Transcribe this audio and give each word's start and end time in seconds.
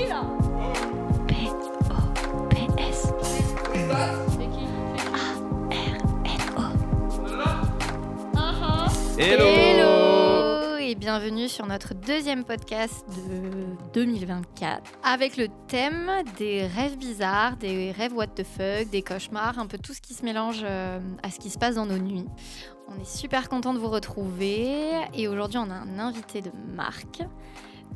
qui 0.00 0.08
là 0.08 0.24
P-O-P-S. 1.28 3.08
C'est 4.28 4.48
qui 4.50 4.66
R-N-O. 5.70 6.62
Ah 8.36 8.54
ah. 8.62 8.86
Hello 9.18 10.78
Et 10.78 10.94
bienvenue 10.94 11.48
sur 11.48 11.66
notre 11.66 11.94
deuxième 11.94 12.44
podcast 12.44 13.04
de 13.08 13.92
2024 13.92 14.90
avec 15.04 15.36
le 15.36 15.48
thème 15.68 16.10
des 16.38 16.66
rêves 16.66 16.96
bizarres, 16.96 17.56
des 17.56 17.92
rêves 17.92 18.14
what 18.14 18.28
the 18.28 18.44
fuck, 18.44 18.88
des 18.90 19.02
cauchemars, 19.02 19.58
un 19.58 19.66
peu 19.66 19.76
tout 19.78 19.92
ce 19.92 20.00
qui 20.00 20.14
se 20.14 20.24
mélange 20.24 20.62
euh, 20.64 20.98
à 21.22 21.30
ce 21.30 21.38
qui 21.38 21.50
se 21.50 21.58
passe 21.58 21.74
dans 21.74 21.86
nos 21.86 21.98
nuits. 21.98 22.26
On 22.88 22.98
est 23.00 23.04
super 23.04 23.48
content 23.48 23.74
de 23.74 23.78
vous 23.78 23.90
retrouver 23.90 24.92
et 25.14 25.28
aujourd'hui 25.28 25.58
on 25.58 25.70
a 25.70 25.74
un 25.74 25.98
invité 25.98 26.40
de 26.40 26.50
marque. 26.74 27.22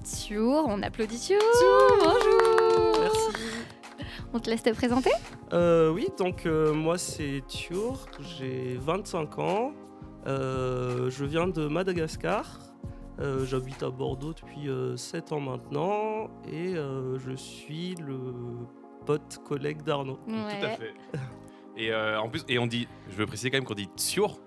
Thiour, 0.04 0.66
on 0.68 0.82
applaudit 0.82 1.18
Thiour 1.18 1.40
Bonjour 1.98 3.00
Merci. 3.00 3.46
On 4.32 4.38
te 4.38 4.50
laisse 4.50 4.62
te 4.62 4.70
présenter 4.70 5.10
Euh, 5.52 5.90
oui, 5.90 6.08
donc 6.18 6.44
euh, 6.46 6.72
moi 6.72 6.98
c'est 6.98 7.42
Thiour, 7.46 8.06
j'ai 8.20 8.76
25 8.80 9.38
ans, 9.38 9.72
Euh, 10.26 11.10
je 11.10 11.24
viens 11.24 11.46
de 11.48 11.66
Madagascar, 11.68 12.58
Euh, 13.20 13.44
j'habite 13.46 13.82
à 13.82 13.90
Bordeaux 13.90 14.32
depuis 14.34 14.68
7 14.96 15.32
ans 15.32 15.40
maintenant 15.40 16.28
et 16.50 16.74
euh, 16.76 17.18
je 17.18 17.34
suis 17.36 17.94
le 17.94 18.18
pote 19.06 19.38
collègue 19.44 19.82
d'Arnaud. 19.82 20.18
Tout 20.26 20.34
à 20.64 20.68
fait. 20.70 20.94
Et 21.76 21.92
euh, 21.92 22.20
en 22.20 22.28
plus, 22.28 22.44
et 22.48 22.58
on 22.60 22.68
dit, 22.68 22.86
je 23.10 23.16
veux 23.16 23.26
préciser 23.26 23.50
quand 23.50 23.56
même 23.56 23.64
qu'on 23.64 23.74
dit 23.74 23.88
Thiour. 23.96 24.38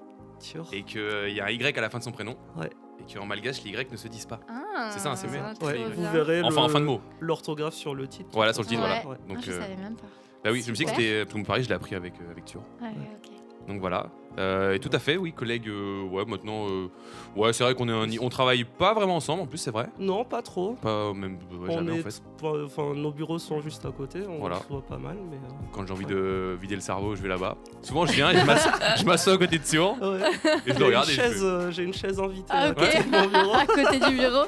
et 0.72 0.84
qu'il 0.84 1.02
y 1.34 1.42
a 1.42 1.46
un 1.46 1.50
Y 1.50 1.78
à 1.78 1.82
la 1.82 1.90
fin 1.90 1.98
de 2.00 2.04
son 2.04 2.14
prénom. 2.14 2.38
Ouais. 2.56 2.70
Et 3.00 3.14
qu'en 3.14 3.26
malgache, 3.26 3.64
les 3.64 3.72
Y 3.72 3.92
ne 3.92 3.98
se 3.98 4.08
disent 4.08 4.26
pas. 4.26 4.40
Ah, 4.50 4.90
C'est 4.92 5.00
ça, 5.00 5.16
c'est 5.16 5.28
vrai. 5.28 5.40
Ouais, 5.62 5.74
bien. 5.74 5.90
vous 5.90 6.12
verrez 6.12 6.42
Enfin, 6.44 6.62
en 6.64 6.70
fin 6.70 6.80
de 6.80 6.86
mot. 6.86 7.02
l'orthographe 7.20 7.74
sur 7.76 7.94
le 7.96 8.08
titre. 8.08 8.30
Voilà, 8.34 8.54
sur 8.54 8.64
le 8.64 8.68
titre, 8.68 8.82
Ouais. 8.84 9.02
voilà. 9.04 9.20
Ah, 9.24 9.34
Donc, 9.34 9.44
je 9.44 9.52
euh, 9.52 9.62
savais 9.62 9.76
même 9.76 9.96
pas. 9.96 10.08
bah 10.44 10.50
oui, 10.52 10.62
je 10.66 10.70
me 10.72 10.76
suis 10.76 10.86
dit 10.86 10.92
que 10.92 10.98
Super. 10.98 11.20
c'était. 11.20 11.26
Pour 11.26 11.40
me 11.40 11.46
parler, 11.46 11.64
je 11.64 11.70
l'ai 11.70 11.76
appris 11.76 11.96
avec, 11.96 12.14
euh, 12.22 12.32
avec. 12.32 12.46
Ouais, 12.82 12.88
ok. 12.90 13.32
Donc 13.68 13.80
voilà. 13.80 14.08
Euh, 14.40 14.76
et 14.76 14.80
tout 14.80 14.90
à 14.94 15.00
fait, 15.00 15.18
oui, 15.18 15.34
collègue. 15.34 15.68
euh, 15.68 16.04
ouais, 16.04 16.24
maintenant. 16.26 16.68
euh, 16.70 16.90
ouais, 17.36 17.52
c'est 17.54 17.64
vrai 17.64 17.74
qu'on 17.74 17.90
est 17.90 17.92
un, 17.92 18.08
on 18.22 18.30
travaille 18.30 18.64
pas 18.66 18.94
vraiment 18.94 19.16
ensemble, 19.16 19.42
en 19.42 19.46
plus, 19.48 19.58
c'est 19.58 19.72
vrai. 19.72 19.88
Non, 19.98 20.24
pas 20.26 20.44
trop. 20.44 20.74
Pas 20.80 21.12
même 21.12 21.38
ouais, 21.52 21.68
on 21.68 21.72
jamais, 21.72 21.98
est, 21.98 22.00
en 22.02 22.04
fait. 22.04 22.22
enfin, 22.66 22.94
nos 22.94 23.10
bureaux 23.12 23.40
sont 23.40 23.60
juste 23.62 23.84
à 23.88 23.92
côté, 23.92 24.20
on 24.30 24.38
Voilà. 24.38 24.58
se 24.60 24.68
voit 24.70 24.84
pas 24.84 24.98
mal, 24.98 25.18
mais. 25.28 25.38
euh, 25.38 25.50
Quand 25.74 25.88
j'ai 25.88 25.92
envie 25.94 26.06
de 26.06 26.56
vider 26.62 26.76
le 26.76 26.82
cerveau, 26.82 27.16
je 27.16 27.22
vais 27.24 27.30
là-bas. 27.30 27.58
Souvent, 27.82 28.06
je 28.06 28.14
viens 28.14 28.30
et 28.30 28.38
je 28.38 29.06
m'assois 29.06 29.34
à 29.34 29.38
côté 29.40 29.58
de 29.58 29.64
Tsiur 29.64 29.96
Ouais. 30.00 30.20
et 30.20 30.52
je 30.68 30.74
J'ai 30.74 30.80
le 30.80 30.86
regarde 30.86 31.08
fais, 31.08 31.42
euh, 31.42 31.72
j'ai 31.72 31.84
une 31.84 31.94
chaise 31.96 32.20
invitée 32.20 32.46
Ah, 32.50 32.66
à 32.66 32.74
côté 32.74 33.00
de 33.00 33.10
mon 33.10 33.26
bureau. 33.28 33.54
à 33.56 33.66
côté 33.66 34.00
du 34.08 34.16
bureau. 34.18 34.46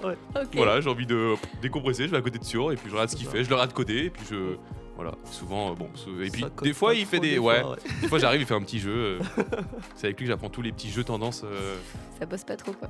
Voilà, 0.54 0.82
j'ai 0.82 0.90
envie 0.92 1.08
de 1.08 1.34
décompresser, 1.64 2.06
je 2.06 2.12
vais 2.12 2.18
à 2.18 2.22
côté 2.22 2.38
de 2.38 2.44
Tsiur 2.44 2.72
et 2.72 2.76
puis 2.76 2.90
je 2.90 2.94
regarde 2.94 3.10
ce 3.10 3.16
qu'il 3.16 3.26
fait, 3.28 3.44
je 3.44 3.50
le 3.50 3.56
regarde 3.56 3.74
coder 3.74 4.06
et 4.06 4.10
puis 4.12 4.24
je. 4.30 4.56
Voilà, 5.02 5.16
souvent, 5.32 5.72
euh, 5.72 5.76
bon. 5.76 5.90
Et 6.22 6.30
puis, 6.30 6.44
des 6.62 6.74
fois, 6.74 6.94
il 6.94 7.06
fait 7.06 7.22
des. 7.22 7.40
Ouais, 7.40 7.62
fois, 7.62 7.78
des 8.02 8.08
fois, 8.10 8.20
j'arrive, 8.20 8.42
il 8.42 8.46
fait 8.46 8.54
un 8.54 8.62
petit 8.62 8.80
jeu. 8.80 8.92
euh, 8.92 9.20
C'est 9.96 10.08
avec 10.08 10.20
lui 10.20 10.26
que 10.26 10.32
j'apprends 10.34 10.50
tous 10.50 10.62
les 10.62 10.74
petits 10.74 10.90
jeux 10.90 11.06
tendances. 11.06 11.44
euh, 11.46 11.78
Ça 12.20 12.26
bosse 12.26 12.44
pas 12.44 12.58
trop 12.58 12.74
quoi. 12.74 12.90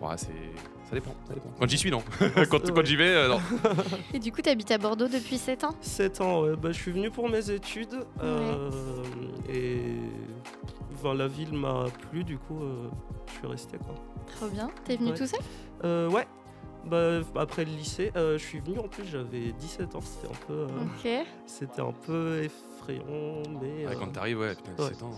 Ouais, 0.00 0.16
c'est. 0.16 0.28
Ça 0.88 0.94
dépend, 0.94 1.12
ça 1.26 1.34
dépend. 1.34 1.48
Quand 1.58 1.68
j'y 1.68 1.76
suis, 1.76 1.90
non. 1.90 2.04
quand 2.50 2.64
Ouais. 2.64 2.72
quand 2.72 2.84
j'y 2.86 2.94
vais, 2.94 3.08
euh, 3.08 3.28
non. 3.28 3.40
Et 4.14 4.20
du 4.20 4.30
coup, 4.30 4.42
t'habites 4.42 4.70
à 4.70 4.78
Bordeaux 4.78 5.08
depuis 5.08 5.38
7 5.38 5.64
ans? 5.64 5.74
7 5.80 6.20
ans, 6.20 6.42
ouais. 6.42 6.54
Bah, 6.56 6.70
je 6.70 6.78
suis 6.80 6.92
venu 6.92 7.10
pour 7.10 7.28
mes 7.28 7.50
études 7.50 7.94
euh, 8.22 8.70
et 9.48 9.82
enfin, 10.94 11.14
la 11.14 11.26
ville 11.26 11.52
m'a 11.52 11.86
plu, 12.10 12.22
du 12.22 12.38
coup, 12.38 12.60
euh, 12.62 12.88
je 13.26 13.38
suis 13.38 13.46
resté 13.48 13.76
quoi. 13.78 13.94
Trop 14.36 14.46
bien. 14.48 14.68
T'es 14.84 14.96
venu 14.96 15.10
Ouais. 15.10 15.16
tout 15.16 15.26
seul? 15.26 15.40
Euh, 15.84 16.08
ouais, 16.10 16.26
bah, 16.86 17.20
après 17.36 17.64
le 17.64 17.70
lycée, 17.72 18.10
euh, 18.16 18.38
je 18.38 18.44
suis 18.44 18.60
venu 18.60 18.78
en 18.78 18.88
plus, 18.88 19.04
j'avais 19.06 19.52
17 19.52 19.94
ans, 19.94 20.00
c'était 20.00 20.28
un 20.32 20.38
peu, 20.46 20.52
euh, 20.52 20.66
Ok. 20.84 21.26
c'était 21.46 21.80
un 21.80 21.92
peu 21.92 22.42
effrayant, 22.42 23.42
mais 23.60 23.86
euh, 23.86 23.94
quand 23.98 24.08
t'arrives, 24.12 24.38
ouais, 24.40 24.54
putain, 24.54 24.70
ouais. 24.82 24.90
17 24.90 25.02
ans. 25.02 25.10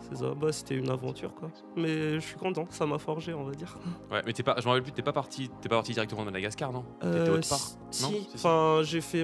c'est 0.00 0.16
ça, 0.16 0.34
bah, 0.34 0.52
c'était 0.52 0.76
une 0.76 0.90
aventure 0.90 1.34
quoi. 1.34 1.50
Mais 1.76 2.14
je 2.14 2.20
suis 2.20 2.36
content, 2.36 2.66
ça 2.70 2.86
m'a 2.86 2.98
forgé, 2.98 3.34
on 3.34 3.44
va 3.44 3.52
dire. 3.52 3.76
Ouais, 4.10 4.22
mais 4.26 4.32
t'es 4.32 4.42
pas, 4.42 4.54
je 4.58 4.64
me 4.64 4.68
rappelle 4.68 4.82
plus, 4.82 4.92
t'es 4.92 5.02
pas 5.02 5.12
parti, 5.12 5.50
t'es 5.60 5.68
pas 5.68 5.76
parti 5.76 5.92
directement 5.92 6.20
de 6.22 6.26
Madagascar, 6.26 6.72
non? 6.72 6.84
T'étais 7.00 7.06
Euh, 7.30 7.34
autre 7.38 7.48
part 7.48 7.58
si- 7.90 8.02
Non? 8.02 8.12
enfin, 8.34 8.80
j'ai 8.82 9.00
fait 9.00 9.22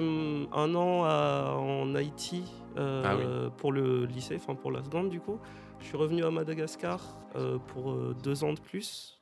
un 0.53 0.75
an 0.75 1.05
à- 1.05 1.55
en 1.59 1.95
Haïti 1.95 2.45
euh, 2.77 3.49
Ah 3.49 3.51
pour 3.59 3.73
le 3.73 4.05
lycée, 4.07 4.37
enfin 4.37 4.55
pour 4.55 4.71
la 4.73 4.83
seconde 4.83 5.11
du 5.11 5.21
coup. 5.21 5.39
Je 5.81 5.87
suis 5.87 5.97
revenu 5.97 6.25
à 6.25 6.31
Madagascar 6.31 7.01
euh, 7.37 7.59
pour 7.59 7.91
euh, 7.93 8.15
deux 8.23 8.45
ans 8.45 8.53
de 8.53 8.61
plus, 8.61 9.19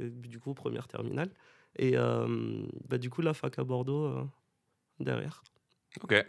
et 0.00 0.08
du 0.08 0.38
coup 0.38 0.54
première 0.54 0.86
terminale. 0.88 1.30
Et 1.78 1.92
euh, 1.96 2.62
bah, 2.88 2.98
du 2.98 3.10
coup 3.10 3.22
la 3.22 3.34
fac 3.34 3.58
à 3.58 3.64
Bordeaux 3.64 4.04
euh, 4.06 4.24
derrière. 5.00 5.42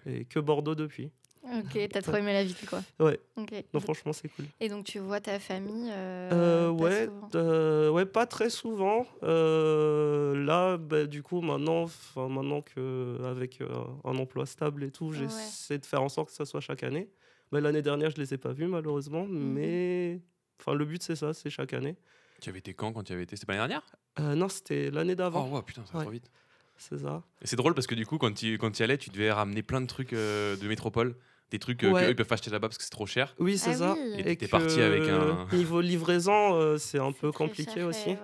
Et 0.06 0.26
que 0.26 0.40
Bordeaux 0.40 0.76
depuis. 0.76 1.12
Ok, 1.44 1.78
t'as 1.92 2.02
trop 2.02 2.16
aimé 2.16 2.34
la 2.34 2.44
ville 2.44 2.56
quoi. 2.68 2.82
Ouais, 3.00 3.20
Ok. 3.38 3.54
non 3.74 3.80
franchement 3.80 4.12
c'est 4.12 4.28
cool. 4.30 4.46
Et 4.60 4.68
donc 4.70 4.86
tu 4.86 5.00
vois 5.00 5.22
ta 5.22 5.40
famille 5.40 5.90
euh, 5.92 6.32
Euh, 6.34 6.68
pas 6.68 6.84
ouais, 6.84 7.10
euh, 7.36 7.90
ouais, 7.90 8.06
pas 8.06 8.26
très 8.26 8.50
souvent. 8.50 9.06
Euh, 9.24 10.36
là, 10.46 10.78
bah, 10.78 11.06
du 11.06 11.24
coup, 11.24 11.40
maintenant, 11.42 11.84
enfin, 11.84 12.28
maintenant 12.28 12.62
que 12.62 13.18
avec 13.24 13.62
euh, 13.62 13.70
un 14.04 14.18
emploi 14.18 14.46
stable 14.46 14.84
et 14.84 14.92
tout, 14.92 15.12
j'essaie 15.14 15.78
de 15.78 15.86
faire 15.86 16.02
en 16.02 16.10
sorte 16.10 16.30
que 16.30 16.36
ça 16.36 16.46
soit 16.46 16.60
chaque 16.60 16.84
année. 16.84 17.10
Bah, 17.52 17.62
L'année 17.62 17.82
dernière, 17.82 18.10
je 18.10 18.18
les 18.18 18.34
ai 18.34 18.38
pas 18.38 18.52
vus 18.52 18.68
malheureusement, 18.68 19.26
Mhm. 19.26 19.54
mais 19.54 20.22
enfin, 20.60 20.74
le 20.74 20.84
but 20.86 21.02
c'est 21.02 21.16
ça, 21.16 21.34
c'est 21.34 21.50
chaque 21.50 21.74
année. 21.74 21.96
Tu 22.42 22.50
avais 22.50 22.60
été 22.60 22.74
quand 22.74 22.94
quand 22.94 23.04
tu 23.04 23.12
y 23.12 23.16
avais 23.16 23.24
été? 23.24 23.36
C'était 23.36 23.46
pas 23.48 23.54
l'année 23.54 23.68
dernière? 23.70 23.86
Euh, 24.20 24.36
non, 24.36 24.50
c'était 24.50 24.92
l'année 24.92 25.14
Oh, 25.14 25.16
d'avant. 25.18 25.50
ouais, 25.50 25.62
putain, 25.64 25.86
ça 25.86 25.94
va 25.94 26.00
Ouais. 26.00 26.06
trop 26.06 26.12
vite. 26.12 26.30
C'est 26.78 27.00
ça. 27.00 27.24
Et 27.42 27.48
c'est 27.48 27.56
drôle 27.56 27.74
parce 27.74 27.88
que 27.88 27.96
du 27.96 28.06
coup, 28.06 28.18
quand 28.20 28.32
tu 28.34 28.58
quand 28.58 28.80
y 28.80 28.84
allais, 28.84 28.98
tu 28.98 29.10
devais 29.10 29.32
ramener 29.32 29.64
plein 29.64 29.82
de 29.82 29.88
trucs 29.88 30.14
euh, 30.14 30.56
de 30.56 30.68
métropole, 30.68 31.16
des 31.50 31.58
trucs 31.60 31.84
euh, 31.84 31.92
Ouais. 31.92 32.04
qu'eux, 32.04 32.10
ils 32.12 32.16
peuvent 32.16 32.28
pas 32.28 32.36
acheter 32.36 32.52
là-bas 32.52 32.68
parce 32.68 32.78
que 32.78 32.84
c'est 32.84 32.92
trop 32.92 33.08
cher. 33.08 33.36
Oui, 33.40 33.58
c'est 33.58 33.72
Ah 33.72 33.78
ça. 33.78 33.96
oui. 33.98 34.22
Et 34.26 34.36
t'es 34.36 34.48
parti 34.48 34.80
avec 34.82 35.02
un- 35.08 35.48
niveau 35.54 35.82
livraison, 35.82 36.54
euh, 36.56 36.78
c'est 36.78 37.00
un 37.00 37.12
peu 37.12 37.32
compliqué 37.32 37.72
cher, 37.74 37.88
aussi. 37.88 38.10
ouais. 38.10 38.18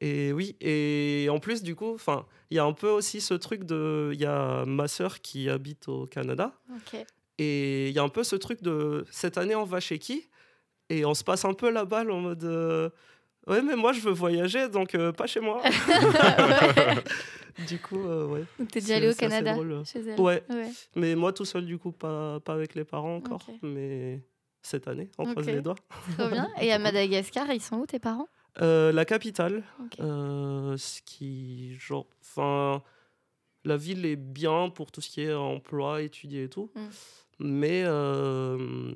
Et 0.00 0.32
oui, 0.32 0.56
et 0.60 1.28
en 1.30 1.38
plus, 1.38 1.62
du 1.62 1.74
coup, 1.74 1.94
enfin, 1.94 2.26
il 2.50 2.56
y 2.56 2.60
a 2.60 2.64
un 2.64 2.72
peu 2.74 2.88
aussi 2.88 3.20
ce 3.22 3.32
truc 3.34 3.64
de. 3.64 4.10
Il 4.12 4.20
y 4.20 4.26
a 4.26 4.64
ma 4.66 4.88
sœur 4.88 5.20
qui 5.22 5.48
habite 5.48 5.88
au 5.88 6.04
Canada. 6.06 6.52
Ok. 6.74 6.96
Et 7.38 7.88
il 7.88 7.94
y 7.94 7.98
a 7.98 8.02
un 8.02 8.08
peu 8.10 8.24
ce 8.24 8.36
truc 8.36 8.62
de 8.62 9.04
cette 9.10 9.38
année 9.38 9.54
on 9.54 9.64
va 9.64 9.78
chez 9.80 9.98
qui? 9.98 10.28
Et 10.90 11.04
on 11.04 11.14
se 11.14 11.24
passe 11.24 11.44
un 11.44 11.54
peu 11.54 11.70
la 11.70 11.84
balle 11.84 12.10
en 12.10 12.20
mode 12.20 12.44
euh, 12.44 12.90
ouais 13.46 13.62
mais 13.62 13.76
moi 13.76 13.92
je 13.92 14.00
veux 14.00 14.12
voyager 14.12 14.68
donc 14.68 14.94
euh, 14.94 15.12
pas 15.12 15.26
chez 15.26 15.40
moi. 15.40 15.62
Du 17.68 17.78
coup 17.78 18.06
euh, 18.06 18.26
ouais. 18.26 18.44
Donc 18.58 18.70
t'es 18.70 18.80
déjà 18.80 18.96
allé 18.96 19.08
au 19.10 19.14
Canada 19.14 19.54
drôle. 19.54 19.82
chez 19.86 20.00
elle 20.00 20.20
Ouais. 20.20 20.42
Ouais. 20.50 20.70
Mais 20.94 21.14
moi 21.14 21.32
tout 21.32 21.46
seul 21.46 21.64
du 21.64 21.78
coup 21.78 21.90
pas, 21.90 22.38
pas 22.40 22.52
avec 22.52 22.74
les 22.74 22.84
parents 22.84 23.16
encore 23.16 23.46
mais 23.62 24.20
cette 24.60 24.88
année 24.88 25.08
on 25.16 25.24
croise 25.24 25.46
Ok. 25.48 25.54
les 25.54 25.62
doigts. 25.62 25.76
Trop 26.18 26.28
bien. 26.28 26.48
Et 26.60 26.70
à 26.72 26.78
Madagascar, 26.78 27.50
ils 27.52 27.62
sont 27.62 27.76
où 27.76 27.86
tes 27.86 27.98
parents? 27.98 28.28
Euh, 28.60 28.92
la 28.92 29.04
capitale 29.06 29.62
Ok. 29.82 30.00
euh, 30.00 30.76
ce 30.76 31.00
qui 31.02 31.74
genre 31.78 32.06
enfin 32.20 32.82
la 33.64 33.76
ville 33.78 34.04
est 34.04 34.16
bien 34.16 34.68
pour 34.68 34.92
tout 34.92 35.00
ce 35.00 35.08
qui 35.08 35.22
est 35.22 35.32
emploi, 35.32 36.02
étudier 36.02 36.44
et 36.44 36.48
tout. 36.50 36.70
Mm. 36.74 36.80
Mais 37.40 37.82
euh, 37.86 38.92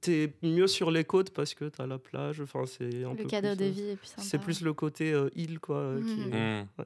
t'es 0.00 0.32
mieux 0.42 0.66
sur 0.66 0.90
les 0.90 1.04
côtes 1.04 1.30
parce 1.30 1.54
que 1.54 1.64
t'as 1.66 1.86
la 1.86 1.98
plage. 1.98 2.40
Enfin, 2.40 2.64
c'est 2.66 3.04
un 3.04 3.10
Le 3.10 3.16
peu 3.16 3.24
cadre 3.24 3.48
plus, 3.54 3.56
de 3.56 3.64
euh, 3.64 3.68
vie. 3.68 3.96
C'est 4.18 4.38
plus 4.38 4.60
le 4.62 4.72
côté 4.72 5.12
euh, 5.12 5.28
île, 5.34 5.58
quoi. 5.60 5.76
euh, 5.76 6.00
qui 6.00 6.20
Mhm. 6.20 6.66
Ouais. 6.78 6.84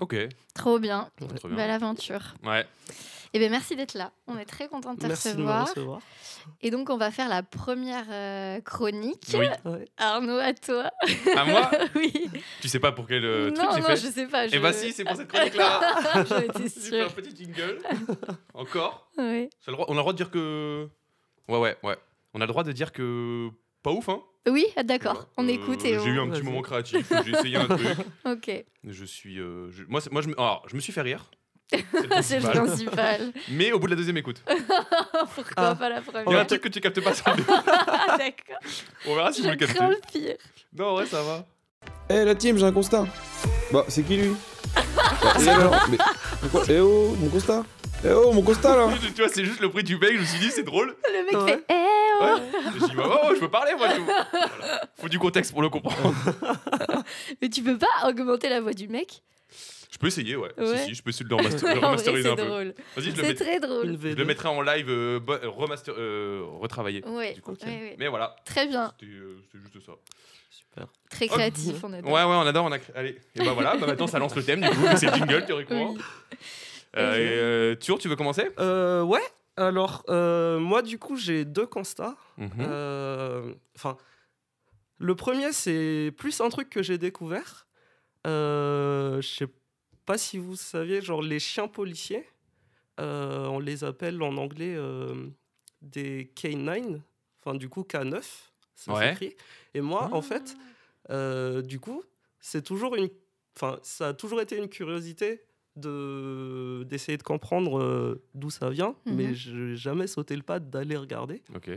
Ok, 0.00 0.16
Trop 0.54 0.78
bien. 0.78 1.10
Ouais. 1.20 1.26
trop 1.36 1.48
bien. 1.48 1.56
Belle 1.58 1.70
aventure. 1.70 2.34
Ouais. 2.44 2.64
Et 3.34 3.38
bien 3.38 3.48
merci 3.50 3.76
d'être 3.76 3.94
là. 3.94 4.10
On 4.26 4.36
est 4.38 4.44
très 4.46 4.68
content 4.68 4.94
de 4.94 5.00
te 5.00 5.06
Merci 5.06 5.34
de 5.34 5.38
me 5.38 5.44
recevoir. 5.44 5.68
recevoir. 5.68 6.00
Et 6.62 6.70
donc 6.70 6.88
on 6.90 6.96
va 6.96 7.10
faire 7.10 7.28
la 7.28 7.42
première 7.42 8.06
euh, 8.10 8.60
chronique. 8.62 9.22
Oui. 9.34 9.46
Ouais. 9.64 9.84
Arnaud, 9.98 10.38
à 10.38 10.52
toi. 10.54 10.90
À 11.36 11.44
moi 11.44 11.70
oui. 11.94 12.12
Tu 12.62 12.68
sais 12.68 12.78
pas 12.80 12.92
pour 12.92 13.06
quel 13.06 13.24
euh, 13.24 13.50
truc 13.50 13.58
non, 13.64 13.70
j'ai 13.74 13.80
non, 13.82 13.88
je 13.90 14.06
sais 14.08 14.26
pas. 14.26 14.46
Eh 14.48 14.58
bah 14.58 14.72
si, 14.72 14.92
c'est 14.92 15.04
pour 15.04 15.16
cette 15.16 15.28
chronique-là 15.28 16.24
J'en 16.28 16.38
étais 16.40 16.52
J'ai 16.64 16.68
fait 16.68 16.80
sûre. 16.80 17.06
un 17.06 17.10
petit 17.10 17.36
jingle. 17.36 17.78
Encore 18.54 19.10
Oui. 19.18 19.48
On 19.66 19.72
a 19.72 19.76
le 19.94 19.96
droit 19.96 20.12
de 20.12 20.16
dire 20.18 20.30
que... 20.30 20.88
Ouais, 21.48 21.58
ouais, 21.58 21.76
ouais. 21.82 21.96
On 22.34 22.40
a 22.40 22.44
le 22.44 22.48
droit 22.48 22.64
de 22.64 22.72
dire 22.72 22.92
que... 22.92 23.48
Pas 23.82 23.90
ouf, 23.90 24.08
hein 24.08 24.20
Oui, 24.48 24.64
d'accord. 24.84 25.12
Voilà. 25.14 25.28
On 25.38 25.48
Euh, 25.48 25.52
écoute 25.52 25.84
et 25.84 25.98
J'ai 25.98 26.10
eu 26.10 26.20
un 26.20 26.28
petit 26.30 26.42
moment 26.42 26.62
créatif, 26.62 27.12
j'ai 27.24 27.32
essayé 27.32 27.56
un 27.56 27.66
truc. 27.76 27.86
Ok. 28.24 28.64
Je 28.84 29.04
suis... 29.04 29.38
euh, 29.40 29.70
je- 29.70 29.82
Moi, 29.88 30.00
moi 30.10 30.22
je, 30.22 30.28
me... 30.28 30.34
alors, 30.38 30.64
je 30.68 30.76
me 30.76 30.80
suis 30.80 30.92
fait 30.92 31.02
rire. 31.02 31.30
C'est 32.22 32.38
le 32.38 32.48
principal. 32.50 33.32
Mais 33.50 33.72
au 33.72 33.78
bout 33.78 33.86
de 33.86 33.92
la 33.92 33.96
deuxième 33.96 34.18
écoute. 34.18 34.42
Pourquoi 35.34 35.52
Ah. 35.56 35.74
pas 35.74 35.88
la 35.88 36.00
Il 36.00 36.12
y 36.12 36.16
a 36.16 36.20
un 36.20 36.24
première 36.24 36.46
truc 36.46 36.60
que 36.60 36.68
tu 36.68 36.80
captes 36.80 37.00
pas 37.00 37.14
sur 37.14 37.24
le 37.34 37.42
D'accord. 37.42 38.60
On 39.06 39.14
verra 39.16 39.32
si 39.32 39.42
Je 39.42 39.48
le 39.48 39.56
crains 39.56 39.88
le 39.88 39.96
pire. 40.12 40.36
Non, 40.76 40.94
ouais, 40.96 41.06
ça 41.06 41.22
va. 41.22 41.44
Eh 42.10 42.24
la 42.24 42.34
team, 42.34 42.58
j'ai 42.58 42.64
un 42.66 42.72
constat. 42.72 43.06
Bah, 43.72 43.84
c'est 43.88 44.02
qui 44.04 44.16
lui? 44.18 44.32
Mais 45.90 45.98
pourquoi? 46.40 46.62
Eh 46.68 46.78
oh, 46.80 47.16
mon 47.18 47.28
constat 47.28 47.64
Eh 48.04 48.10
oh, 48.10 48.32
mon 48.32 48.42
constat 48.42 48.76
là 48.76 48.88
tu 49.14 49.22
vois, 49.22 49.28
c'est 49.32 49.44
juste 49.44 49.60
le 49.60 49.68
bruit 49.68 49.82
du 49.84 49.96
bec, 49.98 50.12
je 50.14 50.20
me 50.20 50.24
suis 50.24 50.38
dit, 50.38 50.50
c'est 50.50 50.62
drôle. 50.62 50.94
Le 51.12 51.24
mec 51.24 51.34
Ouais. 51.42 51.52
fait 51.52 51.64
Eh 51.70 51.74
Ouais. 52.24 52.40
Je 52.80 52.86
dis, 52.86 52.94
bah, 52.96 53.20
oh, 53.24 53.32
je 53.34 53.40
peux 53.40 53.50
parler, 53.50 53.72
moi, 53.76 53.88
tout. 53.90 54.04
Voilà. 54.04 54.28
Faut 54.98 55.08
du 55.08 55.18
contexte 55.18 55.52
pour 55.52 55.62
le 55.62 55.68
comprendre. 55.68 56.14
Mais 57.42 57.48
tu 57.48 57.62
peux 57.62 57.78
pas 57.78 58.08
augmenter 58.08 58.48
la 58.48 58.60
voix 58.60 58.72
du 58.72 58.88
mec? 58.88 59.22
Je 59.90 59.98
peux 59.98 60.06
essayer, 60.06 60.36
ouais. 60.36 60.50
Ouais. 60.56 60.78
Si, 60.78 60.84
si, 60.86 60.94
je 60.94 61.02
peux 61.02 61.10
essayer 61.10 61.24
de 61.24 61.30
le 61.30 61.36
remaster- 61.36 61.74
remasteriser 61.80 62.22
c'est 62.22 62.30
un 62.30 62.36
peu. 62.36 62.46
drôle. 62.46 62.74
Vas-y, 62.96 63.04
je 63.04 63.10
le, 63.10 63.16
C'est 63.16 63.22
mets- 63.22 63.34
très 63.34 63.60
drôle. 63.60 63.86
je 64.02 64.08
V2. 64.08 64.14
le 64.16 64.24
mettrai 64.24 64.48
en 64.48 64.62
live 64.62 64.86
euh, 64.88 65.20
bo- 65.20 65.34
euh, 65.34 65.48
remaster, 65.50 65.94
euh, 65.98 66.42
retravaillé. 66.60 67.04
Ouais. 67.06 67.34
Du 67.34 67.42
coup. 67.42 67.52
ouais, 67.52 67.56
ouais. 67.66 67.96
Mais 67.98 68.08
voilà, 68.08 68.34
Très 68.46 68.66
bien. 68.66 68.92
c'était 68.98 69.12
euh, 69.12 69.36
c'était 69.52 69.62
juste 69.62 69.84
ça. 69.86 69.92
Super. 70.50 70.86
Très 71.10 71.26
Ok. 71.26 71.32
créatif, 71.32 71.74
on 71.84 71.92
adore. 71.92 72.10
Ouais, 72.10 72.20
ouais, 72.20 72.24
on 72.24 72.40
adore, 72.46 72.64
on 72.64 72.72
a. 72.72 72.78
Allez, 72.94 73.18
et 73.36 73.44
bah 73.44 73.52
voilà, 73.52 73.76
bah 73.76 73.86
maintenant 73.86 74.06
ça 74.06 74.18
lance 74.18 74.34
le 74.34 74.42
thème, 74.42 74.62
du 74.62 74.68
coup, 74.70 74.86
c'est 74.96 75.06
le 75.06 75.12
jingle 75.14 75.44
théoriquement. 75.44 75.92
Oui. 75.92 76.00
Euh, 76.96 77.14
et, 77.16 77.18
euh, 77.20 77.74
Thur, 77.74 77.98
tu 77.98 78.08
veux 78.08 78.16
commencer? 78.16 78.48
Euh, 78.58 79.02
ouais, 79.02 79.20
alors, 79.56 80.04
euh, 80.08 80.58
moi, 80.58 80.82
du 80.82 80.98
coup, 80.98 81.16
j'ai 81.16 81.44
deux 81.44 81.66
constats. 81.66 82.16
Mhm. 82.38 82.50
Euh, 82.60 83.54
Enfin, 83.76 83.96
le 84.98 85.14
premier, 85.14 85.52
c'est 85.52 86.12
plus 86.16 86.40
un 86.40 86.48
truc 86.48 86.70
que 86.70 86.82
j'ai 86.82 86.98
découvert. 86.98 87.66
Euh, 88.26 89.20
je 89.20 89.28
sais 89.28 89.46
pas 90.06 90.16
si 90.18 90.38
vous 90.38 90.56
saviez, 90.56 91.00
genre 91.00 91.22
les 91.22 91.38
chiens 91.40 91.68
policiers, 91.68 92.24
euh, 93.00 93.46
on 93.46 93.58
les 93.58 93.82
appelle 93.84 94.22
en 94.22 94.36
anglais 94.36 94.74
euh, 94.76 95.28
des 95.80 96.30
K9, 96.36 97.00
enfin 97.40 97.56
du 97.56 97.68
coup 97.68 97.82
K9, 97.82 98.22
ça 98.76 98.92
Ouais. 98.92 99.08
s'écrit. 99.10 99.36
Et 99.74 99.80
moi, 99.80 100.08
Ah. 100.12 100.14
en 100.16 100.22
fait, 100.22 100.56
euh, 101.10 101.62
du 101.62 101.80
coup, 101.80 102.04
c'est 102.38 102.62
toujours 102.62 102.94
une, 102.96 103.08
enfin, 103.56 103.78
ça 103.82 104.08
a 104.08 104.14
toujours 104.14 104.40
été 104.40 104.56
une 104.56 104.68
curiosité 104.68 105.42
de 105.76 106.84
d'essayer 106.88 107.16
de 107.18 107.22
comprendre 107.22 107.78
euh, 107.80 108.22
d'où 108.34 108.50
ça 108.50 108.70
vient, 108.70 108.94
Mhm. 109.06 109.14
mais 109.14 109.34
je 109.34 109.54
n'ai 109.56 109.76
jamais 109.76 110.06
sauté 110.06 110.36
le 110.36 110.42
pas 110.42 110.58
d'aller 110.60 110.96
regarder. 110.96 111.42
Ok. 111.54 111.70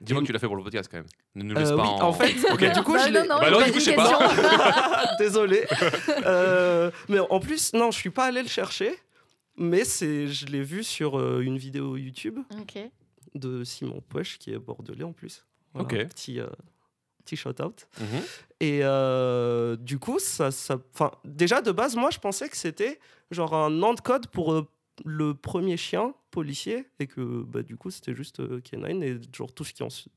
Dis-moi 0.00 0.22
que 0.22 0.26
tu 0.26 0.32
l'as 0.32 0.38
fait 0.40 0.46
pour 0.48 0.56
le 0.56 0.64
podcast 0.64 0.88
quand 0.90 0.96
même. 0.98 1.06
Ne 1.36 1.44
nous 1.44 1.54
laisse 1.54 1.70
Euh, 1.70 1.76
pas 1.76 1.82
oui, 1.84 1.88
en... 1.88 2.08
en 2.08 2.12
fait, 2.12 2.32
du 2.74 2.82
coup, 2.82 2.92
Bah 2.94 3.06
je 3.06 3.12
non, 3.12 3.20
non, 3.20 3.38
Bah 3.40 3.50
non, 3.50 3.58
pose 3.58 3.66
du 3.66 3.70
coup, 3.72 3.78
une 3.78 3.84
je 3.84 3.90
sais 3.90 3.94
pas. 3.94 4.18
question. 4.18 5.16
Désolé. 5.18 5.64
Euh, 6.26 6.90
mais 7.08 7.18
en 7.20 7.40
plus, 7.40 7.72
non, 7.72 7.90
je 7.90 7.98
suis 7.98 8.10
pas 8.10 8.24
allé 8.26 8.42
le 8.42 8.48
chercher. 8.48 8.94
Mais 9.56 9.84
c'est, 9.84 10.26
je 10.28 10.46
l'ai 10.46 10.62
vu 10.62 10.82
sur 10.82 11.18
euh, 11.18 11.40
une 11.40 11.56
vidéo 11.58 11.96
YouTube 11.96 12.38
de 13.34 13.64
Simon 13.64 14.00
Poche, 14.08 14.38
qui 14.38 14.50
est 14.52 14.58
bordelais 14.58 15.04
en 15.04 15.12
plus. 15.12 15.44
Voilà, 15.74 15.86
Ok. 15.86 16.08
Petit, 16.08 16.40
petit 17.24 17.36
shout-out. 17.36 17.86
Mhm. 18.00 18.06
Et 18.60 18.80
euh, 18.82 19.76
du 19.76 19.98
coup, 19.98 20.18
ça, 20.18 20.50
ça, 20.50 20.78
enfin, 20.94 21.10
déjà 21.24 21.60
de 21.62 21.72
base, 21.72 21.96
moi, 21.96 22.10
je 22.10 22.18
pensais 22.18 22.48
que 22.48 22.56
c'était 22.56 23.00
genre 23.30 23.54
un 23.54 23.70
nom 23.70 23.94
de 23.94 24.00
code 24.00 24.26
pour 24.28 24.52
euh, 24.52 24.68
le 25.04 25.34
premier 25.34 25.76
chien 25.76 26.14
policier 26.30 26.86
et 26.98 27.06
que 27.06 27.42
bah, 27.42 27.62
du 27.62 27.76
coup, 27.76 27.90
c'était 27.90 28.14
juste 28.14 28.40
euh, 28.40 28.60
K9 28.60 29.02
et 29.02 29.20
genre 29.36 29.52
tous, 29.52 29.72
qui 29.72 29.82
ont, 29.82 29.90
su- 29.90 30.08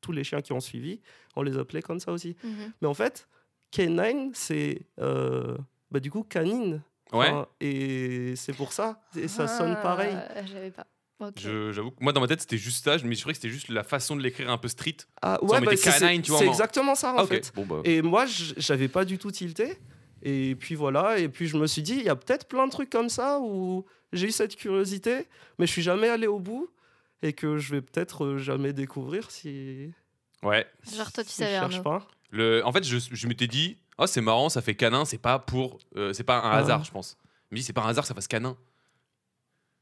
tous 0.00 0.12
les 0.12 0.22
chiens 0.24 0.40
qui 0.42 0.52
ont 0.52 0.60
suivi, 0.60 1.00
on 1.36 1.42
les 1.42 1.56
appelait 1.58 1.82
comme 1.82 2.00
ça 2.00 2.12
aussi. 2.12 2.36
Mhm. 2.44 2.72
Mais 2.82 2.88
en 2.88 2.94
fait, 2.94 3.28
K9, 3.72 4.30
c'est 4.34 4.82
euh, 5.00 5.56
bah, 5.90 6.00
du 6.00 6.10
coup 6.10 6.22
canine. 6.24 6.82
Ouais. 7.12 7.28
Enfin, 7.28 7.46
et 7.60 8.34
c'est 8.36 8.52
pour 8.54 8.72
ça. 8.72 9.00
Et 9.16 9.28
ça 9.28 9.46
sonne 9.46 9.74
pareil. 9.82 10.14
Ah, 10.34 10.44
J'avais 10.46 10.70
pas. 10.70 10.86
Ok. 11.20 11.34
Je- 11.38 11.72
J'avoue 11.72 11.90
que 11.92 12.02
moi 12.02 12.12
dans 12.12 12.20
ma 12.20 12.26
tête 12.26 12.40
c'était 12.40 12.58
juste 12.58 12.84
ça, 12.84 12.98
je 12.98 13.06
me 13.06 13.14
suis 13.14 13.24
que 13.26 13.32
c'était 13.34 13.48
juste 13.48 13.68
la 13.68 13.84
façon 13.84 14.16
de 14.16 14.20
l'écrire 14.22 14.50
un 14.50 14.58
peu 14.58 14.68
street. 14.68 14.96
Ah, 15.22 15.42
ouais, 15.44 15.60
mettait 15.60 15.76
c'est- 15.76 16.46
exactement 16.46 16.94
ça 16.94 17.12
en 17.14 17.18
Ah, 17.18 17.22
ok. 17.24 17.28
fait. 17.28 17.52
Bon 17.54 17.64
bah. 17.64 17.80
Et 17.84 18.02
moi, 18.02 18.26
j'avais 18.26 18.88
pas 18.88 19.04
du 19.04 19.16
tout 19.18 19.30
tilté. 19.30 19.78
Et 20.22 20.54
puis 20.56 20.74
voilà, 20.74 21.18
et 21.18 21.28
puis 21.28 21.46
je 21.46 21.56
me 21.58 21.66
suis 21.66 21.82
dit, 21.82 21.94
il 21.96 22.02
y 22.04 22.08
a 22.08 22.16
peut-être 22.16 22.48
plein 22.48 22.66
de 22.66 22.72
trucs 22.72 22.88
comme 22.90 23.10
ça 23.10 23.38
où 23.40 23.84
j'ai 24.12 24.28
eu 24.28 24.30
cette 24.32 24.56
curiosité, 24.56 25.26
mais 25.58 25.66
je 25.66 25.72
suis 25.72 25.82
jamais 25.82 26.08
allé 26.08 26.26
au 26.26 26.38
bout 26.40 26.68
et 27.22 27.32
que 27.34 27.58
je 27.58 27.72
vais 27.74 27.82
peut-être 27.82 28.24
euh, 28.24 28.38
jamais 28.38 28.72
découvrir 28.72 29.30
si. 29.30 29.92
Ouais. 30.42 30.66
Genre, 30.96 31.12
toi, 31.12 31.24
tu 31.24 31.30
si 31.30 31.36
savais, 31.36 31.70
je 31.70 31.80
pas. 31.80 32.06
Le... 32.30 32.62
En 32.64 32.72
fait, 32.72 32.84
je, 32.84 32.96
je 33.10 33.26
m'étais 33.28 33.46
dit, 33.46 33.76
oh 33.98 34.06
c'est 34.06 34.20
marrant, 34.22 34.48
ça 34.48 34.62
fait 34.62 34.74
canin, 34.74 35.04
c'est 35.04 35.18
pas 35.18 35.38
pour, 35.38 35.78
euh, 35.96 36.12
c'est 36.14 36.24
pas 36.24 36.38
un 36.38 36.50
Ah. 36.50 36.56
hasard, 36.58 36.84
je 36.84 36.90
pense. 36.90 37.16
Je 37.50 37.54
me 37.54 37.58
dis 37.58 37.62
c'est 37.62 37.72
pas 37.74 37.82
un 37.82 37.88
hasard, 37.88 38.04
que 38.04 38.08
ça 38.08 38.14
fasse 38.14 38.26
canin. 38.26 38.56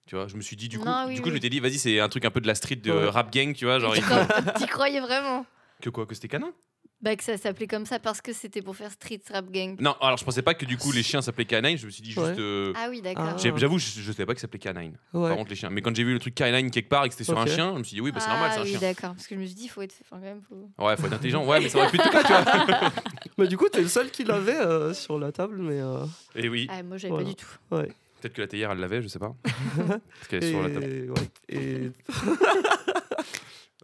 Tu 0.06 0.16
vois, 0.16 0.26
je 0.26 0.36
me 0.36 0.40
suis 0.42 0.56
dit 0.56 0.68
du 0.68 0.78
coup, 0.78 0.84
Non, 0.84 1.04
oui, 1.08 1.14
du 1.14 1.22
coup 1.22 1.28
je 1.28 1.34
m'étais 1.34 1.48
dit, 1.48 1.60
vas-y 1.60 1.78
c'est 1.78 2.00
un 2.00 2.08
truc 2.08 2.24
un 2.24 2.30
peu 2.30 2.40
de 2.40 2.46
la 2.46 2.54
street 2.54 2.76
de 2.76 2.90
Ouais. 2.92 3.08
rap 3.08 3.32
gang, 3.32 3.54
tu 3.54 3.64
vois, 3.66 3.78
genre 3.78 3.92
Tu 3.94 4.00
il- 4.00 4.04
crois- 4.04 4.26
T'y 4.58 4.66
croyais 4.66 5.00
vraiment 5.00 5.46
que 5.80 5.90
quoi, 5.90 6.06
que 6.06 6.14
c'était 6.14 6.28
canin 6.28 6.52
Bah, 7.00 7.16
que 7.16 7.24
ça 7.24 7.36
s'appelait 7.36 7.66
comme 7.66 7.86
ça 7.86 7.98
parce 7.98 8.20
que 8.20 8.32
c'était 8.32 8.62
pour 8.62 8.76
faire 8.76 8.90
Street 8.92 9.20
Rap 9.32 9.50
Gang. 9.50 9.74
Non, 9.80 9.96
alors 10.00 10.16
je 10.18 10.24
pensais 10.24 10.42
pas 10.42 10.54
que 10.54 10.64
du 10.64 10.76
coup 10.76 10.92
les 10.92 11.02
chiens 11.02 11.20
s'appelaient 11.22 11.44
canine, 11.44 11.76
je 11.76 11.86
me 11.86 11.90
suis 11.90 12.02
dit 12.02 12.10
juste. 12.12 12.24
Ouais. 12.24 12.34
euh, 12.38 12.72
Ah 12.76 12.86
oui, 12.90 13.00
d'accord. 13.02 13.30
Ah. 13.36 13.36
J'avoue, 13.56 13.78
je, 13.78 13.86
je 14.00 14.12
savais 14.12 14.24
pas 14.26 14.34
que 14.34 14.38
ça 14.40 14.42
s'appelait 14.42 14.60
canine. 14.60 14.96
Ouais. 15.12 15.28
Par 15.28 15.36
contre 15.38 15.50
les 15.50 15.56
chiens. 15.56 15.70
Mais 15.70 15.82
quand 15.82 15.94
j'ai 15.96 16.04
vu 16.04 16.12
le 16.12 16.20
truc 16.20 16.34
canine 16.36 16.70
quelque 16.70 16.88
part 16.88 17.04
et 17.04 17.08
que 17.08 17.14
c'était 17.14 17.24
sur 17.24 17.38
un 17.38 17.46
chien, 17.46 17.72
je 17.74 17.78
me 17.80 17.84
suis 17.84 17.94
dit 17.96 18.00
oui, 18.00 18.12
bah 18.12 18.20
c'est 18.20 18.28
normal, 18.28 18.50
c'est 18.52 18.58
ah 18.58 18.60
un 18.60 18.64
oui, 18.64 18.70
chien. 18.70 18.78
d'accord. 18.80 19.14
Parce 19.14 19.26
que 19.26 19.34
je 19.34 19.40
me 19.40 19.46
suis 19.46 19.54
dit, 19.56 19.64
il 19.64 19.68
faut 19.68 19.82
être. 19.82 19.94
Enfin, 20.04 20.16
quand 20.20 20.26
même, 20.28 20.42
faut... 20.48 20.84
Ouais, 20.84 20.96
faut 20.96 21.06
être 21.06 21.12
intelligent. 21.14 21.44
Ouais, 21.44 21.58
mais 21.60 21.68
ça 21.68 21.78
aurait 21.78 21.90
pu 21.90 21.96
être 21.96 22.04
le 22.06 22.10
cas, 22.12 22.22
tu 22.22 22.32
vois. 22.32 22.92
Mais 23.38 23.48
du 23.48 23.56
coup, 23.56 23.68
t'es 23.68 23.80
le 23.80 23.88
seul 23.88 24.10
qui 24.10 24.22
l'avait 24.24 24.54
euh, 24.60 24.92
sur 24.94 25.18
la 25.18 25.32
table, 25.32 25.56
mais. 25.58 25.80
euh, 25.80 26.04
Et 26.36 26.48
oui, 26.50 26.66
Ah, 26.70 26.82
moi, 26.82 26.98
j'avais 26.98 27.10
Voilà. 27.14 27.24
pas 27.24 27.30
du 27.30 27.34
tout. 27.36 27.46
ouais. 27.72 27.88
Peut-être 28.22 28.34
que 28.34 28.40
la 28.40 28.46
théière 28.48 28.70
elle 28.70 28.78
l'avait, 28.78 29.02
je 29.02 29.08
sais 29.08 29.18
pas. 29.18 29.34
Parce 29.44 30.28
qu'elle 30.28 30.44
est 30.44 30.48
Et, 30.48 30.50
sur 30.52 30.62
la 30.62 30.70
table. 30.70 31.10
ouais. 31.10 31.28
Et 31.48 31.90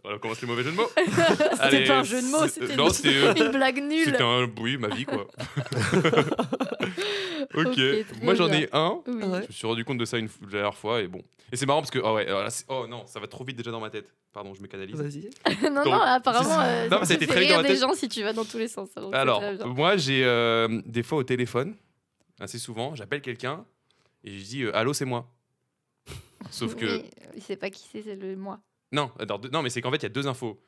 Voilà, 0.01 0.15
on 0.15 0.19
commence 0.21 0.41
les 0.41 0.47
mauvais 0.47 0.63
jeux 0.63 0.71
de 0.71 0.77
mots. 0.77 0.87
C'était 1.61 1.83
pas 1.85 1.99
un 1.99 2.03
jeu 2.03 2.21
de 2.21 2.27
mots, 2.27 2.47
c'était 2.47 2.73
une- 2.73 3.25
euh, 3.25 3.33
une 3.35 3.51
blague 3.51 3.83
nulle. 3.83 4.05
C'était 4.05 4.23
un. 4.23 4.49
Oui, 4.61 4.77
ma 4.77 4.87
vie, 4.87 5.03
quoi. 5.03 5.27
ok. 7.55 7.79
Moi, 8.21 8.33
j'en 8.35 8.51
ai 8.51 8.69
un. 8.71 9.01
Oui. 9.07 9.13
Je 9.21 9.47
me 9.47 9.51
suis 9.51 9.67
rendu 9.67 9.83
compte 9.85 9.97
de 9.97 10.05
ça 10.05 10.17
une 10.17 10.29
la 10.45 10.49
dernière 10.51 10.77
fois 10.77 11.01
et 11.01 11.07
bon. 11.07 11.21
Et 11.51 11.57
c'est 11.57 11.65
marrant 11.65 11.81
parce 11.81 11.91
que. 11.91 11.99
Oh, 11.99 12.13
ouais, 12.15 12.25
alors 12.27 12.43
là, 12.43 12.49
c'est- 12.49 12.65
oh 12.69 12.85
non, 12.87 13.05
ça 13.07 13.19
va 13.19 13.27
trop 13.27 13.43
vite 13.43 13.57
déjà 13.57 13.71
dans 13.71 13.79
ma 13.81 13.89
tête. 13.89 14.07
Pardon, 14.31 14.53
je 14.53 14.61
me 14.61 14.67
canalise. 14.67 14.95
vas-y. 14.95 15.29
non, 15.63 15.83
Donc, 15.83 15.85
non, 15.85 16.01
apparemment, 16.01 16.61
euh, 16.61 16.87
Non, 16.87 17.03
ça 17.03 17.13
a 17.13 17.15
été 17.15 17.25
très 17.27 17.41
vite 17.41 17.49
dans 17.49 17.57
la 17.57 17.63
des 17.63 17.69
tête. 17.69 17.79
gens 17.81 17.93
si 17.93 18.07
tu 18.07 18.21
vas 18.23 18.31
dans 18.33 18.45
tous 18.45 18.57
les 18.57 18.67
sens. 18.67 18.89
alors 18.95 19.13
Alors, 19.43 19.67
moi, 19.67 19.97
j'ai 19.97 20.23
euh, 20.23 20.81
des 20.85 21.03
fois 21.03 21.17
au 21.17 21.23
téléphone, 21.23 21.75
assez 22.39 22.57
souvent, 22.59 22.95
j'appelle 22.95 23.21
quelqu'un 23.21 23.65
et 24.23 24.37
je 24.39 24.43
dis 24.45 24.63
euh, 24.63 24.75
Allô, 24.75 24.93
c'est 24.93 25.05
moi. 25.05 25.29
Sauf 26.51 26.75
que. 26.75 26.85
Oui, 27.01 27.09
il 27.35 27.41
sait 27.41 27.57
pas 27.57 27.69
qui 27.69 27.87
c'est, 27.91 28.01
c'est 28.01 28.15
le 28.15 28.35
moi. 28.35 28.59
Non, 28.91 29.11
alors, 29.19 29.39
non, 29.51 29.61
mais 29.61 29.69
c'est 29.69 29.81
qu'en 29.81 29.91
fait, 29.91 29.97
il 29.97 30.03
y 30.03 30.05
a 30.07 30.09
deux 30.09 30.27
infos. 30.27 30.59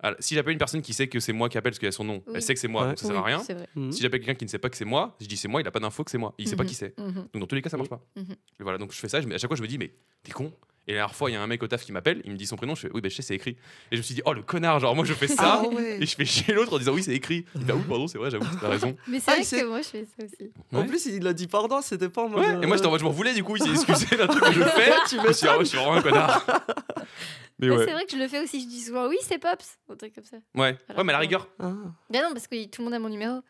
Alors, 0.00 0.16
si 0.20 0.34
j'appelle 0.34 0.52
une 0.52 0.58
personne 0.58 0.80
qui 0.82 0.92
sait 0.94 1.08
que 1.08 1.18
c'est 1.20 1.32
moi 1.32 1.48
qui 1.48 1.58
appelle 1.58 1.72
parce 1.72 1.78
qu'il 1.80 1.86
y 1.86 1.88
a 1.88 1.92
son 1.92 2.04
nom, 2.04 2.22
Oui. 2.26 2.32
elle 2.36 2.42
sait 2.42 2.54
que 2.54 2.60
c'est 2.60 2.68
moi, 2.68 2.82
Ouais. 2.82 2.88
donc 2.90 2.98
ça 2.98 3.06
sert 3.08 3.16
à 3.16 3.20
Oui, 3.22 3.26
rien. 3.34 3.42
Mhm. 3.74 3.92
Si 3.92 4.00
j'appelle 4.00 4.20
quelqu'un 4.20 4.34
qui 4.38 4.44
ne 4.44 4.50
sait 4.50 4.58
pas 4.58 4.70
que 4.70 4.76
c'est 4.76 4.84
moi, 4.84 5.16
je 5.20 5.26
dis 5.26 5.36
c'est 5.36 5.48
moi, 5.48 5.60
il 5.60 5.66
a 5.66 5.70
pas 5.72 5.80
d'info 5.80 6.04
que 6.04 6.10
c'est 6.10 6.18
moi. 6.18 6.34
Il 6.38 6.48
sait 6.48 6.56
pas 6.56 6.62
Mhm. 6.62 6.68
qui 6.68 6.74
c'est. 6.76 6.96
Mhm. 6.98 7.12
Donc 7.32 7.40
dans 7.40 7.46
tous 7.46 7.54
les 7.56 7.62
cas, 7.62 7.68
ça 7.70 7.76
marche 7.76 7.88
pas. 7.88 8.00
Et 8.16 8.22
voilà, 8.62 8.78
donc 8.78 8.92
je 8.92 8.98
fais 8.98 9.08
ça. 9.08 9.20
Je 9.20 9.28
à 9.28 9.38
chaque 9.38 9.48
fois, 9.50 9.56
je 9.56 9.62
me 9.62 9.66
dis 9.68 9.78
mais 9.78 9.92
t'es 10.22 10.32
con. 10.32 10.52
Et 10.88 10.92
la 10.92 11.00
dernière 11.00 11.14
fois, 11.14 11.30
il 11.30 11.34
y 11.34 11.36
a 11.36 11.42
un 11.42 11.46
mec 11.46 11.62
au 11.62 11.66
taf 11.68 11.84
qui 11.84 11.92
m'appelle, 11.92 12.22
il 12.24 12.32
me 12.32 12.36
dit 12.36 12.46
son 12.46 12.56
prénom, 12.56 12.74
je 12.74 12.80
fais 12.80 12.90
oui, 12.94 13.00
ben 13.02 13.10
je 13.10 13.16
sais, 13.16 13.22
c'est 13.22 13.34
écrit. 13.34 13.56
Et 13.90 13.96
je 13.96 13.98
me 13.98 14.02
suis 14.02 14.14
dit 14.14 14.22
oh 14.24 14.32
le 14.32 14.42
connard, 14.42 14.80
genre 14.80 14.96
moi 14.96 15.04
je 15.04 15.12
fais 15.12 15.28
ça. 15.28 15.60
Ah 15.62 15.68
ouais. 15.68 15.98
Et 16.00 16.06
je 16.06 16.16
fais 16.16 16.24
chez 16.24 16.52
l'autre 16.54 16.72
en 16.74 16.78
disant 16.78 16.92
oui, 16.94 17.02
c'est 17.02 17.14
écrit. 17.14 17.44
Il 17.54 17.60
fait 17.66 17.72
ah 17.72 17.76
oui, 17.76 17.82
pardon, 17.86 18.06
c'est 18.08 18.16
vrai, 18.18 18.30
j'avoue, 18.30 18.46
t'as 18.60 18.68
raison. 18.68 18.96
Mais 19.06 19.20
c'est 19.20 19.30
Ah, 19.30 19.34
vrai 19.42 19.44
que 19.60 19.66
moi, 19.66 19.82
je 19.82 19.88
fais 19.88 20.04
ça 20.06 20.24
aussi. 20.24 20.50
En 20.72 20.78
Ouais. 20.80 20.86
plus, 20.86 21.04
il 21.06 21.26
a 21.26 21.32
dit 21.34 21.46
pardon, 21.46 21.82
c'était 21.82 22.08
pas. 22.08 22.24
Ouais, 22.26 22.54
et 22.62 22.66
moi 22.66 22.76
j'étais 22.76 22.86
en 22.86 22.88
euh, 22.88 22.92
mode 22.92 23.00
je 23.00 23.04
m'en 23.04 23.10
voulais, 23.10 23.34
du 23.34 23.44
coup, 23.44 23.56
il 23.56 23.62
s'est 23.62 23.70
excusé 23.92 24.16
d'un 24.16 24.26
truc 24.26 24.42
que 24.42 24.52
je 24.52 24.62
fais. 24.62 24.92
tu 25.08 25.16
Je 25.16 25.26
me 25.28 25.32
suis 25.32 25.42
dit, 25.46 25.48
ah 25.52 25.58
ouais, 25.58 25.64
je 25.64 25.68
suis 25.68 25.78
vraiment 25.78 25.94
un 25.94 26.02
connard. 26.02 26.46
Mais 27.60 27.66
Mais 27.68 27.76
ouais. 27.76 27.84
C'est 27.86 27.92
vrai 27.92 28.04
que 28.04 28.12
je 28.12 28.16
le 28.18 28.28
fais 28.28 28.40
aussi. 28.40 28.60
Je 28.62 28.66
dis 28.68 28.80
souvent 28.80 29.08
oui, 29.08 29.16
c'est 29.22 29.38
Pops. 29.38 29.78
Un 29.90 29.96
truc 29.96 30.14
comme 30.14 30.24
ça. 30.24 30.36
Ouais, 30.54 30.78
Alors 30.88 30.98
ouais, 30.98 31.04
mais 31.04 31.12
à 31.12 31.16
la 31.16 31.18
rigueur, 31.18 31.48
Ah. 31.58 31.72
Ben 32.08 32.22
non, 32.22 32.32
parce 32.32 32.46
que 32.46 32.64
tout 32.66 32.80
le 32.80 32.84
monde 32.84 32.94
a 32.94 32.98
mon 33.00 33.08
numéro. 33.08 33.40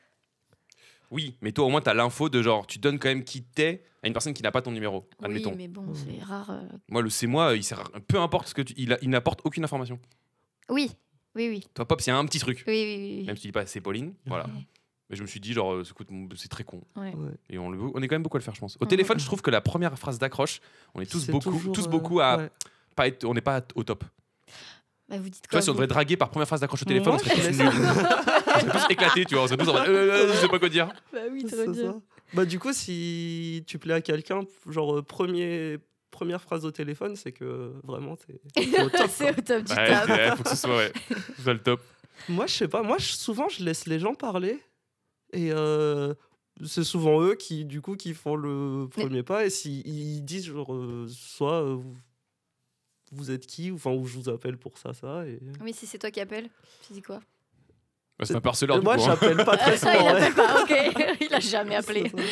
Oui, 1.11 1.37
mais 1.41 1.53
toi 1.53 1.65
au 1.65 1.69
moins 1.71 1.81
t'as 1.81 1.95
l'info 1.95 2.29
de 2.29 2.43
genre, 2.43 2.67
tu 2.67 2.79
donnes 2.79 2.99
quand 2.99 3.09
même 3.09 3.25
qui 3.25 3.43
t'es 3.43 3.83
à 4.03 4.07
une 4.07 4.13
personne 4.13 4.35
qui 4.35 4.43
n'a 4.43 4.51
pas 4.53 4.63
ton 4.63 4.71
numéro, 4.71 5.09
admettons. 5.23 5.51
Oui, 5.51 5.57
mais 5.57 5.69
bon, 5.69 5.93
c'est 5.95 6.23
rare. 6.23 6.51
euh. 6.51 6.63
Moi, 6.89 7.03
le 7.03 7.11
c'est 7.11 7.27
moi, 7.27 7.55
il 7.57 7.65
sert, 7.65 7.83
peu 8.07 8.19
importe 8.21 8.49
ce 8.49 8.55
que 8.55 8.63
tu, 8.63 8.75
il, 8.77 8.93
a- 8.93 8.99
il 9.03 9.11
n'apporte 9.11 9.41
aucune 9.45 9.65
information. 9.65 9.99
Oui, 10.69 10.91
oui, 11.35 11.49
oui. 11.49 11.65
Toi, 11.75 11.87
Pop, 11.87 12.01
c'est 12.01 12.11
un 12.11 12.25
petit 12.27 12.39
truc. 12.39 12.65
Oui, 12.67 12.75
oui, 12.75 12.97
oui, 12.97 13.17
oui. 13.21 13.27
Même 13.27 13.37
si 13.37 13.43
tu 13.43 13.49
dis 13.49 13.53
pas 13.53 13.67
c'est 13.67 13.81
Pauline, 13.81 14.15
voilà. 14.27 14.45
Ouais. 14.47 14.67
Mais 15.11 15.17
je 15.17 15.23
me 15.23 15.27
suis 15.27 15.41
dit, 15.41 15.55
genre, 15.55 15.73
euh, 15.73 15.83
écoute, 15.83 16.09
c'est 16.37 16.49
très 16.51 16.65
con. 16.65 16.83
Ouais. 16.95 17.15
Ouais. 17.15 17.31
Et 17.49 17.59
on, 17.59 17.71
le- 17.71 17.79
on 17.81 18.03
est 18.03 18.09
quand 18.09 18.15
même 18.15 18.23
beaucoup 18.23 18.37
à 18.37 18.41
le 18.41 18.45
faire, 18.45 18.55
je 18.55 18.61
pense. 18.61 18.77
Au 18.79 18.85
Mhm. 18.85 18.89
téléphone, 18.91 19.19
je 19.19 19.25
trouve 19.25 19.41
que 19.41 19.51
la 19.51 19.63
première 19.63 19.99
phrase 19.99 20.19
d'accroche, 20.19 20.61
on 20.95 21.01
est 21.01 21.11
tous 21.11 21.21
C'est 21.21 21.33
beaucoup, 21.33 21.51
toujours, 21.51 21.73
tous 21.73 21.87
euh, 21.87 21.89
beaucoup 21.89 22.21
à 22.21 22.37
ouais. 22.37 22.51
pas 22.95 23.09
être, 23.09 23.25
on 23.25 23.33
n'est 23.33 23.41
pas 23.41 23.63
au 23.75 23.83
top. 23.85 24.05
Bah, 25.09 25.17
vous 25.19 25.31
dites 25.31 25.43
Tu 25.43 25.49
quoi 25.49 25.59
vois, 25.59 25.63
si 25.63 25.71
on 25.71 25.73
devrait 25.73 25.87
draguer 25.87 26.17
par 26.17 26.31
première 26.31 26.47
phrase 26.49 26.61
d'accroche 26.61 26.83
au 26.83 26.85
téléphone, 26.85 27.15
Moi, 27.15 27.23
on 27.25 27.29
serait 27.29 27.51
tous 27.53 27.59
nuls. 27.59 27.69
on 27.73 28.61
serait 28.61 28.71
tous 28.87 28.93
éclatés, 28.93 29.25
tu 29.25 29.35
vois. 29.35 29.45
On 29.45 29.47
serait 29.47 29.57
tous 29.57 29.69
en 29.69 29.73
mode, 29.73 29.89
euh, 29.89 30.11
euh, 30.29 30.33
je 30.35 30.39
sais 30.39 30.49
pas 30.49 30.59
quoi 30.59 30.69
dire. 30.69 30.89
Bah 31.13 31.21
oui, 31.31 31.45
trop 31.45 31.71
bien. 31.73 31.93
ça. 31.93 31.99
Bah, 32.35 32.45
du 32.45 32.59
coup, 32.59 32.73
si 32.75 33.65
tu 33.67 33.79
plais 33.79 33.95
à 33.95 34.01
quelqu'un, 34.03 34.41
genre, 34.69 34.99
euh, 34.99 35.03
premier, 35.03 35.79
première 36.11 36.43
phrase 36.43 36.65
au 36.67 36.71
téléphone, 36.71 37.17
c'est 37.17 37.33
que 37.33 37.73
vraiment, 37.85 38.17
t'es 38.17 38.41
t'es 38.55 38.83
au 38.83 38.91
top. 38.91 39.07
c'est 39.11 39.31
au 39.31 39.41
top 39.41 39.63
du 39.65 39.73
Ouais, 39.73 39.89
table. 39.89 40.13
ouais, 40.13 40.37
faut 40.37 40.43
que 40.43 40.51
ce 40.51 40.57
soit, 40.57 40.77
ouais, 40.77 40.93
soit 41.43 41.55
le 41.55 41.61
top. 41.63 41.81
Moi, 42.29 42.47
je 42.47 42.53
sais 42.55 42.69
pas. 42.69 42.83
Moi, 42.83 42.97
souvent, 42.99 43.49
je 43.49 43.65
laisse 43.65 43.87
les 43.87 43.99
gens 43.99 44.15
parler. 44.15 44.59
Et 45.33 45.53
euh, 45.53 46.13
c'est 46.65 46.85
souvent 46.85 47.23
eux 47.23 47.35
qui, 47.35 47.65
du 47.65 47.81
coup, 47.81 47.97
qui 47.97 48.13
font 48.13 48.35
le 48.37 48.89
Mais- 48.97 49.03
premier 49.05 49.23
pas. 49.23 49.47
Et 49.47 49.51
s'ils 49.51 49.87
ils 49.87 50.23
disent, 50.23 50.47
genre, 50.47 50.75
euh, 50.75 51.07
soit 51.09 51.63
euh, 51.63 51.79
vous, 53.13 53.31
êtes 53.31 53.47
qui, 53.47 53.71
ou 53.71 53.77
enfin, 53.77 53.91
ou 53.93 54.07
je 54.07 54.17
vous 54.19 54.29
appelle 54.29 54.57
pour 54.57 54.79
ça, 54.79 54.93
ça. 54.95 55.27
Et... 55.27 55.39
Oui, 55.63 55.73
si 55.73 55.87
c'est 55.87 55.99
toi 55.99 56.11
qui 56.11 56.21
appelles, 56.21 56.49
tu 56.87 56.93
dis 56.93 57.03
quoi 57.03 57.21
Bah, 58.19 58.25
c'est 58.25 58.35
un 58.35 58.39
Et 58.41 58.79
du 58.79 58.85
moi, 58.85 58.97
coup. 58.97 59.03
hein. 59.03 59.05
j'appelle 59.07 59.37
pas 59.45 59.53
Ah, 59.55 59.57
très 59.57 59.77
Ça, 59.77 59.93
souvent. 59.95 60.11
il 60.11 60.17
appelle 60.17 60.35
pas, 60.35 60.63
ok. 60.63 61.17
il 61.21 61.35
a 61.35 61.41
jamais 61.41 61.77
appelé. 61.77 62.11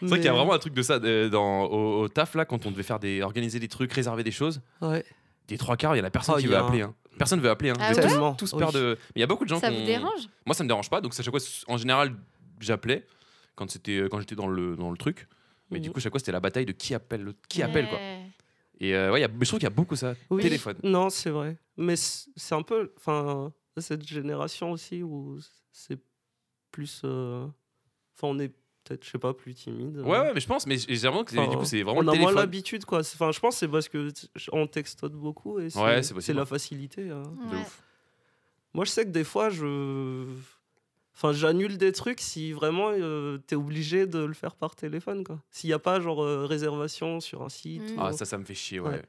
C'est 0.00 0.06
vrai 0.10 0.18
qu'il 0.18 0.26
y 0.26 0.28
a 0.28 0.32
vraiment 0.34 0.52
un 0.52 0.58
truc 0.58 0.74
de 0.74 0.82
ça 0.82 0.94
euh, 0.94 1.28
dans, 1.30 1.64
au, 1.64 2.02
au 2.02 2.08
taf, 2.08 2.34
là, 2.34 2.44
quand 2.44 2.66
on 2.66 2.70
devait 2.70 2.82
faire 2.82 2.98
des, 2.98 3.22
organiser 3.22 3.58
des 3.58 3.68
trucs, 3.68 3.90
réserver 3.92 4.22
des 4.22 4.30
choses. 4.32 4.60
Ouais. 4.82 5.02
Des 5.48 5.56
trois 5.56 5.76
quarts, 5.76 5.94
il 5.94 5.96
y 5.96 6.00
a 6.00 6.02
la 6.02 6.10
personne 6.10 6.34
Oh, 6.36 6.40
qui 6.40 6.46
veut 6.46 6.56
a 6.56 6.60
un- 6.62 6.66
appeler. 6.66 6.82
hein. 6.82 6.94
Personne 7.16 7.40
veut 7.40 7.48
appeler. 7.48 7.70
Hein. 7.70 7.74
Ah 7.78 7.90
êtes 7.90 7.96
ouais 7.96 8.02
tous- 8.02 8.08
Tellement. 8.08 8.34
tous 8.34 8.52
Oui. 8.52 8.58
peur 8.58 8.72
de. 8.72 8.98
Mais 9.00 9.12
il 9.16 9.20
y 9.20 9.22
a 9.22 9.26
beaucoup 9.26 9.44
de 9.44 9.48
gens 9.48 9.60
Ça 9.60 9.70
qui 9.70 9.78
vous 9.80 9.86
dérange 9.86 10.28
Moi, 10.44 10.54
ça 10.54 10.62
me 10.64 10.68
dérange 10.68 10.90
pas. 10.90 11.00
Donc, 11.00 11.12
à 11.18 11.22
chaque 11.22 11.30
fois, 11.30 11.40
en 11.68 11.76
général, 11.78 12.14
j'appelais 12.60 13.06
quand 13.54 13.70
c'était 13.70 14.04
quand 14.10 14.18
j'étais 14.20 14.34
dans 14.34 14.48
le 14.48 14.74
dans 14.76 14.90
le 14.90 14.96
truc. 14.96 15.28
Mais 15.70 15.78
du 15.80 15.88
Mhm. 15.88 15.94
coup, 15.94 16.00
chaque 16.00 16.12
fois, 16.12 16.18
c'était 16.18 16.32
la 16.32 16.40
bataille 16.40 16.66
de 16.66 16.72
qui 16.72 16.92
appelle, 16.94 17.32
qui 17.48 17.62
appelle 17.62 17.88
quoi. 17.88 17.98
Et 18.80 18.94
euh, 18.94 19.12
ouais, 19.12 19.20
il 19.20 19.22
y 19.22 19.24
a- 19.24 19.30
je 19.40 19.46
trouve 19.46 19.58
qu'il 19.60 19.66
y 19.66 19.66
a 19.66 19.70
beaucoup 19.70 19.96
ça. 19.96 20.14
Oui. 20.30 20.42
Téléphone. 20.42 20.76
Non, 20.82 21.10
c'est 21.10 21.30
vrai. 21.30 21.56
Mais 21.76 21.94
c'est 21.96 22.54
un 22.54 22.62
peu. 22.62 22.92
Enfin, 22.96 23.52
cette 23.78 24.06
génération 24.06 24.72
aussi 24.72 25.02
où 25.02 25.38
c'est 25.72 25.98
plus. 26.70 27.02
euh, 27.04 27.46
Enfin, 28.16 28.28
on 28.28 28.38
est 28.38 28.48
peut-être, 28.84 29.04
je 29.04 29.10
sais 29.10 29.18
pas, 29.18 29.32
plus 29.34 29.54
timide. 29.54 29.96
Ouais, 29.98 30.18
ouais, 30.20 30.34
mais 30.34 30.40
je 30.40 30.46
pense, 30.46 30.66
mais 30.66 30.76
j'ai 30.78 30.94
vraiment 31.08 31.24
que 31.24 31.50
du 31.50 31.56
coup, 31.56 31.64
c'est 31.64 31.82
vraiment 31.82 31.98
on 32.00 32.02
le 32.02 32.10
a 32.10 32.14
moins 32.16 32.32
l'habitude, 32.32 32.84
quoi. 32.84 33.00
Enfin, 33.00 33.32
je 33.32 33.40
pense 33.40 33.54
que 33.54 33.58
c'est 33.60 33.68
parce 33.68 33.88
que 33.88 34.12
on 34.52 34.66
textote 34.66 35.14
beaucoup 35.14 35.58
et 35.58 35.70
c'est 35.70 35.80
Ouais, 35.80 36.00
la 36.34 36.44
facilité. 36.46 37.10
hein. 37.10 37.22
De 37.50 37.56
ouf. 37.56 37.82
Moi, 38.72 38.84
je 38.84 38.90
sais 38.90 39.04
que 39.04 39.10
des 39.10 39.24
fois, 39.24 39.50
je. 39.50 40.26
Enfin, 41.16 41.32
j'annule 41.32 41.78
des 41.78 41.92
trucs 41.92 42.20
si 42.20 42.52
vraiment 42.52 42.90
euh, 42.92 43.38
t'es 43.46 43.54
obligé 43.54 44.06
de 44.06 44.18
le 44.18 44.34
faire 44.34 44.56
par 44.56 44.74
téléphone, 44.74 45.22
quoi. 45.22 45.38
S'il 45.50 45.68
n'y 45.70 45.74
a 45.74 45.78
pas, 45.78 46.00
genre, 46.00 46.22
euh, 46.24 46.44
réservation 46.44 47.20
sur 47.20 47.42
un 47.42 47.48
site. 47.48 47.82
Mm. 47.94 47.98
ou- 47.98 48.00
Ah, 48.04 48.12
ça, 48.12 48.24
ça 48.24 48.36
me 48.36 48.44
fait 48.44 48.54
chier, 48.54 48.80
ouais. 48.80 49.00
À- 49.00 49.06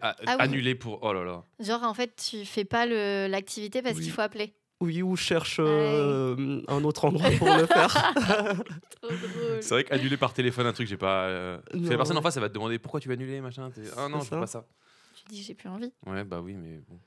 Ah 0.00 0.16
oui. 0.26 0.34
annulé 0.38 0.74
pour. 0.74 1.00
Oh 1.02 1.12
là 1.12 1.22
là. 1.22 1.44
Genre, 1.60 1.82
en 1.82 1.92
fait, 1.92 2.16
tu 2.30 2.44
fais 2.46 2.64
pas 2.64 2.86
le- 2.86 3.26
l'activité 3.28 3.82
parce 3.82 3.96
Oui. 3.96 4.04
qu'il 4.04 4.12
faut 4.12 4.22
appeler. 4.22 4.54
Oui, 4.80 5.02
ou 5.02 5.16
cherche 5.16 5.58
euh, 5.60 6.62
un 6.66 6.82
autre 6.84 7.04
endroit 7.04 7.30
pour 7.38 7.46
le 7.54 7.66
faire. 7.66 7.94
Trop 9.00 9.08
drôle. 9.10 9.62
C'est 9.62 9.70
vrai 9.74 9.84
qu'annuler 9.84 10.16
par 10.16 10.32
téléphone, 10.34 10.66
un 10.66 10.72
truc, 10.72 10.88
j'ai 10.88 10.96
pas. 10.96 11.24
euh, 11.26 11.58
que 11.70 11.76
Non, 11.76 11.90
la 11.90 11.96
personne 11.96 12.16
en 12.18 12.22
face, 12.22 12.36
elle 12.36 12.42
va 12.42 12.48
te 12.48 12.54
demander 12.54 12.78
pourquoi 12.78 13.00
tu 13.00 13.08
vas 13.08 13.14
annuler, 13.14 13.40
machin. 13.40 13.70
t'es- 13.70 13.82
Ah 13.96 14.08
non, 14.08 14.18
C'est 14.20 14.24
je 14.26 14.30
fais 14.30 14.40
pas 14.40 14.46
ça. 14.46 14.66
Tu 15.14 15.24
dis, 15.32 15.42
j'ai 15.42 15.54
plus 15.54 15.68
envie. 15.68 15.92
Ouais, 16.06 16.24
bah 16.24 16.40
oui, 16.40 16.54
mais 16.54 16.78
bon. 16.88 16.98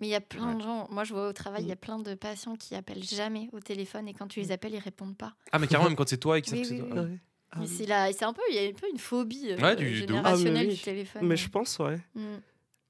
Mais 0.00 0.06
il 0.06 0.10
y 0.10 0.14
a 0.14 0.20
plein 0.20 0.50
Ouais. 0.50 0.54
de 0.56 0.60
gens, 0.62 0.86
moi 0.90 1.04
je 1.04 1.12
vois 1.12 1.28
au 1.28 1.32
travail, 1.32 1.62
il 1.62 1.68
y 1.68 1.72
a 1.72 1.74
Mm. 1.74 1.78
plein 1.78 1.98
de 1.98 2.14
patients 2.14 2.54
qui 2.56 2.74
appellent 2.74 3.02
jamais 3.02 3.48
au 3.52 3.60
téléphone 3.60 4.06
et 4.08 4.14
quand 4.14 4.28
tu 4.28 4.40
les 4.40 4.52
appelles, 4.52 4.74
ils 4.74 4.78
répondent 4.78 5.16
pas. 5.16 5.34
Ah, 5.52 5.58
mais 5.58 5.66
carrément, 5.66 5.88
même 5.90 5.96
quand 5.96 6.08
c'est 6.08 6.18
toi 6.18 6.38
et 6.38 6.42
qu'ils 6.42 6.50
savent 6.50 6.58
Oui, 6.60 6.62
que 6.62 6.68
c'est 6.76 6.82
oui, 6.82 6.88
toi. 6.90 7.02
oui. 7.10 7.18
Ah 7.50 7.56
Mais 7.60 7.66
c'est 7.66 7.86
là, 7.86 8.12
c'est 8.12 8.24
un 8.26 8.32
peu, 8.32 8.42
il 8.50 8.54
y 8.56 8.58
a 8.58 8.68
un 8.68 8.72
peu 8.72 8.86
une 8.92 8.98
phobie 8.98 9.50
euh, 9.52 9.56
Ouais, 9.58 9.74
du- 9.74 9.94
générationnelle 9.96 10.66
Ah, 10.66 10.68
oui. 10.70 10.74
du 10.76 10.82
téléphone. 10.82 11.26
Mais 11.26 11.36
je 11.36 11.48
pense, 11.48 11.78
ouais. 11.78 11.98
Mm. 12.14 12.20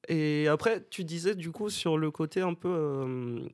Et 0.08 0.48
après, 0.48 0.84
tu 0.90 1.04
disais 1.04 1.34
du 1.34 1.50
coup 1.52 1.70
sur 1.70 1.96
le 1.98 2.10
côté 2.10 2.40
un 2.40 2.54
peu. 2.54 2.68
euh, 2.68 3.48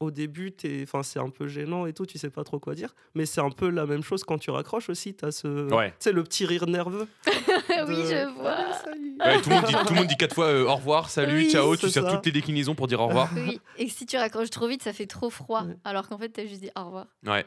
au 0.00 0.10
début, 0.10 0.50
t'es- 0.50 0.80
enfin, 0.82 1.02
c'est 1.02 1.18
un 1.18 1.28
peu 1.28 1.46
gênant 1.46 1.84
et 1.86 1.92
tout, 1.92 2.06
tu 2.06 2.18
sais 2.18 2.30
pas 2.30 2.42
trop 2.42 2.58
quoi 2.58 2.74
dire. 2.74 2.94
Mais 3.14 3.26
c'est 3.26 3.42
un 3.42 3.50
peu 3.50 3.68
la 3.68 3.84
même 3.86 4.02
chose 4.02 4.24
quand 4.24 4.38
tu 4.38 4.50
raccroches 4.50 4.88
aussi. 4.88 5.14
Tu 5.14 5.24
as 5.26 5.30
ce. 5.30 5.72
Ouais. 5.72 5.92
Tu 6.00 6.10
le 6.10 6.24
petit 6.24 6.46
rire 6.46 6.66
nerveux. 6.66 7.06
oui, 7.26 7.34
je 7.68 8.34
vois. 8.34 8.54
Ah, 8.56 8.72
salut. 8.82 9.16
Ouais, 9.20 9.40
tout, 9.42 9.50
le 9.50 9.54
monde 9.56 9.64
dit, 9.66 9.72
tout 9.74 9.92
le 9.94 9.94
monde 10.00 10.06
dit 10.06 10.16
quatre 10.16 10.34
fois 10.34 10.46
euh, 10.46 10.64
au 10.64 10.74
revoir, 10.76 11.10
salut, 11.10 11.36
Oui, 11.44 11.50
ciao, 11.50 11.76
tu 11.76 11.90
sers 11.90 12.06
toutes 12.10 12.24
les 12.24 12.32
déclinaisons 12.32 12.74
pour 12.74 12.86
dire 12.86 13.00
au 13.00 13.06
revoir. 13.08 13.28
Oui, 13.36 13.60
et 13.76 13.88
si 13.90 14.06
tu 14.06 14.16
raccroches 14.16 14.50
trop 14.50 14.66
vite, 14.66 14.82
ça 14.82 14.94
fait 14.94 15.06
trop 15.06 15.28
froid. 15.28 15.64
Ouais. 15.64 15.76
Alors 15.84 16.08
qu'en 16.08 16.16
fait, 16.16 16.30
t'as 16.30 16.46
juste 16.46 16.62
dit 16.62 16.70
au 16.76 16.84
revoir. 16.86 17.06
Ouais. 17.26 17.44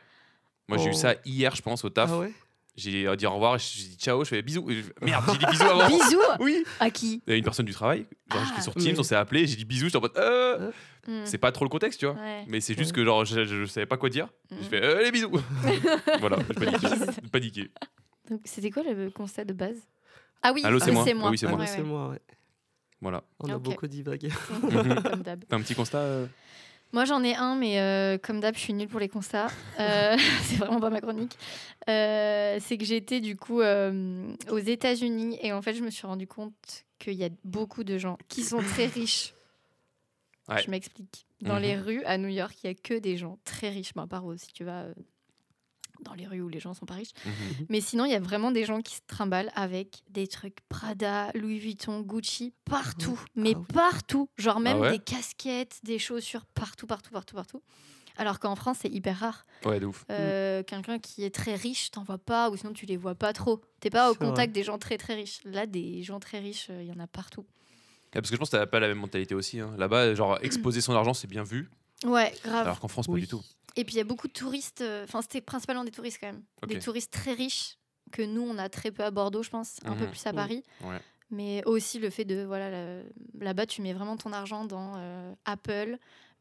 Moi, 0.70 0.78
j'ai 0.78 0.86
eu 0.86 0.94
Oh. 0.94 0.98
ça 0.98 1.16
hier, 1.26 1.56
je 1.56 1.62
pense, 1.64 1.84
au 1.84 1.90
taf. 1.90 2.10
Ah 2.14 2.20
ouais? 2.20 2.32
J'ai 2.76 3.06
euh, 3.08 3.16
dit 3.16 3.28
au 3.28 3.32
revoir, 3.34 3.60
j'ai 3.60 3.84
dit 3.84 3.96
ciao, 3.98 4.24
je 4.24 4.30
fais 4.30 4.42
bisous. 4.42 4.68
Merde, 5.02 5.24
j'ai 5.32 5.38
dit 5.38 5.46
bisous 5.52 5.64
avant. 5.64 5.88
Bisous 5.98 6.20
Oui. 6.40 6.64
À 6.80 6.90
qui 6.90 7.22
Il 7.28 7.30
y 7.32 7.34
a 7.34 7.38
une 7.38 7.44
personne 7.44 7.66
du 7.68 7.72
travail, 7.74 8.08
genre 8.32 8.42
Ah. 8.42 8.46
j'étais 8.50 8.62
sur 8.62 8.74
Teams, 8.74 8.94
Mais- 8.94 9.00
on 9.00 9.04
s'est 9.04 9.16
appelé, 9.16 9.46
j'ai 9.46 9.56
dit 9.58 9.66
bisous, 9.66 9.86
j'étais 9.86 9.98
en 9.98 10.02
mode 10.02 10.18
euh, 10.18 10.72
Mm. 11.08 11.22
c'est 11.26 11.38
pas 11.38 11.52
trop 11.52 11.66
le 11.66 11.70
contexte, 11.70 12.00
tu 12.00 12.06
vois. 12.08 12.16
Ouais. 12.16 12.46
Mais 12.48 12.62
c'est 12.62 12.76
juste 12.78 12.92
Ouais. 12.92 12.96
que 12.96 13.06
genre 13.06 13.26
je, 13.26 13.44
je- 13.46 13.66
je 13.66 13.66
savais 13.66 13.86
pas 13.86 13.98
quoi 13.98 14.10
dire. 14.10 14.28
Mm. 14.50 14.56
Je 14.62 14.68
fais 14.70 14.82
euh, 14.84 15.04
les 15.04 15.12
bisous. 15.12 15.30
voilà, 16.20 16.38
je 16.50 17.30
paniquais. 17.30 17.70
Donc, 18.30 18.42
c'était 18.46 18.72
quoi 18.72 18.84
le 18.84 19.10
constat 19.12 19.44
de 19.46 19.54
base? 19.54 19.78
Ah 20.42 20.52
oui, 20.54 20.62
Allô, 20.64 20.80
c'est 20.80 20.90
ah, 20.90 20.94
moi. 20.94 21.04
c'est 21.06 21.14
moi. 21.14 21.28
Ah 21.28 21.32
oui, 21.32 21.38
c'est 21.38 21.46
Ah, 21.46 21.50
moi. 21.50 21.60
Ouais, 21.60 21.68
c'est 21.68 21.78
ouais. 21.80 21.84
moi, 21.84 22.10
ouais. 22.10 22.22
Voilà. 23.02 23.24
On 23.42 23.50
a 23.50 23.58
beaucoup 23.58 23.86
divagué. 23.88 24.30
Comme 24.62 25.22
d'hab. 25.24 25.44
T'as 25.48 25.58
un 25.58 25.62
petit 25.62 25.76
constat 25.76 25.98
euh? 26.00 26.26
Moi, 26.94 27.06
j'en 27.06 27.24
ai 27.24 27.34
un, 27.36 27.56
mais 27.56 27.80
euh, 27.80 28.18
comme 28.18 28.40
d'hab, 28.40 28.56
je 28.56 28.60
suis 28.60 28.74
nulle 28.74 28.88
pour 28.88 29.00
les 29.00 29.10
constats. 29.10 29.48
Euh, 29.80 30.16
c'est 30.44 30.58
vraiment 30.58 30.80
pas 30.80 30.90
ma 30.92 31.02
chronique. 31.02 31.36
Euh, 31.90 32.58
c'est 32.62 32.78
que 32.78 32.86
j'étais 32.86 33.20
du 33.20 33.36
coup 33.36 33.62
euh, 33.62 34.34
aux 34.50 34.60
États-Unis 34.60 35.38
et 35.42 35.52
en 35.52 35.62
fait, 35.64 35.74
je 35.74 35.84
me 35.84 35.90
suis 35.90 36.06
rendu 36.06 36.28
compte 36.28 36.86
qu'il 37.00 37.16
y 37.16 37.24
a 37.26 37.30
beaucoup 37.44 37.84
de 37.84 37.98
gens 37.98 38.18
qui 38.30 38.44
sont 38.44 38.60
très 38.60 38.86
riches. 39.00 39.34
Ouais. 40.48 40.62
Je 40.62 40.70
m'explique. 40.70 41.26
Dans 41.42 41.56
Mhm. 41.56 41.62
les 41.62 41.76
rues 41.78 42.04
à 42.06 42.18
New 42.18 42.28
York, 42.30 42.56
il 42.64 42.68
y 42.68 42.70
a 42.70 42.76
que 42.76 42.94
des 43.00 43.18
gens 43.18 43.38
très 43.44 43.70
riches. 43.70 43.94
Bon, 43.96 44.04
à 44.04 44.08
part 44.08 44.24
si 44.38 44.54
tu 44.54 44.64
vas 44.64 44.84
euh, 44.84 44.94
dans 46.04 46.14
les 46.14 46.28
rues 46.28 46.42
où 46.42 46.50
les 46.50 46.60
gens 46.60 46.74
sont 46.74 46.86
pas 46.86 46.94
riches. 46.96 47.12
Mhm. 47.26 47.66
Mais 47.70 47.82
sinon, 47.82 48.06
il 48.06 48.12
y 48.12 48.16
a 48.16 48.20
vraiment 48.20 48.52
des 48.52 48.66
gens 48.66 48.82
qui 48.82 48.96
se 48.96 49.02
trimballent 49.08 49.52
avec 49.56 50.04
des 50.10 50.28
trucs 50.28 50.58
Prada, 50.70 51.32
Louis 51.34 51.58
Vuitton, 51.60 52.02
Gucci, 52.02 52.54
partout. 52.66 53.20
Mais 53.36 53.54
Ah 53.56 53.60
oui. 53.60 53.66
partout. 53.74 54.30
Genre 54.38 54.60
même 54.60 54.80
ouais 54.80 54.92
des 54.92 55.00
casquettes, 55.00 55.80
des 55.84 55.98
chaussures, 56.00 56.46
partout, 56.46 56.86
partout, 56.88 57.12
partout, 57.12 57.36
partout. 57.36 57.62
Alors 58.18 58.40
qu'en 58.40 58.56
France, 58.56 58.78
c'est 58.82 58.90
hyper 58.92 59.18
rare. 59.18 59.44
Ouais, 59.66 59.80
de 59.80 59.88
ouf. 59.88 60.06
Euh, 60.12 60.62
Quelqu'un 60.64 61.00
qui 61.00 61.24
est 61.24 61.34
très 61.34 61.56
riche, 61.56 61.90
t'en 61.90 62.04
vois 62.04 62.20
pas, 62.20 62.52
ou 62.52 62.58
sinon 62.58 62.72
tu 62.72 62.86
les 62.86 62.96
vois 62.96 63.16
pas 63.16 63.34
trop. 63.34 63.60
T'es 63.80 63.90
pas 63.90 64.12
au 64.12 64.14
vrai. 64.14 64.28
contact 64.28 64.54
des 64.54 64.64
gens 64.64 64.78
très 64.78 64.98
très 65.00 65.16
riches. 65.16 65.40
Là, 65.46 65.66
des 65.66 66.04
gens 66.04 66.20
très 66.20 66.38
riches, 66.40 66.68
euh, 66.70 66.84
il 66.84 66.88
y 66.88 66.92
en 66.92 67.00
a 67.00 67.08
partout. 67.08 67.42
Ouais, 67.42 68.22
parce 68.22 68.30
que 68.30 68.36
je 68.36 68.40
pense 68.40 68.52
que 68.52 68.58
t'as 68.58 68.68
pas 68.68 68.80
la 68.80 68.88
même 68.88 69.00
mentalité 69.00 69.34
aussi. 69.34 69.60
hein. 69.60 69.74
Là-bas, 69.80 70.14
genre 70.14 70.38
exposer 70.44 70.80
son 70.82 70.94
argent, 70.94 71.16
c'est 71.16 71.26
bien 71.26 71.42
vu. 71.44 71.72
Ouais, 72.06 72.32
grave. 72.44 72.68
Alors 72.68 72.80
qu'en 72.80 72.88
France, 72.88 73.08
pas 73.08 73.14
du 73.14 73.28
tout. 73.28 73.42
Et 73.76 73.84
puis 73.86 73.96
il 73.96 73.98
y 73.98 74.02
a 74.02 74.04
beaucoup 74.04 74.28
de 74.28 74.34
touristes, 74.34 74.82
euh, 74.82 75.04
enfin 75.04 75.22
c'était 75.22 75.42
principalement 75.42 75.84
des 75.84 75.92
touristes 75.92 76.20
quand 76.20 76.28
même. 76.28 76.44
Des 76.68 76.80
touristes 76.80 77.12
très 77.12 77.34
riches 77.34 77.78
que 78.12 78.22
nous 78.22 78.42
on 78.42 78.58
a 78.58 78.70
très 78.70 78.92
peu 78.92 79.04
à 79.04 79.10
Bordeaux, 79.12 79.42
je 79.44 79.50
pense, 79.50 79.78
un 79.86 79.96
peu 79.96 80.04
Mhm. 80.06 80.12
plus 80.12 80.26
à. 80.28 80.34
Paris. 80.34 80.64
Ouais. 80.82 81.00
Mais 81.32 81.64
aussi 81.66 81.98
le 81.98 82.12
fait 82.12 82.26
de, 82.26 82.44
voilà, 82.44 82.70
là- 82.70 83.02
là-bas 83.40 83.66
tu 83.66 83.82
mets 83.82 83.94
vraiment 83.94 84.16
ton 84.18 84.32
argent 84.34 84.66
dans 84.66 84.94
euh, 84.98 85.34
Apple, 85.46 85.98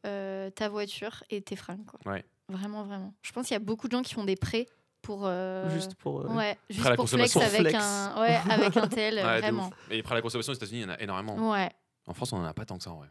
euh, 0.07 0.51
ta 0.51 0.69
voiture 0.69 1.25
et 1.31 1.41
tes 1.41 1.57
fringues. 1.57 1.87
Quoi. 1.87 2.13
Ouais. 2.13 2.25
Vraiment, 2.49 2.83
vraiment. 2.85 3.15
Je 3.23 3.33
pense 3.33 3.47
qu'il 3.47 3.55
y 3.55 3.57
a 3.57 3.61
beaucoup 3.61 3.87
de 3.89 3.93
gens 3.93 4.03
qui 4.03 4.13
font 4.13 4.25
des 4.25 4.37
prêts 4.37 4.67
pour. 5.01 5.23
euh, 5.25 5.71
Juste 5.71 5.95
pour. 5.95 6.21
euh, 6.21 6.35
Ouais, 6.35 6.59
juste 6.69 6.95
pour 6.97 7.09
flex 7.09 7.35
avec 7.37 7.61
Flex. 7.61 7.75
un, 7.81 8.21
ouais, 8.21 8.39
avec 8.51 8.77
un 8.77 8.89
tel, 8.89 9.15
Ouais, 9.25 9.41
vraiment. 9.41 9.71
Et 9.91 10.01
après 10.01 10.17
la 10.17 10.21
consommation 10.21 10.53
aux 10.53 10.57
États-Unis, 10.57 10.81
il 10.81 10.83
y 10.83 10.87
en 10.87 10.91
a 10.91 11.01
énormément. 11.01 11.51
Ouais. 11.51 11.71
En 12.07 12.13
France, 12.13 12.33
on 12.35 12.37
en 12.39 12.45
a 12.45 12.53
pas 12.53 12.67
tant 12.67 12.77
que 12.77 12.83
ça 12.85 12.91
en 12.91 12.97
vrai. 12.97 13.09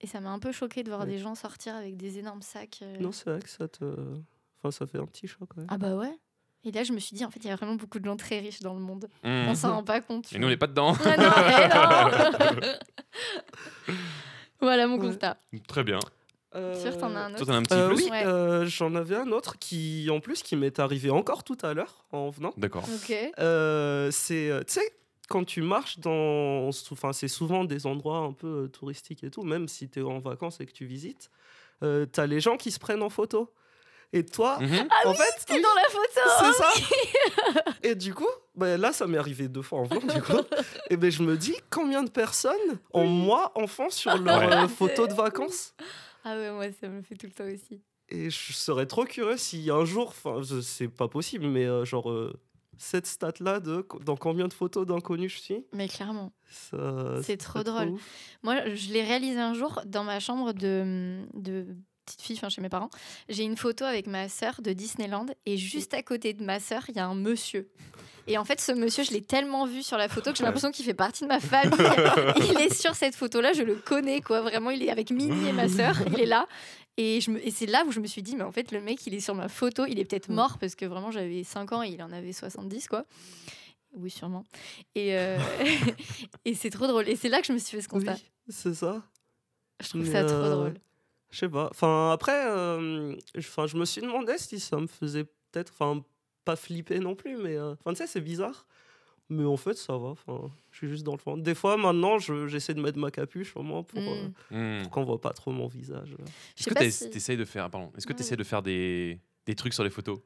Et 0.00 0.06
ça 0.06 0.20
m'a 0.20 0.30
un 0.30 0.38
peu 0.38 0.52
choqué 0.52 0.82
de 0.84 0.88
voir 0.90 1.00
Ouais. 1.02 1.06
des 1.06 1.18
gens 1.18 1.34
sortir 1.34 1.74
avec 1.74 1.96
des 1.96 2.18
énormes 2.18 2.42
sacs. 2.42 2.78
euh. 2.82 2.96
Non, 3.00 3.10
c'est 3.12 3.28
vrai 3.30 3.40
que 3.40 3.48
ça 3.48 3.66
te. 3.68 3.84
Enfin, 4.62 4.70
ça 4.70 4.86
fait 4.86 4.98
un 4.98 5.06
petit 5.06 5.26
choc, 5.26 5.48
ouais. 5.56 5.64
Ah 5.68 5.78
bah 5.78 5.94
ouais. 5.96 6.16
Et 6.64 6.72
là, 6.72 6.82
je 6.84 6.92
me 6.92 6.98
suis 6.98 7.14
dit, 7.16 7.24
en 7.24 7.30
fait, 7.30 7.40
il 7.44 7.46
y 7.46 7.50
a 7.50 7.56
vraiment 7.56 7.74
beaucoup 7.76 7.98
de 8.00 8.04
gens 8.04 8.16
très 8.16 8.40
riches 8.40 8.60
dans 8.60 8.74
le 8.74 8.80
monde. 8.80 9.08
Mhm. 9.24 9.46
On 9.48 9.54
s'en 9.54 9.74
rend 9.76 9.84
pas 9.84 10.00
compte. 10.00 10.32
Et 10.32 10.38
nous, 10.38 10.46
on 10.46 10.50
n'est 10.50 10.56
pas 10.56 10.66
dedans. 10.66 10.94
Ah 11.04 11.16
non, 11.16 12.60
non 12.60 12.72
voilà 14.60 14.86
mon 14.86 14.98
Ouais. 14.98 15.06
constat. 15.08 15.36
Très 15.68 15.84
bien. 15.84 15.98
Sûr, 16.52 16.98
t'en 16.98 17.14
as 17.14 17.20
un 17.20 17.30
Toi, 17.30 17.42
autre 17.42 17.46
t'en 17.46 17.52
as 17.52 17.56
un 17.56 17.62
petit 17.62 17.74
Euh, 17.74 17.88
plus 17.88 18.04
oui, 18.04 18.10
Ouais. 18.10 18.26
euh, 18.26 18.66
j'en 18.66 18.94
avais 18.96 19.14
un 19.14 19.30
autre 19.30 19.58
qui, 19.58 20.08
en 20.10 20.18
plus, 20.18 20.42
qui 20.42 20.56
m'est 20.56 20.80
arrivé 20.80 21.10
encore 21.10 21.44
tout 21.44 21.58
à 21.62 21.74
l'heure 21.74 22.04
en 22.10 22.30
venant. 22.30 22.52
D'accord. 22.56 22.84
Ok. 22.92 23.14
Euh, 23.38 24.10
c'est, 24.10 24.50
tu 24.66 24.72
sais, 24.74 24.92
quand 25.28 25.44
tu 25.44 25.62
marches 25.62 25.98
dans, 25.98 26.68
enfin, 26.90 27.12
c'est 27.12 27.28
souvent 27.28 27.64
des 27.64 27.86
endroits 27.86 28.18
un 28.18 28.32
peu 28.32 28.64
euh, 28.64 28.68
touristiques 28.68 29.22
et 29.24 29.30
tout, 29.30 29.42
même 29.42 29.68
si 29.68 29.88
tu 29.88 30.00
es 30.00 30.02
en 30.02 30.18
vacances 30.20 30.60
et 30.60 30.66
que 30.66 30.72
tu 30.72 30.86
visites, 30.86 31.30
euh, 31.82 32.06
t'as 32.06 32.26
les 32.26 32.40
gens 32.40 32.56
qui 32.56 32.70
se 32.70 32.78
prennent 32.78 33.02
en 33.02 33.10
photo. 33.10 33.52
Et 34.14 34.24
toi, 34.24 34.58
Mhm. 34.60 34.88
en 35.04 35.14
fait, 35.14 35.44
T'es 35.46 35.54
oui, 35.54 35.62
dans 35.62 35.74
la 35.74 35.88
photo 35.90 36.30
c'est 36.40 36.52
ça. 36.54 36.70
et 37.82 37.94
du 37.94 38.14
coup, 38.14 38.26
ben 38.54 38.80
là, 38.80 38.92
ça 38.92 39.06
m'est 39.06 39.18
arrivé 39.18 39.48
deux 39.48 39.60
fois 39.62 39.80
en 39.80 39.84
venant, 39.84 40.00
du 40.14 40.22
coup. 40.22 40.32
Et 40.90 40.96
ben, 40.96 41.10
je 41.10 41.22
me 41.22 41.36
dis, 41.36 41.54
combien 41.70 42.02
de 42.02 42.10
personnes 42.10 42.78
ont 42.94 43.06
moi, 43.06 43.52
enfant, 43.54 43.90
sur 43.90 44.16
leur 44.16 44.38
Ouais. 44.38 44.52
euh, 44.64 44.68
photo 44.68 45.06
de 45.06 45.12
vacances? 45.14 45.74
Ah 46.24 46.36
ouais, 46.36 46.50
moi, 46.50 46.64
ça 46.80 46.88
me 46.88 47.02
fait 47.02 47.16
tout 47.16 47.26
le 47.26 47.32
temps 47.32 47.44
aussi. 47.44 47.82
Et 48.08 48.30
je 48.30 48.52
serais 48.54 48.86
trop 48.86 49.04
curieux 49.04 49.36
si 49.36 49.70
un 49.70 49.84
jour, 49.84 50.08
enfin, 50.08 50.40
c'est 50.62 50.88
pas 50.88 51.08
possible, 51.08 51.46
mais 51.46 51.66
euh, 51.66 51.84
genre, 51.84 52.10
euh, 52.10 52.32
cette 52.78 53.06
stat-là 53.06 53.60
de 53.60 53.86
dans 54.04 54.16
combien 54.16 54.48
de 54.48 54.52
photos 54.52 54.86
d'inconnus 54.86 55.34
je 55.34 55.38
suis, 55.40 55.66
Mais 55.72 55.88
clairement. 55.88 56.32
C'est 57.22 57.36
trop 57.36 57.62
drôle. 57.62 57.94
Moi, 58.42 58.74
je 58.74 58.92
l'ai 58.92 59.02
réalisé 59.02 59.38
un 59.38 59.52
jour 59.52 59.80
dans 59.84 60.04
ma 60.04 60.20
chambre 60.20 60.52
de, 60.52 61.26
de 61.34 61.76
petite 62.08 62.22
fille, 62.22 62.36
enfin 62.36 62.48
chez 62.48 62.60
mes 62.60 62.68
parents. 62.68 62.90
J'ai 63.28 63.44
une 63.44 63.56
photo 63.56 63.84
avec 63.84 64.06
ma 64.06 64.28
sœur 64.28 64.60
de 64.62 64.72
Disneyland 64.72 65.26
et 65.46 65.56
juste 65.56 65.94
à 65.94 66.02
côté 66.02 66.32
de 66.32 66.42
ma 66.44 66.58
sœur, 66.60 66.82
il 66.88 66.96
y 66.96 66.98
a 66.98 67.06
un 67.06 67.14
monsieur. 67.14 67.68
Et 68.26 68.36
en 68.36 68.44
fait, 68.44 68.60
ce 68.60 68.72
monsieur, 68.72 69.04
je 69.04 69.12
l'ai 69.12 69.22
tellement 69.22 69.66
vu 69.66 69.82
sur 69.82 69.96
la 69.96 70.08
photo 70.08 70.32
que 70.32 70.36
j'ai 70.38 70.44
l'impression 70.44 70.70
qu'il 70.70 70.84
fait 70.84 70.92
partie 70.94 71.22
de 71.24 71.28
ma 71.28 71.40
famille. 71.40 71.72
il 72.36 72.60
est 72.60 72.74
sur 72.74 72.94
cette 72.94 73.14
photo-là, 73.14 73.54
je 73.54 73.62
le 73.62 73.74
connais, 73.74 74.20
quoi. 74.20 74.42
Vraiment, 74.42 74.70
il 74.70 74.82
est 74.82 74.90
avec 74.90 75.10
Minnie 75.10 75.48
et 75.48 75.52
ma 75.52 75.68
sœur, 75.68 75.96
il 76.06 76.20
est 76.20 76.26
là. 76.26 76.46
Et, 76.98 77.20
je 77.22 77.30
me- 77.30 77.46
et 77.46 77.50
c'est 77.50 77.64
là 77.66 77.84
où 77.86 77.92
je 77.92 78.00
me 78.00 78.06
suis 78.06 78.22
dit, 78.22 78.36
mais 78.36 78.42
en 78.42 78.52
fait, 78.52 78.70
le 78.72 78.80
mec, 78.82 79.06
il 79.06 79.14
est 79.14 79.20
sur 79.20 79.34
ma 79.34 79.48
photo, 79.48 79.86
il 79.86 79.98
est 79.98 80.04
peut-être 80.04 80.28
mort 80.30 80.58
parce 80.58 80.74
que 80.74 80.84
vraiment, 80.84 81.10
j'avais 81.10 81.42
5 81.44 81.72
ans 81.72 81.82
et 81.82 81.88
il 81.88 82.02
en 82.02 82.10
avait 82.12 82.32
70, 82.32 82.88
quoi. 82.88 83.04
Oui, 83.94 84.10
sûrement. 84.10 84.44
Et, 84.94 85.16
euh, 85.16 85.38
et 86.44 86.54
c'est 86.54 86.70
trop 86.70 86.86
drôle. 86.86 87.08
Et 87.08 87.16
c'est 87.16 87.28
là 87.30 87.40
que 87.40 87.46
je 87.46 87.52
me 87.52 87.58
suis 87.58 87.76
fait 87.76 87.82
ce 87.82 87.88
constat. 87.88 88.14
Oui, 88.14 88.22
c'est 88.50 88.74
ça. 88.74 89.02
Je 89.80 89.88
trouve 89.88 90.02
Mais, 90.02 90.12
ça 90.12 90.24
trop 90.24 90.34
euh, 90.34 90.50
drôle. 90.54 90.74
Je 91.30 91.38
sais 91.38 91.48
pas. 91.48 91.68
Enfin, 91.70 92.10
après, 92.12 92.46
euh, 92.50 93.14
je- 93.34 93.40
enfin, 93.48 93.66
je 93.66 93.76
me 93.76 93.84
suis 93.84 94.00
demandé 94.00 94.38
si 94.38 94.58
ça 94.60 94.78
me 94.78 94.86
faisait 94.86 95.24
peut-être, 95.24 95.72
enfin, 95.78 96.02
pas 96.44 96.56
flipper 96.56 96.98
non 97.00 97.14
plus, 97.14 97.36
mais, 97.36 97.56
euh, 97.56 97.72
enfin, 97.74 97.90
tu 97.92 97.96
sais, 97.98 98.06
c'est 98.06 98.20
bizarre. 98.20 98.66
Mais 99.30 99.44
en 99.44 99.58
fait, 99.58 99.74
ça 99.74 99.92
va. 99.98 100.08
Enfin, 100.08 100.50
je 100.70 100.78
suis 100.78 100.88
juste 100.88 101.04
dans 101.04 101.12
le 101.12 101.18
fond. 101.18 101.36
Des 101.36 101.54
fois, 101.54 101.76
maintenant, 101.76 102.18
je- 102.18 102.46
j'essaie 102.46 102.72
de 102.72 102.80
mettre 102.80 102.98
ma 102.98 103.10
capuche 103.10 103.54
au 103.56 103.62
moins 103.62 103.82
pour, 103.82 103.98
euh, 104.00 104.28
Mm. 104.50 104.56
Mhm. 104.56 104.82
pour 104.84 104.90
qu'on 104.90 105.04
voit 105.04 105.20
pas 105.20 105.34
trop 105.34 105.50
mon 105.52 105.66
visage. 105.66 106.14
Est-ce 106.58 106.70
que 106.70 106.90
si- 106.90 107.10
t'essayes 107.10 107.36
de 107.36 107.44
faire, 107.44 107.68
pardon, 107.68 107.92
est-ce 107.96 108.06
que 108.06 108.12
Ouais, 108.12 108.16
t'essayes 108.16 108.38
de 108.38 108.44
faire 108.44 108.62
des, 108.62 109.20
des 109.44 109.54
trucs 109.54 109.74
sur 109.74 109.84
les 109.84 109.90
photos? 109.90 110.18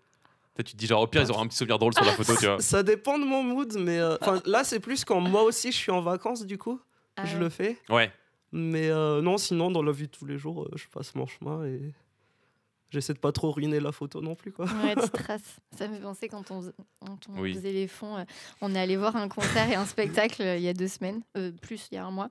Peut-être 0.54 0.66
tu 0.68 0.74
te 0.74 0.78
dis 0.78 0.86
genre 0.86 1.00
au 1.02 1.06
pire 1.08 1.22
ils 1.22 1.30
auront 1.30 1.42
un 1.42 1.46
petit 1.48 1.56
souvenir 1.56 1.78
drôle 1.78 1.94
sur 1.94 2.04
la 2.04 2.12
photo, 2.12 2.36
tu 2.38 2.46
vois. 2.46 2.60
Ça 2.60 2.82
dépend 2.84 3.18
de 3.18 3.24
mon 3.24 3.42
mood, 3.42 3.74
mais 3.78 3.98
euh, 3.98 4.16
enfin, 4.20 4.40
là, 4.44 4.62
c'est 4.62 4.78
plus 4.80 5.04
quand 5.04 5.18
moi 5.18 5.42
aussi 5.42 5.72
je 5.72 5.76
suis 5.78 5.90
en 5.90 6.02
vacances, 6.02 6.44
du 6.46 6.58
coup, 6.58 6.78
Ah 7.16 7.24
je 7.24 7.34
ouais. 7.34 7.40
le 7.40 7.48
fais. 7.48 7.78
Ouais. 7.88 8.12
Mais 8.52 8.90
euh, 8.90 9.22
non, 9.22 9.38
sinon, 9.38 9.70
dans 9.70 9.82
la 9.82 9.92
vie 9.92 10.06
de 10.06 10.12
tous 10.12 10.26
les 10.26 10.38
jours, 10.38 10.64
euh, 10.64 10.70
je 10.76 10.86
passe 10.88 11.14
mon 11.14 11.26
chemin 11.26 11.64
et 11.64 11.92
j'essaie 12.90 13.14
de 13.14 13.18
pas 13.18 13.32
trop 13.32 13.50
ruiner 13.50 13.80
la 13.80 13.92
photo 13.92 14.20
non 14.20 14.34
plus, 14.34 14.52
quoi. 14.52 14.66
Ouais, 14.66 14.94
tu 14.94 15.08
traces. 15.12 15.56
Ça 15.78 15.88
me 15.88 15.94
fait 15.94 16.02
penser 16.02 16.28
quand 16.28 16.50
on, 16.50 16.60
quand 17.00 17.18
on 17.30 17.40
Oui. 17.40 17.54
faisait 17.54 17.72
les 17.72 17.88
fonds. 17.88 18.18
euh, 18.18 18.24
on 18.60 18.74
est 18.74 18.78
allé 18.78 18.96
voir 18.98 19.16
un 19.16 19.28
concert 19.28 19.70
et 19.70 19.74
un 19.74 19.86
spectacle 19.86 20.42
euh, 20.42 20.56
il 20.58 20.62
y 20.62 20.68
a 20.68 20.74
deux 20.74 20.88
semaines, 20.88 21.22
euh, 21.38 21.50
plus 21.62 21.88
il 21.90 21.94
y 21.94 21.98
a 21.98 22.04
un 22.04 22.10
mois. 22.10 22.28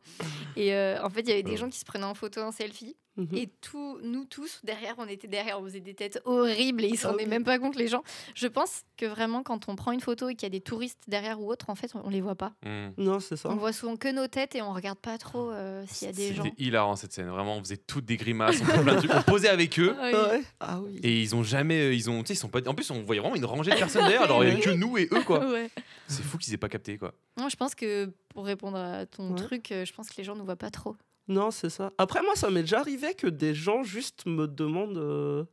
Et 0.55 0.73
euh, 0.75 1.01
en 1.03 1.09
fait, 1.09 1.21
il 1.21 1.29
y 1.29 1.33
avait 1.33 1.41
des 1.43 1.57
gens 1.57 1.69
qui 1.69 1.79
se 1.79 1.85
prenaient 1.85 2.03
en 2.05 2.13
photo 2.13 2.41
en 2.41 2.51
selfie. 2.51 2.95
Mhm. 3.17 3.27
Et 3.33 3.49
tout, 3.59 3.99
nous 4.03 4.25
tous, 4.25 4.61
derrière, 4.63 4.95
on 4.97 5.05
était 5.05 5.27
derrière, 5.27 5.59
on 5.59 5.65
faisait 5.65 5.81
des 5.81 5.93
têtes 5.93 6.21
horribles 6.23 6.83
et 6.85 6.87
ils 6.87 6.97
s'en 6.97 7.09
Ah 7.09 7.11
rendaient 7.11 7.25
même 7.25 7.43
pas 7.43 7.59
compte, 7.59 7.75
les 7.75 7.87
gens. 7.87 8.03
Je 8.35 8.47
pense 8.47 8.83
que 8.95 9.05
vraiment, 9.05 9.43
quand 9.43 9.67
on 9.67 9.75
prend 9.75 9.91
une 9.91 9.99
photo 9.99 10.29
et 10.29 10.35
qu'il 10.35 10.43
y 10.43 10.47
a 10.47 10.49
des 10.49 10.61
touristes 10.61 11.03
derrière 11.07 11.41
ou 11.41 11.51
autre, 11.51 11.69
en 11.69 11.75
fait, 11.75 11.91
on, 11.93 12.09
les 12.09 12.21
voit 12.21 12.35
pas. 12.35 12.53
Hmm. 12.65 12.89
Non, 12.97 13.19
c'est 13.19 13.35
ça. 13.35 13.49
On 13.49 13.55
voit 13.55 13.73
souvent 13.73 13.97
que 13.97 14.09
nos 14.11 14.27
têtes 14.27 14.55
et 14.55 14.61
on 14.61 14.73
regarde 14.73 14.97
pas 14.97 15.17
trop 15.17 15.51
euh, 15.51 15.83
s'il 15.87 16.07
y 16.07 16.09
a 16.09 16.13
des 16.13 16.33
gens. 16.33 16.43
C'était 16.43 16.63
hilarant 16.63 16.95
cette 16.95 17.11
scène, 17.11 17.27
vraiment, 17.27 17.57
on 17.57 17.59
faisait 17.59 17.77
toutes 17.77 18.05
des 18.05 18.15
grimaces, 18.15 18.61
on, 18.61 18.65
faisait 18.65 18.81
plein 18.81 18.95
de 18.95 18.99
trucs. 18.99 19.11
on 19.13 19.21
posait 19.23 19.49
avec 19.49 19.77
eux. 19.79 19.93
Ah 19.99 20.05
oui. 20.05 20.13
Ah 20.15 20.29
ouais 20.29 20.43
Ah 20.61 20.79
oui. 20.81 20.99
Et 21.03 21.21
ils 21.21 21.35
ont 21.35 21.43
jamais, 21.43 21.81
euh, 21.81 21.93
ils 21.93 22.09
ont, 22.09 22.21
tu 22.21 22.27
sais, 22.27 22.33
ils 22.33 22.37
sont 22.37 22.49
pas. 22.49 22.65
En 22.65 22.73
plus, 22.73 22.89
on 22.91 23.03
voyait 23.03 23.19
vraiment 23.19 23.35
une 23.35 23.45
rangée 23.45 23.71
de 23.71 23.77
personnes 23.77 24.03
derrière. 24.03 24.23
Alors, 24.23 24.43
il 24.43 24.49
y 24.49 24.51
avait 24.53 24.61
que 24.61 24.69
nous 24.69 24.97
et 24.97 25.09
eux, 25.11 25.23
quoi. 25.23 25.45
Ouais. 25.45 25.69
C'est 26.07 26.23
fou 26.23 26.37
qu'ils 26.37 26.53
aient 26.53 26.57
pas 26.57 26.69
capté, 26.69 26.97
quoi. 26.97 27.13
Moi, 27.37 27.49
je 27.49 27.55
pense 27.55 27.75
que 27.75 28.09
pour 28.29 28.45
répondre 28.45 28.77
à 28.77 29.05
ton 29.05 29.31
Ouais. 29.31 29.35
truc, 29.35 29.71
euh, 29.71 29.85
je 29.85 29.93
pense 29.93 30.09
que 30.09 30.15
les 30.17 30.23
gens 30.23 30.35
ne 30.35 30.43
voient 30.43 30.55
pas 30.55 30.71
trop. 30.71 30.95
Non, 31.31 31.49
c'est 31.49 31.69
ça. 31.69 31.93
Après, 31.97 32.21
moi, 32.23 32.35
ça 32.35 32.49
m'est 32.49 32.61
déjà 32.61 32.79
arrivé 32.81 33.13
que 33.13 33.27
des 33.27 33.53
gens 33.55 33.83
juste 33.83 34.25
me 34.25 34.47
demandent. 34.47 35.47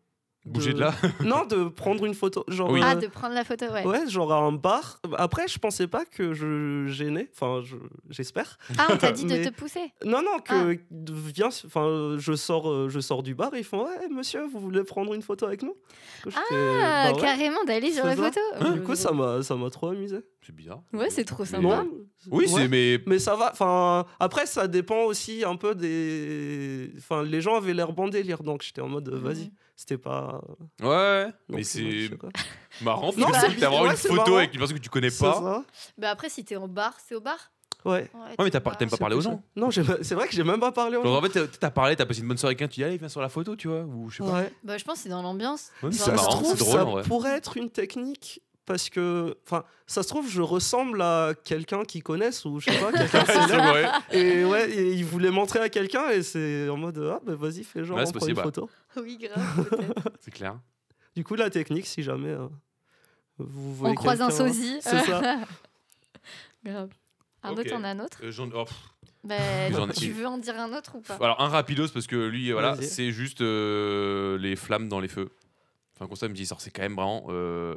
Bouger 0.48 0.72
de 0.72 0.80
là. 0.80 0.94
non, 1.24 1.44
de 1.44 1.68
prendre 1.68 2.04
une 2.04 2.14
photo. 2.14 2.44
Genre, 2.48 2.70
Oui. 2.70 2.80
euh, 2.80 2.84
Ah, 2.86 2.94
de 2.96 3.06
prendre 3.06 3.34
la 3.34 3.44
photo, 3.44 3.66
ouais. 3.66 3.84
ouais, 3.86 4.08
genre 4.08 4.32
à 4.32 4.38
un 4.38 4.52
bar. 4.52 5.00
Après, 5.16 5.46
je 5.48 5.58
pensais 5.58 5.86
pas 5.86 6.04
que 6.04 6.32
je 6.34 6.86
gênais. 6.86 7.30
Enfin, 7.34 7.60
je- 7.64 7.76
j'espère. 8.10 8.58
Ah, 8.78 8.88
on 8.92 8.96
t'a 8.96 9.12
dit 9.12 9.24
de 9.24 9.44
te 9.48 9.50
pousser. 9.54 9.92
Non, 10.04 10.22
non, 10.22 10.38
Ah. 10.38 10.42
que 10.42 10.78
viens. 10.90 11.48
Enfin, 11.48 12.16
je 12.18 12.32
sors, 12.34 12.70
euh, 12.70 12.88
je 12.88 13.00
sors 13.00 13.22
du 13.22 13.34
bar 13.34 13.54
et 13.54 13.58
ils 13.58 13.64
font 13.64 13.84
ouais, 13.84 14.08
monsieur, 14.10 14.46
vous 14.46 14.58
voulez 14.60 14.84
prendre 14.84 15.14
une 15.14 15.22
photo 15.22 15.46
avec 15.46 15.62
nous? 15.62 15.74
Ah, 16.26 16.30
bah 16.50 17.12
ouais. 17.12 17.20
carrément, 17.20 17.62
d'aller 17.66 17.92
sur 17.92 18.04
la 18.06 18.16
ça. 18.16 18.22
photo. 18.24 18.40
Euh, 18.62 18.72
Du 18.72 18.82
coup, 18.82 18.94
ça 18.94 19.12
m'a, 19.12 19.42
ça 19.42 19.54
m'a 19.56 19.70
trop 19.70 19.88
amusé. 19.88 20.18
C'est 20.44 20.54
bizarre. 20.54 20.80
Ouais, 20.92 21.10
c'est 21.10 21.24
trop 21.24 21.44
sympa. 21.44 21.62
Non. 21.62 21.88
Oui, 22.30 22.46
Ouais. 22.46 22.62
c'est, 22.62 22.68
mais. 22.68 22.98
Mais 23.06 23.18
ça 23.18 23.36
va. 23.36 23.50
Enfin, 23.52 24.06
après, 24.18 24.46
ça 24.46 24.66
dépend 24.66 25.02
aussi 25.04 25.44
un 25.44 25.56
peu 25.56 25.74
des. 25.74 26.90
Enfin, 26.98 27.22
les 27.22 27.40
gens 27.40 27.56
avaient 27.56 27.74
l'air 27.74 27.92
bon 27.92 28.08
délire, 28.08 28.42
donc 28.42 28.62
j'étais 28.62 28.80
en 28.80 28.88
mode, 28.88 29.08
vas-y. 29.10 29.50
C'était 29.80 29.96
pas. 29.96 30.40
Ouais, 30.82 30.88
ouais. 30.88 31.26
non 31.48 31.56
Mais 31.56 31.62
c'est 31.62 32.10
marrant 32.82 33.12
Non, 33.16 33.28
parce 33.30 33.44
que 33.44 33.50
c'est- 33.52 33.60
t'as 33.60 33.68
vraiment 33.68 33.84
ouais, 33.84 33.90
une 33.92 33.96
photo 33.96 34.14
marrant. 34.16 34.36
avec 34.38 34.52
une 34.52 34.58
personne 34.58 34.76
que 34.76 34.82
tu 34.82 34.90
connais 34.90 35.10
pas. 35.12 35.62
Bah 35.96 36.10
après, 36.10 36.28
si 36.28 36.44
t'es 36.44 36.56
en 36.56 36.66
bar, 36.66 36.94
c'est 37.06 37.14
au 37.14 37.20
bar. 37.20 37.38
Ouais. 37.84 37.92
Ouais, 37.92 38.34
mais 38.40 38.50
pas- 38.50 38.72
au 38.72 38.74
t'aimes 38.74 38.90
pas 38.90 38.96
bar. 38.96 38.98
parler 38.98 39.14
aux 39.14 39.20
C'est 39.20 39.28
gens. 39.30 39.40
Non, 39.54 39.70
c'est 39.70 40.14
vrai 40.14 40.26
que 40.26 40.34
j'ai 40.34 40.42
même 40.42 40.58
pas 40.58 40.72
parlé 40.72 40.96
aux 40.96 41.04
gens. 41.04 41.14
en 41.16 41.22
fait, 41.22 41.46
t'as- 41.60 41.70
parlé, 41.70 41.94
t'as 41.94 42.06
passé 42.06 42.20
une 42.22 42.26
bonne 42.28 42.36
soirée 42.36 42.54
avec 42.54 42.62
un, 42.62 42.66
tu 42.66 42.80
dis, 42.80 42.84
allez, 42.84 42.96
viens 42.98 43.08
sur 43.08 43.20
la 43.20 43.28
photo, 43.28 43.54
tu 43.54 43.68
vois, 43.68 43.82
ou 43.82 44.10
je 44.10 44.16
sais 44.16 44.24
pas. 44.28 44.40
Ouais. 44.40 44.52
Bah, 44.64 44.76
je 44.78 44.84
pense 44.84 44.96
que 44.96 45.02
c'est 45.04 45.08
dans 45.10 45.22
l'ambiance. 45.22 45.68
Ouais, 45.84 45.90
mais 45.90 45.94
Ça 45.94 46.06
c'est 46.06 46.24
drôle 46.24 46.56
ça 46.58 46.84
en 46.84 46.90
vrai. 46.90 47.02
pourrait 47.04 47.36
être 47.36 47.56
une 47.56 47.70
technique 47.70 48.42
parce 48.68 48.90
que, 48.90 49.34
enfin, 49.46 49.64
ça 49.86 50.02
se 50.02 50.08
trouve, 50.08 50.30
je 50.30 50.42
ressemble 50.42 51.00
à 51.02 51.32
quelqu'un 51.42 51.84
qu'ils 51.84 52.02
connaissent 52.02 52.44
ou 52.44 52.60
je 52.60 52.70
sais 52.70 52.78
pas, 52.78 52.92
quelqu'un 52.92 53.22
de. 53.24 54.14
Et 54.16 54.44
ouais, 54.44 54.70
et 54.70 54.92
ils 54.92 55.04
voulaient 55.04 55.30
montrer 55.30 55.58
à 55.60 55.68
quelqu'un 55.70 56.10
et 56.10 56.22
c'est 56.22 56.68
en 56.68 56.76
mode 56.76 56.98
ah 57.10 57.18
bah 57.24 57.34
vas-y 57.34 57.64
fais 57.64 57.82
genre 57.84 57.96
Ouais, 57.96 58.04
on 58.06 58.12
prend 58.12 58.26
une 58.26 58.36
photo. 58.36 58.68
Oui, 58.96 59.16
grave. 59.16 59.68
C'est 60.20 60.30
clair. 60.30 60.60
Du 61.16 61.24
coup 61.24 61.34
la 61.34 61.48
technique 61.50 61.86
si 61.86 62.02
jamais 62.02 62.28
euh, 62.28 62.46
vous 63.38 63.74
voyez 63.74 63.92
on 63.92 63.94
croise 63.96 64.20
un 64.20 64.30
sosie. 64.30 64.78
C'est 64.82 65.00
ça. 65.00 65.38
grave. 66.64 66.90
Arnaud, 67.42 67.60
Ok. 67.62 67.68
t'en 67.68 67.84
as 67.84 67.88
un 67.90 68.00
autre 68.00 68.18
Euh, 68.22 68.30
j'en- 68.30 68.50
oh, 68.54 68.64
bah, 69.24 69.36
Tu 69.96 70.10
veux 70.10 70.26
en 70.26 70.38
dire 70.38 70.58
un 70.58 70.72
autre 70.76 70.96
ou 70.96 71.00
pas? 71.00 71.14
Alors, 71.14 71.40
un 71.40 71.48
rapidos, 71.48 71.88
parce 71.88 72.06
que 72.06 72.16
lui, 72.16 72.50
voilà, 72.52 72.72
Vas-y. 72.74 72.86
c'est 72.86 73.10
juste 73.12 73.40
euh, 73.40 74.36
les 74.38 74.56
flammes 74.56 74.88
dans 74.88 75.00
les 75.00 75.08
feux. 75.08 75.30
Enfin, 75.94 76.06
comme 76.08 76.16
ça, 76.16 76.26
il 76.26 76.30
me 76.30 76.34
dit, 76.34 76.46
ça, 76.46 76.56
c'est 76.58 76.70
quand 76.70 76.82
même 76.82 76.94
vraiment 76.94 77.26
euh, 77.30 77.76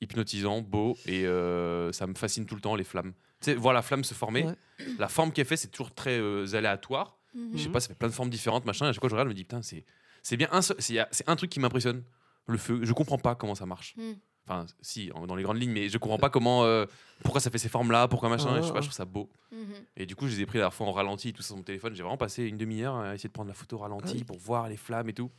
hypnotisant, 0.00 0.60
beau, 0.62 0.96
et 1.06 1.26
euh, 1.26 1.92
ça 1.92 2.06
me 2.06 2.14
fascine 2.14 2.46
tout 2.46 2.54
le 2.54 2.60
temps, 2.60 2.74
les 2.74 2.84
flammes. 2.84 3.12
Tu 3.40 3.50
sais, 3.52 3.54
voir 3.54 3.74
la 3.74 3.82
flamme 3.82 4.04
se 4.04 4.14
former, 4.14 4.44
Ouais. 4.44 4.54
la 4.98 5.08
forme 5.08 5.32
qu'elle 5.32 5.46
fait, 5.46 5.56
c'est 5.56 5.68
toujours 5.68 5.94
très 5.94 6.18
euh, 6.18 6.46
aléatoire. 6.54 7.16
Je 7.34 7.58
sais 7.58 7.66
Mhm. 7.66 7.72
pas, 7.72 7.80
ça 7.80 7.88
fait 7.88 7.94
plein 7.94 8.08
de 8.08 8.14
formes 8.14 8.30
différentes, 8.30 8.64
machin. 8.64 8.86
Et 8.86 8.88
à 8.88 8.92
chaque 8.92 9.00
fois, 9.00 9.10
je 9.10 9.14
regarde, 9.14 9.28
je 9.28 9.32
me 9.32 9.36
dis, 9.36 9.44
putain, 9.44 9.60
c'est, 9.62 10.36
bien 10.36 10.48
un 10.52 10.62
seul- 10.62 10.76
c'est, 10.78 10.98
un 11.28 11.36
truc 11.36 11.50
qui 11.50 11.60
m'impressionne, 11.60 12.02
le 12.46 12.56
feu. 12.58 12.80
Je 12.82 12.92
comprends 12.94 13.18
pas 13.18 13.34
comment 13.34 13.54
ça 13.54 13.66
marche. 13.66 13.94
Mhm. 13.96 14.16
Enfin, 14.48 14.64
si, 14.80 15.10
en- 15.12 15.26
dans 15.26 15.34
les 15.34 15.42
grandes 15.42 15.60
lignes, 15.60 15.72
mais 15.72 15.88
je 15.88 15.98
comprends 15.98 16.18
pas 16.18 16.30
comment, 16.30 16.62
euh, 16.64 16.86
pourquoi 17.24 17.40
ça 17.40 17.50
fait 17.50 17.58
ces 17.58 17.68
formes-là, 17.68 18.06
pourquoi 18.06 18.28
machin. 18.28 18.56
Je 18.62 18.66
sais 18.68 18.72
pas, 18.72 18.80
je 18.80 18.86
trouve 18.86 18.94
ça 18.96 19.04
beau. 19.04 19.28
Mhm. 19.50 19.58
Et 19.96 20.06
du 20.06 20.14
coup, 20.14 20.28
je 20.28 20.36
les 20.36 20.42
ai 20.42 20.46
pris 20.46 20.58
la 20.58 20.62
dernière 20.62 20.74
fois 20.74 20.86
en 20.86 20.92
ralenti, 20.92 21.32
tout 21.32 21.42
ça 21.42 21.48
sur 21.48 21.56
mon 21.56 21.62
téléphone. 21.64 21.94
J'ai 21.96 22.02
vraiment 22.04 22.16
passé 22.16 22.44
une 22.44 22.56
demi-heure 22.56 22.94
à 22.96 23.14
essayer 23.14 23.28
de 23.28 23.32
prendre 23.34 23.48
la 23.48 23.54
photo 23.54 23.76
ralenti 23.78 24.18
Ah 24.20 24.24
pour 24.24 24.38
voir 24.38 24.68
les 24.68 24.76
flammes 24.76 25.08
et 25.08 25.14
tout. 25.14 25.30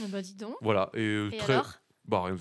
Ah 0.00 0.04
Bah, 0.08 0.22
dis 0.22 0.34
donc. 0.36 0.54
Voilà. 0.62 0.90
Et, 0.94 1.26
Et 1.32 1.36
très. 1.38 1.54
alors? 1.54 1.72
Bah, 2.06 2.24
rien, 2.24 2.36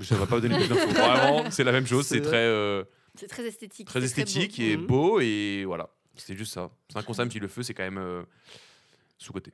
ça 0.00 0.16
va 0.16 0.26
pas 0.26 0.40
donner 0.40 0.56
plus 0.56 0.68
d'infos. 0.68 0.88
Vraiment, 0.88 1.50
c'est 1.50 1.64
la 1.64 1.72
même 1.72 1.86
chose. 1.86 2.06
C'est 2.06 2.16
C'est- 2.16 2.20
très, 2.22 2.36
euh, 2.46 2.84
C'est 3.16 3.26
très 3.26 3.46
esthétique. 3.46 3.86
très 3.88 4.00
c'est 4.00 4.06
esthétique 4.06 4.56
beau. 4.58 4.62
et 4.62 4.76
Mhm. 4.76 4.86
beau. 4.86 5.20
Et 5.20 5.64
voilà. 5.66 5.90
C'est 6.16 6.36
juste 6.36 6.52
ça. 6.52 6.70
C'est 6.88 6.98
un 6.98 7.14
même 7.18 7.30
si 7.30 7.38
le 7.38 7.48
feu, 7.48 7.62
c'est 7.62 7.74
quand 7.74 7.82
même 7.82 7.98
euh, 7.98 8.22
sous-côté. 9.18 9.52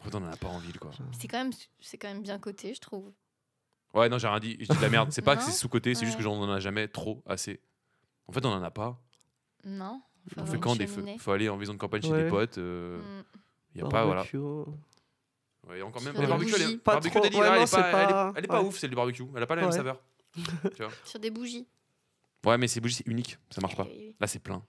En 0.00 0.04
fait, 0.04 0.14
on 0.14 0.18
en 0.18 0.32
a 0.32 0.36
pas 0.36 0.48
en 0.48 0.58
ville, 0.58 0.78
quoi. 0.78 0.90
C'est 1.18 1.28
quand, 1.28 1.38
même, 1.38 1.52
c'est 1.80 1.96
quand 1.98 2.08
même 2.08 2.22
bien 2.22 2.38
coté, 2.38 2.74
je 2.74 2.80
trouve. 2.80 3.12
Ouais, 3.94 4.08
non, 4.08 4.18
j'ai 4.18 4.26
rien 4.26 4.40
dit. 4.40 4.56
Je 4.58 4.66
dis 4.66 4.76
de 4.76 4.82
la 4.82 4.88
merde. 4.88 5.12
C'est 5.12 5.22
pas 5.22 5.36
que 5.36 5.42
Non 5.42 5.46
c'est 5.46 5.52
sous-côté, 5.52 5.94
c'est 5.94 6.06
juste 6.06 6.16
que 6.18 6.22
Ouais. 6.24 6.30
j'en 6.30 6.40
en 6.40 6.50
a 6.50 6.58
jamais 6.60 6.88
trop 6.88 7.22
assez. 7.26 7.60
En 8.26 8.32
fait, 8.32 8.44
on 8.46 8.50
en 8.52 8.62
a 8.62 8.70
pas. 8.70 8.98
Non 9.64 10.00
Faut 10.28 10.34
On 10.36 10.40
avoir 10.40 10.48
fait 10.48 10.54
une 10.56 10.60
quand 10.62 10.76
des 10.76 10.86
feux? 10.86 10.94
Cheminée. 11.02 11.18
Faut 11.18 11.30
aller 11.32 11.48
en 11.48 11.56
maison 11.56 11.74
de 11.74 11.78
campagne 11.78 12.02
chez 12.02 12.10
Ouais. 12.10 12.24
des 12.24 12.30
potes. 12.30 12.58
euh. 12.58 13.00
Il 13.74 13.80
y 13.80 13.84
a 13.84 13.88
pas, 13.88 14.04
voilà. 14.04 14.22
Barbecue. 14.22 14.70
Ouais, 15.68 15.78
et 15.78 15.82
encore 15.82 16.02
même, 16.02 16.12
Sur 16.12 16.20
le 16.22 16.26
des 16.26 16.30
barbecue, 16.30 16.52
elle 16.56 16.60
est, 16.62 16.64
bougies. 16.64 16.76
Pas 16.78 16.92
barbecue 16.92 17.10
trop. 17.14 17.20
d'Eli, 17.24 17.36
Ouais, 17.36 17.46
elle, 17.46 17.54
non, 17.54 17.62
est 17.62 17.66
c'est 17.66 17.76
pas, 17.76 17.88
elle 17.88 18.08
est- 18.08 18.12
pas- 18.12 18.32
elle 18.36 18.44
est 18.44 18.48
pas 18.48 18.60
ouais. 18.62 18.66
ouf, 18.68 18.78
celle 18.78 18.90
du 18.90 18.96
barbecue. 18.96 19.22
Elle 19.36 19.42
a 19.42 19.46
pas 19.46 19.54
la 19.54 19.62
même 19.62 19.70
Ouais. 19.70 19.76
saveur. 19.76 20.00
tu 20.76 20.82
vois. 20.82 20.92
Sur 21.04 21.20
des 21.20 21.30
bougies. 21.30 21.66
Ouais, 22.44 22.58
mais 22.58 22.66
ces 22.66 22.80
bougies, 22.80 22.96
c'est 22.96 23.06
unique. 23.06 23.38
Ça 23.50 23.60
marche 23.60 23.76
pas. 23.76 23.84
Oui, 23.84 23.94
oui. 23.96 24.16
Là, 24.18 24.26
c'est 24.26 24.40
plein. 24.40 24.62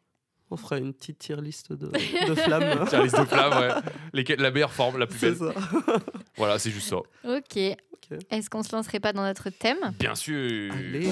On 0.52 0.58
fera 0.58 0.78
une 0.78 0.94
petite 0.94 1.18
tier 1.18 1.36
list 1.42 1.72
de, 1.74 1.88
de 1.88 2.36
flammes. 2.36 2.86
Tiens, 2.90 3.02
liste 3.04 3.20
de 3.20 3.26
flammes, 3.26 3.60
ouais. 3.60 3.92
Lesquelles- 4.14 4.40
la 4.40 4.52
meilleure 4.52 4.72
forme, 4.74 5.00
la 5.00 5.08
plus 5.08 5.18
c'est 5.18 5.32
belle. 5.40 5.54
ça. 5.54 5.60
Voilà, 6.38 6.60
c'est 6.60 6.70
juste 6.70 6.90
ça. 6.90 6.98
Ok. 6.98 7.08
Ok. 7.26 8.20
Est-ce 8.30 8.50
qu'on 8.50 8.62
se 8.62 8.76
lancerait 8.76 9.00
pas 9.00 9.14
dans 9.14 9.24
notre 9.24 9.50
thème? 9.50 9.78
Bien 9.98 10.14
sûr. 10.14 10.72
Allez. 10.74 11.10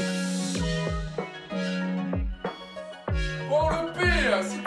Bon, 3.49 3.69
le 3.69 3.93
pire, 3.93 4.43
c'est 4.43 4.63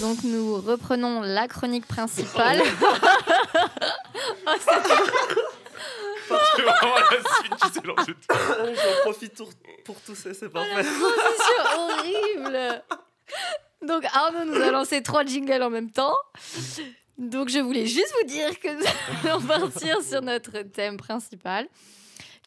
donc 0.00 0.22
nous 0.24 0.56
reprenons 0.56 1.22
la 1.22 1.48
chronique 1.48 1.86
principale. 1.86 2.60
C'est 6.56 6.62
vraiment 6.62 6.94
la 6.96 7.68
suite 7.70 7.86
lancée. 7.86 8.14
J'en 8.28 9.02
profite 9.02 9.34
pour, 9.34 9.50
pour 9.84 10.00
tousser, 10.00 10.34
c'est 10.34 10.48
parfait. 10.48 10.84
Transition 10.84 11.64
horrible. 11.76 12.82
Donc 13.82 14.04
Arnaud 14.12 14.44
nous 14.44 14.62
a 14.62 14.70
lancé 14.70 15.02
trois 15.02 15.24
jingles 15.24 15.62
en 15.62 15.70
même 15.70 15.90
temps. 15.90 16.14
Donc 17.18 17.48
je 17.48 17.58
voulais 17.58 17.86
juste 17.86 18.12
vous 18.20 18.28
dire 18.28 18.58
que 18.60 18.68
nous 18.68 19.28
allons 19.28 19.42
partir 19.42 20.02
sur 20.02 20.22
notre 20.22 20.62
thème 20.62 20.96
principal 20.96 21.66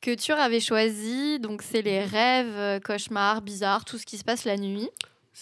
que 0.01 0.15
Tur 0.15 0.37
avait 0.37 0.59
choisi. 0.59 1.39
Donc 1.39 1.61
c'est 1.61 1.81
les 1.81 2.03
rêves, 2.03 2.55
euh, 2.55 2.79
cauchemars, 2.79 3.41
bizarres, 3.41 3.85
tout 3.85 3.97
ce 3.97 4.05
qui 4.05 4.17
se 4.17 4.23
passe 4.23 4.45
la 4.45 4.57
nuit. 4.57 4.89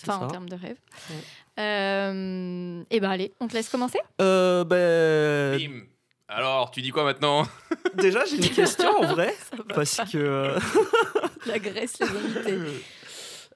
Enfin 0.03 0.25
en 0.25 0.27
termes 0.27 0.49
de 0.49 0.55
rêves. 0.55 0.79
Ouais. 1.09 1.15
Euh, 1.61 2.83
et 2.89 2.99
ben 2.99 3.09
allez, 3.11 3.33
on 3.39 3.47
te 3.47 3.53
laisse 3.53 3.69
commencer. 3.69 3.99
Euh, 4.19 4.63
ben, 4.63 5.57
Bim. 5.57 5.83
Alors, 6.27 6.71
tu 6.71 6.81
dis 6.81 6.89
quoi 6.91 7.03
maintenant 7.03 7.45
déjà, 7.95 8.25
j'ai 8.25 8.37
une 8.37 8.49
question 8.55 8.89
en 9.01 9.05
vrai. 9.13 9.35
Parce 9.75 9.97
que. 10.11 10.17
euh, 10.17 10.59
La 11.45 11.59
Grèce, 11.59 11.99
les 11.99 12.07
invités. 12.07 12.57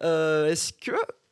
euh, 0.04 0.48
Est-ce 0.52 0.74
que 0.74 0.92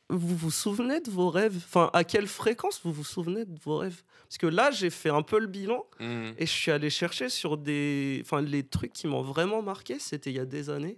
vous 0.10 0.36
vous 0.38 0.52
souvenez 0.52 1.00
de 1.02 1.10
vos 1.10 1.30
rêves? 1.30 1.56
Enfin, 1.58 1.90
à 1.94 2.04
quelle 2.04 2.28
fréquence 2.28 2.80
vous 2.84 2.94
vous 2.94 3.04
souvenez 3.04 3.46
de 3.46 3.60
vos 3.64 3.78
rêves? 3.78 4.04
Parce 4.28 4.38
que 4.38 4.48
là, 4.48 4.72
j'ai 4.72 4.90
fait 4.90 5.10
un 5.10 5.22
peu 5.22 5.40
le 5.40 5.48
bilan 5.48 5.86
Hmm. 6.00 6.32
et 6.38 6.46
je 6.46 6.52
suis 6.52 6.72
allé 6.72 6.90
chercher 6.90 7.30
sur 7.30 7.58
des. 7.58 8.22
Enfin, 8.24 8.42
les 8.42 8.64
trucs 8.64 8.94
qui 8.94 9.08
m'ont 9.08 9.22
vraiment 9.22 9.62
marqué, 9.62 10.00
c'était 10.00 10.30
il 10.32 10.38
y 10.38 10.40
a 10.40 10.46
des 10.46 10.70
années. 10.70 10.98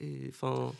Et 0.00 0.28
enfin. 0.28 0.72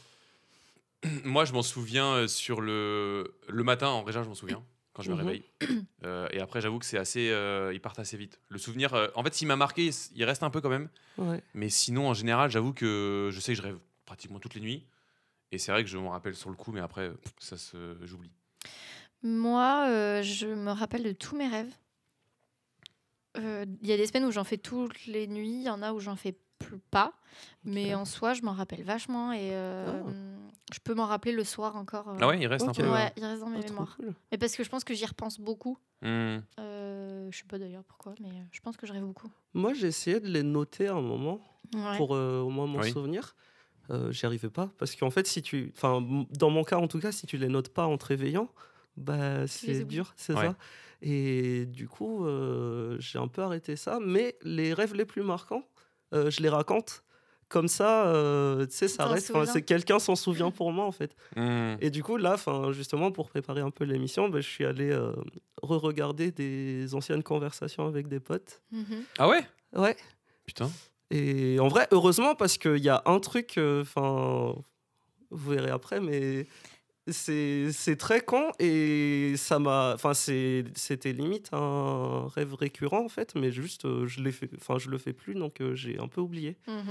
Moi, 1.24 1.44
je 1.44 1.52
m'en 1.52 1.62
souviens 1.62 2.12
euh, 2.14 2.26
sur 2.28 2.60
le, 2.60 3.34
le 3.48 3.64
matin, 3.64 3.88
en 3.88 4.02
vrai, 4.02 4.12
je 4.12 4.18
m'en 4.20 4.34
souviens 4.34 4.62
quand 4.92 5.02
je 5.02 5.10
me 5.10 5.14
Mhm. 5.16 5.20
réveille. 5.20 5.42
Euh, 6.02 6.28
et 6.30 6.40
après, 6.40 6.62
j'avoue 6.62 6.78
que 6.78 6.86
c'est 6.86 6.96
assez. 6.96 7.28
euh, 7.28 7.74
ils 7.74 7.80
partent 7.80 7.98
assez 7.98 8.16
vite. 8.16 8.40
Le 8.48 8.56
souvenir, 8.56 8.94
euh, 8.94 9.08
en 9.14 9.22
fait, 9.22 9.34
s'il 9.34 9.46
m'a 9.48 9.56
marqué, 9.56 9.90
il 10.14 10.24
reste 10.24 10.42
un 10.42 10.48
peu 10.48 10.62
quand 10.62 10.70
même. 10.70 10.88
Ouais. 11.18 11.42
Mais 11.52 11.68
sinon, 11.68 12.08
en 12.08 12.14
général, 12.14 12.50
j'avoue 12.50 12.72
que 12.72 13.28
je 13.30 13.38
sais 13.38 13.52
que 13.52 13.58
je 13.58 13.62
rêve 13.62 13.78
pratiquement 14.06 14.38
toutes 14.38 14.54
les 14.54 14.62
nuits. 14.62 14.86
Et 15.52 15.58
c'est 15.58 15.72
vrai 15.72 15.84
que 15.84 15.90
je 15.90 15.98
m'en 15.98 16.08
rappelle 16.08 16.34
sur 16.34 16.48
le 16.48 16.56
coup, 16.56 16.72
mais 16.72 16.80
après, 16.80 17.10
ça 17.38 17.58
se 17.58 17.98
j'oublie. 18.02 18.30
Moi, 19.22 20.22
je 20.22 20.46
me 20.46 20.70
rappelle 20.70 21.02
de 21.02 21.12
tous 21.12 21.36
mes 21.36 21.48
rêves. 21.48 21.72
Il 23.36 23.86
y 23.86 23.92
a 23.92 23.98
des 23.98 24.06
semaines 24.06 24.24
où 24.24 24.32
j'en 24.32 24.44
fais 24.44 24.56
toutes 24.56 25.04
les 25.04 25.26
nuits, 25.26 25.52
il 25.60 25.62
y 25.64 25.68
en 25.70 25.82
a 25.82 25.92
où 25.92 26.00
j'en 26.00 26.16
fais 26.16 26.34
plus 26.60 26.78
pas. 26.90 27.12
Mais 27.64 27.94
en 27.94 28.04
soi, 28.04 28.32
je 28.34 28.42
m'en 28.42 28.52
rappelle 28.52 28.84
vachement 28.84 29.32
et 29.32 29.50
euh, 29.52 30.02
je 30.72 30.78
peux 30.78 30.94
m'en 30.94 31.06
rappeler 31.06 31.32
le 31.32 31.42
soir 31.44 31.76
encore. 31.76 32.08
euh. 32.08 32.16
Ah 32.20 32.28
ouais, 32.28 32.38
il 32.40 32.46
reste 32.46 32.68
Ok. 32.68 32.78
un 32.78 32.82
peu. 32.84 32.90
Ouais, 32.90 33.12
il 33.16 33.24
reste 33.24 33.40
dans 33.40 33.48
mes 33.50 33.60
trop 33.60 33.70
mémoires. 33.70 33.96
cool. 33.96 34.14
Mais 34.30 34.38
parce 34.38 34.54
que 34.54 34.62
je 34.62 34.68
pense 34.68 34.84
que 34.84 34.94
j'y 34.94 35.06
repense 35.06 35.40
beaucoup. 35.40 35.78
Hmm. 36.02 36.38
Euh, 36.58 37.28
je 37.30 37.38
sais 37.38 37.44
pas 37.48 37.58
d'ailleurs 37.58 37.84
pourquoi, 37.84 38.14
mais 38.20 38.28
euh, 38.28 38.42
je 38.52 38.60
pense 38.60 38.76
que 38.76 38.86
je 38.86 38.92
rêve 38.92 39.02
beaucoup. 39.04 39.30
Moi, 39.54 39.74
j'ai 39.74 39.88
essayé 39.88 40.20
de 40.20 40.28
les 40.28 40.42
noter 40.42 40.86
à 40.88 40.94
un 40.94 41.02
moment 41.02 41.40
Ouais. 41.74 41.96
pour 41.96 42.14
euh, 42.14 42.40
au 42.40 42.50
moins 42.50 42.66
m'en 42.66 42.80
Oui. 42.80 42.90
souvenir. 42.92 43.34
Euh, 43.90 44.10
J'y 44.12 44.26
arrivais 44.26 44.50
pas 44.50 44.70
parce 44.78 44.94
qu'en 44.96 45.10
fait, 45.10 45.26
si 45.26 45.42
tu, 45.42 45.72
enfin, 45.76 46.00
dans 46.30 46.50
mon 46.50 46.62
cas 46.64 46.76
en 46.78 46.86
tout 46.88 47.00
cas, 47.00 47.10
si 47.12 47.26
tu 47.26 47.36
les 47.36 47.48
notes 47.48 47.68
pas 47.70 47.86
en 47.86 47.96
te 47.98 48.06
réveillant, 48.06 48.48
bah 48.96 49.46
c'est 49.46 49.84
dur, 49.84 50.12
c'est 50.16 50.34
Ouais. 50.34 50.46
ça. 50.46 50.56
Et 51.02 51.66
du 51.66 51.88
coup, 51.88 52.24
euh, 52.26 52.96
j'ai 53.00 53.18
un 53.18 53.28
peu 53.28 53.42
arrêté 53.42 53.74
ça. 53.76 53.98
Mais 54.00 54.36
les 54.42 54.74
rêves 54.74 54.94
les 54.94 55.04
plus 55.06 55.22
marquants, 55.22 55.64
euh, 56.12 56.30
je 56.30 56.40
les 56.42 56.48
raconte. 56.48 57.04
Comme 57.48 57.66
ça, 57.66 58.06
euh, 58.06 58.64
tu 58.66 58.76
sais, 58.76 58.86
ça 58.86 59.06
reste. 59.06 59.32
C'est 59.46 59.62
quelqu'un 59.62 59.98
s'en 59.98 60.14
souvient 60.14 60.52
pour 60.52 60.70
moi 60.70 60.84
en 60.84 60.92
fait. 60.92 61.16
Hmm. 61.34 61.74
Et 61.80 61.90
du 61.90 62.04
coup, 62.04 62.16
là, 62.16 62.34
enfin, 62.34 62.70
justement, 62.70 63.10
pour 63.10 63.28
préparer 63.28 63.60
un 63.60 63.72
peu 63.72 63.82
l'émission, 63.82 64.28
bah, 64.28 64.40
je 64.40 64.48
suis 64.48 64.64
allé 64.64 64.88
euh, 64.90 65.10
re-regarder 65.60 66.30
des 66.30 66.94
anciennes 66.94 67.24
conversations 67.24 67.88
avec 67.88 68.06
des 68.06 68.20
potes. 68.20 68.62
Mhm. 68.70 69.02
Ah 69.18 69.28
ouais? 69.28 69.44
Ouais. 69.72 69.96
Putain. 70.46 70.70
Et 71.10 71.58
en 71.58 71.66
vrai, 71.66 71.88
heureusement, 71.90 72.36
parce 72.36 72.56
qu'il 72.56 72.78
y 72.78 72.88
a 72.88 73.02
un 73.06 73.18
truc, 73.18 73.58
euh, 73.58 73.82
enfin, 73.82 74.54
vous 75.30 75.50
verrez 75.50 75.70
après, 75.70 76.00
mais 76.00 76.46
c'est 77.12 77.72
c'est 77.72 77.96
très 77.96 78.20
con 78.20 78.50
et 78.58 79.34
ça 79.36 79.58
m'a, 79.58 79.92
enfin, 79.94 80.14
c'est- 80.14 80.64
c'était 80.74 81.12
limite 81.12 81.48
un 81.52 82.28
rêve 82.28 82.54
récurrent 82.54 83.04
en 83.04 83.08
fait, 83.08 83.34
mais 83.34 83.50
juste, 83.52 83.84
euh, 83.84 84.06
je 84.06 84.20
l'ai 84.22 84.32
fait, 84.32 84.48
enfin, 84.56 84.78
je 84.78 84.88
le 84.90 84.98
fais 84.98 85.12
plus, 85.12 85.34
donc 85.34 85.60
euh, 85.60 85.74
j'ai 85.74 85.98
un 85.98 86.08
peu 86.08 86.20
oublié. 86.20 86.56
Mhm. 86.66 86.84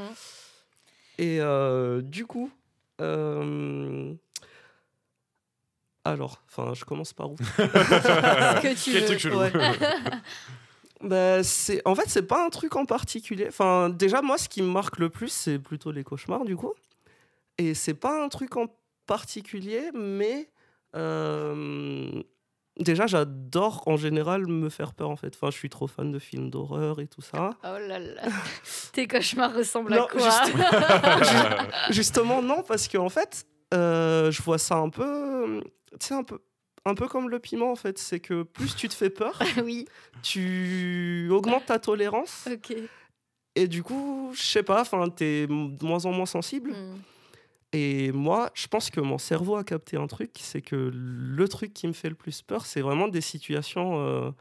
Et 1.18 1.40
euh, 1.42 2.02
du 2.02 2.26
coup, 2.26 2.50
euh, 3.02 4.14
alors, 6.06 6.42
enfin, 6.48 6.74
je 6.74 6.86
commence 6.86 7.14
par 7.14 7.32
où? 7.32 7.36
Que 7.58 8.74
tu 8.84 8.92
Quel 8.92 9.04
veux. 9.06 9.18
truc. 9.18 9.34
Ouais. 9.36 9.52
Bah, 11.02 11.42
c'est 11.46 11.82
en 11.88 11.96
fait 11.96 12.04
c'est 12.10 12.24
pas 12.28 12.46
un 12.46 12.50
truc 12.50 12.76
en 12.76 12.84
particulier. 12.86 13.46
Enfin 13.48 13.88
déjà 13.90 14.22
moi 14.22 14.38
ce 14.38 14.50
qui 14.50 14.62
me 14.62 14.68
marque 14.68 15.00
le 15.00 15.08
plus 15.10 15.30
c'est 15.30 15.58
plutôt 15.58 15.92
les 15.94 16.04
cauchemars 16.04 16.44
du 16.44 16.58
coup. 16.58 16.74
Et 17.58 17.74
c'est 17.74 17.94
pas 17.94 18.22
un 18.22 18.28
truc 18.28 18.58
en 18.58 18.66
particulier 19.10 19.90
mais 19.96 20.50
euh, 20.96 22.22
déjà 22.78 23.08
j'adore 23.08 23.84
en 23.88 23.98
général 23.98 24.46
me 24.46 24.70
faire 24.70 24.94
peur 24.94 25.10
en 25.10 25.16
fait. 25.16 25.34
Enfin 25.36 25.50
je 25.50 25.58
suis 25.58 25.70
trop 25.70 25.88
fan 25.88 26.12
de 26.12 26.20
films 26.20 26.52
d'horreur 26.52 27.00
et 27.00 27.08
tout 27.08 27.22
ça. 27.22 27.58
Oh 27.64 27.78
là 27.88 27.98
là. 27.98 28.22
Tes 28.94 29.08
cauchemars 29.08 29.54
ressemblent 29.54 29.96
Non, 29.96 30.06
à 30.06 30.08
quoi 30.08 31.68
Justement 31.90 32.44
non 32.44 32.62
parce 32.62 32.88
que 32.88 33.00
en 33.00 33.10
fait 33.10 33.48
euh, 33.74 34.30
je 34.32 34.42
vois 34.44 34.60
ça 34.60 34.76
un 34.76 34.90
peu 34.90 35.62
tu 36.00 36.14
un 36.14 36.24
peu 36.24 36.40
un 36.86 36.94
peu 36.96 37.08
comme 37.08 37.30
le 37.30 37.40
piment 37.40 37.72
en 37.72 37.76
fait, 37.76 37.98
c'est 37.98 38.20
que 38.20 38.44
plus 38.44 38.76
tu 38.76 38.88
te 38.88 38.94
fais 38.94 39.10
peur, 39.10 39.42
Oui, 39.64 39.86
tu 40.22 41.30
augmentes 41.32 41.66
ta 41.66 41.80
tolérance. 41.80 42.48
Et 43.56 43.68
du 43.68 43.84
coup, 43.84 44.32
je 44.34 44.42
sais 44.42 44.64
pas, 44.64 44.82
enfin, 44.82 45.10
t'es 45.10 45.48
de 45.48 45.86
moins 45.86 46.06
en 46.06 46.12
moins 46.12 46.26
sensible. 46.26 46.72
Hmm. 46.72 46.98
Et 47.72 48.12
moi, 48.12 48.50
je 48.56 48.68
pense 48.68 48.90
que 48.90 49.00
mon 49.00 49.20
cerveau 49.20 49.56
a 49.56 49.64
capté 49.64 49.96
un 49.96 50.08
truc, 50.08 50.32
c'est 50.40 50.62
que 50.62 50.92
le 50.94 51.48
truc 51.48 51.74
qui 51.74 51.88
me 51.88 51.94
fait 51.94 52.10
le 52.10 52.16
plus 52.16 52.42
peur, 52.42 52.66
c'est 52.66 52.82
vraiment 52.82 53.08
des 53.08 53.22
situations 53.22 54.00
euh, 54.00 54.32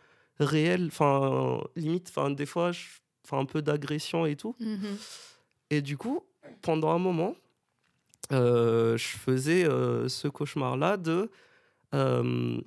réelles, 0.40 0.86
enfin, 0.86 1.60
limite, 1.76 2.08
enfin, 2.08 2.30
des 2.30 2.46
fois, 2.46 2.70
enfin, 3.24 3.38
un 3.38 3.44
peu 3.44 3.60
d'agression 3.60 4.24
et 4.24 4.34
tout. 4.34 4.56
Mhm. 4.60 4.96
Et 5.68 5.82
du 5.82 5.98
coup, 5.98 6.24
pendant 6.62 6.90
un 6.90 6.98
moment, 6.98 7.34
euh, 8.32 8.96
je 8.96 9.08
faisais 9.08 9.64
euh, 9.66 10.08
ce 10.08 10.28
cauchemar-là 10.28 10.96
de. 10.96 11.30
je 11.92 12.62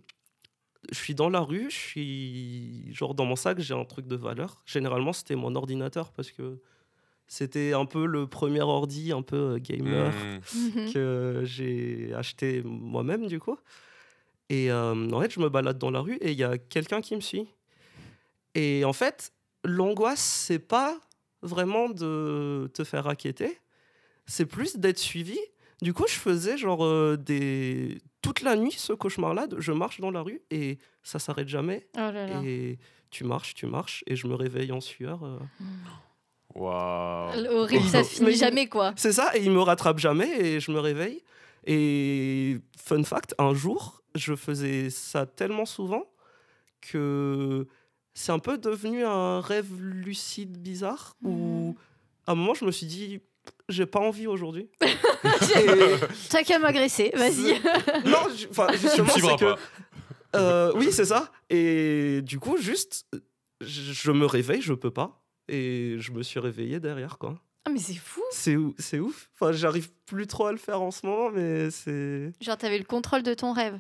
suis 0.91 1.15
dans 1.15 1.29
la 1.29 1.39
rue, 1.39 1.71
je 1.71 1.75
suis. 1.75 2.93
Genre, 2.93 3.15
dans 3.15 3.25
mon 3.25 3.35
sac, 3.35 3.59
j'ai 3.59 3.73
un 3.73 3.85
truc 3.85 4.05
de 4.05 4.15
valeur. 4.15 4.61
Généralement, 4.67 5.13
c'était 5.13 5.35
mon 5.35 5.55
ordinateur 5.55 6.11
parce 6.11 6.29
que 6.29 6.61
c'était 7.33 7.71
un 7.71 7.85
peu 7.85 8.05
le 8.05 8.27
premier 8.27 8.59
ordi, 8.61 9.13
un 9.13 9.21
peu 9.21 9.53
euh, 9.55 9.57
gamer 9.57 10.11
Hmm. 10.53 10.91
Que 10.93 11.43
j'ai 11.45 12.13
acheté 12.13 12.61
moi-même 12.65 13.27
du 13.27 13.39
coup. 13.39 13.57
Et 14.49 14.69
euh, 14.69 15.09
en 15.11 15.21
fait, 15.21 15.31
je 15.31 15.39
me 15.39 15.47
balade 15.47 15.77
dans 15.77 15.91
la 15.91 16.01
rue 16.01 16.15
et 16.17 16.31
il 16.33 16.37
y 16.37 16.43
a 16.43 16.57
quelqu'un 16.57 16.99
qui 16.99 17.15
me 17.15 17.21
suit. 17.21 17.47
Et 18.53 18.83
en 18.83 18.91
fait, 18.91 19.31
l'angoisse, 19.63 20.19
c'est 20.19 20.59
pas 20.59 20.99
vraiment 21.41 21.87
de 21.87 22.69
te 22.73 22.83
faire 22.83 23.07
inquiéter, 23.07 23.57
c'est 24.25 24.45
plus 24.45 24.75
d'être 24.77 24.99
suivi. 24.99 25.39
Du 25.81 25.93
coup, 25.93 26.03
je 26.07 26.15
faisais 26.15 26.57
genre 26.57 26.83
euh, 26.83 27.15
des 27.17 27.97
toute 28.21 28.41
la 28.41 28.57
nuit 28.57 28.73
ce 28.77 28.91
cauchemar-là. 28.91 29.47
Je 29.57 29.71
marche 29.71 30.01
dans 30.01 30.11
la 30.11 30.21
rue 30.21 30.41
et 30.51 30.79
ça 31.01 31.17
s'arrête 31.17 31.47
jamais. 31.47 31.87
Oh 31.95 31.99
là 31.99 32.27
là. 32.27 32.41
Et 32.43 32.77
tu 33.09 33.23
marches, 33.23 33.53
tu 33.55 33.67
marches 33.67 34.03
et 34.05 34.17
je 34.17 34.27
me 34.27 34.35
réveille 34.35 34.73
en 34.73 34.81
sueur. 34.81 35.23
euh. 35.23 35.39
Waouh. 36.55 37.45
Horrible, 37.55 37.87
ça 37.87 38.03
finit 38.03 38.31
mais- 38.31 38.35
jamais 38.35 38.67
quoi. 38.67 38.93
C'est 38.95 39.13
ça, 39.13 39.31
et 39.35 39.41
il 39.43 39.51
me 39.51 39.61
rattrape 39.61 39.99
jamais 39.99 40.29
et 40.39 40.59
je 40.59 40.71
me 40.71 40.79
réveille. 40.79 41.23
Et 41.65 42.57
fun 42.77 43.03
fact, 43.03 43.35
un 43.37 43.53
jour, 43.53 44.01
je 44.15 44.35
faisais 44.35 44.89
ça 44.89 45.25
tellement 45.25 45.65
souvent 45.65 46.03
que 46.81 47.67
c'est 48.13 48.31
un 48.31 48.39
peu 48.39 48.57
devenu 48.57 49.05
un 49.05 49.39
rêve 49.39 49.67
lucide 49.79 50.57
bizarre 50.57 51.15
où 51.23 51.75
à 52.27 52.31
un 52.31 52.35
moment 52.35 52.53
je 52.53 52.65
me 52.65 52.71
suis 52.71 52.87
dit 52.87 53.21
j'ai 53.69 53.85
pas 53.85 53.99
envie 53.99 54.27
aujourd'hui. 54.27 54.69
T'as 56.29 56.43
qu'à 56.43 56.59
m'agresser, 56.59 57.11
vas-y. 57.15 57.53
non, 58.05 58.17
enfin 58.49 58.67
justement 58.73 59.09
c'est 59.13 59.37
que 59.37 59.55
euh, 60.35 60.73
oui 60.75 60.91
c'est 60.91 61.05
ça. 61.05 61.31
Et 61.49 62.21
du 62.23 62.39
coup 62.39 62.57
juste 62.57 63.05
je, 63.61 63.93
je 63.93 64.11
me 64.11 64.25
réveille, 64.25 64.61
je 64.61 64.73
peux 64.73 64.91
pas 64.91 65.20
et 65.47 65.95
je 65.99 66.11
me 66.11 66.23
suis 66.23 66.39
réveillé 66.39 66.79
derrière 66.79 67.17
quoi. 67.17 67.35
Ah, 67.65 67.69
mais 67.69 67.79
c'est 67.79 67.93
fou. 67.95 68.21
C'est 68.31 68.55
ou- 68.55 68.73
c'est 68.79 68.99
ouf. 68.99 69.29
Enfin, 69.35 69.51
j'arrive 69.51 69.91
plus 70.07 70.25
trop 70.27 70.47
à 70.47 70.51
le 70.51 70.57
faire 70.57 70.81
en 70.81 70.89
ce 70.91 71.05
moment, 71.05 71.29
mais 71.31 71.69
c'est 71.69 72.31
Genre, 72.41 72.57
t'avais 72.57 72.77
le 72.79 72.83
contrôle 72.85 73.21
de 73.23 73.33
ton 73.35 73.53
rêve. 73.53 73.79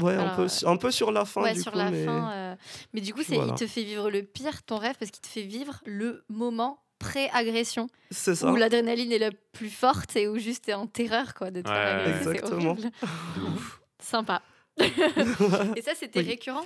ouais 0.00 0.14
un 0.14 0.34
peu 0.36 0.42
euh, 0.42 0.66
un 0.68 0.76
peu 0.76 0.90
sur 0.90 1.10
la 1.12 1.24
fin 1.24 1.42
ouais, 1.42 1.54
du 1.54 1.62
sur 1.62 1.72
coup, 1.72 1.78
la 1.78 1.90
mais 1.90 2.04
fin. 2.04 2.32
euh, 2.32 2.54
Mais 2.92 3.00
du 3.00 3.14
coup, 3.14 3.22
c'est 3.22 3.36
Voilà. 3.36 3.52
il 3.52 3.58
te 3.58 3.66
fait 3.66 3.82
vivre 3.84 4.10
le 4.10 4.22
pire, 4.22 4.62
ton 4.64 4.76
rêve, 4.78 4.96
parce 4.98 5.10
qu'il 5.10 5.22
te 5.22 5.26
fait 5.28 5.42
vivre 5.42 5.80
le 5.86 6.24
moment 6.28 6.80
pré-agression, 6.98 7.88
c'est 8.10 8.34
ça. 8.34 8.50
où 8.50 8.56
l'adrénaline 8.56 9.12
est 9.12 9.18
la 9.18 9.30
plus 9.52 9.68
forte 9.70 10.16
et 10.16 10.26
où 10.28 10.38
juste 10.38 10.64
t'es 10.66 10.74
en 10.74 10.86
terreur 10.86 11.34
quoi, 11.34 11.50
de 11.50 11.60
te 11.62 11.68
faire 11.68 12.06
Ouais, 12.06 12.16
exactement. 12.16 12.76
ouf. 13.54 13.80
Sympa. 14.02 14.42
et 15.76 15.82
ça, 15.82 15.94
c'était 15.94 16.20
Oui. 16.20 16.26
récurrent? 16.26 16.64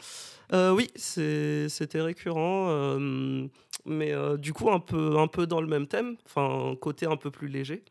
Euh, 0.53 0.73
oui, 0.73 0.89
c'était 0.97 2.01
récurrent, 2.01 2.69
euh, 2.71 3.47
mais 3.85 4.13
euh, 4.13 4.37
du 4.39 4.53
coup 4.55 4.71
un 4.71 4.81
peu 4.81 5.19
un 5.19 5.27
peu 5.27 5.47
dans 5.47 5.61
le 5.61 5.67
même 5.67 5.87
thème, 5.87 6.17
enfin 6.25 6.75
côté 6.81 7.07
un 7.07 7.17
peu 7.17 7.31
plus 7.31 7.49
léger. 7.49 7.85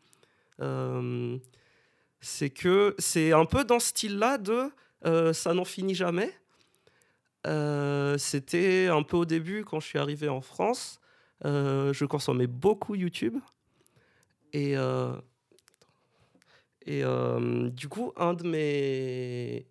C'est 2.20 2.50
que 2.50 2.96
c'est 2.98 3.32
un 3.32 3.46
peu 3.46 3.64
dans 3.64 3.80
ce 3.80 3.90
style-là 3.90 4.38
de 4.40 4.72
ça 5.34 5.54
n'en 5.54 5.66
finit 5.66 5.96
jamais. 5.96 6.34
C'était 8.18 8.88
un 8.88 9.04
peu 9.04 9.18
au 9.18 9.26
début 9.26 9.64
quand 9.64 9.80
je 9.80 9.88
suis 9.88 10.00
arrivé 10.00 10.28
en 10.30 10.42
France. 10.42 11.00
je 11.44 12.06
consommais 12.06 12.48
beaucoup 12.48 12.96
YouTube 12.96 13.38
et 14.54 14.76
et 16.88 17.04
euh, 17.04 17.70
du 17.70 17.90
coup 17.90 18.14
un 18.16 18.34
de 18.34 18.48
mes 18.48 19.68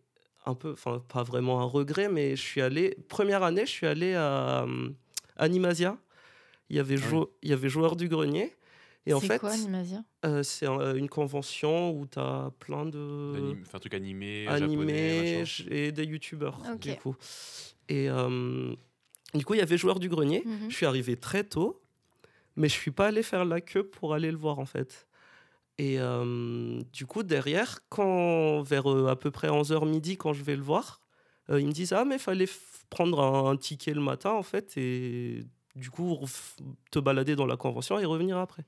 un 0.46 0.54
peu, 0.54 0.72
enfin 0.72 1.02
pas 1.08 1.22
vraiment 1.22 1.60
un 1.60 1.64
regret, 1.64 2.08
mais 2.08 2.36
je 2.36 2.42
suis 2.42 2.60
allé 2.60 2.96
première 3.08 3.42
année, 3.42 3.66
je 3.66 3.70
suis 3.70 3.86
allé 3.86 4.14
à 4.14 4.62
euh, 4.62 4.88
Animasia. 5.36 5.98
Il 6.70 6.76
y 6.76 6.80
avait 6.80 6.96
Ah 7.02 7.08
jou- 7.08 7.26
il 7.42 7.50
y 7.50 7.52
avait 7.52 7.68
joueur 7.68 7.96
du 7.96 8.08
grenier. 8.08 8.54
Et 9.08 9.12
en 9.14 9.20
C'est 9.20 9.28
fait, 9.28 9.38
quoi, 9.38 9.50
Animasia 9.50 10.02
euh, 10.24 10.42
c'est 10.42 10.66
un- 10.66 10.94
une 10.96 11.08
convention 11.08 11.92
où 11.92 12.06
tu 12.06 12.18
as 12.18 12.50
plein 12.58 12.84
de 12.86 13.34
Anim- 13.36 13.62
Enfin, 13.62 13.76
un 13.76 13.80
truc 13.80 13.94
animé, 13.94 14.46
japonais, 14.58 15.38
machin. 15.38 15.44
j- 15.44 15.66
et 15.70 15.92
des 15.92 16.04
youtubeurs 16.04 16.58
Ok. 16.72 16.80
du 16.80 16.96
coup. 16.96 17.14
Et 17.88 18.08
euh, 18.10 18.74
du 19.34 19.44
coup, 19.44 19.54
il 19.54 19.58
y 19.58 19.62
avait 19.62 19.78
joueur 19.78 20.00
du 20.00 20.08
grenier. 20.08 20.42
Mhm. 20.44 20.70
Je 20.70 20.74
suis 20.74 20.86
arrivé 20.86 21.16
très 21.16 21.44
tôt, 21.44 21.80
mais 22.56 22.68
je 22.68 22.74
suis 22.74 22.90
pas 22.90 23.06
allé 23.06 23.22
faire 23.22 23.44
la 23.44 23.60
queue 23.60 23.84
pour 23.86 24.12
aller 24.14 24.30
le 24.32 24.38
voir 24.38 24.58
en 24.58 24.66
fait. 24.66 25.05
Et 25.78 26.00
euh, 26.00 26.80
du 26.92 27.06
coup, 27.06 27.22
derrière, 27.22 27.80
quand 27.88 28.62
vers 28.62 28.90
euh, 28.90 29.08
à 29.08 29.16
peu 29.16 29.30
près 29.30 29.48
11h 29.48 29.86
midi, 29.86 30.16
quand 30.16 30.32
je 30.32 30.42
vais 30.42 30.56
le 30.56 30.62
voir, 30.62 31.00
euh, 31.50 31.60
ils 31.60 31.66
me 31.66 31.72
disent 31.72 31.92
Ah, 31.92 32.04
mais 32.04 32.18
fallait 32.18 32.48
prendre 32.88 33.20
un, 33.20 33.50
un 33.50 33.56
ticket 33.56 33.92
le 33.92 34.00
matin 34.00 34.30
en 34.30 34.42
fait, 34.42 34.76
et 34.76 35.44
du 35.74 35.90
coup, 35.90 36.18
te 36.90 36.98
balader 36.98 37.36
dans 37.36 37.46
la 37.46 37.56
convention 37.56 37.98
et 37.98 38.06
revenir 38.06 38.38
après. 38.38 38.64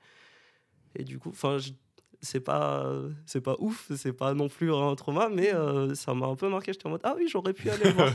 Et 0.95 1.03
du 1.03 1.17
coup, 1.17 1.29
enfin, 1.29 1.57
c'est 2.21 2.39
pas, 2.39 2.91
c'est 3.25 3.41
pas 3.41 3.55
ouf, 3.59 3.91
c'est 3.95 4.13
pas 4.13 4.33
non 4.33 4.49
plus 4.49 4.73
un 4.73 4.93
trauma, 4.95 5.29
mais 5.29 5.53
euh, 5.53 5.95
ça 5.95 6.13
m'a 6.13 6.27
un 6.27 6.35
peu 6.35 6.49
marqué. 6.49 6.73
J'étais 6.73 6.87
en 6.87 6.91
mode, 6.91 7.01
ah 7.03 7.15
oui, 7.17 7.27
j'aurais 7.27 7.53
pu 7.53 7.69
aller 7.69 7.91
voir. 7.91 8.11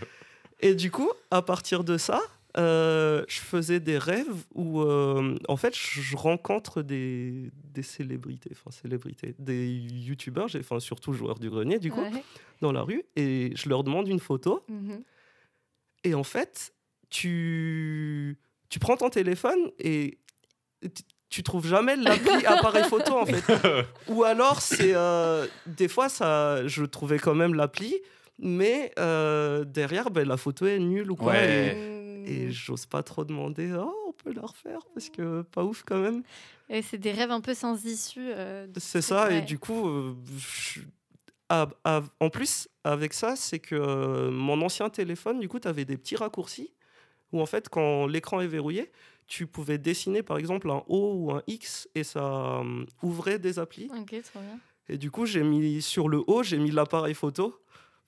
Et 0.60 0.74
du 0.74 0.90
coup, 0.90 1.10
à 1.30 1.42
partir 1.42 1.84
de 1.84 1.96
ça, 1.98 2.20
euh, 2.56 3.24
je 3.28 3.40
faisais 3.40 3.80
des 3.80 3.98
rêves 3.98 4.44
où, 4.54 4.80
euh, 4.82 5.36
en 5.48 5.56
fait, 5.56 5.74
je 5.76 6.16
rencontre 6.16 6.82
des, 6.82 7.50
des 7.72 7.82
célébrités, 7.82 8.50
enfin 8.52 8.70
célébrités, 8.70 9.34
des 9.38 9.66
youtubeurs, 9.68 10.48
j'ai- 10.48 10.60
enfin 10.60 10.78
surtout 10.80 11.12
joueurs 11.12 11.38
du 11.38 11.50
grenier, 11.50 11.78
du 11.78 11.90
coup, 11.90 12.00
Ouais. 12.00 12.22
dans 12.60 12.70
la 12.72 12.82
rue, 12.82 13.02
et 13.16 13.52
je 13.56 13.68
leur 13.68 13.82
demande 13.82 14.06
une 14.08 14.20
photo. 14.20 14.62
Mhm. 14.68 15.02
Et 16.04 16.14
en 16.14 16.22
fait, 16.24 16.72
tu, 17.10 18.36
tu 18.68 18.78
prends 18.78 18.96
ton 18.96 19.08
téléphone 19.10 19.70
et 19.78 20.18
tu, 20.82 21.02
tu 21.30 21.42
trouves 21.42 21.66
jamais 21.66 21.96
l'appli 21.96 22.44
appareil 22.46 22.84
photo 22.84 23.14
en 23.18 23.26
fait. 23.26 23.42
Ou 24.08 24.22
alors 24.24 24.60
c'est 24.60 24.94
euh, 24.94 25.46
des 25.66 25.88
fois 25.88 26.08
ça, 26.08 26.66
je 26.68 26.84
trouvais 26.84 27.18
quand 27.18 27.34
même 27.34 27.54
l'appli, 27.54 27.94
mais 28.38 28.92
euh, 28.98 29.64
derrière 29.64 30.10
ben, 30.10 30.28
la 30.28 30.36
photo 30.36 30.66
est 30.66 30.78
nulle 30.78 31.10
ou 31.10 31.16
quoi. 31.16 31.32
Ouais. 31.32 31.93
Et, 32.26 32.44
et 32.44 32.50
j'ose 32.52 32.86
pas 32.86 33.02
trop 33.02 33.24
demander. 33.24 33.72
Oh, 33.78 33.92
on 34.08 34.12
peut 34.12 34.32
la 34.32 34.42
refaire 34.42 34.80
parce 34.94 35.08
que 35.10 35.42
pas 35.42 35.64
ouf 35.64 35.82
quand 35.86 36.00
même. 36.00 36.22
Et 36.68 36.82
c'est 36.82 36.98
des 36.98 37.12
rêves 37.12 37.30
un 37.30 37.40
peu 37.40 37.54
sans 37.54 37.84
issue. 37.84 38.20
euh, 38.32 38.66
C'est 38.78 39.02
ça, 39.02 39.32
et 39.32 39.40
du 39.42 39.58
coup, 39.58 39.88
euh, 39.88 40.14
je- 40.38 40.80
ah, 41.50 41.68
ah, 41.84 42.02
en 42.20 42.30
plus, 42.30 42.68
avec 42.84 43.12
ça, 43.12 43.36
c'est 43.36 43.58
que 43.58 43.74
euh, 43.74 44.30
mon 44.30 44.60
ancien 44.62 44.88
téléphone, 44.88 45.40
du 45.40 45.48
coup, 45.48 45.60
tu 45.60 45.68
avais 45.68 45.84
des 45.84 45.96
petits 45.98 46.16
raccourcis 46.16 46.72
où, 47.32 47.40
en 47.40 47.46
fait, 47.46 47.68
quand 47.68 48.06
l'écran 48.06 48.40
est 48.40 48.46
verrouillé, 48.46 48.90
tu 49.26 49.46
pouvais 49.46 49.78
dessiner, 49.78 50.22
par 50.22 50.38
exemple, 50.38 50.70
un 50.70 50.82
O 50.88 51.12
ou 51.16 51.32
un 51.32 51.42
X 51.46 51.88
et 51.94 52.04
ça 52.04 52.62
ouvrait 53.02 53.38
des 53.38 53.58
applis. 53.58 53.90
Ok, 53.96 54.14
trop 54.22 54.40
bien. 54.40 54.58
Et 54.88 54.98
du 54.98 55.10
coup, 55.10 55.24
j'ai 55.26 55.42
mis 55.42 55.80
sur 55.82 56.08
le 56.08 56.22
O, 56.26 56.42
j'ai 56.42 56.58
mis 56.58 56.70
l'appareil 56.70 57.14
photo. 57.14 57.58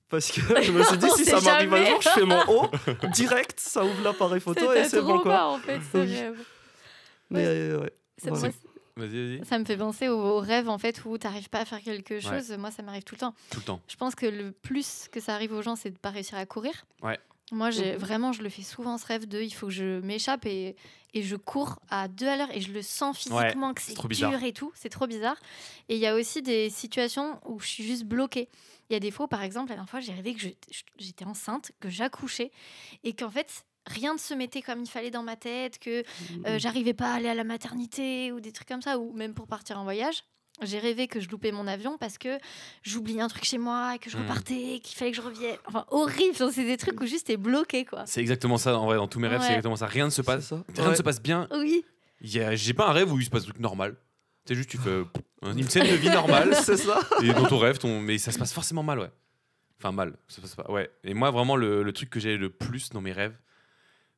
Parce 0.09 0.31
que 0.31 0.41
je 0.63 0.73
me 0.73 0.83
suis 0.85 0.97
dit, 0.99 1.11
si 1.17 1.25
ça 1.25 1.41
m'arrive 1.41 1.73
un 1.75 1.85
jour, 1.85 2.01
je 2.03 2.09
fais 2.11 2.25
mon 2.25 2.41
O, 2.49 2.69
direct, 3.13 3.59
ça 3.59 3.85
ouvre 3.85 4.03
l'appareil 4.05 4.41
photo 4.41 4.73
et 4.73 4.85
c'est 4.85 5.01
bon, 5.01 5.15
trop 5.15 5.23
quoi. 5.23 5.47
en 5.49 5.59
fait, 5.59 5.81
ce 5.93 5.99
Oui. 5.99 6.15
rêve. 6.17 6.39
Mais 7.31 7.45
euh, 7.45 7.81
ouais. 7.81 7.93
Ça, 8.19 8.31
Voilà. 8.31 8.49
moi, 8.49 8.53
Vas-y, 8.99 9.37
vas-y. 9.39 9.45
ça 9.47 9.59
me 9.59 9.65
fait 9.65 9.77
penser 9.77 10.09
aux, 10.09 10.39
rêves 10.39 10.69
en 10.71 10.79
fait 10.79 11.05
où 11.05 11.19
t'arrives 11.19 11.51
pas 11.51 11.59
à 11.61 11.65
faire 11.65 11.83
quelque 11.83 12.21
chose. 12.21 12.51
Moi, 12.53 12.71
ça 12.71 12.83
m'arrive 12.83 13.03
tout 13.03 13.15
le 13.15 13.21
temps. 13.21 13.35
Tout 13.51 13.59
le 13.61 13.65
temps. 13.65 13.81
Je 13.89 13.97
pense 13.97 14.15
que 14.15 14.25
le 14.27 14.53
plus 14.53 15.09
que 15.13 15.21
ça 15.21 15.35
arrive 15.35 15.53
aux 15.53 15.61
gens, 15.63 15.77
c'est 15.77 15.91
de 15.91 15.99
pas 15.99 16.11
réussir 16.11 16.39
à 16.39 16.47
courir. 16.47 16.73
Ouais. 17.03 17.19
Moi, 17.53 17.71
j'ai 17.71 17.93
Mhm. 17.93 17.99
vraiment, 17.99 18.33
je 18.33 18.43
le 18.43 18.49
fais 18.49 18.63
souvent 18.63 18.97
ce 18.99 19.07
rêve 19.07 19.27
de, 19.29 19.41
il 19.41 19.51
faut 19.51 19.67
que 19.67 19.73
je 19.73 20.01
m'échappe 20.01 20.47
et, 20.47 20.77
et 21.15 21.23
je 21.23 21.37
cours 21.37 21.79
à 21.91 22.09
deux 22.09 22.27
à 22.27 22.37
l'heure 22.37 22.49
et 22.53 22.61
je 22.61 22.73
le 22.73 22.83
sens 22.83 23.19
physiquement 23.19 23.75
que 23.75 23.81
c'est 23.83 23.89
c'est 23.91 23.95
trop 23.95 24.09
dur 24.09 24.29
bizarre. 24.29 24.45
et 24.45 24.53
tout. 24.53 24.73
C'est 24.75 24.89
trop 24.89 25.07
bizarre. 25.07 25.37
Et 25.89 25.95
il 25.97 26.01
y 26.01 26.07
a 26.07 26.15
aussi 26.15 26.41
des 26.43 26.71
situations 26.71 27.39
où 27.45 27.61
je 27.61 27.67
suis 27.67 27.85
juste 27.85 28.05
bloquée. 28.05 28.49
Il 28.91 28.93
y 28.93 28.97
a 28.97 29.01
des 29.01 29.11
fois, 29.11 29.27
où, 29.27 29.29
par 29.29 29.43
exemple, 29.43 29.71
la 29.71 29.77
dernière 29.77 29.91
fois, 29.91 30.01
j'ai 30.01 30.13
rêvé 30.13 30.35
que 30.35 30.41
j'étais 30.99 31.25
enceinte, 31.25 31.73
que 31.81 31.89
j'accouchais 31.91 32.51
et 33.05 33.13
qu'en 33.15 33.31
fait, 33.31 33.65
rien 33.87 34.15
ne 34.15 34.19
se 34.19 34.35
mettait 34.35 34.63
comme 34.63 34.83
il 34.83 34.89
fallait 34.91 35.11
dans 35.11 35.23
ma 35.23 35.37
tête, 35.37 35.79
que 35.79 36.01
Mmh. 36.03 36.47
euh, 36.47 36.59
j'arrivais 36.59 36.95
pas 36.95 37.13
à 37.13 37.17
aller 37.17 37.29
à 37.29 37.35
la 37.35 37.45
maternité 37.45 38.33
ou 38.33 38.41
des 38.41 38.53
trucs 38.53 38.69
comme 38.69 38.83
ça, 38.83 38.99
ou 38.99 39.13
même 39.13 39.35
pour 39.35 39.47
partir 39.47 39.79
en 39.79 39.85
voyage. 39.85 40.25
J'ai 40.63 40.79
rêvé 40.79 41.07
que 41.07 41.21
je 41.21 41.29
loupais 41.29 41.53
mon 41.53 41.67
avion 41.67 41.99
parce 41.99 42.17
que 42.17 42.39
j'oubliais 42.83 43.21
un 43.21 43.29
truc 43.29 43.45
chez 43.45 43.59
moi 43.59 43.95
et 43.95 43.99
que 43.99 44.09
je 44.09 44.17
Hmm. 44.17 44.23
repartais, 44.23 44.81
qu'il 44.83 44.97
fallait 44.97 45.11
que 45.11 45.17
je 45.19 45.23
revienne. 45.23 45.57
Enfin, 45.67 45.85
horrible. 45.91 46.35
C'est 46.51 46.65
des 46.65 46.79
trucs 46.79 46.99
où 47.01 47.07
juste 47.07 47.27
t'es 47.27 47.37
bloqué, 47.37 47.85
quoi. 47.85 48.05
C'est 48.07 48.23
exactement 48.23 48.57
ça, 48.57 48.79
en 48.79 48.87
vrai, 48.87 48.97
dans 48.97 49.07
tous 49.07 49.19
mes 49.21 49.29
rêves, 49.29 49.43
c'est 49.43 49.49
exactement 49.49 49.77
ça. 49.77 49.87
Rien 49.87 50.07
ne 50.07 50.11
se 50.11 50.23
passe. 50.23 50.55
Rien 50.77 50.91
ne 50.91 50.95
se 50.95 51.03
passe 51.03 51.21
bien. 51.21 51.47
Oui. 51.53 51.85
J'ai 52.23 52.73
pas 52.73 52.89
un 52.89 52.93
rêve 52.93 53.13
où 53.13 53.19
il 53.21 53.25
se 53.27 53.31
passe 53.31 53.43
un 53.43 53.47
truc 53.49 53.61
normal. 53.61 53.97
C'est 54.47 54.55
juste, 54.55 54.71
tu 54.71 54.79
fais 54.79 55.03
une 55.43 55.69
scène 55.69 55.91
de 55.91 55.97
vie 55.97 56.09
normale. 56.11 56.55
C'est 56.63 56.77
ça. 56.77 57.01
et 57.23 57.33
dans 57.33 57.47
ton 57.47 57.59
rêve, 57.59 57.79
ton... 57.79 58.01
mais 58.01 58.19
ça 58.19 58.31
se 58.33 58.39
passe 58.39 58.53
forcément 58.53 58.83
mal, 58.83 58.99
ouais. 59.01 59.11
Enfin, 59.79 59.93
mal. 59.93 60.17
Ça 60.29 60.37
se 60.37 60.41
passe 60.41 60.55
pas. 60.55 60.71
Ouais. 60.71 60.91
Et 61.05 61.13
moi, 61.15 61.31
vraiment, 61.31 61.57
le, 61.57 61.83
le 61.83 61.93
truc 61.93 62.09
que 62.11 62.21
j'ai 62.21 62.37
le 62.37 62.49
plus 62.51 62.91
dans 62.91 63.01
mes 63.01 63.13
rêves, 63.13 63.37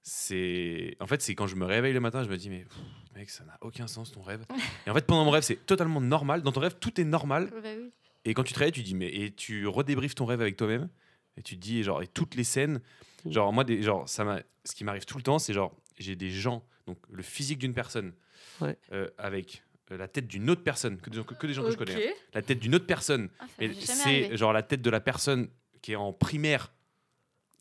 c'est. 0.03 0.97
En 1.01 1.07
fait, 1.07 1.21
c'est 1.23 1.35
quand 1.35 1.47
je 1.47 1.57
me 1.57 1.65
réveille 1.65 1.93
le 1.93 2.01
matin, 2.01 2.23
je 2.23 2.29
me 2.29 2.37
dis, 2.37 2.51
mais 2.51 2.61
pff, 2.65 2.77
mec, 3.17 3.31
ça 3.31 3.45
n'a 3.45 3.57
aucun 3.61 3.87
sens 3.87 4.13
ton 4.13 4.23
rêve. 4.23 4.45
Et 4.87 4.91
en 4.91 4.95
fait, 4.95 5.07
pendant 5.07 5.25
mon 5.25 5.31
rêve, 5.31 5.43
c'est 5.43 5.67
totalement 5.67 6.01
normal. 6.01 6.43
Dans 6.43 6.53
ton 6.53 6.61
rêve, 6.61 6.77
tout 6.81 7.01
est 7.01 7.05
normal. 7.05 7.51
Bah 7.51 7.59
oui. 7.65 7.91
Et 8.25 8.35
quand 8.35 8.43
tu 8.45 8.53
te 8.53 8.59
réveilles, 8.59 8.73
tu 8.73 8.83
dis, 8.83 8.95
mais. 8.95 9.09
Et 9.09 9.33
tu 9.33 9.67
redébriefes 9.67 10.15
ton 10.15 10.27
rêve 10.27 10.41
avec 10.41 10.57
toi-même. 10.57 10.89
Et 11.37 11.43
tu 11.43 11.57
te 11.57 11.61
dis, 11.61 11.83
genre, 11.83 12.03
et 12.03 12.07
toutes 12.07 12.35
les 12.35 12.45
scènes. 12.45 12.81
Genre, 13.27 13.53
moi, 13.53 13.65
des, 13.65 13.83
genre, 13.83 14.09
ça 14.09 14.25
m'a. 14.25 14.41
Ce 14.65 14.75
qui 14.75 14.85
m'arrive 14.85 15.05
tout 15.07 15.17
le 15.17 15.23
temps, 15.23 15.39
c'est 15.39 15.53
genre, 15.55 15.75
j'ai 15.99 16.15
des 16.15 16.31
gens, 16.31 16.63
donc 16.87 16.99
le 17.11 17.23
physique 17.23 17.59
d'une 17.59 17.73
personne, 17.75 18.13
Ouais. 18.61 18.77
euh, 18.93 19.09
avec 19.17 19.63
euh, 19.63 19.68
la 19.97 20.09
tête 20.09 20.27
d'une 20.27 20.51
autre 20.51 20.63
personne, 20.63 20.99
que, 20.99 21.11
des- 21.11 21.23
que, 21.25 21.35
que 21.35 21.47
des 21.47 21.55
gens 21.55 21.63
que 21.63 21.71
je 21.71 21.77
connais. 21.77 22.09
hein. 22.09 22.13
La 22.35 22.43
tête 22.43 22.59
d'une 22.59 22.75
autre 22.75 22.87
personne. 22.87 23.29
Ah, 23.41 23.45
c'est 23.85 24.37
genre 24.37 24.53
la 24.53 24.63
tête 24.63 24.83
de 24.83 24.91
la 24.91 25.01
personne 25.01 25.49
qui 25.83 25.93
est 25.93 25.97
en 25.97 26.13
primaire. 26.13 26.73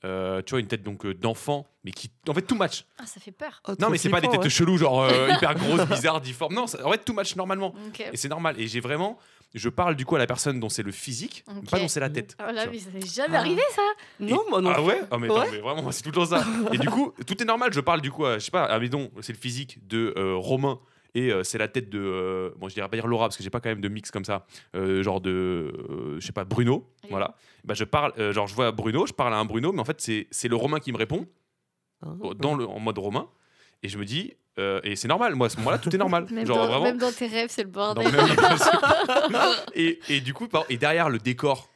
Euh, 0.06 0.44
tu 0.46 0.52
vois, 0.52 0.60
une 0.60 0.68
tête 0.68 0.84
donc 0.84 1.06
euh, 1.06 1.13
d'enfant, 1.16 1.66
mais 1.84 1.90
qui. 1.92 2.12
En 2.28 2.34
fait, 2.34 2.44
tout 2.44 2.56
match. 2.56 2.86
Ah, 3.00 3.08
ça 3.08 3.20
fait 3.20 3.32
peur. 3.32 3.62
Ah, 3.66 3.74
Non, 3.80 3.90
mais 3.90 3.98
c'est 3.98 4.10
pas 4.10 4.22
des 4.22 4.28
têtes 4.28 4.42
ouais. 4.44 4.50
cheloues, 4.50 4.78
genre 4.78 5.02
euh, 5.04 5.30
hyper 5.36 5.56
grosses, 5.56 5.88
bizarres, 5.88 6.22
difformes. 6.22 6.54
Non, 6.54 6.68
ça- 6.68 6.86
en 6.86 6.92
fait, 6.92 7.04
tout 7.04 7.13
match 7.13 7.36
normalement. 7.36 7.74
Et 8.13 8.16
c'est 8.18 8.30
normal. 8.30 8.60
Et 8.60 8.68
j'ai 8.68 8.80
vraiment. 8.80 9.18
Je 9.56 9.70
parle 9.70 9.96
du 9.96 10.06
coup 10.06 10.16
à 10.16 10.20
la 10.20 10.28
personne 10.28 10.60
dont 10.60 10.70
c'est 10.70 10.84
le 10.84 10.92
physique, 10.92 11.44
pas 11.72 11.80
dont 11.80 11.88
c'est 11.88 12.00
la 12.02 12.10
tête. 12.12 12.36
Oh 12.40 12.52
là, 12.52 12.68
mais 12.70 12.78
ça 12.80 12.90
m'est 12.94 13.08
jamais 13.12 13.38
Ah. 13.38 13.40
arrivé, 13.40 13.62
ça. 13.74 13.82
Non, 14.20 14.44
moi 14.50 14.62
non 14.62 14.70
ah 14.72 14.76
plus. 14.76 14.84
ouais? 14.84 15.02
Ah 15.10 15.18
mais, 15.18 15.30
Ouais. 15.32 15.48
mais 15.54 15.60
vraiment, 15.60 15.90
c'est 15.92 16.04
tout 16.04 16.10
le 16.10 16.16
temps 16.16 16.26
ça. 16.26 16.46
Et 16.74 16.78
du 16.78 16.90
coup, 16.90 17.13
tout 17.26 17.42
est 17.42 17.46
normal. 17.46 17.72
Je 17.74 17.80
parle 17.80 18.02
du 18.02 18.12
coup, 18.12 18.26
à, 18.26 18.38
je 18.38 18.46
sais 18.46 18.52
pas, 18.52 18.66
à 18.66 18.78
Médon, 18.78 19.10
c'est 19.22 19.32
le 19.34 19.40
physique 19.40 19.88
de 19.88 20.13
euh, 20.18 20.36
Romain 20.36 20.80
et 21.17 21.32
euh, 21.32 21.43
c'est 21.43 21.58
la 21.58 21.67
tête 21.67 21.89
de, 21.89 21.99
euh, 21.99 22.51
bon, 22.58 22.69
je 22.69 22.75
dirais 22.75 22.88
pas 22.88 22.95
dire 22.95 23.08
Laura 23.08 23.25
parce 23.25 23.38
que 23.38 23.43
j'ai 23.43 23.49
pas 23.49 23.60
quand 23.60 23.69
même 23.69 23.82
de 23.82 23.89
mix 23.89 24.12
comme 24.12 24.23
ça, 24.23 24.45
euh, 24.75 25.01
genre 25.01 25.19
de, 25.19 26.15
je 26.19 26.25
sais 26.25 26.32
pas, 26.32 26.43
Bruno, 26.45 26.88
voilà. 27.10 27.36
Bah 27.63 27.73
je 27.73 27.84
parle, 27.84 28.13
genre 28.34 28.45
je 28.45 28.53
vois 28.53 28.71
Bruno, 28.71 29.08
je 29.08 29.13
parle 29.13 29.34
à 29.34 29.38
un 29.38 29.45
Bruno, 29.45 29.71
mais 29.71 29.80
en 29.82 29.86
fait 29.86 29.99
c'est 29.99 30.47
le 30.47 30.56
Romain 30.56 30.80
qui 30.80 30.91
me 30.91 30.97
répond 30.97 31.25
Ah, 32.06 32.10
dans 32.36 32.56
le, 32.56 32.67
en 32.67 32.80
mode 32.80 32.99
Romain 32.99 33.27
et 33.84 33.89
je 33.89 33.97
me 33.97 34.06
dis, 34.06 34.34
euh, 34.60 34.80
et 34.84 34.95
c'est 34.95 35.08
normal, 35.08 35.34
moi 35.36 35.47
à 35.47 35.49
ce 35.49 35.58
moment-là 35.58 35.80
tout 35.80 35.93
est 35.93 35.97
normal, 35.99 36.27
Même, 36.32 36.45
genre 36.45 36.58
dans, 36.58 36.67
vraiment. 36.67 36.84
même 36.84 36.97
dans 36.99 37.12
tes 37.12 37.27
rêves, 37.27 37.49
c'est 37.49 37.63
le 37.63 37.69
bordel. 37.69 38.08
et, 39.75 39.99
et 40.10 40.21
du 40.21 40.34
coup, 40.36 40.47
et 40.69 40.77
derrière 40.77 41.10
le 41.10 41.17
décor, 41.17 41.67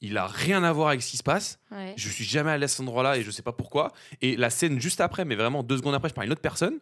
il 0.00 0.16
a 0.16 0.26
rien 0.26 0.62
à 0.62 0.72
voir 0.72 0.88
avec 0.88 1.02
ce 1.02 1.10
qui 1.10 1.16
se 1.16 1.22
passe. 1.22 1.58
Ouais. 1.72 1.94
Je 1.96 2.08
suis 2.08 2.24
jamais 2.24 2.50
allé 2.50 2.64
à 2.64 2.68
cet 2.68 2.80
endroit-là 2.80 3.16
et 3.16 3.22
je 3.22 3.30
sais 3.30 3.42
pas 3.42 3.52
pourquoi. 3.52 3.92
Et 4.20 4.36
la 4.36 4.50
scène 4.50 4.80
juste 4.80 5.00
après, 5.00 5.24
mais 5.24 5.34
vraiment 5.34 5.62
deux 5.62 5.78
secondes 5.78 5.94
après, 5.94 6.08
je 6.08 6.14
parle 6.14 6.24
à 6.24 6.26
une 6.26 6.32
autre 6.32 6.42
personne. 6.42 6.78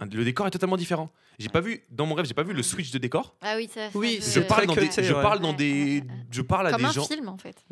Le 0.00 0.24
décor 0.24 0.46
est 0.46 0.50
totalement 0.50 0.76
différent. 0.76 1.10
J'ai 1.38 1.48
pas 1.48 1.60
vu 1.60 1.84
dans 1.90 2.04
mon 2.06 2.14
rêve, 2.16 2.26
j'ai 2.26 2.34
pas 2.34 2.42
vu 2.42 2.52
le 2.52 2.62
switch 2.64 2.90
de 2.90 2.98
décor. 2.98 3.36
Ah 3.40 3.54
oui, 3.56 3.68
ça. 3.72 3.90
ça 3.90 3.98
Oui, 3.98 4.18
Je 4.20 4.40
parle 4.40 4.66
dans 4.66 4.74
des, 4.74 4.90
je 4.90 5.12
ouais. 5.14 5.22
parle 5.22 5.38
dans 5.40 5.50
Ouais, 5.50 5.56
des, 5.56 6.04
je 6.32 6.42
parle 6.42 6.66
à 6.66 6.70
Comme 6.72 6.84
un 6.84 6.90
gens. 6.90 7.04
film, 7.06 7.28
en 7.28 7.38
fait. 7.38 7.64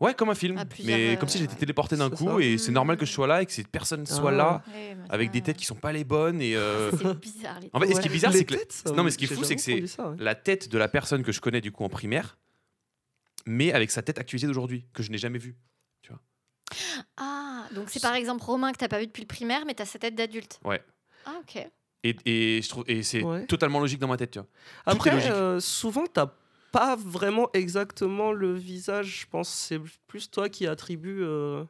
Ouais, 0.00 0.14
comme 0.14 0.30
un 0.30 0.34
film. 0.34 0.56
À 0.56 0.64
mais 0.86 1.18
comme 1.20 1.28
si 1.28 1.36
euh, 1.36 1.40
j'étais 1.42 1.56
téléporté 1.56 1.94
d'un 1.96 2.08
coup 2.08 2.24
ça. 2.24 2.38
et 2.40 2.56
c'est 2.56 2.70
Mm. 2.70 2.74
normal 2.74 2.96
que 2.96 3.04
je 3.04 3.12
sois 3.12 3.26
là 3.26 3.42
et 3.42 3.46
que 3.46 3.52
cette 3.52 3.68
personne 3.68 4.06
soit 4.06 4.30
Ah. 4.30 4.34
là 4.34 4.62
Ouais, 4.68 4.94
mais 4.96 5.04
avec 5.10 5.28
ça- 5.28 5.32
des 5.34 5.40
têtes 5.42 5.56
qui 5.58 5.66
sont 5.66 5.74
pas 5.74 5.92
les 5.92 6.04
bonnes 6.04 6.40
et 6.40 6.56
euh, 6.56 6.90
C'est 6.92 7.18
bizarre. 7.20 7.60
Les 7.60 7.68
En 7.74 7.80
fait, 7.80 7.94
ce 7.94 8.00
qui 8.00 8.08
est 8.08 8.10
bizarre, 8.10 8.32
c'est 8.32 8.46
que 8.46 8.54
non, 8.94 9.04
mais 9.04 9.10
ce 9.10 9.18
qui 9.18 9.26
est 9.26 9.28
fou, 9.34 9.44
c'est 9.44 9.56
que 9.56 9.60
c'est 9.60 9.84
la 10.18 10.34
tête 10.34 10.70
de 10.70 10.78
la 10.78 10.88
personne 10.88 11.22
que 11.22 11.32
je 11.32 11.40
connais 11.42 11.60
du 11.60 11.70
coup 11.72 11.84
en 11.84 11.90
primaire, 11.90 12.38
mais 13.44 13.72
avec 13.74 13.90
sa 13.90 14.00
tête 14.00 14.18
actualisée 14.18 14.46
d'aujourd'hui 14.46 14.86
que 14.94 15.02
je 15.02 15.10
n'ai 15.10 15.18
jamais 15.18 15.38
vue. 15.38 15.56
Ah, 17.16 17.66
donc 17.74 17.90
c'est 17.90 18.00
par 18.00 18.14
exemple 18.14 18.42
Romain 18.44 18.72
que 18.72 18.78
t'as 18.78 18.88
pas 18.88 19.00
vu 19.00 19.06
depuis 19.06 19.22
le 19.22 19.26
primaire, 19.26 19.64
mais 19.66 19.74
t'as 19.74 19.84
sa 19.84 19.98
tête 19.98 20.14
d'adulte. 20.14 20.60
Ouais. 20.64 20.82
Ah, 21.26 21.34
ok. 21.40 21.68
Et, 22.02 22.16
et 22.24 22.62
je 22.62 22.68
trouve 22.68 22.84
et 22.88 23.02
c'est 23.02 23.22
Ouais. 23.22 23.44
totalement 23.46 23.78
logique 23.80 23.98
dans 24.00 24.08
ma 24.08 24.16
tête, 24.16 24.30
tu 24.30 24.38
vois. 24.38 24.48
Après, 24.86 25.10
euh, 25.30 25.60
souvent, 25.60 26.06
t'as 26.06 26.32
pas 26.72 26.96
vraiment 26.96 27.50
exactement 27.52 28.32
le 28.32 28.54
visage. 28.54 29.20
Je 29.22 29.26
pense 29.26 29.48
c'est 29.50 29.78
plus 30.06 30.30
toi 30.30 30.48
qui 30.48 30.66
attribue. 30.66 31.22
euh, 31.22 31.64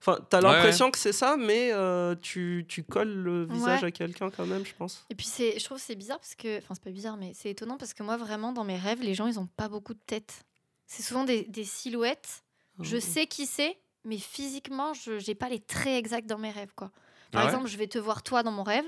Enfin, 0.00 0.18
t'as 0.28 0.42
Ouais, 0.42 0.42
l'impression 0.42 0.90
que 0.90 0.98
c'est 0.98 1.12
ça, 1.14 1.36
mais 1.38 1.70
euh, 1.72 2.14
tu, 2.20 2.66
tu 2.68 2.82
colles 2.84 3.14
le 3.22 3.44
visage 3.46 3.82
Ouais. 3.82 3.88
à 3.88 3.90
quelqu'un 3.90 4.30
quand 4.30 4.44
même, 4.46 4.64
je 4.66 4.74
pense. 4.74 5.06
Et 5.08 5.14
puis 5.14 5.24
c'est, 5.26 5.58
je 5.58 5.64
trouve 5.64 5.78
que 5.78 5.82
c'est 5.84 5.94
bizarre 5.94 6.18
parce 6.18 6.34
que, 6.34 6.58
enfin 6.58 6.74
c'est 6.74 6.84
pas 6.84 6.90
bizarre, 6.90 7.16
mais 7.16 7.32
c'est 7.34 7.48
étonnant 7.50 7.78
parce 7.78 7.94
que 7.94 8.02
moi 8.02 8.18
vraiment 8.18 8.52
dans 8.52 8.64
mes 8.64 8.76
rêves, 8.76 9.00
les 9.00 9.14
gens 9.14 9.26
ils 9.26 9.38
ont 9.40 9.46
pas 9.46 9.68
beaucoup 9.70 9.94
de 9.94 10.00
tête. 10.06 10.44
C'est 10.86 11.02
souvent 11.02 11.24
des, 11.24 11.44
des 11.44 11.64
silhouettes. 11.64 12.42
Je 12.80 12.96
Oh. 12.98 13.00
sais 13.00 13.26
qui 13.26 13.46
c'est, 13.46 13.78
mais 14.04 14.18
physiquement 14.18 14.92
je 14.92 15.18
j'ai 15.18 15.34
pas 15.34 15.48
les 15.48 15.60
traits 15.60 15.96
exacts 15.98 16.28
dans 16.28 16.36
mes 16.38 16.50
rêves 16.50 16.72
quoi. 16.76 16.90
Par 17.32 17.40
Ah 17.40 17.44
ouais 17.46 17.50
exemple, 17.50 17.66
je 17.68 17.78
vais 17.78 17.86
te 17.88 17.98
voir 17.98 18.22
toi 18.22 18.42
dans 18.42 18.52
mon 18.52 18.62
rêve, 18.62 18.84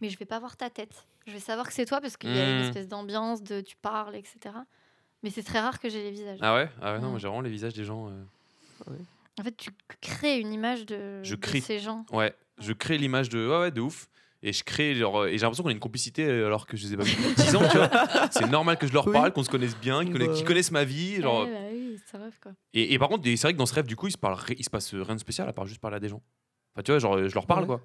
mais 0.00 0.08
je 0.10 0.18
vais 0.18 0.24
pas 0.24 0.38
voir 0.38 0.56
ta 0.56 0.70
tête. 0.70 1.06
Je 1.26 1.32
vais 1.32 1.38
savoir 1.40 1.66
que 1.66 1.72
c'est 1.74 1.84
toi 1.86 2.00
parce 2.00 2.16
qu'il 2.16 2.34
y 2.34 2.38
a 2.38 2.48
une 2.50 2.56
Hmm. 2.58 2.60
espèce 2.64 2.88
d'ambiance 2.88 3.42
de 3.42 3.60
tu 3.60 3.76
parles, 3.76 4.16
etc. 4.16 4.38
Mais 5.22 5.30
c'est 5.30 5.42
très 5.42 5.60
rare 5.60 5.78
que 5.78 5.88
j'ai 5.88 6.02
les 6.02 6.10
visages. 6.10 6.38
Ah 6.40 6.54
ouais? 6.54 6.68
Ah 6.80 6.94
ouais, 6.94 6.98
non, 7.00 7.10
moi 7.10 7.18
j'ai 7.18 7.26
vraiment 7.28 7.42
les 7.42 7.50
visages 7.50 7.74
des 7.74 7.84
gens. 7.84 8.08
euh, 8.08 8.94
En 9.38 9.42
fait, 9.44 9.56
tu 9.56 9.70
crées 10.00 10.38
une 10.40 10.52
image 10.52 10.86
de, 10.86 11.22
Je 11.22 11.34
de 11.34 11.40
crée. 11.40 11.60
ces 11.60 11.78
gens. 11.78 12.04
Ouais, 12.12 12.34
je 12.58 12.72
crée 12.72 12.98
l'image 12.98 13.28
de. 13.28 13.46
Ouais, 13.48 13.58
ouais, 13.60 13.70
de 13.70 13.80
ouf. 13.80 14.08
Et 14.42 14.54
je 14.54 14.64
crée 14.64 14.94
genre, 14.94 15.18
euh, 15.20 15.26
et 15.26 15.32
j'ai 15.32 15.40
l'impression 15.42 15.62
qu'on 15.64 15.68
a 15.68 15.72
une 15.72 15.78
complicité 15.78 16.24
euh, 16.26 16.46
alors 16.46 16.66
que 16.66 16.74
je 16.74 16.86
les 16.86 16.94
ai 16.94 16.96
pas 16.96 17.02
vus 17.04 17.14
depuis 17.14 17.34
10 17.34 17.56
ans, 17.56 17.68
tu 17.70 17.76
vois. 17.76 17.90
C'est 18.30 18.48
normal 18.50 18.78
que 18.78 18.86
je 18.86 18.92
leur 18.94 19.06
Oui. 19.06 19.12
parle, 19.12 19.32
qu'on 19.34 19.42
se 19.42 19.50
connaisse 19.50 19.76
bien, 19.76 20.02
qu'ils 20.02 20.12
connaissent, 20.14 20.28
Bah. 20.28 20.34
qu'ils 20.34 20.46
connaissent 20.46 20.70
ma 20.70 20.84
vie. 20.84 21.20
Genre... 21.20 21.42
Ouais, 21.44 21.52
bah 21.52 21.68
oui, 21.70 22.00
c'est 22.06 22.16
un 22.16 22.22
rêve 22.22 22.38
quoi. 22.42 22.52
Et, 22.72 22.94
et 22.94 22.98
par 22.98 23.10
contre, 23.10 23.22
c'est 23.24 23.36
vrai 23.36 23.52
que 23.52 23.58
dans 23.58 23.66
ce 23.66 23.74
rêve, 23.74 23.84
du 23.86 23.96
coup, 23.96 24.06
il 24.08 24.12
se, 24.12 24.16
parle, 24.16 24.38
il 24.56 24.64
se 24.64 24.70
passe 24.70 24.94
rien 24.94 25.14
de 25.14 25.20
spécial 25.20 25.46
à 25.46 25.52
part 25.52 25.66
juste 25.66 25.78
parler 25.82 25.98
à 25.98 26.00
des 26.00 26.08
gens. 26.08 26.22
Enfin, 26.74 26.82
tu 26.84 26.92
vois, 26.92 26.98
genre, 27.00 27.28
je 27.28 27.34
leur 27.34 27.46
parle, 27.46 27.62
Ouais. 27.62 27.66
quoi. 27.66 27.80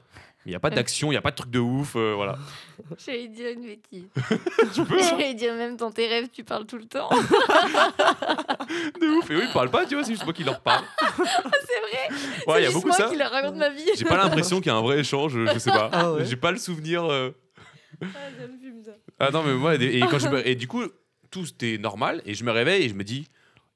Mais 0.46 0.52
il 0.52 0.54
n'y 0.54 0.56
a 0.56 0.60
pas 0.60 0.70
d'action, 0.70 1.08
il 1.08 1.12
n'y 1.12 1.18
a 1.18 1.22
pas 1.22 1.32
de 1.32 1.36
truc 1.38 1.50
de 1.50 1.58
ouf, 1.60 1.96
euh, 1.96 2.14
voilà. 2.16 2.38
J'allais 3.04 3.28
dire 3.30 3.50
une 3.52 3.64
bêtise. 3.66 4.06
tu 4.76 4.84
peux, 4.84 4.94
hein 5.02 5.08
J'allais 5.10 5.34
dire 5.34 5.56
même 5.56 5.76
dans 5.76 5.90
tes 5.92 6.08
rêves, 6.08 6.28
tu 6.32 6.44
parles 6.44 6.68
tout 6.68 6.78
le 6.78 6.86
temps. 6.86 7.10
de 9.02 9.18
ouf. 9.18 9.30
Et 9.30 9.34
eux, 9.34 9.44
ils 9.44 9.52
parlent 9.54 9.72
pas, 9.72 9.86
tu 9.86 9.96
vois, 9.96 10.04
c'est 10.04 10.12
juste 10.12 10.24
moi 10.24 10.34
qui 10.34 10.44
leur 10.44 10.62
parle. 10.62 10.84
c'est 11.00 11.16
vrai. 11.16 12.10
Ouais, 12.48 12.62
il 12.62 12.64
y 12.66 12.68
a 12.68 12.72
beaucoup 12.72 12.88
moi 12.88 12.96
ça. 12.98 13.08
qui 13.10 13.16
leur 13.18 13.32
raconte 13.32 13.56
ma 13.56 13.70
vie. 13.70 13.90
J'ai 13.98 14.06
pas 14.06 14.18
l'impression 14.18 14.58
qu'il 14.60 14.68
y 14.68 14.70
a 14.70 14.76
un 14.78 14.82
vrai 14.82 15.00
échange, 15.00 15.34
je 15.34 15.60
sais 15.60 15.72
pas. 15.72 15.90
Ah 15.92 16.14
ouais. 16.14 16.26
J'ai 16.26 16.36
pas 16.36 16.52
le 16.52 16.58
souvenir. 16.58 17.06
euh, 17.06 17.32
Ah, 18.02 18.06
ça 18.40 18.48
me 18.48 18.58
fume, 18.60 18.84
ça. 18.84 18.92
Ah 19.20 19.32
non, 19.32 19.44
mais 19.44 19.54
moi, 19.54 19.76
et, 19.76 20.00
quand 20.12 20.20
je 20.20 20.28
me- 20.28 20.48
et 20.48 20.56
du 20.56 20.68
coup, 20.68 20.84
tout 21.32 21.46
c'était 21.46 21.78
normal, 21.78 22.22
et 22.26 22.34
je 22.34 22.44
me 22.44 22.52
réveille 22.52 22.84
et 22.84 22.90
je 22.90 22.94
me 22.94 23.04
dis, 23.04 23.28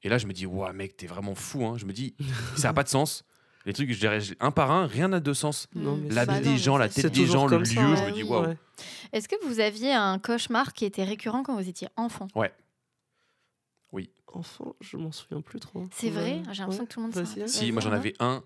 et 0.02 0.08
là, 0.08 0.18
je 0.18 0.26
me 0.26 0.32
dis, 0.32 0.46
ouais, 0.46 0.72
mec, 0.72 0.96
t'es 0.96 1.06
vraiment 1.06 1.34
fou, 1.34 1.64
hein. 1.66 1.74
Je 1.78 1.84
me 1.84 1.92
dis, 1.92 2.14
ça 2.56 2.68
a 2.70 2.72
pas 2.72 2.82
de 2.84 2.88
sens. 2.88 3.24
Les 3.66 3.72
trucs, 3.74 3.92
je 3.92 3.98
dirais, 3.98 4.20
un 4.40 4.50
par 4.50 4.70
un, 4.70 4.86
rien 4.86 5.08
n'a 5.08 5.20
de 5.20 5.32
sens. 5.34 5.68
L'habit 5.74 6.14
Bah 6.14 6.40
des 6.40 6.56
gens, 6.56 6.76
la 6.78 6.88
tête 6.88 7.12
des 7.12 7.26
gens, 7.26 7.46
le 7.46 7.58
lieu, 7.58 7.64
ça, 7.66 7.74
je 7.74 7.80
ouais, 7.80 8.06
me 8.06 8.12
dis, 8.12 8.22
oui. 8.22 8.28
waouh. 8.30 8.46
Ouais. 8.46 8.56
Est-ce 9.12 9.28
que 9.28 9.36
vous 9.46 9.60
aviez 9.60 9.92
un 9.92 10.18
cauchemar 10.18 10.72
qui 10.72 10.84
était 10.86 11.04
récurrent 11.04 11.42
quand 11.42 11.54
vous 11.60 11.68
étiez 11.68 11.88
enfant? 11.96 12.28
Enfant, 14.32 14.76
je 14.80 14.96
m'en 14.96 15.10
souviens 15.10 15.40
plus 15.40 15.58
trop. 15.58 15.88
C'est 15.90 16.06
Ouais. 16.06 16.12
vrai 16.12 16.42
J'ai 16.52 16.60
l'impression 16.60 16.82
Ouais. 16.82 16.86
que 16.86 16.92
tout 16.92 17.00
le 17.00 17.06
monde 17.06 17.14
s'en. 17.26 17.46
Si, 17.48 17.72
moi 17.72 17.82
j'en 17.82 17.90
avais 17.90 18.14
un. 18.20 18.44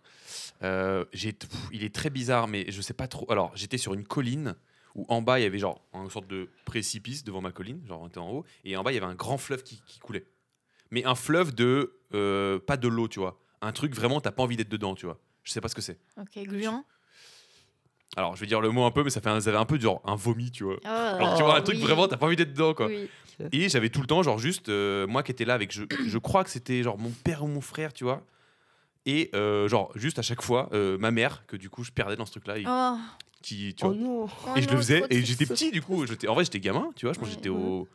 Euh, 0.63 1.05
pff, 1.13 1.51
il 1.73 1.85
est 1.85 1.95
très 1.95 2.09
bizarre, 2.09 2.49
mais 2.49 2.65
je 2.71 2.81
sais 2.81 2.95
pas 2.95 3.07
trop. 3.07 3.31
Alors, 3.31 3.53
j'étais 3.55 3.77
sur 3.77 3.93
une 3.93 4.05
colline 4.07 4.55
où 4.95 5.05
en 5.11 5.21
bas 5.21 5.39
il 5.39 5.43
y 5.43 5.47
avait 5.47 5.59
genre 5.59 5.85
une 5.93 6.09
sorte 6.09 6.27
de 6.27 6.49
précipice 6.65 7.23
devant 7.23 7.43
ma 7.43 7.53
colline, 7.53 7.83
genre 7.87 8.01
on 8.01 8.09
était 8.09 8.17
en 8.17 8.31
haut, 8.31 8.45
et 8.65 8.79
en 8.79 8.83
bas 8.83 8.93
il 8.93 8.95
y 8.95 8.97
avait 8.97 9.05
un 9.07 9.15
grand 9.15 9.37
fleuve 9.37 9.63
qui, 9.63 9.83
qui 9.87 9.99
coulait. 9.99 10.25
Mais 10.91 11.05
un 11.05 11.15
fleuve 11.15 11.55
de. 11.55 11.99
euh, 12.15 12.59
pas 12.59 12.79
de 12.79 12.89
l'eau, 12.89 13.07
tu 13.09 13.19
vois. 13.21 13.39
Un 13.67 13.73
truc 13.73 13.95
vraiment, 13.95 14.21
t'as 14.21 14.31
pas 14.33 14.43
envie 14.43 14.57
d'être 14.57 14.69
dedans, 14.69 14.95
tu 14.95 15.07
vois. 15.07 15.19
Je 15.43 15.53
sais 15.53 15.61
pas 15.61 15.69
ce 15.69 15.75
que 15.75 15.83
c'est. 15.83 15.99
Ok, 16.21 16.39
gluant. 16.45 16.85
Alors, 18.17 18.37
je 18.37 18.41
vais 18.41 18.47
dire 18.47 18.61
le 18.61 18.71
mot 18.71 18.85
un 18.85 18.91
peu, 18.93 19.03
mais 19.03 19.11
ça 19.11 19.21
fait 19.21 19.29
un, 19.31 19.41
ça 19.41 19.51
fait 19.51 19.57
un 19.57 19.65
peu 19.65 19.79
genre 19.81 20.01
un 20.05 20.15
vomi, 20.15 20.51
tu 20.51 20.65
vois. 20.65 20.77
Oh, 20.85 20.87
Alors, 20.89 21.37
tu 21.37 21.43
vois, 21.43 21.57
un 21.57 21.63
truc 21.63 21.77
oui. 21.77 21.83
vraiment, 21.83 22.07
t'as 22.07 22.17
pas 22.17 22.27
envie 22.27 22.37
d'être 22.37 22.53
dedans, 22.53 22.75
quoi. 22.75 22.87
Oui. 22.87 23.09
Et 23.51 23.69
j'avais 23.69 23.89
tout 23.91 24.01
le 24.01 24.07
temps, 24.07 24.23
genre 24.23 24.39
juste, 24.39 24.69
euh, 24.69 25.07
moi 25.09 25.25
qui 25.25 25.33
étais 25.33 25.45
là 25.45 25.55
avec, 25.55 25.73
je, 25.73 25.83
je 26.07 26.19
crois 26.19 26.45
que 26.45 26.51
c'était 26.51 26.85
genre 26.85 26.97
mon 26.99 27.11
père 27.11 27.43
ou 27.43 27.49
mon 27.49 27.61
frère, 27.61 27.93
tu 27.93 28.05
vois. 28.05 28.23
Et 29.07 29.31
euh, 29.35 29.67
genre, 29.69 29.91
juste 29.97 30.19
à 30.21 30.23
chaque 30.23 30.41
fois, 30.43 30.69
euh, 30.73 30.97
ma 30.99 31.11
mère, 31.11 31.45
que 31.49 31.57
du 31.57 31.69
coup 31.69 31.83
je 31.83 31.91
perdais 31.91 32.15
dans 32.15 32.25
ce 32.27 32.31
truc-là, 32.31 32.59
et 32.59 32.65
Oh, 32.69 32.97
qui, 33.43 33.75
tu 33.75 33.85
Oh 33.85 33.89
vois. 33.89 33.97
non 33.97 34.25
oh 34.27 34.29
et 34.57 34.63
je 34.63 34.67
non, 34.69 34.73
le 34.75 34.79
faisais, 34.79 35.03
et 35.11 35.25
j'étais 35.25 35.47
petit 35.47 35.73
du 35.73 35.83
coup. 35.83 36.07
j'étais- 36.07 36.29
En 36.29 36.35
vrai, 36.35 36.45
j'étais 36.45 36.61
gamin, 36.61 36.91
tu 36.95 37.07
vois. 37.07 37.13
Je 37.13 37.19
pense 37.19 37.29
que 37.29 37.35
Ouais. 37.35 37.39
j'étais 37.43 37.49
au 37.51 37.89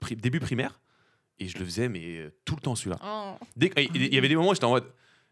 pri- 0.00 0.16
début 0.16 0.40
primaire. 0.40 0.80
Et 1.38 1.48
je 1.48 1.58
le 1.58 1.66
faisais, 1.66 1.90
mais 1.90 2.16
euh, 2.16 2.30
tout 2.46 2.54
le 2.56 2.62
temps 2.62 2.74
celui-là. 2.74 2.98
Oh, 3.04 3.34
Il 3.60 4.14
y 4.14 4.16
avait 4.16 4.28
des 4.28 4.36
moments 4.36 4.50
où 4.50 4.54
j'étais 4.54 4.64
en 4.64 4.70
mode. 4.70 4.86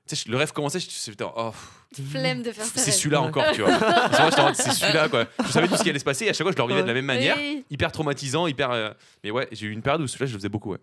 Tu 0.07 0.17
sais, 0.17 0.29
le 0.29 0.37
rêve 0.37 0.53
commençait, 0.53 0.81
je- 0.81 0.91
j'étais 0.91 1.25
en- 1.25 1.33
oh, 1.35 1.51
pff, 1.95 2.11
flemme 2.11 2.43
de 2.43 2.53
faire 2.53 2.65
ça. 2.67 2.79
c'est 2.81 2.91
celui-là 2.91 3.23
encore, 3.23 3.45
tu 3.55 3.63
vois. 3.63 3.73
C'est 4.55 4.73
celui-là, 4.73 5.09
quoi. 5.09 5.27
Je 5.47 5.51
savais 5.51 5.67
tout 5.69 5.77
ce 5.77 5.83
qui 5.83 5.89
allait 5.91 5.99
se 5.99 6.05
passer, 6.05 6.27
et 6.27 6.29
à 6.29 6.33
chaque 6.35 6.45
fois, 6.45 6.53
je 6.53 6.57
le 6.57 6.63
revivais 6.63 6.83
de 6.83 6.87
la 6.89 6.93
même 6.95 7.07
manière. 7.07 7.37
Oui. 7.39 7.65
Hyper 7.71 7.91
traumatisant, 7.91 8.47
hyper. 8.47 8.71
euh, 8.71 8.91
Mais 9.23 9.31
ouais, 9.31 9.49
j'ai 9.53 9.67
eu 9.67 9.71
une 9.73 9.81
période 9.83 10.03
où 10.03 10.07
celui-là, 10.07 10.27
je 10.27 10.33
le 10.33 10.39
faisais 10.39 10.49
beaucoup, 10.51 10.73
ouais. 10.73 10.79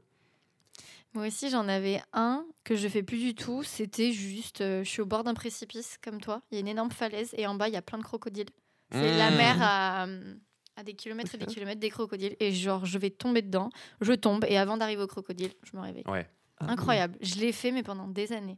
Moi 1.13 1.27
aussi, 1.27 1.49
j'en 1.49 1.67
avais 1.67 2.01
un 2.13 2.45
que 2.63 2.75
je 2.75 2.87
fais 2.87 3.03
plus 3.03 3.17
du 3.19 3.35
tout. 3.35 3.63
C'était 3.63 4.11
juste, 4.13 4.61
euh, 4.61 4.83
je 4.83 4.89
suis 4.89 5.01
au 5.01 5.05
bord 5.05 5.23
d'un 5.25 5.33
précipice 5.33 5.97
comme 6.01 6.21
toi. 6.21 6.41
Il 6.51 6.55
y 6.55 6.57
a 6.57 6.61
une 6.61 6.69
énorme 6.69 6.91
falaise 6.91 7.31
et 7.37 7.45
en 7.47 7.53
bas, 7.55 7.67
il 7.67 7.73
y 7.73 7.77
a 7.77 7.81
plein 7.81 7.97
de 7.97 8.03
crocodiles. 8.03 8.49
C'est 8.93 9.17
la 9.17 9.29
Mmh. 9.29 9.35
mer 9.35 9.57
à, 9.61 10.05
euh, 10.05 10.33
à 10.77 10.83
des 10.83 10.93
kilomètres 10.93 11.35
et 11.35 11.37
des 11.37 11.45
kilomètres 11.45 11.79
des 11.81 11.89
crocodiles. 11.89 12.35
Et 12.39 12.53
genre, 12.53 12.85
je 12.85 12.97
vais 12.97 13.09
tomber 13.09 13.41
dedans, 13.41 13.69
je 13.99 14.13
tombe 14.13 14.45
et 14.47 14.57
avant 14.57 14.77
d'arriver 14.77 15.03
au 15.03 15.07
crocodile, 15.07 15.51
je 15.69 15.75
me 15.77 15.81
réveille. 15.81 16.03
Ouais. 16.07 16.27
Ah, 16.59 16.67
Incroyable. 16.71 17.17
Je 17.21 17.35
l'ai 17.35 17.51
fait, 17.51 17.71
mais 17.71 17.83
pendant 17.83 18.07
des 18.07 18.31
années. 18.31 18.57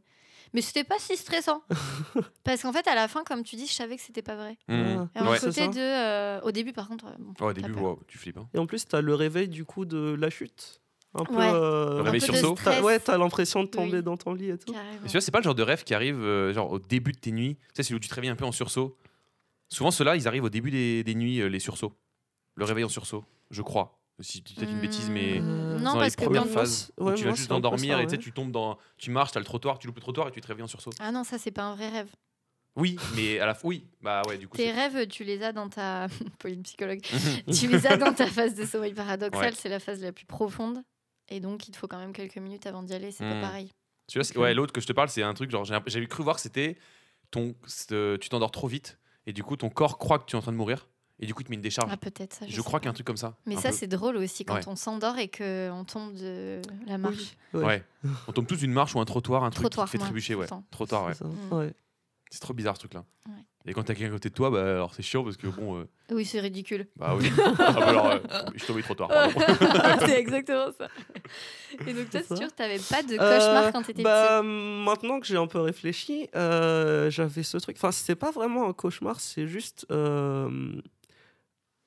Mais 0.54 0.60
c'était 0.62 0.84
pas 0.84 0.98
si 0.98 1.16
stressant. 1.16 1.62
Parce 2.44 2.62
qu'en 2.62 2.72
fait, 2.72 2.86
à 2.88 2.94
la 2.94 3.08
fin, 3.08 3.24
comme 3.24 3.42
tu 3.42 3.56
dis, 3.56 3.66
je 3.66 3.72
savais 3.72 3.96
que 3.96 4.02
c'était 4.02 4.22
pas 4.22 4.36
vrai. 4.36 4.56
Mmh. 4.68 4.74
Ah. 4.74 5.08
Et 5.14 5.18
un 5.18 5.30
Ouais. 5.30 5.38
C'est 5.38 5.46
côté 5.48 5.60
ça. 5.62 5.68
de. 5.68 5.78
euh, 5.80 6.40
au 6.42 6.52
début, 6.52 6.72
par 6.72 6.88
contre. 6.88 7.06
euh, 7.06 7.14
bon, 7.18 7.32
Ouais, 7.44 7.50
au 7.50 7.52
début, 7.52 7.72
wow, 7.72 8.00
tu 8.06 8.16
flippes. 8.18 8.38
hein. 8.38 8.48
Et 8.54 8.58
en 8.58 8.66
plus, 8.66 8.86
t'as 8.86 9.00
le 9.00 9.14
réveil 9.14 9.48
du 9.48 9.64
coup 9.64 9.84
de 9.84 10.14
la 10.18 10.30
chute. 10.30 10.80
Un 11.16 11.24
peu. 11.24 11.34
Ouais. 11.34 11.44
euh, 11.52 11.94
Le 11.94 12.00
Un 12.00 12.02
réveil 12.04 12.20
peu 12.20 12.26
de 12.28 12.32
sursaut. 12.38 12.56
t'as- 12.64 12.82
ouais, 12.82 12.98
t'as 13.00 13.18
l'impression 13.18 13.62
de 13.62 13.68
tomber 13.68 13.98
Oui. 13.98 14.02
dans 14.02 14.16
ton 14.16 14.32
lit 14.32 14.50
et 14.50 14.58
tout. 14.58 14.72
Carrément. 14.72 14.92
Mais 15.02 15.06
tu 15.08 15.12
vois, 15.12 15.20
c'est 15.20 15.30
pas 15.30 15.38
le 15.38 15.44
genre 15.44 15.54
de 15.54 15.62
rêve 15.62 15.84
qui 15.84 15.92
arrive 15.94 16.20
euh, 16.20 16.52
genre 16.52 16.70
au 16.70 16.78
début 16.78 17.12
de 17.12 17.18
tes 17.18 17.30
nuits. 17.32 17.56
Tu 17.56 17.62
sais, 17.74 17.82
c'est 17.84 17.94
où 17.94 17.98
tu 17.98 18.08
te 18.08 18.14
réveilles 18.14 18.30
un 18.30 18.36
peu 18.36 18.44
en 18.44 18.52
sursaut. 18.52 18.96
Souvent, 19.68 19.90
ceux-là, 19.90 20.14
ils 20.16 20.28
arrivent 20.28 20.44
au 20.44 20.50
début 20.50 20.70
des, 20.70 21.02
des 21.04 21.14
nuits, 21.14 21.40
euh, 21.40 21.46
les 21.48 21.58
sursauts. 21.60 21.92
Le 22.56 22.64
réveil 22.64 22.84
en 22.84 22.88
sursaut, 22.88 23.24
je 23.50 23.62
crois. 23.62 23.98
Si 24.20 24.42
tu 24.42 24.54
peut-être 24.54 24.70
une 24.70 24.80
bêtise, 24.80 25.10
mais 25.10 25.40
Euh, 25.40 25.78
Non, 25.78 25.94
dans 25.94 25.98
parce 25.98 26.10
les 26.10 26.16
que 26.16 26.24
premières 26.24 26.46
phases 26.46 26.92
où 26.98 27.06
Ouais, 27.08 27.14
tu 27.14 27.24
vas 27.24 27.30
juste 27.34 27.48
ça, 27.48 27.56
et 28.02 28.06
tu 28.06 28.12
ouais. 28.12 28.18
tu 28.18 28.32
tombes 28.32 28.52
dans, 28.52 28.78
tu 28.96 29.10
marches, 29.10 29.32
t'as 29.32 29.40
le 29.40 29.44
trottoir, 29.46 29.78
tu 29.78 29.86
loupes 29.88 29.96
le 29.96 30.02
trottoir 30.02 30.28
et 30.28 30.30
tu 30.30 30.40
te 30.40 30.46
réveilles 30.46 30.62
en 30.62 30.68
sursaut. 30.68 30.90
Ah 31.00 31.10
non, 31.10 31.24
ça, 31.24 31.36
c'est 31.38 31.50
pas 31.50 31.62
un 31.64 31.74
vrai 31.74 31.88
rêve. 31.88 32.10
Oui, 32.76 32.96
mais 33.16 33.38
à 33.40 33.46
la 33.46 33.54
fin, 33.54 33.68
oui, 33.68 33.86
bah 34.00 34.22
ouais, 34.28 34.36
du 34.38 34.48
coup. 34.48 34.56
Tes 34.56 34.70
rêves, 34.72 35.06
tu 35.08 35.24
les 35.24 35.42
as 35.42 35.52
dans 35.52 35.68
ta. 35.68 36.06
Pauline 36.38 36.62
psychologue. 36.62 37.00
tu 37.52 37.68
les 37.68 37.86
as 37.86 37.96
dans 37.96 38.12
ta 38.12 38.26
phase 38.26 38.54
de 38.54 38.64
sommeil 38.64 38.94
paradoxal. 38.94 39.44
Ouais. 39.50 39.52
C'est 39.56 39.68
la 39.68 39.78
phase 39.80 40.00
la 40.02 40.12
plus 40.12 40.26
profonde. 40.26 40.82
Et 41.28 41.40
donc, 41.40 41.68
il 41.68 41.72
te 41.72 41.76
faut 41.76 41.86
quand 41.88 41.98
même 41.98 42.12
quelques 42.12 42.36
minutes 42.38 42.66
avant 42.66 42.82
d'y 42.82 42.92
aller. 42.94 43.10
C'est 43.10 43.24
pas 43.28 43.40
pareil. 43.40 43.70
Tu 44.08 44.18
vois, 44.18 44.24
c'est- 44.24 44.36
ouais, 44.38 44.54
l'autre 44.54 44.72
que 44.72 44.80
je 44.80 44.86
te 44.86 44.92
parle, 44.92 45.08
c'est 45.08 45.22
un 45.22 45.32
truc 45.34 45.50
genre 45.50 45.64
j'avais 45.64 46.06
cru 46.06 46.22
voir 46.22 46.36
que 46.36 46.42
c'était 46.42 46.76
ton, 47.30 47.54
c'est, 47.66 47.92
euh, 47.92 48.18
tu 48.18 48.28
t'endors 48.28 48.50
trop 48.50 48.68
vite 48.68 48.98
et 49.26 49.32
du 49.32 49.42
coup 49.42 49.56
ton 49.56 49.70
corps 49.70 49.96
croit 49.98 50.18
que 50.18 50.26
tu 50.26 50.36
es 50.36 50.38
en 50.38 50.42
train 50.42 50.52
de 50.52 50.56
mourir 50.58 50.86
et 51.24 51.26
du 51.26 51.34
coup 51.34 51.40
il 51.40 51.44
te 51.46 51.50
met 51.50 51.56
une 51.56 51.62
décharge. 51.62 51.88
Ah, 51.90 51.96
peut-être 51.96 52.34
ça. 52.34 52.46
je 52.46 52.54
sais 52.54 52.60
crois 52.60 52.72
pas. 52.72 52.78
qu'il 52.80 52.84
y 52.86 52.88
a 52.88 52.90
un 52.90 52.94
truc 52.94 53.06
comme 53.06 53.16
ça. 53.16 53.34
Mais 53.46 53.56
ça, 53.56 53.70
peu. 53.70 53.74
c'est 53.74 53.86
drôle 53.86 54.16
aussi 54.18 54.44
quand 54.44 54.54
Ouais. 54.54 54.68
on 54.68 54.76
s'endort 54.76 55.18
et 55.18 55.28
qu'on 55.28 55.84
tombe 55.86 56.14
de 56.14 56.60
la 56.86 56.98
marche. 56.98 57.34
Ouais. 57.54 57.64
Ouais. 57.64 57.84
On 58.28 58.32
tombe 58.32 58.46
tous 58.46 58.58
d'une 58.58 58.72
marche 58.72 58.94
ou 58.94 59.00
un 59.00 59.04
trottoir, 59.04 59.42
un 59.44 59.50
truc 59.50 59.62
Trottoir, 59.62 59.86
qui 59.86 59.92
te 59.92 59.92
fait 59.92 59.98
moi, 59.98 60.06
trébucher, 60.08 60.34
ouais. 60.34 60.46
Trottoir, 60.70 61.06
ouais. 61.06 61.14
C'est. 61.14 61.24
Mm. 61.24 61.52
Ouais. 61.52 61.72
C'est 62.30 62.40
trop 62.40 62.52
bizarre 62.54 62.74
ce 62.74 62.80
truc-là. 62.80 63.04
Ouais. 63.26 63.32
Et 63.66 63.72
quand 63.72 63.82
t'as 63.84 63.94
quelqu'un 63.94 64.10
à 64.10 64.16
côté 64.16 64.28
de 64.28 64.34
toi, 64.34 64.50
bah 64.50 64.60
alors 64.62 64.92
c'est 64.94 65.02
chiant 65.02 65.24
parce 65.24 65.38
que 65.38 65.46
bon, 65.46 65.78
euh, 65.78 65.88
Oui, 66.10 66.26
c'est 66.26 66.40
ridicule. 66.40 66.86
bah 66.96 67.14
oui. 67.18 67.30
Ah, 67.58 67.72
bah, 67.72 67.86
alors, 67.86 68.06
euh, 68.10 68.18
je 68.52 68.58
suis 68.58 68.66
tombé 68.66 68.80
du 68.80 68.84
trottoir. 68.84 69.08
c'est 70.00 70.18
exactement 70.20 70.66
ça. 70.76 70.88
Et 71.86 71.94
donc, 71.94 72.10
toi, 72.10 72.20
C'est 72.20 72.28
c'est 72.28 72.36
sûr 72.36 72.48
que 72.48 72.54
t'avais 72.54 72.78
pas 72.78 73.02
de 73.02 73.16
cauchemar 73.16 73.64
Euh, 73.64 73.70
quand 73.72 73.82
t'étais 73.82 74.02
bah, 74.02 74.42
Maintenant 74.42 75.18
que 75.18 75.26
j'ai 75.26 75.38
un 75.38 75.46
peu 75.46 75.60
réfléchi, 75.60 76.28
euh, 76.36 77.08
j'avais 77.08 77.42
ce 77.42 77.56
truc. 77.56 77.76
Enfin, 77.78 77.90
c'était 77.90 78.16
pas 78.16 78.32
vraiment 78.32 78.68
un 78.68 78.74
cauchemar, 78.74 79.18
c'est 79.20 79.46
juste. 79.46 79.86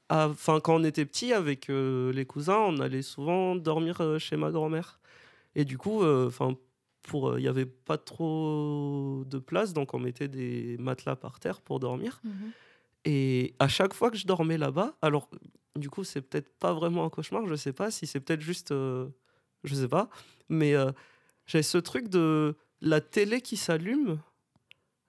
À- 0.09 0.27
Enfin, 0.29 0.59
quand 0.59 0.75
on 0.75 0.83
était 0.83 1.05
petit 1.05 1.33
avec 1.33 1.69
euh, 1.69 2.11
les 2.13 2.25
cousins, 2.25 2.57
on 2.59 2.79
allait 2.79 3.01
souvent 3.01 3.55
dormir 3.55 4.01
euh, 4.01 4.19
chez 4.19 4.37
ma 4.37 4.51
grand-mère. 4.51 4.99
Et 5.55 5.65
du 5.65 5.77
coup, 5.77 6.03
euh, 6.03 6.27
enfin, 6.27 6.55
pour, 7.03 7.37
il 7.37 7.41
n'y 7.41 7.47
avait 7.47 7.65
pas 7.65 7.97
trop 7.97 9.23
de 9.25 9.39
place, 9.39 9.73
donc 9.73 9.93
on 9.93 9.99
mettait 9.99 10.27
des 10.27 10.77
matelas 10.79 11.15
par 11.15 11.39
terre 11.39 11.61
pour 11.61 11.79
dormir. 11.79 12.21
Mhm. 12.23 12.51
Et 13.05 13.53
à 13.59 13.67
chaque 13.67 13.93
fois 13.93 14.11
que 14.11 14.17
je 14.17 14.27
dormais 14.27 14.57
là-bas, 14.57 14.95
alors 15.01 15.29
du 15.75 15.89
coup, 15.89 16.03
c'est 16.03 16.21
peut-être 16.21 16.49
pas 16.59 16.73
vraiment 16.73 17.05
un 17.05 17.09
cauchemar, 17.09 17.45
je 17.47 17.55
sais 17.55 17.73
pas 17.73 17.91
si 17.91 18.05
c'est 18.07 18.19
peut-être 18.19 18.41
juste. 18.41 18.71
euh, 18.71 19.07
je 19.63 19.73
sais 19.75 19.87
pas. 19.87 20.09
Mais 20.49 20.73
euh, 20.75 20.91
j'avais 21.45 21.63
ce 21.63 21.77
truc 21.77 22.09
de 22.09 22.55
la 22.81 23.01
télé 23.01 23.41
qui 23.41 23.57
s'allume. 23.57 24.19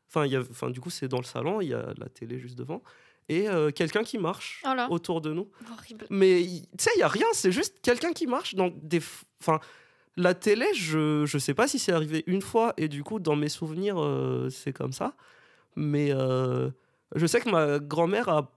Enfin, 0.08 0.24
il 0.26 0.32
y 0.32 0.37
a, 0.37 0.40
enfin, 0.40 0.70
du 0.70 0.80
coup, 0.80 0.90
c'est 0.90 1.08
dans 1.08 1.18
le 1.18 1.24
salon, 1.24 1.61
il 1.61 1.68
y 1.68 1.74
a 1.74 1.92
la 1.98 2.08
télé 2.08 2.38
juste 2.38 2.56
devant. 2.56 2.82
Et 3.29 3.49
euh, 3.49 3.71
quelqu'un 3.71 4.05
qui 4.05 4.17
marche 4.19 4.62
Oh 4.67 4.75
autour 4.95 5.21
de 5.21 5.33
nous. 5.33 5.49
Horrible. 5.73 6.07
Mais 6.11 6.43
tu 6.43 6.62
sais, 6.79 6.91
il 6.97 7.01
y 7.01 7.03
a 7.03 7.09
rien, 7.09 7.27
c'est 7.33 7.53
juste 7.53 7.81
quelqu'un 7.83 8.12
qui 8.12 8.27
marche. 8.27 8.55
Donc, 8.55 8.75
des, 8.83 9.01
enfin, 9.41 9.61
la 10.17 10.35
télé, 10.35 10.67
je 10.75 11.25
je 11.27 11.38
sais 11.38 11.55
pas 11.55 11.69
si 11.69 11.79
c'est 11.79 11.93
arrivé 11.93 12.25
une 12.27 12.41
fois 12.43 12.73
et 12.79 12.88
du 12.88 13.05
coup, 13.05 13.19
dans 13.21 13.37
mes 13.37 13.51
souvenirs, 13.51 14.01
euh, 14.03 14.49
c'est 14.51 14.73
comme 14.73 14.93
ça. 14.93 15.14
Mais 15.77 16.11
euh, 16.11 16.71
je 17.14 17.27
sais 17.27 17.41
que 17.41 17.51
ma 17.51 17.79
grand-mère 17.79 18.29
a, 18.31 18.51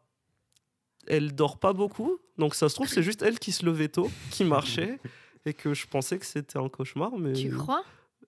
elle 1.07 1.35
dort 1.35 1.59
pas 1.59 1.73
beaucoup, 1.73 2.19
donc 2.37 2.55
ça 2.55 2.69
se 2.69 2.75
trouve 2.75 2.87
c'est 2.87 3.03
juste 3.03 3.21
elle 3.21 3.39
qui 3.39 3.51
se 3.51 3.65
levait 3.65 3.89
tôt, 3.89 4.09
qui 4.31 4.43
marchait 4.45 4.99
et 5.45 5.53
que 5.53 5.73
je 5.73 5.85
pensais 5.85 6.17
que 6.17 6.25
c'était 6.25 6.57
un 6.57 6.69
cauchemar. 6.69 7.11
Mais 7.17 7.33
Tu 7.33 7.51
crois? 7.55 7.83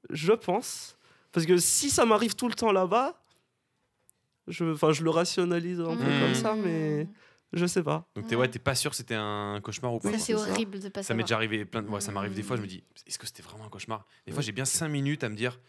je 0.09 0.33
pense 0.33 0.97
parce 1.31 1.45
que 1.45 1.57
si 1.57 1.89
ça 1.89 2.05
m'arrive 2.05 2.35
tout 2.35 2.47
le 2.49 2.53
temps 2.53 2.71
là-bas. 2.71 3.19
Je, 4.47 4.65
enfin, 4.73 4.91
je 4.91 5.03
le 5.03 5.09
rationalise 5.09 5.79
un 5.79 5.95
peu 5.95 6.03
Mmh. 6.03 6.19
comme 6.19 6.35
ça, 6.35 6.55
mais 6.55 7.07
je 7.53 7.65
sais 7.65 7.83
pas. 7.83 8.05
Donc 8.15 8.27
t'es 8.27 8.35
ouais, 8.35 8.47
t'es 8.49 8.59
pas 8.59 8.75
sûr 8.75 8.91
que 8.91 8.97
c'était 8.97 9.15
un 9.15 9.59
cauchemar 9.63 9.93
ou 9.93 9.99
pas. 9.99 10.11
C'est 10.11 10.19
c'est 10.19 10.33
ça. 10.33 10.51
horrible 10.51 10.79
de 10.79 10.89
pas 10.89 11.03
Ça 11.03 11.13
m'est 11.13 11.23
déjà 11.23 11.35
arrivé 11.35 11.65
plein 11.65 11.81
de... 11.81 11.87
ouais, 11.89 12.01
ça 12.01 12.11
m'arrive 12.11 12.33
des 12.33 12.43
fois, 12.43 12.57
je 12.57 12.61
me 12.61 12.65
Mm. 12.65 12.69
dis, 12.69 12.83
est-ce 13.07 13.17
que 13.19 13.25
c'était 13.25 13.43
vraiment 13.43 13.65
un 13.65 13.69
cauchemar? 13.69 14.05
Des 14.25 14.31
fois, 14.33 14.41
j'ai 14.41 14.51
bien 14.51 14.65
5 14.65 14.89
minutes 14.89 15.23
à 15.23 15.29
me 15.29 15.35
dire, 15.35 15.59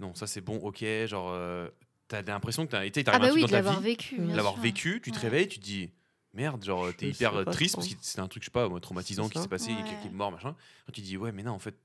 non, 0.00 0.14
ça 0.14 0.26
c'est 0.26 0.40
bon, 0.40 0.56
ok, 0.58 0.84
genre, 1.06 1.30
euh, 1.32 1.68
t'as 2.08 2.22
l'impression 2.22 2.66
que 2.66 2.72
t'as 2.72 2.84
été, 2.86 3.04
Ah 3.06 3.18
bah 3.18 3.26
un 3.26 3.28
truc 3.28 3.34
oui, 3.34 3.40
dans 3.42 3.46
de 3.48 3.52
ta 3.52 3.60
vie, 3.60 3.82
vécu. 3.82 4.18
l'avoir 4.18 4.56
vécu, 4.56 5.00
tu 5.02 5.10
te 5.12 5.16
Ouais. 5.16 5.22
réveilles, 5.22 5.48
tu 5.48 5.58
te 5.60 5.64
dis, 5.64 5.90
merde, 6.34 6.64
genre, 6.64 6.92
t'es 6.96 7.08
hyper 7.10 7.44
triste 7.50 7.74
trop. 7.74 7.82
parce 7.82 7.94
que 7.94 8.00
c'était 8.02 8.20
un 8.20 8.28
truc, 8.28 8.42
je 8.42 8.46
sais 8.46 8.50
pas, 8.52 8.68
traumatisant 8.80 9.24
C'est 9.24 9.34
qui 9.34 9.40
s'est 9.42 9.48
passé, 9.48 9.84
qui 9.84 10.06
est 10.08 10.10
mort, 10.10 10.32
machin. 10.32 10.56
Tu 10.92 11.00
dis, 11.02 11.16
ouais, 11.16 11.30
mais 11.32 11.42
non, 11.42 11.52
en 11.52 11.58
fait, 11.58 11.76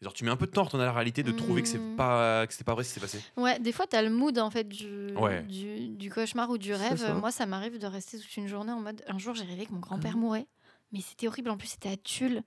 genre, 0.00 0.12
tu 0.12 0.24
mets 0.24 0.30
un 0.30 0.36
peu 0.36 0.46
de 0.46 0.50
temps 0.50 0.62
à 0.62 0.64
retourner 0.64 0.84
à 0.84 0.88
la 0.88 0.92
réalité 0.92 1.22
de 1.22 1.32
trouver 1.32 1.62
que 1.62 1.68
c'est 1.68 1.78
Mm. 1.78 1.96
pas, 1.96 2.46
que 2.46 2.52
c'était 2.52 2.64
pas 2.64 2.74
vrai 2.74 2.84
ce 2.84 2.88
qui 2.88 2.94
s'est 2.94 3.00
passé. 3.00 3.20
Ouais, 3.36 3.58
des 3.58 3.72
fois, 3.72 3.86
tu 3.86 3.96
as 3.96 4.02
le 4.02 4.10
mood 4.10 4.38
en 4.38 4.50
fait 4.50 4.68
du, 4.68 5.12
Ouais. 5.16 5.42
du, 5.42 5.88
du 5.88 6.10
cauchemar 6.10 6.48
ou 6.50 6.58
du 6.58 6.72
rêve. 6.74 6.96
ça. 6.98 7.14
Moi, 7.14 7.30
ça 7.30 7.46
m'arrive 7.46 7.78
de 7.78 7.86
rester 7.86 8.18
toute 8.18 8.36
une 8.36 8.46
journée 8.48 8.72
en 8.72 8.80
mode. 8.80 9.02
Un 9.08 9.18
jour, 9.18 9.34
j'ai 9.34 9.44
rêvé 9.44 9.66
que 9.66 9.72
mon 9.72 9.80
grand-père 9.80 10.12
Ah. 10.14 10.18
mourait, 10.18 10.46
mais 10.92 11.00
c'était 11.00 11.28
horrible. 11.28 11.50
En 11.50 11.56
plus, 11.56 11.68
c'était 11.68 11.90
à 11.90 11.96
Tulle. 11.96 12.42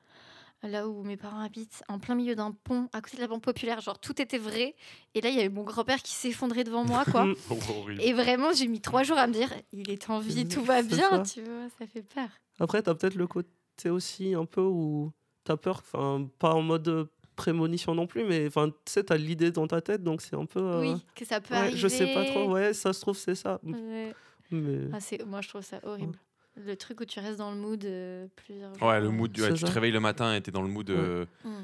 là 0.66 0.88
où 0.88 1.04
mes 1.04 1.18
parents 1.18 1.42
habitent, 1.42 1.84
en 1.90 2.00
plein 2.00 2.16
milieu 2.16 2.36
d'un 2.36 2.52
pont, 2.54 2.88
à 2.94 3.02
côté 3.02 3.18
de 3.18 3.22
la 3.22 3.28
banque 3.28 3.44
populaire. 3.44 3.82
Genre, 3.82 4.00
tout 4.00 4.22
était 4.22 4.38
vrai. 4.38 4.76
Et 5.14 5.20
là, 5.20 5.28
il 5.28 5.36
y 5.36 5.40
avait 5.40 5.50
mon 5.50 5.64
grand-père 5.64 6.02
qui 6.02 6.14
s'effondrait 6.14 6.64
devant 6.64 6.86
moi, 6.86 7.04
quoi. 7.04 7.26
Oh. 7.52 7.56
Et 8.00 8.14
vraiment, 8.14 8.54
j'ai 8.54 8.68
mis 8.68 8.80
trois 8.80 9.04
jours 9.04 9.18
à 9.18 9.28
me 9.28 9.34
dire, 9.34 9.50
il 9.74 9.92
est 9.92 10.10
en 10.10 10.20
vie, 10.20 10.48
tout 10.48 10.64
va 10.64 10.82
bien, 10.82 11.10
ça. 11.26 11.34
tu 11.34 11.42
vois, 11.42 11.68
ça 11.78 11.86
fait 11.86 12.02
peur. 12.04 12.30
Après, 12.62 12.82
t'as 12.82 12.96
peut-être 12.96 13.16
le 13.16 13.28
côté 13.28 13.90
aussi 13.90 14.36
un 14.36 14.46
peu 14.46 14.62
où 14.62 15.12
t'as 15.44 15.58
peur, 15.58 15.84
enfin, 15.86 16.30
pas 16.40 16.54
en 16.54 16.62
mode 16.62 17.10
prémonition 17.36 17.94
non 17.96 18.08
plus, 18.08 18.24
mais 18.24 18.48
enfin, 18.48 18.70
tu 18.70 18.76
sais, 18.88 19.04
t'as 19.04 19.18
l'idée 19.18 19.52
dans 19.52 19.68
ta 19.68 19.82
tête, 19.82 20.04
donc 20.04 20.22
c'est 20.22 20.36
un 20.36 20.46
peu. 20.46 20.60
euh, 20.60 20.82
Oui, 20.82 21.04
que 21.16 21.26
ça 21.26 21.42
peut 21.42 21.54
ouais, 21.54 21.60
arriver. 21.60 21.78
je 21.78 21.88
sais 21.88 22.14
pas 22.14 22.26
trop, 22.26 22.52
ouais, 22.52 22.74
ça 22.74 22.94
se 22.94 23.02
trouve, 23.02 23.18
c'est 23.18 23.36
ça. 23.36 23.60
Ouais. 23.64 24.14
Mais. 24.52 24.80
Ah, 24.94 25.00
c'est- 25.00 25.24
moi, 25.26 25.42
je 25.42 25.50
trouve 25.50 25.62
ça 25.62 25.80
horrible. 25.84 26.18
Le 26.56 26.76
truc 26.76 27.02
où 27.02 27.06
tu 27.06 27.20
restes 27.20 27.40
dans 27.40 27.50
le 27.52 27.58
mood 27.58 27.84
euh, 27.86 28.28
plusieurs 28.36 28.76
jours. 28.76 28.88
Ouais, 28.88 29.02
le 29.02 29.10
mood, 29.10 29.32
tu 29.34 29.42
te 29.42 29.66
réveilles 29.72 29.92
le 29.92 30.00
matin 30.00 30.36
et 30.36 30.42
t'es 30.42 30.52
dans 30.52 30.62
le 30.62 30.68
mood. 30.68 30.90
euh, 30.92 31.26
Mm. 31.44 31.64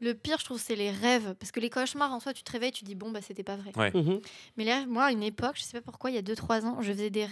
Le 0.00 0.12
pire, 0.14 0.38
je 0.40 0.44
trouve, 0.44 0.60
c'est 0.60 0.74
les 0.74 0.90
rêves. 0.90 1.34
Parce 1.38 1.52
que 1.52 1.60
les 1.60 1.70
cauchemars, 1.70 2.12
en 2.12 2.18
soi, 2.18 2.32
tu 2.32 2.42
te 2.42 2.50
réveilles, 2.50 2.72
tu 2.72 2.82
dis, 2.84 2.94
bon, 2.96 3.10
bah, 3.12 3.20
c'était 3.22 3.44
pas 3.44 3.54
vrai. 3.56 3.70
Ouais. 3.76 3.92
Mhm. 3.94 4.20
Mais 4.56 4.64
les 4.64 4.72
rêves, 4.72 4.88
moi, 4.88 5.04
à 5.04 5.12
une 5.12 5.22
époque, 5.22 5.54
je 5.56 5.62
sais 5.62 5.80
pas 5.80 5.82
pourquoi, 5.82 6.10
il 6.10 6.14
y 6.14 6.18
a 6.18 6.22
2-3 6.22 6.64
ans, 6.66 6.80
je 6.82 6.92
faisais 6.92 7.10
des 7.10 7.26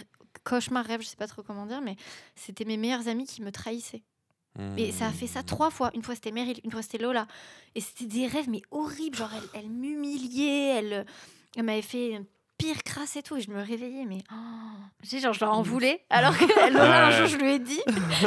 cauchemars 0.45 0.85
rêves, 0.85 1.01
je 1.01 1.07
sais 1.07 1.17
pas 1.17 1.27
trop 1.27 1.43
comment 1.43 1.65
dire, 1.65 1.81
mais 1.81 1.95
c'était 2.35 2.63
mes 2.65 2.77
meilleurs 2.77 3.07
amis 3.09 3.25
qui 3.25 3.41
me 3.41 3.51
trahissaient. 3.51 4.03
Et 4.77 4.91
ça 4.91 5.07
a 5.07 5.11
fait 5.11 5.27
ça 5.27 5.41
Mm. 5.41 5.45
trois 5.45 5.69
fois. 5.69 5.91
Une 5.93 6.01
fois, 6.03 6.15
c'était 6.15 6.31
Meryl, 6.31 6.59
une 6.63 6.71
fois, 6.71 6.81
c'était 6.81 6.97
Lola. 6.97 7.27
Et 7.75 7.81
c'était 7.81 8.05
des 8.05 8.27
rêves, 8.27 8.49
mais 8.49 8.61
horribles. 8.71 9.17
Genre, 9.17 9.29
elle, 9.35 9.61
elle 9.63 9.69
m'humiliait, 9.69 10.77
elle, 10.77 11.05
elle 11.57 11.63
m'avait 11.63 11.81
fait 11.81 12.21
pire 12.57 12.81
crasse 12.83 13.17
et 13.17 13.21
tout. 13.23 13.35
Et 13.35 13.41
je 13.41 13.51
me 13.51 13.61
réveillais, 13.61 14.05
mais. 14.05 14.19
oh, 14.31 14.35
tu 15.03 15.09
sais, 15.09 15.19
genre, 15.19 15.33
je 15.33 15.41
leur 15.41 15.53
en 15.53 15.61
voulais. 15.61 16.03
Alors 16.09 16.37
que 16.37 16.45
Lola, 16.71 17.07
un 17.07 17.11
jour, 17.11 17.27
je 17.27 17.37
lui 17.37 17.51
ai 17.53 17.59
dit. 17.59 17.81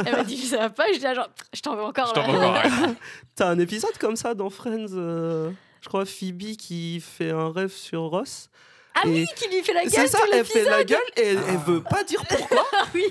Elle 0.05 0.11
m'a 0.15 0.23
dit, 0.23 0.37
ça 0.37 0.57
va 0.57 0.69
pas. 0.69 0.87
Et 0.89 0.93
je 0.93 0.99
dis, 0.99 1.05
ah, 1.07 1.15
genre, 1.15 1.29
je 1.53 1.61
t'en 1.61 1.75
veux 1.75 1.83
encore. 1.83 2.07
Je 2.09 2.13
t'en 2.13 2.27
là. 2.27 2.33
veux 2.33 2.45
encore, 2.45 2.87
ouais. 2.89 2.95
T'as 3.35 3.49
un 3.49 3.57
épisode 3.59 3.97
comme 3.97 4.15
ça 4.15 4.35
dans 4.35 4.49
Friends, 4.51 4.93
euh, 4.93 5.49
je 5.81 5.87
crois 5.87 6.05
Phoebe 6.05 6.55
qui 6.57 6.99
fait 6.99 7.31
un 7.31 7.51
rêve 7.51 7.71
sur 7.71 8.01
Ross? 8.03 8.49
Ah 8.95 9.01
Et 9.05 9.09
oui, 9.09 9.25
qui 9.35 9.47
lui 9.49 9.61
fait 9.63 9.73
la 9.73 9.81
gueule. 9.83 9.91
C'est 9.91 10.07
ça, 10.07 10.19
elle 10.33 10.43
fait 10.45 10.63
la 10.65 10.83
gueule 10.83 10.99
et 11.15 11.21
elle, 11.27 11.39
elle 11.49 11.57
veut 11.57 11.81
pas 11.83 12.03
dire 12.03 12.21
pourquoi. 12.27 12.65
Oui. 12.93 13.03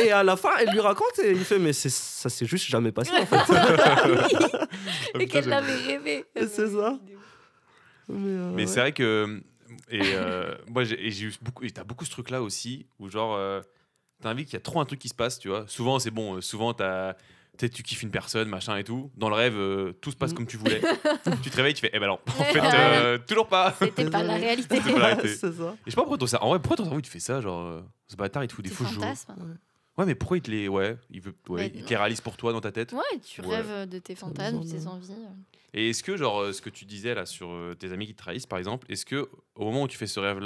Et 0.00 0.10
à 0.10 0.22
la 0.24 0.36
fin, 0.36 0.50
elle 0.58 0.70
lui 0.70 0.80
raconte 0.80 1.18
et 1.22 1.30
il 1.32 1.44
fait 1.44 1.58
Mais 1.58 1.72
ça 1.72 2.28
s'est 2.30 2.46
juste 2.46 2.66
jamais 2.68 2.90
passé 2.90 3.10
en 3.12 3.26
fait. 3.26 3.36
Et 5.20 5.26
qu'elle 5.28 5.46
l'avait 5.48 5.74
rêvé. 5.74 6.24
C'est 6.36 6.68
ça. 6.68 6.98
Mais, 8.08 8.28
euh, 8.30 8.50
Mais 8.54 8.62
ouais. 8.62 8.66
c'est 8.66 8.80
vrai 8.80 8.92
que. 8.92 9.40
Et 9.90 10.00
euh, 10.14 10.54
moi, 10.68 10.84
j'ai 10.84 10.96
eu 11.22 11.34
beaucoup. 11.42 11.64
Et 11.64 11.70
t'as 11.70 11.84
beaucoup 11.84 12.04
ce 12.04 12.10
truc-là 12.10 12.42
aussi, 12.42 12.86
où 12.98 13.08
genre. 13.08 13.34
euh, 13.36 13.60
t'as 14.22 14.30
envie 14.32 14.44
qu'il 14.44 14.54
y 14.54 14.56
a 14.56 14.60
trop 14.60 14.80
un 14.80 14.84
truc 14.84 14.98
qui 15.00 15.08
se 15.08 15.14
passe, 15.14 15.38
tu 15.38 15.48
vois. 15.48 15.64
Souvent, 15.68 15.98
c'est 15.98 16.10
bon. 16.10 16.36
euh, 16.36 16.40
souvent, 16.40 16.72
t'as. 16.72 17.14
Peut-être 17.56 17.72
tu 17.74 17.82
kiffes 17.82 18.02
une 18.02 18.10
personne, 18.10 18.48
machin 18.48 18.76
et 18.76 18.84
tout. 18.84 19.10
Dans 19.16 19.28
le 19.28 19.34
rêve, 19.34 19.56
euh, 19.56 19.92
tout 20.00 20.10
se 20.10 20.16
passe 20.16 20.32
Mm. 20.32 20.34
comme 20.34 20.46
tu 20.46 20.56
voulais. 20.56 20.80
tu 21.42 21.50
te 21.50 21.56
réveilles, 21.56 21.74
tu 21.74 21.80
fais, 21.80 21.90
eh 21.92 21.98
ben 21.98 22.06
non, 22.08 22.18
en 22.26 22.30
fait, 22.44 22.60
Ouais. 22.60 22.68
euh, 22.74 23.18
toujours 23.26 23.48
pas. 23.48 23.74
C'était 23.78 24.10
pas 24.10 24.22
la 24.22 24.34
réalité. 24.34 24.80
Pas 24.80 24.90
la 24.90 25.06
réalité. 25.06 25.28
c'est 25.28 25.52
ça. 25.52 25.74
Et 25.78 25.82
je 25.86 25.90
sais 25.90 25.96
pas 25.96 26.02
pourquoi 26.02 26.18
ton, 26.18 26.26
cer- 26.26 26.38
en 26.40 26.48
vrai, 26.50 26.58
pourquoi 26.58 26.76
ton 26.76 26.84
cerveau 26.84 26.98
il 26.98 27.02
te 27.02 27.08
fait 27.08 27.20
ça, 27.20 27.40
genre 27.40 27.62
euh, 27.66 27.80
ce 28.08 28.16
bâtard 28.16 28.44
il 28.44 28.48
te 28.48 28.52
fout 28.54 28.64
des 28.64 28.70
faux 28.70 28.84
jours. 28.84 29.04
Ouais, 29.98 30.04
mais 30.04 30.14
pourquoi 30.14 30.36
il 30.36 30.42
te 30.42 30.50
les, 30.50 30.68
ouais, 30.68 30.98
il 31.10 31.22
veut, 31.22 31.34
ouais, 31.48 31.72
il 31.74 31.82
te 31.82 31.88
les 31.90 31.96
réalise 31.96 32.20
pour 32.20 32.36
toi 32.36 32.52
dans 32.52 32.60
ta 32.60 32.70
tête. 32.70 32.92
Ouais, 32.92 33.18
tu 33.24 33.40
Ouais. 33.40 33.56
rêves 33.62 33.88
de 33.88 33.98
tes 33.98 34.14
fantasmes, 34.14 34.60
de 34.60 34.70
tes 34.70 34.86
envies. 34.86 35.12
Et 35.72 35.90
est-ce 35.90 36.02
que 36.02 36.16
genre 36.18 36.52
ce 36.52 36.60
que 36.60 36.68
tu 36.70 36.84
disais 36.84 37.14
là 37.14 37.24
sur 37.26 37.50
tes 37.78 37.92
amis 37.92 38.06
qui 38.06 38.12
te 38.14 38.18
trahissent 38.18 38.46
par 38.46 38.58
exemple, 38.58 38.86
est-ce 38.90 39.06
que 39.06 39.28
au 39.54 39.64
moment 39.64 39.82
où 39.84 39.88
tu 39.88 39.96
fais 39.96 40.06
ce 40.06 40.20
rêve 40.20 40.38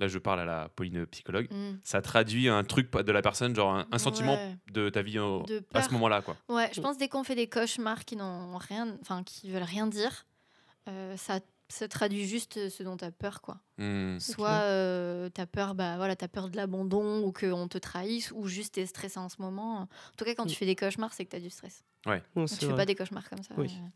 là, 0.00 0.08
je 0.08 0.18
parle 0.18 0.40
à 0.40 0.44
la 0.44 0.68
Pauline 0.70 1.06
psychologue, 1.06 1.46
Mm. 1.52 1.78
ça 1.84 2.02
traduit 2.02 2.48
un 2.48 2.64
truc 2.64 2.90
de 2.92 3.12
la 3.12 3.22
personne, 3.22 3.54
genre 3.54 3.72
un, 3.74 3.86
un 3.92 3.98
sentiment 3.98 4.34
Ouais. 4.34 4.56
de 4.72 4.88
ta 4.88 5.02
vie 5.02 5.18
au- 5.18 5.42
De 5.44 5.62
à 5.74 5.82
ce 5.82 5.90
moment-là 5.92 6.22
quoi. 6.22 6.36
Ouais, 6.48 6.70
je 6.74 6.80
pense 6.80 6.98
dès 6.98 7.08
qu'on 7.08 7.22
fait 7.24 7.34
des 7.36 7.48
cauchemars 7.48 8.04
qui 8.04 8.16
n'ont 8.16 8.56
rien, 8.58 8.96
enfin 9.02 9.22
qui 9.22 9.50
veulent 9.50 9.62
rien 9.62 9.86
dire, 9.86 10.26
euh, 10.88 11.16
ça 11.16 11.40
ça 11.72 11.86
traduit 11.86 12.26
juste 12.26 12.68
ce 12.68 12.82
dont 12.82 12.96
tu 12.96 13.04
as 13.04 13.12
peur 13.12 13.40
quoi. 13.42 13.58
Hmm. 13.78 14.18
Soit 14.18 14.62
euh, 14.64 15.30
tu 15.32 15.40
as 15.40 15.46
peur 15.46 15.76
bah 15.76 15.96
voilà, 15.98 16.16
tu 16.16 16.26
peur 16.26 16.48
de 16.48 16.56
l'abandon 16.56 17.22
ou 17.22 17.30
qu'on 17.30 17.68
te 17.68 17.78
trahisse 17.78 18.32
ou 18.32 18.48
juste 18.48 18.74
tu 18.74 18.80
es 18.80 18.86
stressé 18.86 19.20
en 19.20 19.28
ce 19.28 19.40
moment. 19.40 19.82
En 19.82 19.88
tout 20.16 20.24
cas 20.24 20.34
quand 20.34 20.46
tu 20.46 20.54
Mm. 20.54 20.56
fais 20.56 20.66
des 20.66 20.74
cauchemars, 20.74 21.12
c'est 21.12 21.24
que 21.24 21.30
tu 21.30 21.36
as 21.36 21.40
du 21.40 21.48
stress. 21.50 21.84
Ouais, 22.06 22.20
Tu 22.34 22.48
c'est 22.48 22.66
fais 22.66 22.74
pas 22.74 22.86
des 22.86 22.96
cauchemars 22.96 23.28
comme 23.30 23.42
ça. 23.44 23.54
Oui. 23.56 23.70
euh, 23.72 23.86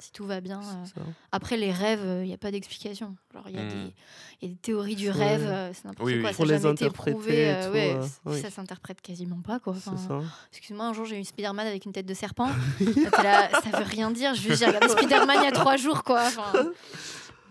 si 0.00 0.12
tout 0.12 0.24
va 0.26 0.40
bien. 0.40 0.60
euh. 0.60 1.00
Après 1.32 1.56
les 1.56 1.70
rêves, 1.72 2.00
il 2.22 2.26
n'y 2.26 2.32
a 2.34 2.38
pas 2.38 2.50
d'explication. 2.50 3.16
Il 3.48 3.54
y, 3.54 3.58
a 3.58 3.62
Mm. 3.62 3.68
des- 3.68 3.94
y 4.42 4.46
a 4.46 4.48
des 4.48 4.56
théories 4.56 4.96
du 4.96 5.08
Ouais. 5.10 5.12
rêve, 5.14 5.46
euh, 5.46 5.70
c'est 5.72 5.84
n'importe 5.84 6.06
Oui, 6.06 6.14
oui. 6.16 6.20
quoi, 6.22 6.32
Faut 6.32 6.44
ça 6.44 6.48
n'a 6.52 6.56
les 6.56 6.62
jamais 6.62 6.74
été 6.74 6.84
interpréter 6.84 7.10
prouvé. 7.18 7.50
euh, 7.50 7.66
tout, 7.66 7.72
ouais, 7.72 7.94
euh, 7.94 8.06
oui. 8.26 8.40
Ça 8.40 8.50
s'interprète 8.50 9.00
quasiment 9.00 9.40
pas 9.40 9.60
quoi. 9.60 9.74
C'est 9.80 9.90
Enfin, 9.90 10.22
ça. 10.22 10.28
Excuse-moi, 10.52 10.86
un 10.86 10.92
jour 10.92 11.04
j'ai 11.04 11.20
eu 11.20 11.24
Spider-Man 11.24 11.66
avec 11.66 11.84
une 11.84 11.92
tête 11.92 12.06
de 12.06 12.14
serpent. 12.14 12.48
Là, 13.22 13.50
ça 13.62 13.78
veut 13.78 13.84
rien 13.84 14.10
dire. 14.10 14.34
Juste 14.34 14.58
j'ai 14.58 14.66
regardé 14.66 14.88
Spider-Man 14.88 15.38
il 15.40 15.44
y 15.44 15.48
a 15.48 15.52
trois 15.52 15.76
jours, 15.76 16.02
quoi. 16.02 16.22
Enfin, 16.26 16.52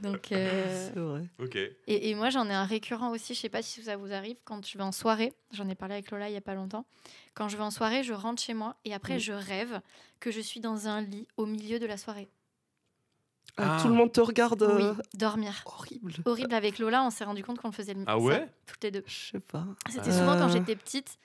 donc, 0.02 0.32
euh, 0.32 0.90
C'est 0.94 1.00
vrai. 1.00 1.24
Ok. 1.40 1.56
et, 1.56 2.10
et 2.10 2.16
moi 2.16 2.30
j'en 2.30 2.48
ai 2.50 2.54
un 2.54 2.64
récurrent 2.64 3.12
aussi. 3.12 3.34
Je 3.34 3.40
sais 3.42 3.50
pas 3.50 3.62
si 3.62 3.82
ça 3.84 3.98
vous 3.98 4.14
arrive 4.14 4.38
quand 4.46 4.66
je 4.66 4.78
vais 4.78 4.84
en 4.84 4.94
soirée. 4.94 5.34
J'en 5.52 5.68
ai 5.68 5.76
parlé 5.76 5.96
avec 5.96 6.10
Lola 6.12 6.30
il 6.30 6.34
y 6.34 6.38
a 6.38 6.42
pas 6.42 6.56
longtemps. 6.56 6.86
Quand 7.34 7.50
je 7.50 7.58
vais 7.58 7.64
en 7.64 7.72
soirée, 7.72 8.04
je 8.04 8.14
rentre 8.14 8.42
chez 8.42 8.54
moi 8.54 8.76
et 8.86 8.94
après 8.94 9.20
je 9.20 9.34
rêve 9.34 9.82
que 10.22 10.32
je 10.32 10.40
suis 10.40 10.62
dans 10.62 10.88
un 10.88 11.02
lit 11.02 11.28
au 11.38 11.46
milieu 11.46 11.80
de 11.80 11.86
la 11.86 11.98
soirée. 11.98 12.30
Ah. 13.62 13.78
Tout 13.82 13.88
le 13.90 13.94
monde 13.94 14.12
te 14.12 14.22
regarde. 14.22 14.62
euh, 14.64 14.94
Oui, 14.96 15.04
dormir. 15.14 15.64
Horrible. 15.66 16.14
Horrible 16.26 16.54
avec 16.54 16.80
Lola, 16.80 17.04
on 17.04 17.10
s'est 17.10 17.24
rendu 17.26 17.44
compte 17.44 17.60
qu'on 17.60 17.70
le 17.70 17.74
faisait 17.74 17.94
le 17.94 18.04
Ah 18.08 18.12
ça, 18.14 18.18
ouais 18.18 18.48
toutes 18.66 18.84
les 18.84 18.92
deux. 18.92 19.04
Je 19.08 19.32
sais 19.32 19.40
pas. 19.40 19.66
C'était 19.90 20.12
souvent 20.12 20.38
quand 20.38 20.50
j'étais 20.50 20.76
petite. 20.76 21.18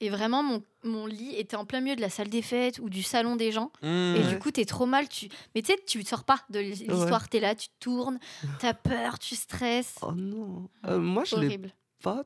Et 0.00 0.10
vraiment, 0.10 0.42
mon, 0.42 0.64
mon 0.82 1.06
lit 1.06 1.36
était 1.36 1.54
en 1.54 1.64
plein 1.64 1.80
milieu 1.80 1.94
de 1.94 2.00
la 2.00 2.10
salle 2.10 2.28
des 2.28 2.42
fêtes 2.42 2.80
ou 2.80 2.88
du 2.90 3.04
salon 3.04 3.36
des 3.36 3.52
gens. 3.52 3.70
Et 3.84 3.86
Hmm. 3.86 4.28
du 4.30 4.38
coup, 4.40 4.50
t'es 4.50 4.64
trop 4.64 4.84
mal. 4.84 5.08
Tu... 5.08 5.28
Mais 5.54 5.62
tu 5.62 5.70
sais, 5.72 5.78
tu 5.86 6.02
sors 6.02 6.24
pas 6.24 6.40
de 6.50 6.58
l'histoire. 6.58 7.28
T'es 7.28 7.38
là, 7.38 7.54
tu 7.54 7.68
tournes, 7.78 8.18
t'as 8.58 8.74
peur, 8.74 9.20
tu 9.20 9.36
stresses. 9.36 9.94
Oh 10.02 10.10
non. 10.12 10.68
Euh, 10.88 10.98
moi, 10.98 11.22
je 11.24 11.36
l'ai 11.36 11.46
Horrible. 11.46 11.70
pas. 12.02 12.24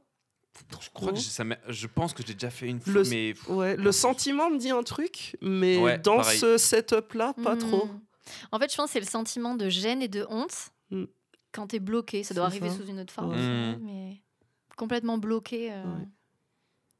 Je 0.81 0.89
crois 0.89 1.13
que 1.13 1.19
j'ai- 1.19 1.25
ça 1.29 1.45
je 1.69 1.87
pense 1.87 2.15
que 2.15 2.23
je 2.23 2.29
l'ai 2.29 2.33
déjà 2.35 2.49
fait 2.49 2.67
une 2.67 2.81
fois, 2.81 2.95
Le- 2.95 3.05
mais 3.11 3.35
Ouais, 3.49 3.77
le 3.77 3.93
sentiment 3.93 4.49
me 4.49 4.57
dit 4.57 4.71
un 4.71 4.83
truc, 4.83 5.37
mais 5.43 5.77
Ouais, 5.77 5.99
dans 5.99 6.17
pareil. 6.17 6.39
ce 6.39 6.57
setup-là, 6.57 7.35
pas 7.45 7.57
Hmm. 7.57 7.59
trop. 7.59 7.91
En 8.53 8.59
fait, 8.59 8.71
je 8.71 8.77
pense 8.77 8.87
que 8.87 8.93
c'est 8.95 9.01
le 9.01 9.07
sentiment 9.07 9.55
de 9.55 9.69
gêne 9.69 10.03
et 10.03 10.09
de 10.09 10.27
honte 10.29 10.71
Hmm. 10.91 11.05
quand 11.53 11.67
t'es 11.69 11.81
bloqué. 11.81 12.23
Ça 12.23 12.33
doit 12.35 12.45
arriver 12.47 12.71
ça. 12.71 12.77
sous 12.77 12.87
une 12.87 13.01
autre 13.01 13.13
forme, 13.13 13.31
Ouais. 13.33 13.37
Hmm. 13.77 13.79
mais 13.83 14.23
complètement 14.77 15.19
bloqué. 15.19 15.73
euh, 15.73 15.83
Ouais. 15.85 16.07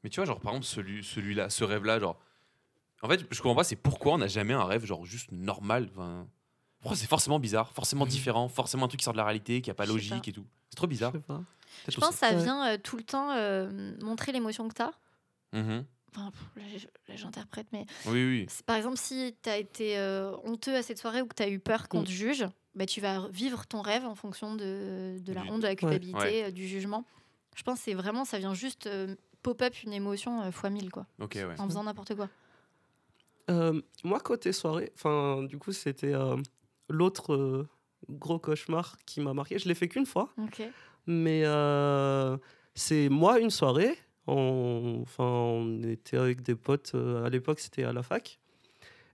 mais 0.03 0.09
tu 0.09 0.17
vois 0.19 0.25
genre 0.25 0.39
par 0.39 0.53
exemple 0.53 0.65
celui 0.67 1.03
celui-là, 1.03 1.49
ce 1.49 1.63
rêve-là, 1.63 1.99
genre 1.99 2.19
en 3.01 3.07
fait 3.07 3.19
je 3.29 3.41
comprends 3.41 3.55
pas 3.55 3.63
c'est 3.63 3.75
pourquoi 3.75 4.13
on 4.13 4.17
n'a 4.17 4.27
jamais 4.27 4.53
un 4.53 4.65
rêve 4.65 4.85
genre 4.85 5.05
juste 5.05 5.31
normal. 5.31 5.89
Enfin, 5.95 6.27
c'est 6.95 7.07
forcément 7.07 7.39
bizarre, 7.39 7.71
forcément 7.71 8.05
différent, 8.05 8.47
forcément 8.49 8.85
un 8.85 8.87
truc 8.87 8.99
qui 8.99 9.03
sort 9.05 9.13
de 9.13 9.17
la 9.17 9.25
réalité, 9.25 9.61
qui 9.61 9.69
a 9.69 9.73
pas 9.73 9.85
logique 9.85 10.11
pas. 10.23 10.29
et 10.29 10.33
tout. 10.33 10.45
C'est 10.69 10.75
trop 10.75 10.85
Je 10.85 10.89
bizarre. 10.89 11.11
sais 11.11 11.19
pas. 11.19 11.41
Je 11.87 11.97
pense 11.99 12.09
que 12.11 12.15
ça 12.15 12.33
vient 12.33 12.65
euh, 12.67 12.77
tout 12.81 12.97
le 12.97 13.03
temps 13.03 13.31
euh, 13.31 13.93
montrer 14.01 14.31
l'émotion 14.31 14.67
que 14.67 14.73
t'as. 14.73 14.89
aussi. 15.53 15.61
Mhm. 15.63 15.85
Enfin, 16.17 16.31
j'interprète, 17.09 17.67
mais 17.71 17.85
Oui 18.05 18.23
oui. 18.25 18.47
Par 18.65 18.75
exemple, 18.75 18.97
si 18.97 19.35
tu 19.43 19.49
as 19.49 19.57
été 19.57 19.97
euh, 19.97 20.35
honteux 20.43 20.75
à 20.75 20.81
cette 20.81 20.97
soirée 20.97 21.21
ou 21.21 21.27
que 21.27 21.35
tu 21.35 21.43
as 21.43 21.49
eu 21.49 21.59
peur 21.59 21.87
qu'on 21.89 22.01
Mm. 22.01 22.05
te 22.05 22.09
juge, 22.11 22.45
bah, 22.75 22.85
tu 22.85 23.01
vas 23.01 23.27
vivre 23.29 23.65
ton 23.67 23.81
rêve 23.81 24.05
en 24.05 24.15
fonction 24.15 24.55
de, 24.55 25.17
de 25.19 25.33
la 25.33 25.43
honte, 25.43 25.61
de 25.61 25.67
la 25.67 25.75
culpabilité, 25.75 26.17
Ouais. 26.19 26.43
euh, 26.45 26.51
du 26.51 26.67
jugement. 26.67 27.05
Je 27.55 27.63
pense 27.63 27.79
que 27.79 27.85
c'est 27.85 27.93
vraiment, 27.93 28.25
ça 28.25 28.37
vient 28.39 28.53
juste 28.53 28.87
euh, 28.87 29.15
pop-up 29.43 29.73
une 29.83 29.93
émotion 29.93 30.41
euh, 30.41 30.51
fois 30.51 30.69
mille, 30.69 30.91
quoi, 30.91 31.05
Ok 31.19 31.33
ouais. 31.35 31.55
en 31.59 31.67
faisant 31.67 31.83
n'importe 31.83 32.15
quoi. 32.15 32.29
Euh, 33.49 33.81
moi, 34.03 34.19
côté 34.19 34.51
soirée, 34.51 34.91
enfin, 34.95 35.43
du 35.43 35.57
coup, 35.57 35.71
c'était 35.71 36.13
euh, 36.13 36.35
l'autre 36.89 37.33
euh, 37.33 37.67
gros 38.09 38.39
cauchemar 38.39 38.97
qui 39.05 39.21
m'a 39.21 39.33
marqué. 39.33 39.57
Je 39.57 39.67
l'ai 39.67 39.75
fait 39.75 39.87
qu'une 39.87 40.05
fois, 40.05 40.29
Ok. 40.37 40.61
mais 41.05 41.43
euh, 41.45 42.37
c'est 42.75 43.07
moi 43.09 43.39
une 43.39 43.49
soirée. 43.49 43.97
On, 44.27 44.99
enfin, 45.01 45.23
on 45.23 45.81
était 45.83 46.17
avec 46.17 46.41
des 46.41 46.55
potes. 46.55 46.91
euh, 46.95 47.25
à 47.25 47.29
l'époque, 47.29 47.59
c'était 47.59 47.83
à 47.83 47.93
la 47.93 48.03
fac. 48.03 48.39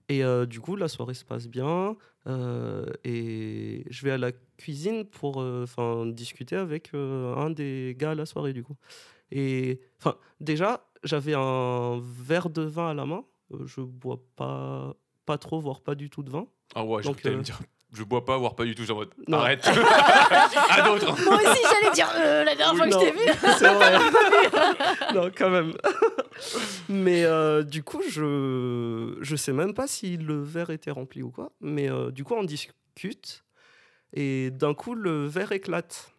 Et 0.08 0.22
euh, 0.22 0.44
du 0.44 0.60
coup, 0.60 0.76
la 0.76 0.88
soirée 0.88 1.14
se 1.14 1.24
passe 1.24 1.48
bien. 1.48 1.96
euh, 2.26 2.86
et 3.04 3.84
je 3.90 4.04
vais 4.04 4.10
à 4.12 4.18
la 4.18 4.32
cuisine 4.58 5.04
pour 5.04 5.40
euh, 5.40 5.66
discuter 6.12 6.56
avec 6.56 6.92
un 6.94 7.50
des 7.50 7.94
gars 7.98 8.10
à 8.10 8.14
la 8.14 8.26
soirée, 8.26 8.52
du 8.52 8.62
coup. 8.62 8.76
Et 9.30 9.80
enfin, 9.98 10.16
déjà, 10.40 10.86
j'avais 11.04 11.34
un 11.34 12.00
verre 12.02 12.50
de 12.50 12.62
vin 12.62 12.90
à 12.90 12.94
la 12.94 13.06
main. 13.06 13.24
Je 13.64 13.80
bois 13.80 14.20
pas, 14.36 14.94
pas 15.26 15.38
trop, 15.38 15.60
voire 15.60 15.80
pas 15.80 15.94
du 15.94 16.10
tout 16.10 16.22
de 16.22 16.30
vin. 16.30 16.46
Ah 16.74 16.84
ouais, 16.84 17.02
je 17.02 17.08
Donc, 17.08 17.24
euh, 17.24 17.36
me 17.38 17.42
dire 17.42 17.60
je 17.94 18.02
bois 18.02 18.24
pas, 18.24 18.36
voire 18.36 18.54
pas 18.54 18.64
du 18.64 18.74
tout, 18.74 18.84
genre 18.84 19.04
Non. 19.28 19.38
arrête. 19.38 19.66
à 20.70 20.82
d'autres. 20.82 21.24
Moi 21.24 21.36
aussi, 21.36 21.62
j'allais 21.70 21.94
dire 21.94 22.10
euh, 22.16 22.44
la 22.44 22.54
dernière 22.54 22.76
fois 22.76 22.86
que 22.86 22.92
je 22.92 22.98
t'ai 22.98 23.10
vu. 23.12 23.18
C'est 23.58 23.72
vrai. 23.72 23.98
non, 25.14 25.30
quand 25.36 25.50
même. 25.50 25.72
mais 26.88 27.24
euh, 27.24 27.62
du 27.62 27.82
coup, 27.82 28.02
je 28.08 29.16
je 29.20 29.36
sais 29.36 29.52
même 29.52 29.74
pas 29.74 29.86
si 29.86 30.16
le 30.16 30.42
verre 30.42 30.70
était 30.70 30.90
rempli 30.90 31.22
ou 31.22 31.30
quoi. 31.30 31.52
Mais 31.60 31.88
euh, 31.88 32.10
du 32.10 32.24
coup, 32.24 32.34
on 32.34 32.44
discute 32.44 33.44
et 34.12 34.50
d'un 34.50 34.74
coup, 34.74 34.94
le 34.94 35.26
verre 35.26 35.52
éclate. 35.52 36.12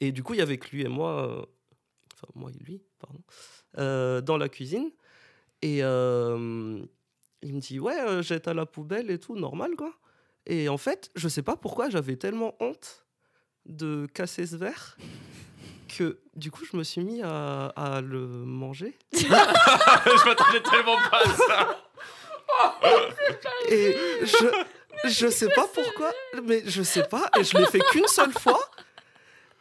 Et 0.00 0.12
du 0.12 0.22
coup, 0.22 0.34
il 0.34 0.38
y 0.38 0.42
avait 0.42 0.58
que 0.58 0.68
lui 0.70 0.82
et 0.82 0.88
moi, 0.88 1.46
enfin 2.14 2.26
moi 2.34 2.50
et 2.50 2.62
lui, 2.64 2.82
pardon, 2.98 4.20
dans 4.22 4.36
la 4.36 4.48
cuisine. 4.48 4.90
Et, 5.62 5.82
il 7.46 7.52
me 7.54 7.60
dit 7.60 7.78
ouais, 7.78 8.22
jette 8.22 8.48
à 8.48 8.54
la 8.54 8.64
poubelle 8.64 9.10
et 9.10 9.18
tout, 9.18 9.36
normal 9.36 9.72
quoi. 9.76 9.92
Et 10.46 10.68
en 10.68 10.76
fait, 10.78 11.10
je 11.14 11.28
sais 11.28 11.42
pas 11.42 11.56
pourquoi 11.56 11.88
j'avais 11.90 12.16
tellement 12.16 12.54
honte 12.60 13.04
de 13.66 14.06
casser 14.12 14.46
ce 14.46 14.56
verre 14.56 14.96
que 15.96 16.18
du 16.34 16.50
coup 16.50 16.64
je 16.70 16.76
me 16.76 16.82
suis 16.82 17.00
mis 17.02 17.22
à, 17.22 17.66
à 17.76 18.00
le 18.00 18.26
manger. 18.26 18.98
je 19.12 20.24
m'attendais 20.26 20.60
tellement 20.62 20.96
pas 21.10 21.20
à 21.24 21.34
ça. 21.34 21.80
Et 23.70 23.96
je, 24.22 25.08
je 25.08 25.28
sais 25.28 25.48
pas 25.48 25.66
pourquoi, 25.72 26.12
mais 26.44 26.62
je 26.66 26.82
sais 26.82 27.04
pas, 27.04 27.30
et 27.38 27.44
je 27.44 27.56
l'ai 27.56 27.66
fait 27.66 27.80
qu'une 27.90 28.06
seule 28.06 28.32
fois. 28.32 28.60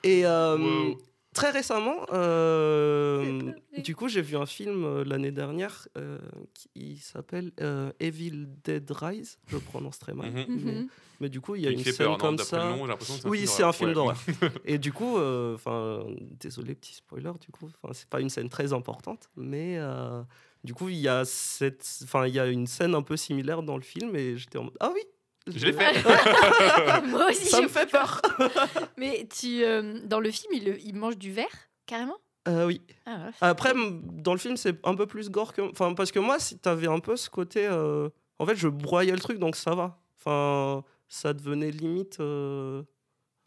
Et 0.04 0.26
euh, 0.26 0.58
Wow. 0.58 0.98
Très 1.34 1.50
récemment, 1.52 2.06
euh, 2.12 3.52
du 3.84 3.96
coup, 3.96 4.08
j'ai 4.08 4.22
vu 4.22 4.38
un 4.38 4.46
film 4.46 4.84
euh, 4.86 5.04
l'année 5.04 5.32
dernière 5.32 5.88
euh, 5.98 6.18
qui 6.54 6.98
s'appelle 6.98 7.52
euh, 7.60 7.92
Evil 8.00 8.48
Dead 8.64 8.90
Rise. 8.92 9.40
Je 9.48 9.56
le 9.56 9.62
prononce 9.62 10.00
très 10.00 10.14
mal. 10.14 10.32
Mhm. 10.32 10.46
mais, 10.50 10.72
Mhm. 10.74 10.88
mais 11.20 11.30
du 11.30 11.42
coup, 11.42 11.56
il 11.56 11.62
y 11.64 11.68
a 11.68 11.72
Il 11.72 11.78
une 11.78 11.84
scène 11.84 12.08
peur, 12.08 12.18
comme 12.18 12.38
ça. 12.38 12.58
nom, 12.76 12.86
c'est 13.02 13.26
un 13.26 13.30
Oui, 13.30 13.40
film 13.40 13.50
c'est 13.50 13.64
un 13.64 13.72
film 13.74 13.90
Ouais. 13.90 13.96
d'horreur. 13.96 14.18
Et 14.66 14.78
du 14.78 14.92
coup, 14.94 15.18
euh, 15.18 15.56
enfin, 15.56 16.06
désolé, 16.20 16.76
petit 16.76 16.94
spoiler, 16.96 17.32
du 17.42 17.52
coup, 17.52 17.70
enfin, 17.82 17.94
c'est 17.94 18.08
pas 18.10 18.20
une 18.22 18.30
scène 18.30 18.50
très 18.50 18.74
importante, 18.74 19.30
mais 19.36 19.78
euh, 19.78 20.22
du 20.64 20.74
coup, 20.74 20.90
il 20.90 20.98
y 20.98 21.08
a 21.08 21.26
cette, 21.26 21.88
enfin, 22.04 22.28
il 22.28 22.34
y 22.34 22.40
a 22.40 22.48
une 22.48 22.68
scène 22.68 22.96
un 22.96 23.02
peu 23.02 23.18
similaire 23.18 23.64
dans 23.64 23.76
le 23.76 23.84
film, 23.84 24.16
et 24.16 24.38
j'étais 24.38 24.58
en 24.58 24.66
mode, 24.66 24.78
ah 24.80 24.92
oui, 24.94 25.02
Je 25.48 25.66
l'ai 25.66 25.74
fait. 25.74 26.04
Moi 27.08 27.30
aussi, 27.30 27.46
Ça 27.48 27.62
me 27.62 27.68
fait 27.68 27.89
peur. 27.89 28.22
Mais 28.98 29.28
tu, 29.28 29.64
euh, 29.64 30.00
dans 30.06 30.20
le 30.20 30.32
film, 30.32 30.54
il, 30.54 30.80
il 30.86 30.96
mange 30.96 31.18
du 31.18 31.32
verre, 31.32 31.48
carrément? 31.86 32.18
Euh, 32.48 32.66
oui. 32.66 32.82
Ah 33.06 33.26
ouais. 33.26 33.32
Après, 33.41 33.74
dans 33.76 34.34
le 34.34 34.39
film, 34.39 34.58
c'est 34.58 34.78
un 34.86 34.96
peu 34.96 35.06
plus 35.06 35.30
gore 35.30 35.54
que, 35.54 35.62
enfin, 35.62 35.94
parce 35.94 36.12
que 36.12 36.20
moi, 36.20 36.39
si 36.39 36.58
t'avais 36.60 36.88
un 36.88 37.00
peu 37.00 37.16
ce 37.16 37.30
côté, 37.30 37.68
euh, 37.68 38.10
en 38.39 38.46
fait, 38.46 38.56
je 38.56 38.68
broyais 38.68 39.12
le 39.14 39.20
truc, 39.20 39.38
donc 39.39 39.56
ça 39.56 39.76
va. 39.76 39.98
Enfin, 40.20 40.84
ça 41.10 41.34
devenait 41.34 41.72
limite. 41.72 42.20
euh, 42.20 42.82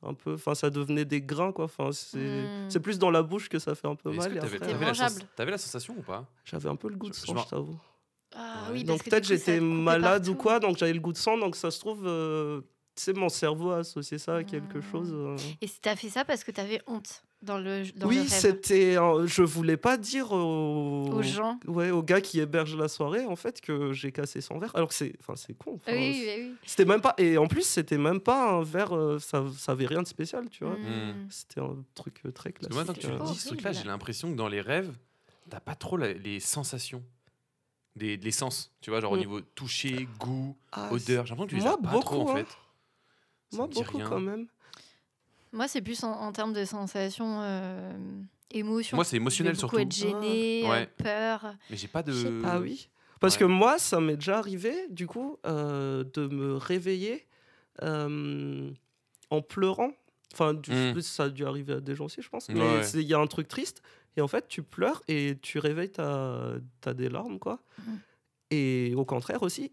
Un 0.03 0.13
peu, 0.15 0.35
enfin, 0.35 0.55
ça 0.55 0.69
devenait 0.71 1.05
des 1.07 1.21
grains, 1.23 1.53
quoi. 1.53 1.65
Enfin, 1.65 1.91
c'est 1.93 2.19
Mm. 2.19 2.71
c'est 2.71 2.81
plus 2.81 2.99
dans 2.99 3.11
la 3.11 3.23
bouche 3.23 3.49
que 3.49 3.59
ça 3.59 3.75
fait 3.75 3.89
un 3.89 3.95
peu 3.97 4.11
Est-ce 4.11 4.29
mal. 4.29 4.39
t'avais 4.39 4.59
la, 4.85 4.95
sens- 4.95 5.19
la 5.39 5.59
sensation 5.59 5.95
ou 5.99 6.03
pas? 6.03 6.27
J'avais 6.45 6.69
un 6.69 6.77
peu 6.77 6.89
le 6.89 6.97
goût 6.97 7.09
de 7.09 7.15
Je- 7.15 7.21
je 7.21 7.27
sang, 7.27 7.35
m'en- 7.35 7.43
je 7.43 7.49
t'avoue. 7.49 7.79
Ah 8.39 8.69
oui, 8.73 8.85
Donc 8.85 9.03
que 9.03 9.11
peut-être 9.11 9.27
j'étais 9.27 9.61
malade 9.61 10.29
ou 10.29 10.35
quoi, 10.35 10.61
donc 10.61 10.77
j'avais 10.77 10.93
le 10.93 11.01
goût 11.01 11.13
de 11.13 11.17
sang, 11.19 11.39
donc 11.39 11.57
ça 11.57 11.71
se 11.71 11.81
trouve, 11.81 12.07
euh, 12.07 12.61
tu 12.95 13.03
sais, 13.03 13.13
mon 13.15 13.29
cerveau 13.31 13.71
a 13.71 13.79
associé 13.79 14.19
ça 14.19 14.37
à 14.37 14.45
quelque 14.45 14.79
Mm. 14.79 14.83
chose. 14.93 15.11
euh. 15.15 15.37
Et 15.63 15.69
t'as 15.81 15.97
fait 15.97 16.09
ça 16.11 16.25
parce 16.25 16.45
que 16.45 16.51
t'avais 16.51 16.81
honte 16.87 17.23
dans 17.43 17.59
le, 17.59 17.85
dans 17.97 18.09
Oui, 18.09 18.27
c'était. 18.29 18.97
un- 18.97 19.27
Je 19.27 19.43
voulais 19.43 19.77
pas 19.77 19.97
dire 19.97 20.33
aux... 20.33 21.09
aux 21.13 21.23
gens. 21.23 21.59
Ouais, 21.67 21.91
au 21.91 22.03
gars 22.03 22.21
qui 22.21 22.41
héberge 22.41 22.75
la 22.77 22.89
soirée, 22.89 23.25
en 23.27 23.37
fait, 23.37 23.61
que 23.61 23.93
j'ai 23.93 24.13
cassé 24.13 24.41
son 24.41 24.59
verre. 24.59 24.73
Alors 24.75 24.89
que 24.89 24.95
c'est, 24.95 25.13
enfin, 25.21 25.35
c'est 25.37 25.53
con. 25.55 25.75
enfin, 25.77 25.93
oui, 25.97 26.15
c'est- 26.25 26.37
oui, 26.39 26.47
oui. 26.51 26.55
C'était 26.67 26.85
même 26.87 27.01
pas. 27.03 27.15
Et 27.19 27.39
en 27.39 27.47
plus, 27.47 27.63
c'était 27.67 27.99
même 27.99 28.21
pas 28.21 28.51
un 28.53 28.63
verre. 28.63 28.95
euh, 28.97 29.19
ça, 29.19 29.45
ça 29.57 29.73
avait 29.73 29.87
rien 29.87 30.03
de 30.03 30.09
spécial, 30.09 30.49
tu 30.51 30.65
vois. 30.65 30.77
Mm. 30.77 31.27
C'était 31.31 31.61
un 31.61 31.77
truc 31.95 32.21
euh, 32.27 32.33
très 32.33 32.51
Parce 32.51 32.69
que 32.69 32.75
moi, 32.75 32.85
classique. 32.85 33.03
quand 33.05 33.17
tu 33.17 33.23
euh. 33.23 33.25
dis 33.33 33.39
ce 33.39 33.49
truc-là, 33.49 33.73
j'ai 33.73 33.85
l'impression 33.85 34.31
que 34.31 34.37
dans 34.37 34.49
les 34.49 34.61
rêves, 34.63 34.93
t'as 35.51 35.61
pas 35.61 35.75
trop 35.75 35.97
la- 35.97 36.13
les 36.15 36.41
sensations. 36.41 37.03
Des, 37.97 38.17
les 38.19 38.31
sens, 38.31 38.71
tu 38.83 38.91
vois, 38.91 39.01
genre 39.01 39.13
au 39.13 39.17
Mm. 39.17 39.21
niveau 39.21 39.41
toucher, 39.41 40.07
goût, 40.19 40.55
Ah, 40.73 40.93
odeur. 40.93 41.25
J'ai 41.27 41.31
l'impression 41.35 41.45
que 41.47 41.51
tu 41.51 41.57
les 41.57 41.63
Moi, 41.63 41.73
as 41.73 41.77
pas 41.79 41.89
trop 42.01 42.19
beaucoup, 42.19 42.29
en 42.31 42.37
hein. 42.37 42.37
fait. 42.45 42.49
Ça 43.51 43.57
Moi, 43.57 43.67
me 43.67 43.73
dit 43.73 43.81
beaucoup 43.83 43.97
rien. 43.99 44.09
quand 44.09 44.21
même. 44.21 44.47
Moi, 45.53 45.67
c'est 45.69 45.81
plus 45.81 46.05
en, 46.05 46.13
en 46.13 46.33
termes 46.33 46.53
de 46.53 46.65
sensations, 46.67 47.41
euh, 47.41 47.93
émotions. 48.51 48.97
Moi, 48.97 49.05
c'est 49.05 49.11
Je 49.11 49.15
vais 49.17 49.23
émotionnel 49.23 49.55
beaucoup 49.55 49.61
surtout. 49.61 49.79
être 49.79 49.93
gêné, 49.93 50.61
Ah. 50.65 50.67
euh, 50.67 50.71
Ouais. 50.71 50.87
peur. 50.99 51.55
Mais 51.71 51.77
j'ai 51.77 51.89
pas 51.89 52.03
de. 52.03 52.13
Je 52.13 52.19
sais 52.27 52.35
Ah 52.45 52.61
oui 52.61 52.89
Parce 53.21 53.35
Ouais. 53.35 53.41
que 53.41 53.45
moi, 53.47 53.79
ça 53.79 53.99
m'est 54.01 54.17
déjà 54.17 54.39
arrivé, 54.39 54.75
du 54.91 55.07
coup, 55.07 55.39
euh, 55.47 56.05
de 56.13 56.27
me 56.29 56.57
réveiller 56.57 57.27
euh, 57.83 58.71
en 59.31 59.41
pleurant. 59.41 59.93
Enfin, 60.39 60.53
du- 60.55 60.71
Mm. 60.71 61.01
ça 61.01 61.25
a 61.25 61.29
dû 61.31 61.47
arriver 61.47 61.73
à 61.75 61.81
des 61.81 61.95
gens 61.95 62.05
aussi, 62.05 62.21
je 62.21 62.29
pense. 62.29 62.49
Mais 62.51 62.61
ouais. 62.61 62.83
il 62.95 63.01
y 63.03 63.15
a 63.15 63.19
un 63.19 63.27
truc 63.27 63.49
triste. 63.49 63.83
Et 64.19 64.21
en 64.21 64.29
fait, 64.29 64.49
tu 64.49 64.63
pleures 64.63 65.03
et 65.09 65.37
tu 65.41 65.59
réveilles, 65.59 65.91
t'as 65.91 66.53
as 66.85 66.95
des 66.95 67.09
larmes, 67.09 67.39
quoi. 67.39 67.59
Mm. 67.79 67.83
Et 68.51 68.93
au 68.97 69.05
contraire 69.05 69.43
aussi, 69.43 69.73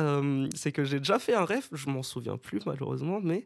euh, 0.00 0.48
c'est 0.54 0.72
que 0.72 0.84
j'ai 0.84 0.98
déjà 0.98 1.18
fait 1.18 1.34
un 1.34 1.44
rêve, 1.44 1.68
je 1.72 1.88
m'en 1.90 2.02
souviens 2.02 2.36
plus 2.38 2.60
malheureusement, 2.64 3.20
mais 3.22 3.44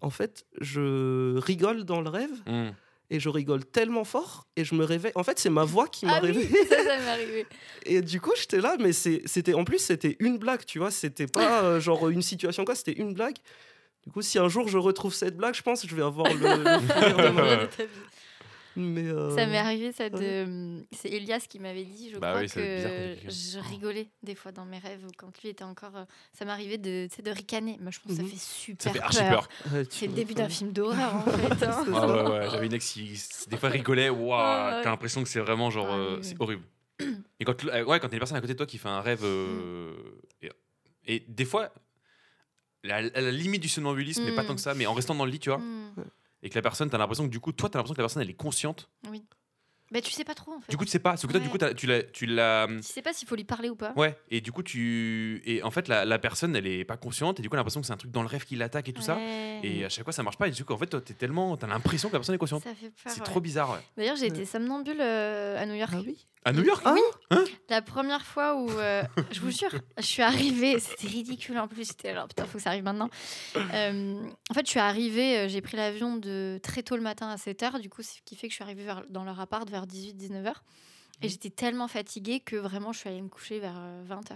en 0.00 0.10
fait, 0.10 0.46
je 0.60 1.36
rigole 1.38 1.84
dans 1.84 2.00
le 2.00 2.08
rêve 2.08 2.30
Mm. 2.46 2.70
et 3.10 3.20
je 3.20 3.28
rigole 3.28 3.64
tellement 3.64 4.04
fort 4.04 4.46
et 4.56 4.64
je 4.64 4.74
me 4.74 4.84
réveille. 4.84 5.12
En 5.14 5.22
fait, 5.24 5.38
c'est 5.38 5.50
ma 5.50 5.64
voix 5.64 5.86
qui 5.88 6.06
m'a 6.06 6.16
Ah 6.16 6.20
oui, 6.22 6.32
ça, 6.68 6.76
ça 6.76 6.98
m'est 6.98 7.08
arrivé. 7.08 7.46
Et 7.86 8.00
du 8.00 8.20
coup, 8.20 8.32
j'étais 8.36 8.60
là, 8.60 8.76
mais 8.80 8.92
c'était 8.92 9.54
en 9.54 9.64
plus, 9.64 9.78
c'était 9.78 10.16
une 10.20 10.38
blague, 10.38 10.64
tu 10.64 10.78
vois. 10.78 10.90
C'était 10.90 11.26
pas 11.26 11.62
euh, 11.64 11.80
genre 11.80 12.08
une 12.08 12.22
situation 12.22 12.64
quoi, 12.64 12.74
c'était 12.74 12.92
une 12.98 13.12
blague. 13.12 13.36
Du 14.04 14.10
coup, 14.10 14.22
si 14.22 14.38
un 14.38 14.48
jour 14.48 14.68
je 14.68 14.78
retrouve 14.78 15.14
cette 15.14 15.36
blague, 15.36 15.54
je 15.54 15.62
pense 15.62 15.82
que 15.82 15.88
je 15.88 15.94
vais 15.94 16.02
avoir 16.02 16.26
le, 16.32 16.38
le 16.38 17.66
de. 17.66 17.68
Mais 18.74 19.06
euh, 19.06 19.36
Ça 19.36 19.44
m'est 19.44 19.58
arrivé, 19.58 19.92
ça, 19.92 20.08
de... 20.08 20.16
ouais. 20.78 20.84
c'est 20.92 21.10
Elias 21.10 21.44
qui 21.46 21.58
m'avait 21.58 21.84
dit, 21.84 22.08
je 22.10 22.16
Bah 22.18 22.30
crois 22.30 22.40
oui, 22.40 22.48
que 22.48 23.16
je 23.28 23.58
rigolais 23.70 24.08
des 24.22 24.34
fois 24.34 24.50
dans 24.50 24.64
mes 24.64 24.78
rêves 24.78 25.04
ou 25.04 25.10
quand 25.18 25.30
lui 25.42 25.50
était 25.50 25.62
encore. 25.62 25.94
euh, 25.94 26.04
Ça 26.32 26.46
m'arrivait 26.46 26.78
de, 26.78 27.06
tu 27.10 27.16
sais, 27.16 27.22
de 27.22 27.30
ricaner. 27.30 27.76
Moi, 27.82 27.90
je 27.90 27.98
pense 28.00 28.16
que 28.16 28.22
Mhm. 28.22 28.28
ça 28.28 28.32
fait 28.34 28.40
super 28.40 28.82
Ça 28.84 28.90
fait 28.92 28.98
peur. 28.98 29.04
archi 29.08 29.18
peur. 29.28 29.48
ouais, 29.74 29.84
C'est 29.90 30.06
le 30.06 30.14
début 30.14 30.32
d'un 30.32 30.48
film 30.48 30.72
d'horreur, 30.72 31.16
en 31.16 31.20
fait. 31.30 31.66
hein. 31.66 31.84
Ah 31.92 32.06
ouais, 32.06 32.30
ouais, 32.30 32.50
j'avais 32.50 32.66
une 32.66 32.72
ex 32.72 32.90
qui 32.92 33.20
des 33.50 33.56
fois 33.58 33.68
rigolait, 33.68 34.08
waouh, 34.08 34.30
ouais. 34.76 34.82
t'as 34.82 34.88
l'impression 34.90 35.22
que 35.22 35.28
c'est 35.28 35.40
vraiment 35.40 35.70
genre, 35.70 35.88
Ah 35.90 35.94
euh, 35.96 36.16
oui, 36.16 36.24
c'est 36.24 36.40
horrible. 36.40 36.62
Et 37.40 37.44
quand, 37.44 37.62
euh, 37.66 37.84
ouais, 37.84 38.00
quand 38.00 38.08
t'as 38.08 38.14
une 38.14 38.20
personne 38.20 38.38
à 38.38 38.40
côté 38.40 38.54
de 38.54 38.58
toi 38.58 38.66
qui 38.66 38.78
fait 38.78 38.88
un 38.88 39.02
rêve, 39.02 39.20
euh, 39.22 39.92
et, 40.40 40.50
et 41.06 41.20
des 41.28 41.44
fois, 41.44 41.70
à 42.90 43.00
la 43.20 43.30
limite 43.30 43.62
du 43.62 43.68
somnambulisme, 43.68 44.24
mais 44.24 44.34
pas 44.34 44.44
tant 44.44 44.54
que 44.54 44.60
ça, 44.60 44.74
mais 44.74 44.86
en 44.86 44.94
restant 44.94 45.14
dans 45.14 45.24
le 45.24 45.30
lit, 45.30 45.38
tu 45.38 45.50
vois, 45.50 45.58
Hmm. 45.58 45.92
et 46.42 46.50
que 46.50 46.54
la 46.56 46.62
personne, 46.62 46.90
t'as 46.90 46.98
l'impression 46.98 47.24
que 47.24 47.30
du 47.30 47.38
coup, 47.40 47.52
toi, 47.52 47.68
t'as 47.68 47.78
l'impression 47.78 47.94
que 47.94 48.00
la 48.00 48.04
personne, 48.04 48.22
elle 48.22 48.30
est 48.30 48.34
consciente. 48.34 48.88
Bah, 49.92 50.00
tu 50.00 50.10
sais 50.10 50.24
pas 50.24 50.34
trop, 50.34 50.52
en 50.54 50.60
fait. 50.60 50.70
Du 50.70 50.78
coup, 50.78 50.86
tu 50.86 50.90
sais 50.90 50.98
pas, 51.00 51.10
parce 51.10 51.26
que 51.26 51.30
toi, 51.30 51.38
du 51.38 51.50
coup, 51.50 51.58
tu 51.76 51.86
l'as, 51.86 52.02
tu 52.02 52.24
l'as, 52.24 52.66
tu 52.66 52.82
sais 52.82 53.02
pas 53.02 53.12
s'il 53.12 53.28
faut 53.28 53.36
lui 53.36 53.44
parler 53.44 53.68
ou 53.68 53.76
pas. 53.76 53.92
ouais, 53.96 54.16
et 54.30 54.40
du 54.40 54.50
coup, 54.50 54.62
tu, 54.62 55.42
et 55.44 55.62
en 55.62 55.70
fait, 55.70 55.86
la, 55.86 56.06
la 56.06 56.18
personne, 56.18 56.56
elle 56.56 56.66
est 56.66 56.84
pas 56.86 56.96
consciente, 56.96 57.38
et 57.38 57.42
du 57.42 57.50
coup, 57.50 57.56
elle 57.56 57.58
a 57.58 57.60
l'impression 57.60 57.82
que 57.82 57.86
c'est 57.86 57.92
un 57.92 57.98
truc 57.98 58.10
dans 58.10 58.22
le 58.22 58.26
rêve 58.28 58.46
qui 58.46 58.56
l'attaque 58.56 58.88
et 58.88 58.94
tout 58.94 59.02
ça. 59.02 59.18
Et 59.62 59.84
à 59.84 59.90
chaque 59.90 60.04
fois, 60.04 60.14
ça 60.14 60.22
marche 60.22 60.38
pas. 60.38 60.48
Et 60.48 60.50
du 60.50 60.64
coup, 60.64 60.72
en 60.72 60.78
fait, 60.78 60.86
toi, 60.86 61.00
t'es 61.02 61.12
tellement, 61.12 61.58
t'as 61.58 61.66
l'impression 61.66 62.08
que 62.08 62.14
la 62.14 62.20
personne 62.20 62.34
est 62.34 62.38
consciente. 62.38 62.62
Ça 62.62 62.74
fait 62.74 62.86
peur. 62.88 63.12
C'est 63.12 63.20
ouais. 63.20 63.26
trop 63.26 63.40
bizarre, 63.40 63.70
ouais. 63.70 63.80
D'ailleurs, 63.98 64.16
j'ai 64.16 64.26
été 64.28 64.46
somnambule 64.46 64.96
euh, 64.98 65.60
à 65.62 65.66
New 65.66 65.74
York. 65.74 65.92
Ah 65.94 66.00
oui. 66.06 66.26
À 66.44 66.52
New 66.52 66.64
York 66.64 66.82
Ah 66.84 66.96
La 67.68 67.82
première 67.82 68.24
fois 68.26 68.56
où, 68.56 68.68
euh, 68.70 69.02
je 69.30 69.40
vous 69.40 69.50
jure, 69.52 69.70
je 69.96 70.02
suis 70.02 70.22
arrivée, 70.22 70.80
c'était 70.80 71.06
ridicule 71.06 71.56
en 71.58 71.68
plus, 71.68 71.86
j'étais 71.88 72.08
alors 72.08 72.26
putain, 72.26 72.44
faut 72.46 72.58
que 72.58 72.64
ça 72.64 72.70
arrive 72.70 72.82
maintenant. 72.82 73.08
Euh, 73.56 74.20
en 74.50 74.54
fait, 74.54 74.66
je 74.66 74.70
suis 74.70 74.80
arrivée, 74.80 75.38
euh, 75.38 75.48
j'ai 75.48 75.60
pris 75.60 75.76
l'avion 75.76 76.16
de 76.16 76.58
très 76.62 76.82
tôt 76.82 76.96
le 76.96 77.02
matin 77.02 77.28
à 77.28 77.36
7h, 77.36 77.80
du 77.80 77.88
coup, 77.88 78.02
ce 78.02 78.20
qui 78.24 78.34
fait 78.34 78.48
que 78.48 78.52
je 78.52 78.56
suis 78.56 78.64
arrivée 78.64 78.84
vers- 78.84 79.04
dans 79.08 79.24
leur 79.24 79.38
appart 79.38 79.68
vers 79.70 79.86
18-19h. 79.86 80.54
Et 81.22 81.28
j'étais 81.28 81.50
tellement 81.50 81.86
fatiguée 81.86 82.40
que 82.40 82.56
vraiment, 82.56 82.92
je 82.92 82.98
suis 82.98 83.08
allée 83.08 83.22
me 83.22 83.28
coucher 83.28 83.60
vers 83.60 83.80
20h. 84.08 84.34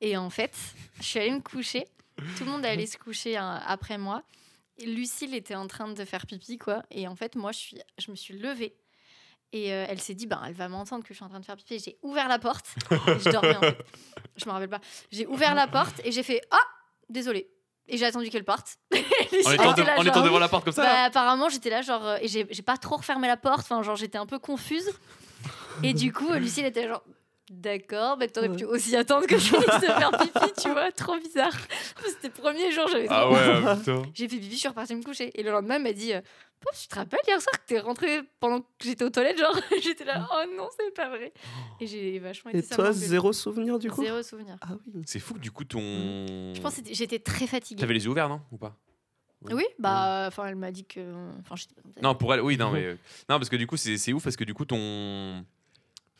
Et 0.00 0.16
en 0.16 0.30
fait, 0.30 0.54
je 0.98 1.02
suis 1.02 1.18
allée 1.18 1.32
me 1.32 1.40
coucher, 1.40 1.84
tout 2.36 2.44
le 2.44 2.50
monde 2.52 2.64
allait 2.64 2.86
se 2.86 2.96
coucher 2.96 3.36
hein, 3.36 3.60
après 3.66 3.98
moi. 3.98 4.22
Et 4.78 4.86
Lucille 4.86 5.34
était 5.34 5.54
en 5.56 5.66
train 5.66 5.88
de 5.92 6.04
faire 6.04 6.26
pipi, 6.26 6.58
quoi. 6.58 6.82
Et 6.92 7.08
en 7.08 7.16
fait, 7.16 7.34
moi, 7.34 7.50
je, 7.52 7.58
suis, 7.58 7.76
je 7.98 8.10
me 8.12 8.16
suis 8.16 8.38
levée. 8.38 8.76
Et 9.56 9.72
euh, 9.72 9.86
elle 9.88 10.00
s'est 10.00 10.14
dit, 10.14 10.26
ben, 10.26 10.42
elle 10.44 10.52
va 10.54 10.68
m'entendre 10.68 11.04
que 11.04 11.10
je 11.10 11.14
suis 11.14 11.24
en 11.24 11.28
train 11.28 11.38
de 11.38 11.44
faire 11.44 11.54
pipi. 11.54 11.78
J'ai 11.78 11.96
ouvert 12.02 12.26
la 12.26 12.40
porte. 12.40 12.66
Je 12.90 13.30
dormais, 13.30 13.54
en 13.56 13.60
fait. 13.60 13.78
Je 14.36 14.46
me 14.46 14.50
rappelle 14.50 14.68
pas. 14.68 14.80
J'ai 15.12 15.28
ouvert 15.28 15.54
la 15.54 15.68
porte 15.68 16.00
et 16.02 16.10
j'ai 16.10 16.24
fait, 16.24 16.40
ah, 16.50 16.58
désolé. 17.08 17.48
Et 17.86 17.96
j'ai 17.96 18.04
attendu 18.04 18.30
qu'elle 18.30 18.44
parte. 18.44 18.78
En 19.46 19.52
étant, 19.52 19.72
de- 19.72 19.82
là, 19.82 19.94
en 19.98 20.02
étant 20.02 20.14
genre, 20.14 20.24
devant 20.24 20.38
la 20.40 20.48
porte 20.48 20.64
comme 20.64 20.72
ça. 20.72 20.82
bah, 20.82 20.92
là. 20.92 21.04
apparemment, 21.04 21.48
j'étais 21.48 21.70
là, 21.70 21.82
genre, 21.82 22.04
euh, 22.04 22.16
et 22.20 22.26
j'ai 22.28 22.44
pas 22.62 22.76
trop 22.76 22.96
refermé 22.96 23.28
la 23.28 23.36
porte. 23.36 23.60
Enfin, 23.60 23.80
genre, 23.82 23.96
j'étais 23.96 24.18
un 24.18 24.26
peu 24.26 24.38
confuse. 24.40 24.90
Et 25.84 25.92
du 25.92 26.12
coup, 26.12 26.32
Lucille 26.32 26.64
était 26.64 26.88
genre, 26.88 27.02
d'accord, 27.50 28.16
mais 28.18 28.28
t'aurais 28.28 28.48
Ouais. 28.48 28.56
pu 28.56 28.64
aussi 28.64 28.96
attendre 28.96 29.26
que 29.26 29.36
je 29.38 29.44
finisse 29.48 29.66
de 29.66 29.86
faire 29.86 30.10
pipi, 30.18 30.52
tu 30.62 30.70
vois, 30.70 30.90
trop 30.92 31.18
bizarre. 31.18 31.52
C'était 32.06 32.28
le 32.28 32.32
premier 32.42 32.70
jour, 32.72 32.86
j'avais 32.88 33.06
trop 33.06 33.14
Ah 33.16 33.30
ouais, 33.30 33.76
putain. 33.78 34.02
j'ai 34.14 34.28
fait 34.28 34.36
pipi, 34.38 34.54
je 34.54 34.58
suis 34.60 34.68
repartie 34.68 34.94
me 34.94 35.02
coucher. 35.02 35.30
Et 35.38 35.42
le 35.42 35.50
lendemain, 35.50 35.76
elle 35.76 35.82
m'a 35.82 35.92
dit 35.92 36.12
euh, 36.14 36.20
tu 36.80 36.88
te 36.88 36.94
rappelles 36.94 37.20
hier 37.28 37.40
soir 37.42 37.52
que 37.60 37.66
t'es 37.66 37.78
rentrée 37.80 38.22
pendant 38.40 38.60
que 38.60 38.66
j'étais 38.82 39.04
aux 39.04 39.10
toilettes 39.10 39.38
Genre, 39.38 39.54
j'étais 39.82 40.04
là, 40.04 40.26
oh 40.32 40.56
non, 40.56 40.68
c'est 40.78 40.94
pas 40.94 41.10
vrai. 41.10 41.32
Et 41.80 41.86
j'ai 41.86 42.18
vachement 42.18 42.50
été 42.50 42.60
Et 42.60 42.62
toi, 42.74 42.92
zéro 42.92 43.32
souvenir 43.34 43.78
du 43.78 43.90
coup? 43.90 44.02
Zéro 44.02 44.22
souvenir. 44.22 44.56
Ah 44.62 44.68
oui. 44.94 45.02
C'est 45.06 45.20
fou 45.20 45.34
que 45.34 45.40
du 45.40 45.50
coup, 45.50 45.64
ton. 45.64 45.80
Je 46.54 46.60
pense 46.60 46.76
que 46.76 46.82
j'étais 46.92 47.18
très 47.18 47.46
fatiguée. 47.46 47.80
T'avais 47.80 47.94
les 47.94 48.04
yeux 48.04 48.10
ouverts, 48.10 48.28
non? 48.30 48.40
Ou 48.52 48.56
pas? 48.56 48.76
Oui, 49.50 49.64
bah, 49.78 50.24
enfin, 50.28 50.46
elle 50.46 50.56
m'a 50.56 50.70
dit 50.72 50.86
que. 50.86 51.00
Enfin, 51.40 51.54
Non, 52.02 52.14
pour 52.14 52.32
elle, 52.32 52.40
oui, 52.40 52.56
non, 52.56 52.70
mais. 52.70 52.82
euh, 52.84 52.94
Non, 53.28 53.36
parce 53.36 53.50
que 53.50 53.56
du 53.56 53.66
coup, 53.66 53.76
c'est 53.76 53.98
c'est 53.98 54.14
ouf 54.14 54.24
parce 54.24 54.36
que 54.36 54.44
du 54.44 54.54
coup, 54.54 54.64
ton. 54.64 55.44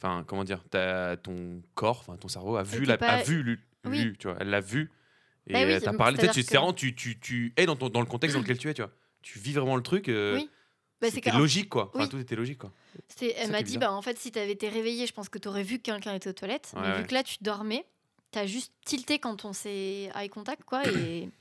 Enfin, 0.04 0.22
comment 0.26 0.44
dire 0.44 0.62
t'as- 0.68 1.16
Ton 1.16 1.62
corps, 1.74 2.00
enfin, 2.00 2.16
ton 2.18 2.28
cerveau 2.28 2.56
a 2.56 2.62
vu, 2.62 2.84
la, 2.84 2.98
pas- 2.98 3.06
a 3.08 3.22
vu, 3.22 3.42
lu, 3.42 3.58
Oui. 3.86 4.02
lu, 4.04 4.16
tu 4.18 4.28
vois, 4.28 4.36
elle 4.40 4.50
l'a 4.50 4.60
vu. 4.60 4.90
Et 5.46 5.52
Bah 5.54 5.60
oui, 5.64 5.70
elle 5.72 5.82
t'a 5.82 5.92
parlé. 5.94 6.18
Tu 6.18 6.26
sais, 6.26 6.28
tu- 6.28 6.34
c'est-à-dire 6.42 6.50
c'est 6.50 6.56
vraiment, 6.58 6.72
tu, 6.74 6.94
tu, 6.94 7.18
tu 7.18 7.52
es 7.56 7.64
dans, 7.66 7.76
ton, 7.76 7.88
dans 7.88 8.00
le 8.00 8.06
contexte 8.06 8.36
dans 8.36 8.42
lequel 8.42 8.58
tu 8.58 8.68
es, 8.68 8.74
tu 8.74 8.82
vois. 8.82 8.90
Tu 9.22 9.38
vis 9.38 9.52
vraiment 9.52 9.76
le 9.76 9.82
truc. 9.82 10.08
euh, 10.10 10.36
Oui. 10.36 10.50
Bah, 11.00 11.08
C'était 11.10 11.30
que- 11.30 11.36
logique, 11.36 11.68
quoi. 11.70 11.90
Enfin, 11.94 12.04
Oui. 12.04 12.08
tout 12.10 12.18
était 12.18 12.36
logique, 12.36 12.58
quoi. 12.58 12.72
Elle 13.20 13.50
m'a 13.50 13.62
dit, 13.62 13.78
bah, 13.78 13.92
en 13.92 14.00
fait, 14.02 14.18
si 14.18 14.30
t'avais 14.30 14.52
été 14.52 14.68
réveillée, 14.68 15.06
je 15.06 15.12
pense 15.12 15.28
que 15.30 15.38
t'aurais 15.38 15.62
vu 15.62 15.78
que 15.78 15.82
quelqu'un 15.82 16.14
était 16.14 16.28
aux 16.30 16.34
toilettes. 16.34 16.72
Ouais, 16.74 16.82
mais 16.82 16.88
ouais. 16.92 16.98
vu 17.00 17.06
que 17.06 17.14
là, 17.14 17.22
tu 17.22 17.36
dormais, 17.42 17.84
t'as 18.30 18.46
juste 18.46 18.72
tilté 18.84 19.18
quand 19.18 19.44
on 19.44 19.52
s'est 19.52 20.10
eye 20.14 20.28
contact, 20.30 20.64
quoi. 20.64 20.86
Et... 20.88 21.28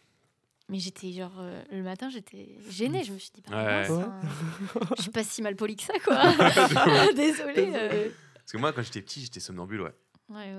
Mais 0.69 0.79
j'étais 0.79 1.11
genre, 1.11 1.33
euh, 1.39 1.61
le 1.71 1.83
matin, 1.83 2.09
j'étais 2.09 2.47
gênée. 2.69 3.03
Je 3.03 3.11
me 3.11 3.17
suis 3.19 3.31
dit, 3.35 3.43
bah, 3.49 3.57
Ouais. 3.57 3.65
mince, 3.65 3.89
Ouais. 3.89 4.03
hein, 4.03 4.79
je 4.97 5.01
suis 5.03 5.11
pas 5.11 5.23
si 5.23 5.41
mal 5.41 5.55
polie 5.57 5.75
que 5.75 5.83
ça, 5.83 5.93
quoi. 6.03 6.15
Désolée. 7.15 7.69
euh. 7.75 8.09
Parce 8.53 8.61
que 8.61 8.67
moi, 8.67 8.71
quand 8.73 8.83
j'étais 8.83 9.01
petit, 9.01 9.21
j'étais 9.21 9.39
somnambule, 9.39 9.81
ouais. 9.81 9.93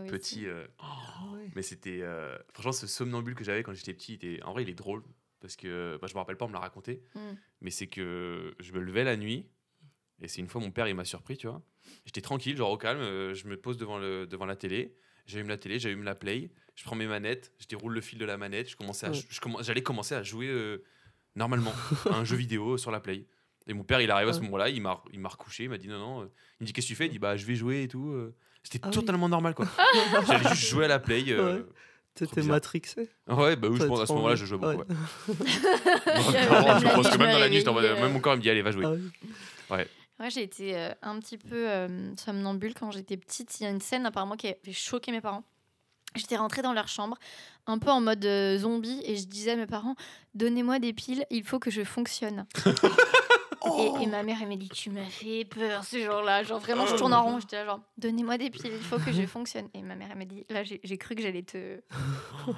Petit. 0.09 0.47
euh, 0.47 0.67
ouais. 1.33 1.49
mais 1.55 1.63
c'était. 1.63 2.01
euh, 2.03 2.37
franchement, 2.53 2.73
ce 2.73 2.87
somnambule 2.89 3.35
que 3.37 3.45
j'avais 3.45 3.63
quand 3.63 3.73
j'étais 3.73 3.95
petit, 3.95 4.15
était- 4.15 4.43
en 4.43 4.53
vrai, 4.53 4.63
il 4.65 4.69
est 4.69 4.75
drôle. 4.75 5.03
Parce 5.41 5.55
que 5.57 5.97
bah, 6.01 6.07
je 6.09 6.15
me 6.15 6.19
rappelle 6.19 6.37
pas, 6.37 6.47
on 6.47 6.49
me 6.49 6.55
l'a 6.55 6.59
raconté. 6.59 7.03
Mm. 7.15 7.21
Mais 7.61 7.71
c'est 7.71 7.87
que 7.87 8.55
je 8.61 8.73
me 8.73 8.81
levais 8.81 9.05
la 9.05 9.17
nuit. 9.17 9.47
Et 10.23 10.29
c'est 10.29 10.41
une 10.41 10.49
fois, 10.49 10.61
mon 10.61 10.71
père, 10.71 10.89
il 10.89 10.95
m'a 10.95 11.05
surpris, 11.05 11.37
tu 11.37 11.47
vois. 11.47 11.63
J'étais 12.07 12.21
tranquille, 12.21 12.57
genre 12.57 12.71
au 12.71 12.79
calme. 12.79 13.01
euh, 13.01 13.35
je 13.35 13.47
me 13.47 13.57
pose 13.57 13.77
devant, 13.77 13.99
le, 13.99 14.27
devant 14.27 14.47
la 14.47 14.57
télé. 14.57 14.97
J'allume 15.27 15.49
la 15.49 15.57
télé, 15.59 15.79
j'allume 15.79 16.03
la 16.03 16.15
play. 16.15 16.51
Je 16.75 16.83
prends 16.85 16.97
mes 16.97 17.07
manettes, 17.07 17.53
je 17.59 17.67
déroule 17.67 17.93
le 17.95 18.01
fil 18.01 18.19
de 18.19 18.25
la 18.25 18.37
manette. 18.37 18.69
Je 18.71 18.77
commençais 18.77 19.07
à, 19.07 19.11
Ouais. 19.11 19.21
je 19.29 19.41
commen- 19.41 19.63
j'allais 19.63 19.83
commencer 19.83 20.15
à 20.17 20.23
jouer 20.23 20.49
euh, 20.49 20.83
normalement 21.37 21.73
à 22.11 22.17
un 22.17 22.25
jeu 22.25 22.37
vidéo 22.37 22.77
sur 22.77 22.91
la 22.91 23.01
play. 23.01 23.27
Et 23.67 23.73
mon 23.75 23.83
père, 23.85 24.01
il 24.01 24.11
arrive 24.11 24.29
à 24.29 24.33
ce 24.33 24.39
Ouais. 24.41 24.45
moment-là, 24.47 24.69
il 24.69 24.81
m'a 24.83 25.01
il 25.13 25.21
m'a 25.21 25.29
recouché, 25.29 25.65
il 25.65 25.71
m'a 25.71 25.79
dit 25.79 25.89
non, 25.89 25.99
non. 25.99 26.21
euh. 26.23 26.31
Il 26.61 26.65
me 26.65 26.67
dit 26.67 26.73
qu'est-ce 26.73 26.87
que 26.87 26.93
tu 26.93 26.97
fais? 26.97 27.07
Il 27.07 27.13
dit 27.13 27.19
bah 27.19 27.37
je 27.37 27.47
vais 27.47 27.55
jouer 27.55 27.83
et 27.85 27.89
tout. 27.89 28.11
euh. 28.11 28.35
C'était 28.63 28.81
Ah 28.83 28.89
oui. 28.89 28.93
totalement 28.95 29.29
normal 29.29 29.55
quoi. 29.55 29.67
J'allais 30.27 30.49
juste 30.51 30.69
jouer 30.69 30.85
à 30.87 30.89
la 30.89 30.99
play. 30.99 31.25
euh. 31.29 31.59
Ouais. 31.61 31.65
T'étais 32.15 32.43
matrixé. 32.43 33.09
Ouais, 33.27 33.57
bah 33.57 33.69
oui, 33.69 33.79
je 33.81 33.87
pense 33.87 34.01
à 34.01 34.07
ce 34.07 34.13
moment-là, 34.13 34.35
je 34.37 34.45
jouais 34.47 34.59
beaucoup. 34.59 34.83
Ouais. 34.83 34.87
ouais. 34.89 35.35
Je 36.07 36.95
pense 36.95 37.09
que 37.09 37.17
même 37.19 37.27
me 37.29 37.33
dans 37.33 37.39
la 37.39 37.49
nuit, 37.49 37.65
même 37.65 38.13
mon 38.13 38.21
corps 38.21 38.35
il 38.35 38.37
me 38.39 38.43
dit 38.43 38.51
allez, 38.51 38.63
va 38.63 38.71
jouer. 38.71 38.85
Ah 38.87 38.93
oui. 39.77 39.83
Moi, 40.21 40.29
j'ai 40.29 40.43
été 40.45 40.77
euh, 40.79 40.91
un 41.03 41.19
petit 41.19 41.37
peu 41.39 41.69
euh, 41.69 42.15
somnambule 42.15 42.73
quand 42.75 42.93
j'étais 42.93 43.17
petite. 43.17 43.59
Il 43.59 43.65
y 43.65 43.67
a 43.67 43.71
une 43.71 43.81
scène 43.81 44.07
apparemment 44.07 44.37
qui 44.37 44.47
avait 44.47 44.73
choqué 44.73 45.11
mes 45.11 45.21
parents. 45.21 45.43
J'étais 46.15 46.37
rentrée 46.37 46.63
dans 46.63 46.73
leur 46.73 46.87
chambre, 46.87 47.19
un 47.67 47.79
peu 47.81 47.91
en 47.91 48.01
mode 48.01 48.25
euh, 48.25 48.57
zombie, 48.59 49.03
et 49.05 49.17
je 49.17 49.27
disais 49.27 49.51
à 49.51 49.57
mes 49.57 49.67
parents 49.67 49.97
Donnez-moi 50.37 50.79
des 50.79 50.93
piles, 50.93 51.27
il 51.31 51.43
faut 51.43 51.59
que 51.59 51.73
je 51.73 51.83
fonctionne. 51.83 52.47
Et, 53.79 54.03
et 54.03 54.07
ma 54.07 54.23
mère, 54.23 54.39
elle 54.43 54.49
m'a 54.49 54.57
dit 54.57 54.69
Tu 54.69 54.91
m'as 54.91 55.05
fait 55.05 55.45
peur 55.45 55.85
ce 55.85 55.99
jour-là. 55.99 56.43
Genre 56.43 56.59
vraiment, 56.61 56.87
je 56.87 56.95
tourne 56.97 57.15
en 57.15 57.23
rond. 57.25 57.41
J'étais 57.41 57.57
là, 57.57 57.65
genre 57.67 57.81
Donnez-moi 57.99 58.39
des 58.39 58.51
piles, 58.51 58.73
il 58.75 58.85
faut 58.85 58.99
que 58.99 59.13
je 59.13 59.23
fonctionne. 59.27 59.69
Et 59.75 59.83
ma 59.83 59.95
mère, 59.95 60.09
elle 60.13 60.19
m'a 60.19 60.25
dit 60.25 60.45
Là, 60.51 60.63
j'ai 60.65 60.99
cru 60.99 61.15
que 61.15 61.23
j'allais 61.23 61.43
te. 61.43 61.81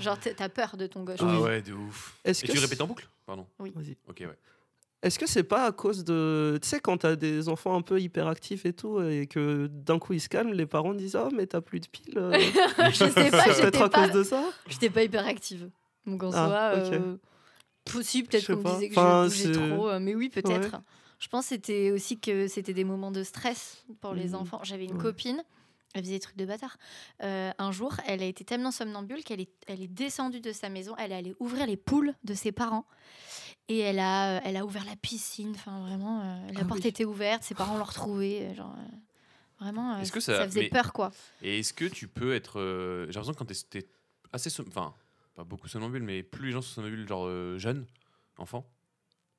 Genre, 0.01 0.19
t'as- 0.19 0.49
peur 0.49 0.77
de 0.77 0.87
ton 0.87 1.05
gauche. 1.05 1.19
Ah 1.21 1.27
Oui. 1.27 1.39
ouais, 1.43 1.63
de 1.63 1.73
ouf. 1.73 2.17
Est-ce 2.25 2.45
Et 2.45 2.49
que 2.49 2.53
tu 2.53 2.59
répètes 2.59 2.81
en 2.81 2.87
boucle? 2.87 3.09
Pardon. 3.27 3.47
Vas-y. 3.59 3.97
Ok, 4.09 4.19
ouais. 4.21 4.37
Est-ce 5.03 5.19
que 5.19 5.27
c'est 5.27 5.45
pas 5.45 5.67
à 5.67 5.73
cause 5.73 6.05
de. 6.05 6.59
Tu 6.63 6.69
sais, 6.69 6.81
quand 6.81 6.97
t'as 6.99 7.17
des 7.17 7.49
enfants 7.49 7.77
un 7.77 7.83
peu 7.83 8.01
hyperactifs 8.01 8.65
et 8.67 8.73
tout, 8.73 9.01
et 9.03 9.27
que 9.27 9.67
d'un 9.67 9.99
coup 9.99 10.15
ils 10.15 10.21
se 10.21 10.29
calment, 10.29 10.53
les 10.55 10.67
parents 10.67 10.95
disent 10.95 11.17
Oh, 11.17 11.29
mais 11.35 11.47
t'as 11.47 11.61
plus 11.61 11.81
de 11.81 11.87
piles. 11.87 12.15
euh. 12.17 12.33
je 12.91 12.93
sais 13.11 13.31
pas, 13.31 13.53
c'est 13.53 13.63
peut-être 13.63 13.83
à 13.83 13.89
cause 13.89 14.11
de 14.11 14.23
ça? 14.25 14.43
j'étais 14.67 14.91
pas 14.91 15.03
hyper 15.05 15.27
active. 15.27 15.71
Donc 16.07 16.23
en 16.23 16.31
Ah, 16.33 16.47
soi, 16.47 16.57
euh, 16.95 17.17
possible, 17.91 18.29
peut-être 18.29 18.47
qu'on 18.47 18.57
me 18.69 18.75
disait 18.75 18.89
que 18.89 18.95
Enfin, 18.99 19.29
je 19.29 19.49
bougeais 19.49 19.69
trop, 19.69 19.89
euh, 19.89 19.99
mais 20.01 20.15
oui, 20.15 20.29
peut-être. 20.29 20.73
Ouais. 20.75 20.81
Je 21.19 21.29
pense 21.29 21.45
que 21.45 21.49
c'était 21.51 21.91
aussi 21.91 22.19
que 22.21 22.47
c'était 22.49 22.75
des 22.75 22.85
moments 22.85 23.11
de 23.11 23.23
stress 23.23 23.85
pour 24.01 24.13
les 24.15 24.29
Mhm. 24.31 24.35
enfants. 24.35 24.61
J'avais 24.63 24.85
une 24.85 24.97
Ouais. 24.97 25.03
copine, 25.03 25.43
elle 25.95 26.03
faisait 26.03 26.15
des 26.15 26.21
trucs 26.21 26.37
de 26.37 26.45
bâtard. 26.45 26.77
Euh, 27.23 27.51
un 27.59 27.73
jour, 27.73 27.95
elle 28.07 28.23
a 28.23 28.27
été 28.27 28.45
tellement 28.45 28.71
somnambule 28.71 29.25
qu'elle 29.25 29.41
est, 29.41 29.51
elle 29.67 29.81
est 29.83 29.89
descendue 29.89 30.41
de 30.41 30.53
sa 30.53 30.69
maison, 30.69 30.95
elle 30.99 31.13
est 31.13 31.17
allée 31.17 31.35
ouvrir 31.41 31.67
les 31.67 31.79
poules 31.79 32.13
de 32.25 32.35
ses 32.35 32.53
parents. 32.53 32.85
Et 33.69 33.79
elle 33.79 33.99
a, 33.99 34.41
elle 34.45 34.57
a 34.57 34.65
ouvert 34.65 34.85
la 34.85 34.95
piscine, 34.97 35.53
enfin 35.55 35.81
vraiment, 35.81 36.21
euh, 36.21 36.53
la 36.53 36.61
Ah 36.61 36.65
porte 36.67 36.83
oui. 36.83 36.89
était 36.89 37.05
ouverte, 37.07 37.43
ses 37.43 37.55
parents 37.55 37.79
l'ont 37.79 37.85
retrouvée, 37.85 38.43
euh, 38.43 38.55
genre 38.55 38.75
euh, 38.79 38.97
vraiment, 39.59 39.95
euh, 39.95 40.01
Est-ce 40.03 40.13
que 40.13 40.21
ça, 40.21 40.37
ça- 40.37 40.45
faisait 40.47 40.61
mais- 40.63 40.69
peur 40.69 40.93
quoi. 40.93 41.11
Et 41.43 41.59
est-ce 41.61 41.73
que 41.73 41.87
tu 41.87 42.07
peux 42.09 42.35
être. 42.35 42.61
euh, 42.61 43.07
J'ai 43.07 43.15
l'impression 43.15 43.33
que 43.33 43.39
quand 43.39 43.45
t'es- 43.47 43.81
t'es 43.81 43.89
assez. 44.33 44.51
som- 44.51 44.67
Enfin, 44.69 44.95
pas 45.37 45.45
beaucoup 45.45 45.69
somnambule, 45.69 46.03
mais 46.03 46.23
plus 46.23 46.47
les 46.47 46.53
gens 46.53 46.63
sont 46.63 46.75
somnambules, 46.77 47.07
genre 47.07 47.27
euh, 47.27 47.59
jeunes, 47.59 47.87
enfants. 48.39 48.67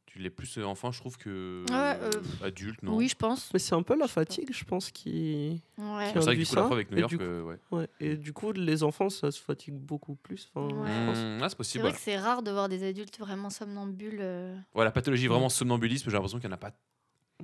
Tu 0.06 0.20
l'es 0.20 0.30
plus 0.30 0.58
euh, 0.58 0.64
enfant, 0.64 0.92
je 0.92 1.00
trouve, 1.02 1.18
que 1.18 1.66
Ouais, 1.70 2.00
euh, 2.02 2.12
adulte, 2.46 2.82
non? 2.82 2.96
Oui, 2.96 3.10
je 3.10 3.16
pense. 3.16 3.52
Mais 3.52 3.60
c'est 3.60 3.76
un 3.76 3.84
peu 3.84 3.98
la 3.98 4.08
fatigue, 4.08 4.50
je 4.54 4.64
pense, 4.64 4.90
qui. 4.92 5.62
Ouais. 5.78 6.12
C'est 6.14 6.20
vrai 6.20 6.26
que 6.26 6.30
induit 6.30 6.38
du 6.44 6.46
coup, 6.50 6.56
la 6.56 6.62
ça, 6.62 6.66
preuve 6.68 6.72
avec 6.74 6.92
New 6.92 6.98
et 6.98 7.00
York, 7.02 7.12
du 7.12 7.18
coup- 7.18 7.24
euh, 7.24 7.42
ouais. 7.44 7.58
Ouais. 7.72 7.88
Et 8.00 8.16
du 8.16 8.32
coup, 8.32 8.52
les 8.54 8.84
enfants, 8.84 9.10
ça 9.10 9.32
se 9.32 9.42
fatigue 9.42 9.74
beaucoup 9.74 10.16
plus. 10.16 10.50
Enfin, 10.56 10.74
Ouais. 10.74 10.88
je 10.88 11.06
pense. 11.08 11.18
Mmh, 11.18 11.22
ah, 11.22 11.40
c'est 11.42 11.50
C'est 11.50 11.56
possible. 11.58 11.82
vrai 11.82 11.92
ouais. 11.92 11.98
que 11.98 12.02
c'est 12.02 12.18
rare 12.18 12.42
de 12.42 12.52
voir 12.52 12.70
des 12.70 12.88
adultes 12.88 13.20
vraiment 13.20 13.50
somnambules. 13.50 14.20
euh, 14.22 14.56
Ouais, 14.76 14.86
la 14.86 14.92
pathologie 14.92 15.28
vraiment 15.28 15.50
somnambulisme, 15.50 16.10
j'ai 16.10 16.14
l'impression 16.16 16.40
qu'il 16.40 16.48
n'y 16.48 16.54
en 16.54 16.58
a 16.58 16.60
pas. 16.60 16.72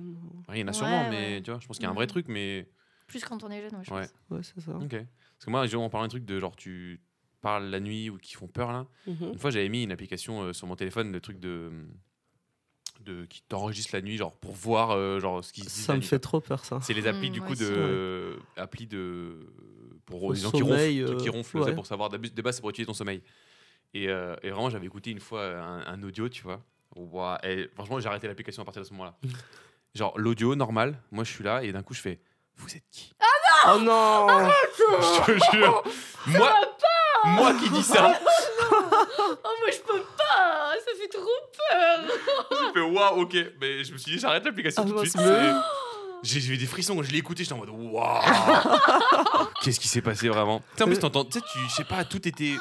Mmh. 0.00 0.14
Ouais, 0.48 0.58
il 0.58 0.60
y 0.60 0.64
en 0.64 0.68
a 0.68 0.70
Ouais, 0.70 0.72
sûrement, 0.72 1.02
ouais. 1.02 1.10
mais 1.10 1.42
tu 1.42 1.50
vois, 1.50 1.60
je 1.60 1.66
pense 1.66 1.76
qu'il 1.76 1.84
y 1.84 1.86
a 1.86 1.90
un 1.90 1.94
vrai 1.94 2.06
Mhm. 2.06 2.10
truc, 2.10 2.28
mais. 2.28 2.66
Plus 3.08 3.22
quand 3.24 3.44
on 3.44 3.50
est 3.50 3.60
jeune, 3.60 3.74
ouais, 3.76 3.84
je 3.84 3.92
Ouais. 3.92 4.00
pense. 4.00 4.14
Ouais, 4.30 4.40
c'est 4.42 4.60
ça. 4.64 4.72
Ok. 4.76 4.88
Parce 4.90 5.44
que 5.44 5.50
moi, 5.50 5.66
on 5.76 5.90
parle 5.90 6.04
un 6.06 6.08
truc 6.08 6.24
de 6.24 6.40
genre, 6.40 6.56
tu 6.56 7.02
parles 7.44 7.66
la 7.66 7.78
nuit 7.80 8.10
ou 8.10 8.18
qui 8.18 8.34
font 8.34 8.48
peur 8.48 8.72
là. 8.72 8.86
Mhm. 9.06 9.32
Une 9.34 9.38
fois, 9.38 9.50
j'avais 9.50 9.68
mis 9.68 9.82
une 9.84 9.92
application 9.92 10.42
euh, 10.42 10.52
sur 10.52 10.66
mon 10.66 10.74
téléphone, 10.76 11.12
le 11.12 11.20
truc 11.20 11.38
de. 11.38 11.70
de 13.00 13.24
qui 13.26 13.42
t'enregistre 13.42 13.94
la 13.94 14.00
nuit, 14.02 14.16
genre 14.16 14.32
pour 14.36 14.52
voir 14.54 14.90
euh, 14.92 15.20
genre, 15.20 15.44
ce 15.44 15.52
qui. 15.52 15.62
Ça 15.62 15.92
me 15.94 15.98
nuit, 15.98 16.06
fait 16.06 16.18
trop 16.18 16.40
peur, 16.40 16.64
ça. 16.64 16.78
C'est 16.82 16.94
les 16.94 17.06
applis 17.06 17.30
Mm, 17.30 17.32
du 17.32 17.40
coup 17.42 17.54
de 17.54 18.38
applis 18.56 18.86
de 18.86 19.46
pour 20.06 20.32
les 20.32 20.40
gens 20.40 20.50
qui 20.50 20.58
sommeil, 20.58 21.02
ronflent, 21.04 21.16
qui 21.22 21.28
euh, 21.28 21.32
ronflent, 21.32 21.58
ouais. 21.60 21.74
pour 21.74 21.86
savoir 21.86 22.08
d'abus- 22.10 22.30
de 22.30 22.42
base 22.42 22.56
c'est 22.56 22.60
pour 22.60 22.70
étudier 22.70 22.86
ton 22.86 22.94
sommeil. 22.94 23.22
Et, 23.94 24.08
euh, 24.08 24.34
et 24.42 24.50
vraiment 24.50 24.70
j'avais 24.70 24.86
écouté 24.86 25.10
une 25.12 25.20
fois 25.20 25.44
un, 25.46 25.86
un 25.86 26.02
audio, 26.02 26.28
tu 26.28 26.42
vois. 26.42 26.60
Et 27.44 27.68
franchement 27.74 27.98
j'ai 28.00 28.06
arrêté 28.08 28.26
l'application 28.28 28.62
à 28.62 28.64
partir 28.64 28.82
de 28.82 28.86
ce 28.88 28.92
moment-là. 28.92 29.16
Genre 29.94 30.12
l'audio 30.18 30.54
normal, 30.56 30.98
moi 31.12 31.24
je 31.24 31.30
suis 31.30 31.44
là 31.44 31.62
et 31.64 31.72
d'un 31.72 31.82
coup 31.82 31.94
je 31.94 32.00
fais 32.00 32.20
vous 32.56 32.74
êtes 32.76 32.84
qui? 32.90 33.12
Oh 33.66 33.78
non 33.80 34.26
Je 34.78 35.26
te 35.26 35.56
jure. 35.56 35.82
Moi 36.26 36.52
moi 37.26 37.54
qui 37.54 37.68
dis 37.70 37.82
ça, 37.82 38.12
Oh, 38.70 39.50
moi 39.60 39.70
je 39.70 39.78
peux 39.78 40.00
pas. 40.16 40.72
Ça 40.74 40.92
fait 41.00 41.08
trop 41.08 41.22
peur. 41.70 42.00
J'ai 42.50 42.72
fait 42.72 42.80
waouh, 42.80 43.20
OK, 43.22 43.36
mais 43.60 43.84
je 43.84 43.92
me 43.92 43.98
suis 43.98 44.12
dit 44.12 44.18
j'arrête 44.18 44.44
l'application 44.44 44.82
Ah, 44.82 44.86
tout 44.86 44.90
de 44.90 44.94
moi, 44.94 45.04
suite. 45.06 45.20
J'ai 46.22 46.40
j'ai 46.40 46.54
eu 46.54 46.56
des 46.56 46.66
frissons 46.66 46.96
quand 46.96 47.02
je 47.02 47.10
l'ai 47.12 47.18
écouté, 47.18 47.44
j'étais 47.44 47.54
en 47.54 47.58
mode 47.58 47.70
waouh. 47.70 48.20
Qu'est-ce 49.62 49.78
qui 49.80 49.88
s'est 49.88 50.00
passé 50.02 50.28
vraiment? 50.28 50.60
Tu 50.60 50.78
sais, 50.78 50.84
En 50.84 50.86
plus 50.86 50.98
t'entends, 50.98 51.24
tu 51.24 51.38
sais 51.38 51.44
tu 51.52 51.58
je 51.68 51.74
sais 51.74 51.84
pas, 51.84 52.04
tout 52.04 52.26
était 52.26 52.54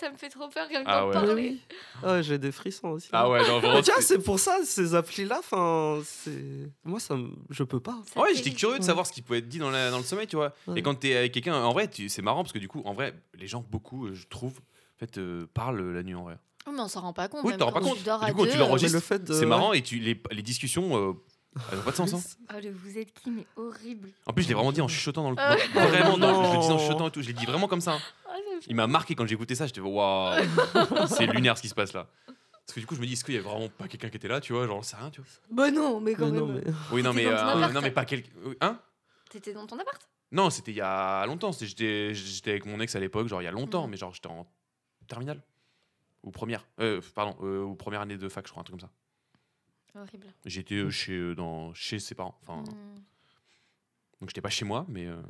ça, 0.00 0.10
me- 0.10 0.16
fait 0.16 0.28
trop 0.28 0.48
peur 0.48 0.66
rien 0.68 0.82
que 0.82 0.88
Ah 0.90 1.06
ouais. 1.06 1.12
parler. 1.12 1.56
Ah 2.02 2.14
ouais, 2.14 2.22
j'ai 2.22 2.38
des 2.38 2.50
frissons 2.52 2.88
aussi. 2.88 3.08
Ah 3.12 3.28
ouais, 3.30 3.44
genre 3.44 3.60
vraiment 3.60 3.82
tiens, 3.82 3.94
c'est 4.00 4.18
pour 4.22 4.38
ça, 4.38 4.58
ces 4.64 4.94
applis-là, 4.94 5.38
enfin, 5.40 6.00
c'est. 6.04 6.70
Moi, 6.84 6.98
ça 7.00 7.14
me... 7.16 7.30
je 7.50 7.62
peux 7.62 7.80
pas. 7.80 7.98
Ça 8.14 8.20
Ouais, 8.20 8.34
j'étais 8.34 8.50
curieux 8.50 8.78
de 8.78 8.84
savoir 8.84 9.06
ce 9.06 9.12
qui 9.12 9.22
pouvait 9.22 9.38
être 9.38 9.48
dit 9.48 9.58
dans, 9.58 9.70
la- 9.70 9.90
dans 9.90 9.98
le 9.98 10.04
sommeil, 10.04 10.26
tu 10.26 10.36
vois. 10.36 10.52
Ouais. 10.66 10.78
Et 10.78 10.82
quand 10.82 10.94
t'es 10.94 11.14
avec 11.16 11.32
quelqu'un, 11.32 11.54
en 11.54 11.72
vrai, 11.72 11.88
tu- 11.88 12.08
c'est 12.08 12.22
marrant 12.22 12.42
parce 12.42 12.52
que 12.52 12.58
du 12.58 12.68
coup, 12.68 12.82
en 12.84 12.92
vrai, 12.94 13.14
les 13.34 13.46
gens, 13.46 13.64
beaucoup, 13.70 14.06
euh, 14.06 14.14
je 14.14 14.26
trouve, 14.26 14.58
en 14.58 14.98
fait, 14.98 15.18
euh, 15.18 15.46
parlent 15.54 15.80
la 15.92 16.02
nuit 16.02 16.14
en 16.14 16.24
vrai. 16.24 16.36
Oh, 16.66 16.72
mais 16.72 16.80
on 16.80 16.88
s'en 16.88 17.00
rend 17.00 17.12
pas 17.14 17.28
compte. 17.28 17.40
Oui, 17.44 17.50
même 17.50 17.58
t'en 17.58 17.66
rends 17.66 17.72
quand 17.72 17.80
pas 17.80 17.86
tu 17.86 17.94
compte. 17.94 18.04
dors 18.04 18.22
Et 18.22 18.26
à 18.26 18.28
du 18.28 18.34
coup, 18.34 18.40
quand 18.40 18.46
tu 18.46 18.52
deux, 18.52 18.58
l'enregistres, 18.58 18.94
le 18.94 19.00
fait 19.00 19.24
de. 19.24 19.32
C'est 19.32 19.46
marrant 19.46 19.72
et 19.72 19.80
tu, 19.82 19.98
les, 19.98 20.20
les 20.30 20.42
discussions, 20.42 20.96
euh, 20.96 21.12
elles 21.70 21.78
n'ont 21.78 21.84
pas 21.84 21.90
de 21.90 21.96
sens. 21.96 22.14
hein. 22.14 22.20
Oh, 22.54 22.60
le 22.62 22.70
vous 22.70 22.96
êtes 22.98 23.12
qui, 23.12 23.30
mais 23.30 23.46
horrible. 23.56 24.10
En 24.26 24.32
plus, 24.32 24.44
je 24.44 24.48
l'ai 24.48 24.54
vraiment 24.54 24.72
dit 24.72 24.80
en 24.80 24.88
chuchotant 24.88 25.22
dans 25.22 25.30
le. 25.30 25.36
Ah. 25.38 25.56
dans- 25.74 25.80
vraiment, 25.88 26.18
dans- 26.18 26.44
je 26.44 26.56
le 26.56 26.60
dis 26.60 26.66
en 26.66 26.70
Non. 26.70 26.78
chuchotant 26.78 27.08
et 27.08 27.10
tout. 27.10 27.22
Je 27.22 27.26
l'ai 27.28 27.32
dit 27.34 27.46
vraiment 27.46 27.66
comme 27.68 27.80
ça. 27.80 27.94
hein. 27.94 28.00
Ah, 28.28 28.34
fait- 28.60 28.66
Il 28.68 28.76
m'a 28.76 28.86
marqué 28.86 29.14
quand 29.14 29.26
j'ai 29.26 29.34
écouté 29.34 29.54
ça. 29.54 29.66
J'étais 29.66 29.80
waouh, 29.80 30.40
c'est 31.08 31.26
lunaire 31.26 31.56
ce 31.56 31.62
qui 31.62 31.68
se 31.68 31.74
passe 31.74 31.92
là. 31.92 32.06
Parce 32.26 32.74
que 32.74 32.80
du 32.80 32.86
coup, 32.86 32.94
je 32.94 33.00
me 33.00 33.06
dis, 33.06 33.14
est-ce 33.14 33.24
qu'il 33.24 33.34
y 33.34 33.38
a 33.38 33.40
vraiment 33.42 33.68
pas 33.68 33.88
quelqu'un 33.88 34.10
qui 34.10 34.16
était 34.16 34.28
là, 34.28 34.40
tu 34.40 34.52
vois 34.52 34.64
Genre, 34.66 34.76
j'en 34.76 34.82
sais 34.82 34.96
rien, 34.96 35.10
tu 35.10 35.20
vois. 35.20 35.30
Bah 35.50 35.70
non, 35.72 36.00
mais 36.00 36.14
quand 36.14 36.26
Mais 36.26 36.32
même. 36.32 36.40
non, 36.40 36.46
mais. 36.54 36.62
Oui, 36.92 37.02
non, 37.02 37.12
mais, 37.12 37.24
T'étais 37.24 37.34
dans 37.34 37.40
ton 37.40 37.48
euh, 37.48 37.56
appart. 37.58 37.72
non, 37.74 37.80
mais 37.82 37.90
pas 37.90 38.04
quelqu'un. 38.04 38.30
Hein 38.60 38.78
T'étais 39.28 39.52
dans 39.52 39.66
ton 39.66 39.76
appart? 39.78 40.08
Non, 40.30 40.50
c'était 40.50 40.70
il 40.70 40.76
y 40.76 40.80
a 40.80 41.26
longtemps. 41.26 41.50
C'était- 41.50 41.66
J'étais 41.66 42.14
j'étais 42.14 42.50
avec 42.50 42.66
mon 42.66 42.78
ex 42.78 42.94
à 42.94 43.00
l'époque, 43.00 43.26
genre 43.26 43.42
il 43.42 43.46
y 43.46 43.48
a 43.48 43.50
longtemps, 43.50 43.84
Mhm. 43.86 43.90
mais 43.90 43.96
genre 43.96 44.14
j'étais 44.14 44.28
en 44.28 44.46
terminale. 45.08 45.42
Ou 46.22 46.30
première. 46.30 46.64
Euh, 46.78 47.00
pardon, 47.16 47.36
euh, 47.42 47.62
ou 47.64 47.74
première 47.74 48.02
année 48.02 48.16
de 48.16 48.28
fac, 48.28 48.46
je 48.46 48.52
crois, 48.52 48.60
un 48.60 48.64
truc 48.64 48.78
comme 48.78 48.88
ça. 48.88 48.92
Horrible. 49.94 50.26
J'étais 50.46 50.76
euh, 50.76 50.90
chez, 50.90 51.12
euh, 51.16 51.34
dans, 51.34 51.74
chez 51.74 51.98
ses 51.98 52.14
parents. 52.14 52.38
Enfin, 52.42 52.62
Hmm. 52.62 53.00
donc 54.20 54.28
j'étais 54.30 54.40
pas 54.40 54.50
chez 54.50 54.64
moi, 54.64 54.84
mais 54.88 55.06
euh, 55.06 55.20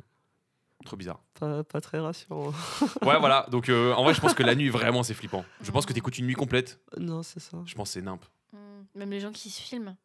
trop 0.85 0.97
bizarre. 0.97 1.21
Pas, 1.35 1.63
pas 1.63 1.81
très 1.81 1.99
rassurant. 1.99 2.51
Ouais, 3.01 3.19
voilà. 3.19 3.47
Donc 3.51 3.69
euh, 3.69 3.93
en 3.93 4.03
vrai, 4.03 4.13
je 4.13 4.21
pense 4.21 4.33
que 4.33 4.43
la 4.43 4.55
nuit, 4.55 4.69
vraiment, 4.69 5.03
c'est 5.03 5.13
flippant. 5.13 5.45
Je 5.61 5.71
pense 5.71 5.85
que 5.85 5.93
t'écoutes 5.93 6.17
une 6.17 6.25
nuit 6.27 6.35
complète. 6.35 6.79
non, 6.97 7.23
c'est 7.23 7.39
ça. 7.39 7.57
Je 7.65 7.73
pense 7.75 7.89
que 7.89 7.93
c'est 7.93 8.01
nimp. 8.01 8.23
Hmm. 8.53 8.83
Même 8.95 9.09
les 9.11 9.19
gens 9.19 9.31
qui 9.31 9.49
se 9.49 9.61
filment. 9.61 9.95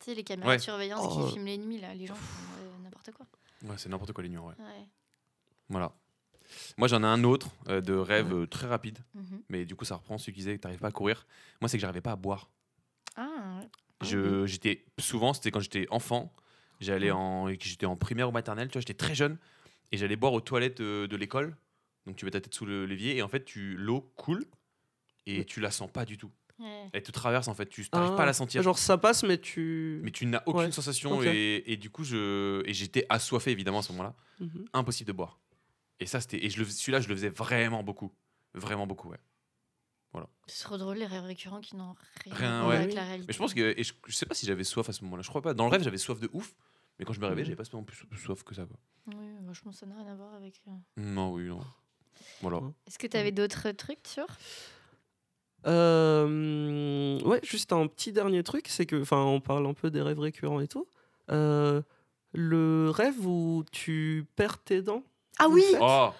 Tu 0.00 0.06
sais, 0.06 0.14
les 0.14 0.24
caméras 0.24 0.50
Ouais. 0.50 0.56
de 0.56 0.62
surveillance 0.62 1.00
Oh. 1.08 1.24
qui 1.26 1.32
filment 1.32 1.46
les 1.46 1.58
nuits, 1.58 1.80
là, 1.80 1.94
les 1.94 2.06
gens 2.06 2.14
font 2.16 2.42
euh, 2.60 2.82
n'importe 2.82 3.12
quoi. 3.12 3.26
Ouais, 3.62 3.76
c'est 3.78 3.88
n'importe 3.88 4.12
quoi 4.12 4.22
les 4.24 4.28
nuits, 4.28 4.38
en 4.38 4.44
vrai. 4.46 4.56
Ouais. 4.58 4.88
Voilà. 5.68 5.92
Moi, 6.76 6.88
j'en 6.88 7.02
ai 7.02 7.06
un 7.06 7.22
autre 7.24 7.48
euh, 7.68 7.80
de 7.80 7.94
rêve 7.94 8.34
euh, 8.34 8.46
très 8.46 8.66
rapide, 8.66 8.98
Mhm. 9.14 9.42
mais 9.48 9.64
du 9.64 9.76
coup, 9.76 9.84
ça 9.84 9.94
reprend 9.94 10.18
celui 10.18 10.32
qui 10.32 10.40
disait 10.40 10.56
que 10.56 10.60
t'arrives 10.60 10.80
pas 10.80 10.88
à 10.88 10.92
courir. 10.92 11.24
Moi, 11.60 11.68
c'est 11.68 11.76
que 11.78 11.80
j'arrivais 11.80 12.00
pas 12.00 12.12
à 12.12 12.16
boire. 12.16 12.50
Ah, 13.16 13.28
ouais. 13.60 13.68
Je, 14.02 14.46
j'étais 14.46 14.84
souvent, 14.98 15.32
c'était 15.34 15.50
quand 15.50 15.60
j'étais 15.60 15.86
enfant, 15.90 16.32
j'allais 16.80 17.10
en, 17.10 17.48
et 17.48 17.56
que 17.58 17.64
j'étais 17.64 17.86
en 17.86 17.96
primaire 17.96 18.28
ou 18.28 18.32
maternelle, 18.32 18.68
tu 18.68 18.72
vois, 18.74 18.80
j'étais 18.80 18.94
très 18.94 19.14
jeune 19.14 19.38
et 19.92 19.96
j'allais 19.96 20.16
boire 20.16 20.32
aux 20.32 20.40
toilettes 20.40 20.80
euh, 20.80 21.06
de 21.06 21.16
l'école. 21.16 21.56
Donc 22.06 22.16
tu 22.16 22.24
mets 22.24 22.30
ta 22.32 22.40
tête 22.40 22.52
sous 22.54 22.66
le 22.66 22.84
l'évier 22.86 23.16
et 23.16 23.22
en 23.22 23.28
fait 23.28 23.44
tu 23.44 23.76
l'eau 23.76 24.00
coule 24.16 24.44
et 25.26 25.44
tu 25.44 25.60
la 25.60 25.70
sens 25.70 25.90
pas 25.90 26.04
du 26.04 26.18
tout. 26.18 26.30
Ouais. 26.58 26.90
Elle 26.92 27.02
te 27.02 27.12
traverse 27.12 27.46
en 27.48 27.54
fait, 27.54 27.68
tu 27.68 27.86
n'arrives 27.92 28.10
Ah, 28.12 28.16
pas 28.16 28.22
à 28.24 28.26
la 28.26 28.32
sentir. 28.32 28.62
Genre, 28.62 28.78
ça 28.78 28.98
passe, 28.98 29.22
mais 29.22 29.38
tu. 29.38 30.00
Mais 30.02 30.10
tu 30.10 30.26
n'as 30.26 30.42
aucune 30.46 30.62
Ouais. 30.66 30.72
sensation 30.72 31.18
Ok. 31.18 31.26
et, 31.26 31.72
et 31.72 31.76
du 31.76 31.90
coup 31.90 32.02
je 32.04 32.62
et 32.68 32.74
j'étais 32.74 33.06
assoiffé 33.08 33.50
évidemment 33.52 33.78
à 33.78 33.82
ce 33.82 33.92
moment-là, 33.92 34.14
Mhm. 34.40 34.64
impossible 34.72 35.08
de 35.08 35.12
boire. 35.12 35.38
Et 36.00 36.06
ça, 36.06 36.20
c'était. 36.20 36.44
Et 36.44 36.50
je 36.50 36.58
le- 36.58 36.64
celui-là, 36.64 37.00
je 37.00 37.08
le 37.08 37.14
faisais 37.14 37.28
vraiment 37.28 37.82
beaucoup. 37.84 38.12
Vraiment 38.54 38.86
beaucoup, 38.88 39.10
ouais. 39.10 39.18
C'est 40.46 40.64
trop 40.64 40.76
drôle 40.76 40.96
les 40.98 41.06
rêves 41.06 41.24
récurrents 41.24 41.60
qui 41.60 41.76
n'ont 41.76 41.94
rien, 42.24 42.34
Rien, 42.34 42.52
à 42.52 42.62
voir 42.62 42.68
ouais. 42.70 42.76
avec 42.82 42.94
la 42.94 43.04
réalité. 43.04 43.26
Mais 43.28 43.32
je 43.32 43.38
pense 43.38 43.54
que. 43.54 43.74
Et 43.78 43.82
je, 43.82 43.94
je 44.06 44.12
sais 44.14 44.26
pas 44.26 44.34
si 44.34 44.44
j'avais 44.44 44.64
soif 44.64 44.88
à 44.88 44.92
ce 44.92 45.02
moment-là. 45.04 45.22
Je 45.22 45.28
crois 45.28 45.40
pas. 45.40 45.54
Dans 45.54 45.64
le 45.64 45.70
rêve, 45.70 45.82
j'avais 45.82 45.96
soif 45.98 46.20
de 46.20 46.28
ouf. 46.32 46.54
Mais 46.98 47.04
quand 47.06 47.12
je 47.14 47.20
me 47.20 47.26
réveillais, 47.26 47.46
j'avais 47.46 47.56
pas 47.56 47.64
spécialement 47.64 47.84
plus, 47.86 48.04
plus 48.06 48.18
soif 48.20 48.42
que 48.44 48.54
ça, 48.54 48.66
quoi. 48.66 48.76
Oui, 49.06 49.26
moi, 49.42 49.52
je 49.54 49.60
pense 49.62 49.74
que 49.74 49.80
ça 49.80 49.86
n'a 49.86 49.94
rien 49.96 50.12
à 50.12 50.14
voir 50.14 50.34
avec. 50.34 50.60
euh. 50.68 50.72
Non, 50.98 51.32
oui, 51.32 51.44
non. 51.44 51.60
Voilà. 52.42 52.60
Est-ce 52.86 52.98
que 52.98 53.06
tu 53.06 53.16
avais 53.16 53.32
d'autres 53.32 53.70
trucs 53.70 54.06
sur? 54.06 54.26
Euh, 55.66 57.20
ouais, 57.22 57.40
juste 57.42 57.72
un 57.72 57.86
petit 57.86 58.12
dernier 58.12 58.42
truc, 58.42 58.68
c'est 58.68 58.86
que, 58.86 59.00
enfin, 59.00 59.22
on 59.22 59.40
parle 59.40 59.66
un 59.66 59.74
peu 59.74 59.90
des 59.90 60.02
rêves 60.02 60.18
récurrents 60.18 60.60
et 60.60 60.68
tout. 60.68 60.86
Euh, 61.30 61.82
le 62.32 62.90
rêve 62.90 63.26
où 63.26 63.64
tu 63.72 64.26
perds 64.36 64.62
tes 64.62 64.82
dents. 64.82 65.04
Ah 65.38 65.48
oui 65.48 65.64
Oh 65.80 66.10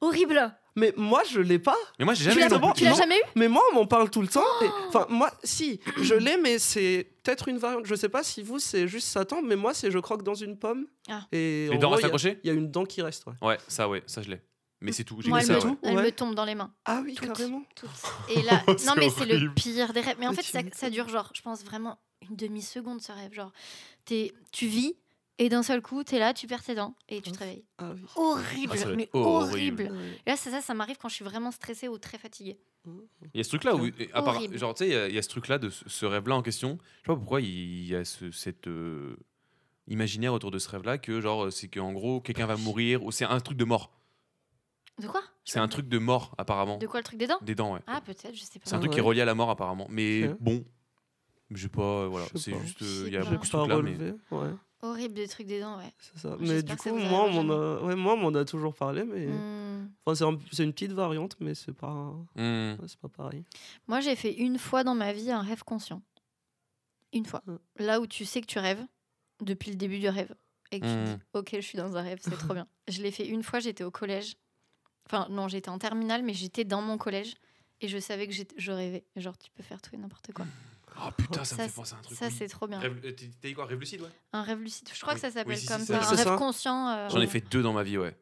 Horrible 0.00 0.52
Mais 0.76 0.92
moi, 0.96 1.22
je 1.30 1.40
l'ai 1.40 1.58
pas. 1.58 1.76
Mais 1.98 2.04
moi, 2.04 2.14
j'ai 2.14 2.24
jamais 2.24 2.46
eu 2.46 2.48
non 2.48 2.72
tu 2.72 2.84
l'as 2.84 2.90
non. 2.90 2.96
jamais 2.96 3.18
eu 3.18 3.22
Mais 3.36 3.48
moi, 3.48 3.62
on 3.72 3.74
m'en 3.74 3.86
parle 3.86 4.08
tout 4.10 4.22
le 4.22 4.28
temps. 4.28 4.44
et- 4.62 4.66
Enfin, 4.88 5.06
moi, 5.10 5.30
si, 5.42 5.80
je 6.00 6.14
l'ai, 6.14 6.36
mais 6.36 6.58
c'est 6.58 7.10
peut-être 7.22 7.48
une 7.48 7.58
variante. 7.58 7.86
Je 7.86 7.94
sais 7.94 8.08
pas 8.08 8.22
si 8.22 8.42
vous, 8.42 8.58
c'est 8.58 8.86
juste 8.88 9.08
Satan, 9.08 9.42
mais 9.42 9.56
moi, 9.56 9.74
c'est 9.74 9.90
je 9.90 9.98
croque 9.98 10.22
dans 10.22 10.34
une 10.34 10.56
pomme. 10.58 10.86
Ah. 11.08 11.26
Et 11.32 11.68
Les 11.70 11.76
en 11.76 11.78
dents 11.78 11.90
restent 11.90 12.00
il 12.00 12.02
y 12.02 12.04
a- 12.04 12.06
accrochées 12.06 12.40
Il 12.44 12.46
y 12.46 12.50
a 12.50 12.54
une 12.54 12.70
dent 12.70 12.84
qui 12.84 13.02
reste, 13.02 13.26
ouais. 13.26 13.34
Ouais, 13.42 13.58
ça, 13.68 13.88
ouais, 13.88 14.02
ça, 14.06 14.22
je 14.22 14.30
l'ai. 14.30 14.40
Mais 14.82 14.92
c'est 14.92 15.04
tout. 15.04 15.18
J'ai 15.20 15.28
Moi, 15.28 15.40
que 15.40 15.52
elle, 15.52 15.60
ça, 15.60 15.66
ouais. 15.68 15.74
elle 15.82 15.96
Ouais. 15.96 16.02
me 16.04 16.10
tombe 16.12 16.34
dans 16.34 16.44
les 16.46 16.54
mains. 16.54 16.72
Ah 16.86 17.02
oui, 17.04 17.14
Toutes. 17.14 17.26
carrément. 17.32 17.62
Toutes. 17.76 17.90
Et 18.30 18.40
là, 18.42 18.62
non 18.66 18.74
C'est 18.78 18.96
mais 18.96 19.10
c'est 19.10 19.26
le 19.26 19.52
pire 19.52 19.92
des 19.92 20.00
rêves. 20.00 20.16
Mais 20.18 20.26
en 20.26 20.32
fait, 20.32 20.42
ça, 20.74 20.88
dure 20.88 21.08
genre, 21.08 21.30
je 21.34 21.42
pense 21.42 21.62
vraiment 21.64 21.98
une 22.28 22.36
demi-seconde 22.36 23.00
ce 23.02 23.12
rêve. 23.12 23.34
Genre, 23.34 23.52
t'es- 24.06 24.32
tu 24.52 24.66
vis 24.66 24.94
et 25.40 25.48
d'un 25.48 25.62
seul 25.64 25.80
coup, 25.82 26.04
t'es 26.04 26.18
là, 26.20 26.32
tu 26.34 26.46
perds 26.46 26.62
tes 26.62 26.74
dents 26.76 26.94
et 27.08 27.20
tu 27.20 27.32
te 27.32 27.38
réveilles. 27.38 27.64
Ah 27.78 27.90
oui. 27.94 28.02
Horrible, 28.14 28.72
Ah, 28.78 28.84
doit 28.84 28.94
mais 28.96 29.08
horrible. 29.12 29.82
horrible. 29.88 29.94
Et 30.26 30.30
là, 30.30 30.36
c'est 30.36 30.50
ça, 30.50 30.60
ça 30.60 30.74
m'arrive 30.74 30.98
quand 30.98 31.08
je 31.08 31.14
suis 31.16 31.24
vraiment 31.24 31.50
stressée 31.50 31.88
ou 31.88 31.98
très 31.98 32.18
fatiguée. 32.18 32.58
Il 32.86 33.38
y 33.38 33.40
a 33.40 33.44
ce 33.44 33.48
truc-là 33.48 33.74
où, 33.74 33.86
et 33.86 34.10
à 34.12 34.22
part- 34.22 34.36
Horrible. 34.36 34.56
genre, 34.58 34.74
tu 34.74 34.84
sais, 34.84 34.90
il 34.90 34.92
y 34.92 34.96
a- 34.96 35.08
il 35.08 35.14
y, 35.14 35.18
a 35.18 35.22
ce 35.22 35.28
truc-là 35.28 35.58
de 35.58 35.68
ce, 35.70 35.88
ce 35.88 36.06
rêve-là 36.06 36.36
en 36.36 36.42
question. 36.42 36.78
Je 36.82 36.98
sais 36.98 37.02
pas 37.06 37.16
pourquoi 37.16 37.40
il 37.40 37.84
y 37.86 37.94
a 37.96 38.04
ce, 38.04 38.30
cette 38.30 38.68
euh, 38.68 39.16
imaginaire 39.88 40.32
autour 40.34 40.50
de 40.50 40.58
ce 40.58 40.68
rêve-là 40.68 40.96
que, 40.98 41.20
genre, 41.20 41.52
c'est 41.52 41.68
qu'en 41.68 41.92
gros, 41.92 42.20
quelqu'un 42.20 42.46
va 42.46 42.56
mourir 42.56 43.02
ou 43.02 43.10
c'est 43.10 43.24
un 43.24 43.40
truc 43.40 43.56
de 43.58 43.64
mort. 43.64 43.90
De 44.98 45.06
quoi? 45.08 45.22
C'est 45.44 45.58
un 45.58 45.68
truc 45.68 45.88
de 45.88 45.98
mort, 45.98 46.34
apparemment. 46.38 46.76
De 46.78 46.86
quoi 46.86 47.00
le 47.00 47.04
truc 47.04 47.18
des 47.18 47.26
dents? 47.26 47.38
Des 47.42 47.54
dents, 47.54 47.72
ouais. 47.74 47.80
Ah, 47.86 48.00
peut-être, 48.02 48.34
je 48.34 48.40
sais 48.44 48.58
pas. 48.58 48.66
C'est 48.66 48.74
un 48.74 48.76
Ah 48.76 48.80
truc 48.80 48.92
qui 48.92 48.98
est 48.98 49.02
relié 49.02 49.22
à 49.22 49.24
la 49.24 49.34
mort, 49.34 49.48
apparemment. 49.50 49.86
Mais 49.90 50.28
bon, 50.40 50.64
je 51.50 51.62
sais 51.62 51.68
pas, 51.68 52.06
voilà. 52.08 52.26
C'est 52.34 52.58
juste, 52.60 52.82
euh, 52.82 53.04
il 53.06 53.12
y 53.12 53.16
a 53.16 53.24
beaucoup 53.24 53.44
de 53.46 53.50
trucs 53.50 53.68
là, 53.68 53.80
mais. 53.82 53.96
ouais, 54.30 54.50
Horrible 54.82 55.14
des 55.14 55.28
trucs 55.28 55.46
des 55.46 55.60
dents, 55.60 55.76
ouais. 55.76 55.92
c'est 55.98 56.18
ça. 56.18 56.36
Mais 56.40 56.62
du 56.62 56.74
coup, 56.76 56.94
moi, 56.94 57.28
on 57.30 57.50
a, 57.50 57.82
ouais, 57.82 57.94
moi, 57.96 58.14
on 58.14 58.16
m'en 58.16 58.34
a 58.38 58.44
toujours 58.46 58.74
parlé, 58.74 59.04
mais 59.04 59.26
Hmm. 59.26 59.90
enfin, 60.06 60.14
c'est, 60.14 60.24
un- 60.24 60.38
c'est 60.52 60.64
une 60.64 60.72
petite 60.72 60.92
variante, 60.92 61.36
mais 61.40 61.54
c'est 61.54 61.74
pas, 61.74 62.14
Hmm. 62.34 62.76
ouais, 62.80 62.86
c'est 62.88 62.98
pas 62.98 63.08
pareil. 63.10 63.44
Moi, 63.88 64.00
j'ai 64.00 64.16
fait 64.16 64.32
une 64.32 64.58
fois 64.58 64.82
dans 64.82 64.94
ma 64.94 65.12
vie 65.12 65.30
un 65.30 65.42
rêve 65.42 65.64
conscient. 65.64 66.00
Une 67.12 67.26
fois. 67.26 67.42
Mm. 67.46 67.56
Là 67.80 68.00
où 68.00 68.06
tu 68.06 68.24
sais 68.24 68.40
que 68.40 68.46
tu 68.46 68.58
rêves 68.58 68.82
depuis 69.42 69.70
le 69.70 69.76
début 69.76 69.98
du 69.98 70.08
rêve. 70.08 70.34
Et 70.72 70.78
que 70.80 70.86
tu 70.86 70.92
te 70.92 71.10
Mm. 71.12 71.16
dis, 71.16 71.22
ok, 71.34 71.48
je 71.56 71.60
suis 71.60 71.76
dans 71.76 71.96
un 71.96 72.02
rêve, 72.02 72.18
c'est 72.22 72.38
trop 72.38 72.54
bien. 72.54 72.66
Je 72.88 73.02
l'ai 73.02 73.10
fait 73.10 73.26
une 73.26 73.42
fois, 73.42 73.58
j'étais 73.58 73.82
au 73.84 73.90
collège. 73.90 74.36
Enfin, 75.06 75.26
non, 75.28 75.48
j'étais 75.48 75.68
en 75.70 75.78
terminale, 75.78 76.22
mais 76.22 76.32
j'étais 76.34 76.64
dans 76.64 76.80
mon 76.82 76.96
collège. 76.98 77.34
Et 77.80 77.88
je 77.88 77.98
savais 77.98 78.26
que 78.28 78.32
j'étais- 78.32 78.54
je 78.58 78.70
rêvais. 78.72 79.04
Genre, 79.16 79.36
tu 79.36 79.50
peux 79.50 79.62
faire 79.64 79.82
tout 79.82 79.94
et 79.94 79.98
n'importe 79.98 80.32
quoi. 80.32 80.46
Oh 81.06 81.10
putain, 81.16 81.44
ça, 81.44 81.56
Ça, 81.56 81.62
me 81.62 81.68
fait 81.68 81.74
penser 81.74 81.94
à 81.94 81.98
un 81.98 82.02
truc. 82.02 82.18
Ça, 82.18 82.26
oui. 82.26 82.34
c'est 82.36 82.48
trop 82.48 82.66
bien. 82.66 82.80
Euh, 82.82 82.90
t'as 83.02 83.48
dit 83.48 83.54
quoi 83.54 83.64
Rêve 83.66 83.78
lucide, 83.80 84.00
ouais? 84.02 84.08
Un 84.32 84.42
rêve 84.42 84.60
lucide. 84.60 84.88
Je 84.92 85.00
crois 85.00 85.14
Oui. 85.14 85.20
que 85.20 85.26
ça 85.26 85.30
s'appelle 85.32 85.54
Oui, 85.54 85.58
si, 85.60 85.66
comme 85.66 85.80
si, 85.80 85.86
ça. 85.86 85.98
Un 85.98 86.02
ça. 86.02 86.30
rêve 86.30 86.38
conscient. 86.38 86.88
euh, 86.88 87.08
J'en 87.10 87.20
ai 87.20 87.26
fait 87.26 87.40
deux 87.40 87.62
dans 87.62 87.72
ma 87.72 87.82
vie, 87.82 87.98
ouais. 87.98 88.16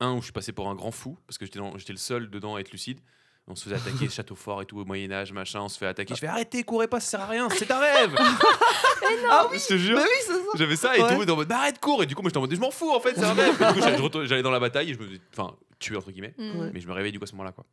Un 0.00 0.12
où 0.12 0.18
je 0.18 0.24
suis 0.24 0.32
passé 0.32 0.52
pour 0.52 0.68
un 0.68 0.74
grand 0.74 0.90
fou, 0.92 1.18
parce 1.26 1.36
que 1.38 1.44
j'étais 1.46 1.92
le 1.92 1.98
seul 1.98 2.30
dedans 2.30 2.54
à 2.56 2.60
être 2.60 2.70
lucide. 2.72 3.00
On 3.46 3.54
se 3.56 3.64
faisait 3.64 3.76
attaquer 3.76 4.08
château 4.10 4.34
fort 4.36 4.62
et 4.62 4.66
tout 4.66 4.78
au 4.78 4.84
Moyen-Âge, 4.84 5.32
machin. 5.32 5.60
On 5.62 5.68
se 5.68 5.76
fait 5.78 5.86
attaquer. 5.86 6.14
Je 6.14 6.20
fais 6.20 6.26
arrêtez, 6.28 6.62
courez 6.62 6.86
pas, 6.88 7.00
ça 7.00 7.10
sert 7.12 7.20
à 7.22 7.26
rien, 7.26 7.48
c'est 7.50 7.70
un 7.70 7.78
rêve 7.78 8.14
Ah 9.30 9.48
oui, 9.50 9.58
Je 9.58 9.66
te 9.66 9.76
jure 9.76 9.98
oui, 9.98 10.04
ça. 10.26 10.34
J'avais 10.54 10.76
ça 10.76 10.94
et 10.94 10.98
tout 10.98 11.04
Ouais. 11.04 11.08
le 11.10 11.14
monde 11.14 11.22
était 11.24 11.32
en 11.32 11.36
mode 11.36 11.48
bah, 11.48 11.58
arrête, 11.58 11.80
cours 11.80 12.02
Et 12.02 12.06
du 12.06 12.14
coup, 12.14 12.22
moi 12.22 12.28
j'étais 12.28 12.38
en 12.38 12.42
mode 12.42 12.54
je 12.54 12.60
m'en 12.60 12.70
fous 12.70 12.90
en 12.94 13.00
fait, 13.00 13.14
c'est 13.14 13.24
un 13.24 13.32
rêve 13.34 13.60
Et 13.60 13.64
du 13.96 14.00
coup, 14.08 14.20
j'allais- 14.24 14.42
dans 14.42 14.50
la 14.50 14.60
bataille 14.60 14.90
et 14.90 14.94
je 14.94 14.98
me. 15.00 15.08
Enfin, 15.32 15.56
tuer 15.78 15.96
entre 15.96 16.10
guillemets. 16.12 16.34
Mm. 16.38 16.70
Mais 16.74 16.80
je 16.80 16.86
me 16.86 16.92
réveille 16.92 17.10
du 17.12 17.18
coup 17.18 17.24
à 17.24 17.26
ce 17.26 17.32
moment-là, 17.32 17.52
quoi. 17.52 17.64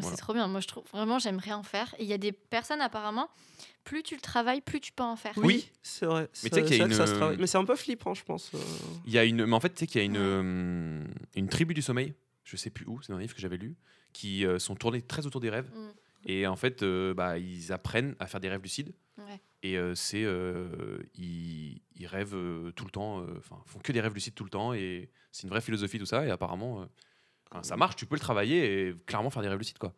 Voilà. 0.00 0.08
C'est 0.16 0.16
trop 0.22 0.32
bien. 0.32 0.46
Moi, 0.48 0.60
je 0.60 0.66
trouve 0.68 0.84
vraiment, 0.92 1.18
j'aimerais 1.18 1.52
en 1.52 1.62
faire. 1.62 1.94
Et 1.98 2.02
il 2.04 2.08
y 2.08 2.12
a 2.12 2.18
des 2.18 2.32
personnes, 2.32 2.80
apparemment, 2.80 3.28
plus 3.84 4.02
tu 4.02 4.14
le 4.14 4.20
travailles, 4.20 4.60
plus 4.60 4.80
tu 4.80 4.92
peux 4.92 5.02
en 5.02 5.16
faire. 5.16 5.34
Oui. 5.36 5.68
c'est 5.82 6.06
vrai. 6.06 6.22
Mais 6.22 6.28
C'est- 6.32 6.48
tu 6.50 6.54
sais 6.56 6.64
qu'il 6.64 6.76
y 6.78 6.80
a 6.82 6.90
ça 6.96 7.06
se 7.06 7.14
travaille. 7.14 7.36
Mais 7.38 7.46
c'est 7.46 7.58
un 7.58 7.64
peu 7.64 7.76
flippant, 7.76 8.14
je 8.14 8.24
pense. 8.24 8.50
euh. 8.54 8.58
Il 9.06 9.12
y 9.12 9.18
a 9.18 9.24
une. 9.24 9.44
Mais 9.46 9.54
en 9.54 9.60
fait, 9.60 9.70
tu 9.70 9.80
sais 9.80 9.86
qu'il 9.86 10.00
y 10.00 10.02
a 10.02 10.04
une, 10.06 10.12
Ouais. 10.16 10.18
euh, 10.22 11.04
une 11.36 11.48
tribu 11.48 11.74
du 11.74 11.82
sommeil, 11.82 12.14
je 12.44 12.56
sais 12.56 12.70
plus 12.70 12.86
où, 12.86 13.00
c'est 13.02 13.12
dans 13.12 13.18
un 13.18 13.20
livre 13.20 13.34
que 13.34 13.40
j'avais 13.40 13.56
lu, 13.58 13.76
qui 14.12 14.44
euh, 14.46 14.58
sont 14.58 14.74
tournés 14.76 15.02
très 15.02 15.26
autour 15.26 15.40
des 15.40 15.50
rêves. 15.50 15.70
Mm. 15.74 15.90
Et 16.26 16.46
en 16.46 16.56
fait, 16.56 16.82
euh, 16.82 17.14
bah, 17.14 17.38
ils 17.38 17.72
apprennent 17.72 18.14
à 18.20 18.26
faire 18.26 18.40
des 18.40 18.48
rêves 18.48 18.62
lucides. 18.62 18.92
Ouais. 19.18 19.40
Et 19.64 19.76
euh, 19.76 19.94
c'est. 19.94 20.22
euh, 20.24 20.98
ils, 21.16 21.80
ils 21.96 22.06
rêvent 22.06 22.34
euh, 22.36 22.70
tout 22.72 22.84
le 22.84 22.90
temps, 22.90 23.20
euh, 23.20 23.26
enfin, 23.38 23.60
font 23.66 23.78
que 23.80 23.92
des 23.92 24.00
rêves 24.00 24.14
lucides 24.14 24.34
tout 24.34 24.44
le 24.44 24.50
temps. 24.50 24.72
Et 24.72 25.10
c'est 25.32 25.42
une 25.44 25.50
vraie 25.50 25.60
philosophie, 25.60 25.98
tout 25.98 26.06
ça. 26.06 26.24
Et 26.26 26.30
apparemment, 26.30 26.82
euh, 26.82 26.84
enfin, 27.52 27.62
ça 27.62 27.76
marche, 27.76 27.96
tu 27.96 28.06
peux 28.06 28.14
le 28.16 28.20
travailler 28.20 28.88
et 28.88 28.94
clairement 29.06 29.30
faire 29.30 29.42
des 29.42 29.48
rêves 29.48 29.58
lucides, 29.58 29.78
quoi. 29.78 29.92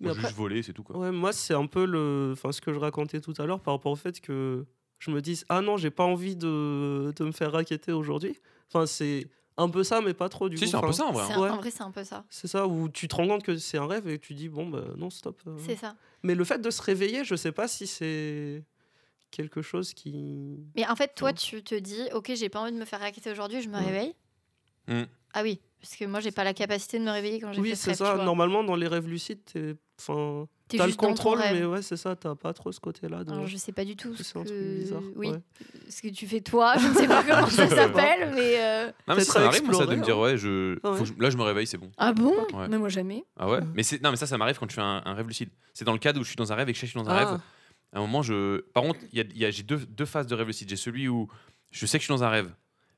Mais 0.00 0.10
après- 0.10 0.22
juste 0.22 0.34
voler, 0.34 0.62
c'est 0.62 0.72
tout, 0.72 0.82
quoi. 0.82 0.96
Ouais, 0.98 1.10
moi, 1.10 1.32
c'est 1.32 1.54
un 1.54 1.66
peu 1.66 1.84
le, 1.86 2.30
enfin, 2.32 2.52
ce 2.52 2.60
que 2.60 2.72
je 2.72 2.78
racontais 2.78 3.20
tout 3.20 3.34
à 3.38 3.46
l'heure 3.46 3.60
par 3.60 3.74
rapport 3.74 3.92
au 3.92 3.96
fait 3.96 4.20
que 4.20 4.66
je 4.98 5.10
me 5.10 5.20
dise 5.20 5.44
ah 5.48 5.60
non, 5.60 5.76
j'ai 5.76 5.90
pas 5.90 6.04
envie 6.04 6.36
de, 6.36 7.12
de 7.16 7.24
me 7.24 7.32
faire 7.32 7.52
raqueter 7.52 7.92
aujourd'hui. 7.92 8.38
Enfin, 8.68 8.86
c'est 8.86 9.26
un 9.58 9.68
peu 9.70 9.84
ça, 9.84 10.00
mais 10.02 10.12
pas 10.12 10.28
trop 10.28 10.48
du 10.50 10.56
Si, 10.58 10.64
coup. 10.64 10.70
c'est 10.70 10.76
un 10.76 10.80
peu 10.82 10.92
ça 10.92 11.06
en 11.06 11.12
vrai. 11.12 11.24
C'est 11.26 11.32
hein. 11.32 11.36
un- 11.38 11.42
Ouais. 11.42 11.50
En 11.50 11.56
vrai, 11.56 11.70
c'est 11.70 11.82
un 11.82 11.90
peu 11.90 12.04
ça. 12.04 12.24
C'est 12.28 12.46
ça 12.46 12.66
où 12.66 12.88
tu 12.90 13.08
te 13.08 13.14
rends 13.16 13.26
compte 13.26 13.42
que 13.42 13.56
c'est 13.56 13.78
un 13.78 13.86
rêve 13.86 14.06
et 14.08 14.18
tu 14.18 14.34
dis 14.34 14.48
bon 14.50 14.68
bah 14.68 14.84
non 14.98 15.08
stop. 15.10 15.40
euh. 15.46 15.56
C'est 15.64 15.76
ça. 15.76 15.96
Mais 16.22 16.34
le 16.34 16.44
fait 16.44 16.58
de 16.58 16.70
se 16.70 16.82
réveiller, 16.82 17.24
je 17.24 17.34
sais 17.36 17.52
pas 17.52 17.66
si 17.68 17.86
c'est 17.86 18.62
quelque 19.30 19.62
chose 19.62 19.94
qui. 19.94 20.58
Mais 20.76 20.86
en 20.86 20.96
fait, 20.96 21.14
toi, 21.14 21.28
Ouais. 21.28 21.34
tu 21.34 21.62
te 21.62 21.74
dis, 21.74 22.02
ok, 22.12 22.32
j'ai 22.34 22.48
pas 22.50 22.60
envie 22.60 22.72
de 22.72 22.78
me 22.78 22.84
faire 22.84 23.00
raqueter 23.00 23.30
aujourd'hui, 23.30 23.62
je 23.62 23.68
me 23.70 23.76
Ouais. 23.78 23.84
réveille. 23.84 24.14
Mm. 24.88 25.02
Ah 25.34 25.42
oui, 25.42 25.60
parce 25.80 25.96
que 25.96 26.04
moi, 26.04 26.20
j'ai 26.20 26.30
pas 26.32 26.44
la 26.44 26.54
capacité 26.54 26.98
de 26.98 27.04
me 27.04 27.10
réveiller 27.10 27.40
quand 27.40 27.52
j'ai 27.52 27.60
Oui, 27.60 27.70
fait 27.70 27.76
ce 27.76 27.82
c'est 27.84 27.94
ça. 27.94 28.16
Normalement, 28.16 28.64
dans 28.64 28.76
les 28.76 28.88
rêves 28.88 29.06
lucides, 29.08 29.38
t'es, 29.44 29.76
enfin, 30.00 30.46
T'es 30.68 30.78
t'as 30.78 30.86
le 30.88 30.94
contrôle, 30.94 31.38
mais 31.52 31.64
ouais, 31.64 31.80
c'est 31.82 31.96
ça. 31.96 32.16
T'as 32.16 32.34
pas 32.34 32.52
trop 32.52 32.72
ce 32.72 32.80
côté-là. 32.80 33.22
De... 33.22 33.30
Alors, 33.32 33.46
je 33.46 33.56
sais 33.56 33.70
pas 33.70 33.84
du 33.84 33.94
tout 33.94 34.16
ce 34.16 34.24
C'est 34.24 34.36
un 34.38 34.42
que... 34.42 34.48
truc 34.48 34.60
bizarre. 34.80 35.02
Oui, 35.14 35.28
ouais. 35.30 35.38
ce 35.88 36.02
que 36.02 36.08
tu 36.08 36.26
fais 36.26 36.40
toi, 36.40 36.74
je 36.76 36.88
ne 36.88 36.94
sais 36.94 37.06
pas 37.06 37.22
comment 37.22 37.46
ça 37.48 37.68
s'appelle, 37.70 38.32
mais... 38.34 38.58
euh, 38.58 38.90
Non, 39.06 39.14
mais 39.14 39.22
ça 39.24 39.38
m'arrive, 39.38 39.62
moi, 39.64 39.74
ça, 39.74 39.86
de 39.86 39.94
me 39.94 40.02
dire, 40.02 40.18
ouais, 40.18 40.36
je... 40.36 40.76
Ah 40.82 40.90
ouais. 40.90 40.96
faut 40.98 41.04
que 41.04 41.08
je- 41.10 41.22
là, 41.22 41.30
je 41.30 41.36
me 41.36 41.42
réveille, 41.44 41.68
c'est 41.68 41.78
bon. 41.78 41.90
Ah 41.98 42.12
bon? 42.12 42.34
Ouais. 42.52 42.66
Mais 42.68 42.78
moi, 42.78 42.88
jamais. 42.88 43.24
Ah 43.36 43.48
ouais 43.48 43.58
Ouais. 43.58 43.64
Mais 43.74 43.82
c'est 43.84 44.02
non 44.02 44.10
mais 44.10 44.16
ça 44.16 44.26
ça 44.26 44.36
m'arrive 44.38 44.58
quand 44.58 44.68
je 44.68 44.74
fais 44.74 44.80
un, 44.82 45.02
un 45.04 45.14
rêve 45.14 45.28
lucide. 45.28 45.50
C'est 45.72 45.84
dans 45.84 45.92
le 45.92 45.98
cadre 46.00 46.18
où 46.20 46.24
je 46.24 46.28
suis 46.28 46.36
dans 46.36 46.52
un 46.52 46.56
rêve 46.56 46.68
et 46.68 46.72
que 46.72 46.76
je 46.76 46.80
sais 46.80 46.86
que 46.86 46.92
je 46.92 46.98
suis 46.98 47.04
dans 47.04 47.10
un 47.10 47.16
Ah. 47.16 47.24
rêve. 47.30 47.40
À 47.92 47.98
un 47.98 48.00
moment 48.00 48.22
je 48.22 48.60
par 48.72 48.82
contre, 48.82 48.98
y 49.12 49.20
a, 49.20 49.24
y 49.34 49.44
a- 49.44 49.50
j'ai 49.52 49.62
deux, 49.62 49.78
deux 49.78 50.04
phases 50.04 50.26
de 50.26 50.34
rêve 50.34 50.48
lucide. 50.48 50.68
J'ai 50.68 50.74
celui 50.76 51.06
où 51.08 51.28
je 51.70 51.86
sais 51.86 51.98
que 51.98 52.02
je 52.02 52.06
suis 52.06 52.12
dans 52.14 52.24
un 52.24 52.28
rêve 52.28 52.52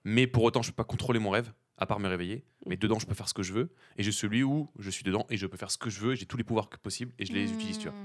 mais 0.05 0.27
pour 0.27 0.43
autant 0.45 0.63
je 0.63 0.71
peux 0.71 0.77
pas 0.77 0.85
contrôler 0.85 1.19
mon 1.19 1.31
rêve 1.31 1.53
à 1.79 1.87
part 1.87 2.01
me 2.01 2.09
réveiller, 2.09 2.45
mais 2.67 2.77
dedans 2.77 2.99
je 2.99 3.07
peux 3.07 3.15
faire 3.15 3.29
ce 3.29 3.35
que 3.35 3.43
je 3.43 3.53
veux 3.53 3.71
et 3.97 4.03
j'ai 4.03 4.13
celui 4.13 4.43
où 4.43 4.69
je 4.79 4.91
suis 4.91 5.05
dedans 5.05 5.27
et 5.31 5.37
je 5.37 5.47
peux 5.47 5.57
faire 5.57 5.71
ce 5.71 5.79
que 5.79 5.91
je 5.91 6.01
veux, 6.01 6.15
j'ai 6.15 6.27
tous 6.27 6.37
les 6.37 6.45
pouvoirs 6.45 6.69
que 6.69 6.77
possible 6.77 7.13
et 7.19 7.25
je 7.27 7.33
les 7.33 7.53
utilise, 7.53 7.79
tu 7.79 7.89
vois. 7.89 7.97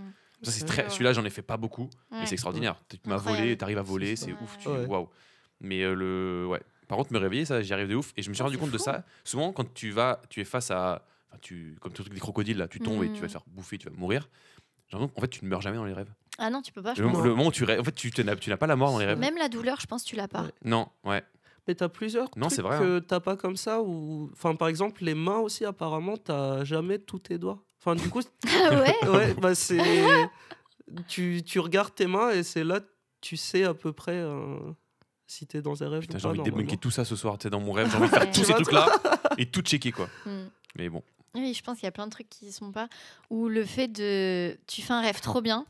Ça 0.43 0.51
c'est 0.51 0.59
C'est 0.59 0.65
très 0.65 0.81
vrai. 0.83 0.91
celui-là 0.91 1.13
j'en 1.13 1.25
ai 1.25 1.29
fait 1.29 1.41
pas 1.41 1.57
beaucoup 1.57 1.83
Ouais. 2.11 2.19
mais 2.19 2.25
c'est 2.25 2.33
extraordinaire. 2.33 2.81
Tu 2.89 2.97
m'as 3.07 3.17
volé, 3.17 3.57
t'arrives 3.57 3.77
à 3.77 3.81
voler, 3.83 4.15
C'est 4.15 4.33
ouf, 4.33 4.57
tu 4.59 4.69
Ouais. 4.69 4.85
waouh. 4.85 5.09
Mais 5.59 5.81
euh, 5.83 5.93
le 5.95 6.45
ouais, 6.47 6.61
par 6.87 6.97
contre 6.97 7.13
me 7.13 7.19
réveiller 7.19 7.45
ça 7.45 7.61
j'y 7.61 7.73
arrive 7.73 7.87
de 7.87 7.95
ouf 7.95 8.13
et 8.17 8.21
je 8.21 8.29
me 8.29 8.33
suis 8.33 8.43
rendu 8.43 8.57
compte 8.57 8.71
de 8.71 8.77
ça. 8.77 9.03
Souvent 9.23 9.51
quand 9.53 9.73
tu 9.73 9.91
vas 9.91 10.21
tu 10.29 10.41
es 10.41 10.45
face 10.45 10.69
à 10.71 11.05
enfin, 11.29 11.39
tu 11.41 11.75
comme 11.81 11.91
le 11.91 11.95
truc 11.95 12.13
des 12.13 12.19
crocodiles 12.19 12.57
là, 12.57 12.67
tu 12.67 12.79
tombes 12.79 13.03
et 13.03 13.11
tu 13.11 13.21
vas 13.21 13.27
te 13.27 13.31
faire 13.31 13.43
bouffer, 13.47 13.77
tu 13.77 13.89
vas 13.89 13.95
mourir. 13.95 14.29
Qu'en 14.91 15.09
fait, 15.21 15.27
tu 15.27 15.43
ne 15.43 15.49
meurs 15.49 15.61
jamais 15.61 15.77
dans 15.77 15.85
les 15.85 15.93
rêves. 15.93 16.13
Ah 16.37 16.51
non, 16.51 16.61
tu 16.61 16.71
peux 16.71 16.83
pas, 16.83 16.93
je 16.93 17.01
Le, 17.01 17.07
moment 17.09 17.47
où 17.47 17.51
tu 17.51 17.63
rêves, 17.63 17.79
en 17.79 17.83
fait, 17.83 17.93
tu, 17.93 18.11
tu 18.11 18.23
n'as 18.23 18.57
pas 18.57 18.67
la 18.67 18.75
mort 18.75 18.91
dans 18.91 18.99
les 18.99 19.05
rêves. 19.07 19.17
Même 19.17 19.37
la 19.37 19.49
douleur, 19.49 19.79
je 19.79 19.87
pense 19.87 20.03
tu 20.03 20.15
l'as 20.15 20.27
pas. 20.27 20.43
Ouais. 20.43 20.51
Non, 20.65 20.87
ouais. 21.03 21.23
Mais 21.67 21.75
t'as 21.75 21.89
plusieurs 21.89 22.29
Non, 22.35 22.47
trucs 22.47 22.59
vrai, 22.59 22.75
hein. 22.75 22.79
que 22.79 22.99
t'as 22.99 23.19
pas 23.19 23.37
comme 23.37 23.55
ça 23.55 23.81
ou 23.81 24.29
enfin 24.33 24.55
par 24.55 24.67
exemple 24.67 25.03
les 25.03 25.13
mains 25.15 25.39
aussi 25.39 25.63
apparemment 25.65 26.17
t'as 26.17 26.63
jamais 26.65 26.99
tous 26.99 27.19
tes 27.19 27.37
doigts. 27.37 27.63
Enfin 27.79 27.95
du 27.95 28.09
coup 28.09 28.21
Ah 28.47 28.81
ouais 28.81 29.09
ouais 29.09 29.33
bah 29.35 29.55
c'est 29.55 29.79
tu, 31.07 31.41
tu 31.45 31.59
regardes 31.59 31.95
tes 31.95 32.07
mains 32.07 32.31
et 32.31 32.43
c'est 32.43 32.63
là 32.63 32.81
tu 33.21 33.37
sais 33.37 33.63
à 33.63 33.73
peu 33.73 33.93
près 33.93 34.17
euh, 34.17 34.59
si 35.27 35.47
t'es 35.47 35.61
dans 35.61 35.81
un 35.83 35.89
rêve 35.89 36.01
Putain, 36.01 36.17
j'ai 36.17 36.27
envie 36.27 36.39
de 36.39 36.43
débunker 36.43 36.77
tout 36.77 36.91
ça 36.91 37.05
ce 37.05 37.15
soir, 37.15 37.37
sais, 37.41 37.49
dans 37.49 37.59
mon 37.59 37.71
rêve. 37.71 37.89
J'ai 37.89 37.97
envie 37.97 38.09
de 38.09 38.13
faire 38.13 38.31
tous 38.31 38.43
ces 38.43 38.53
trucs-là 38.53 38.87
et 39.37 39.45
tout 39.45 39.61
checker, 39.61 39.91
quoi. 39.91 40.07
Hmm. 40.25 40.47
Mais 40.75 40.89
bon. 40.89 41.01
Oui, 41.33 41.53
je 41.53 41.63
pense 41.63 41.77
qu'il 41.79 41.85
y 41.85 41.87
a 41.87 41.91
plein 41.91 42.05
de 42.05 42.11
trucs 42.11 42.29
qui 42.29 42.51
sont 42.51 42.71
pas. 42.71 42.87
Ou 43.29 43.47
le 43.47 43.65
fait 43.65 43.87
de. 43.87 44.57
Tu 44.67 44.81
fais 44.81 44.93
un 44.93 45.01
rêve 45.01 45.21
trop 45.21 45.41
bien, 45.41 45.65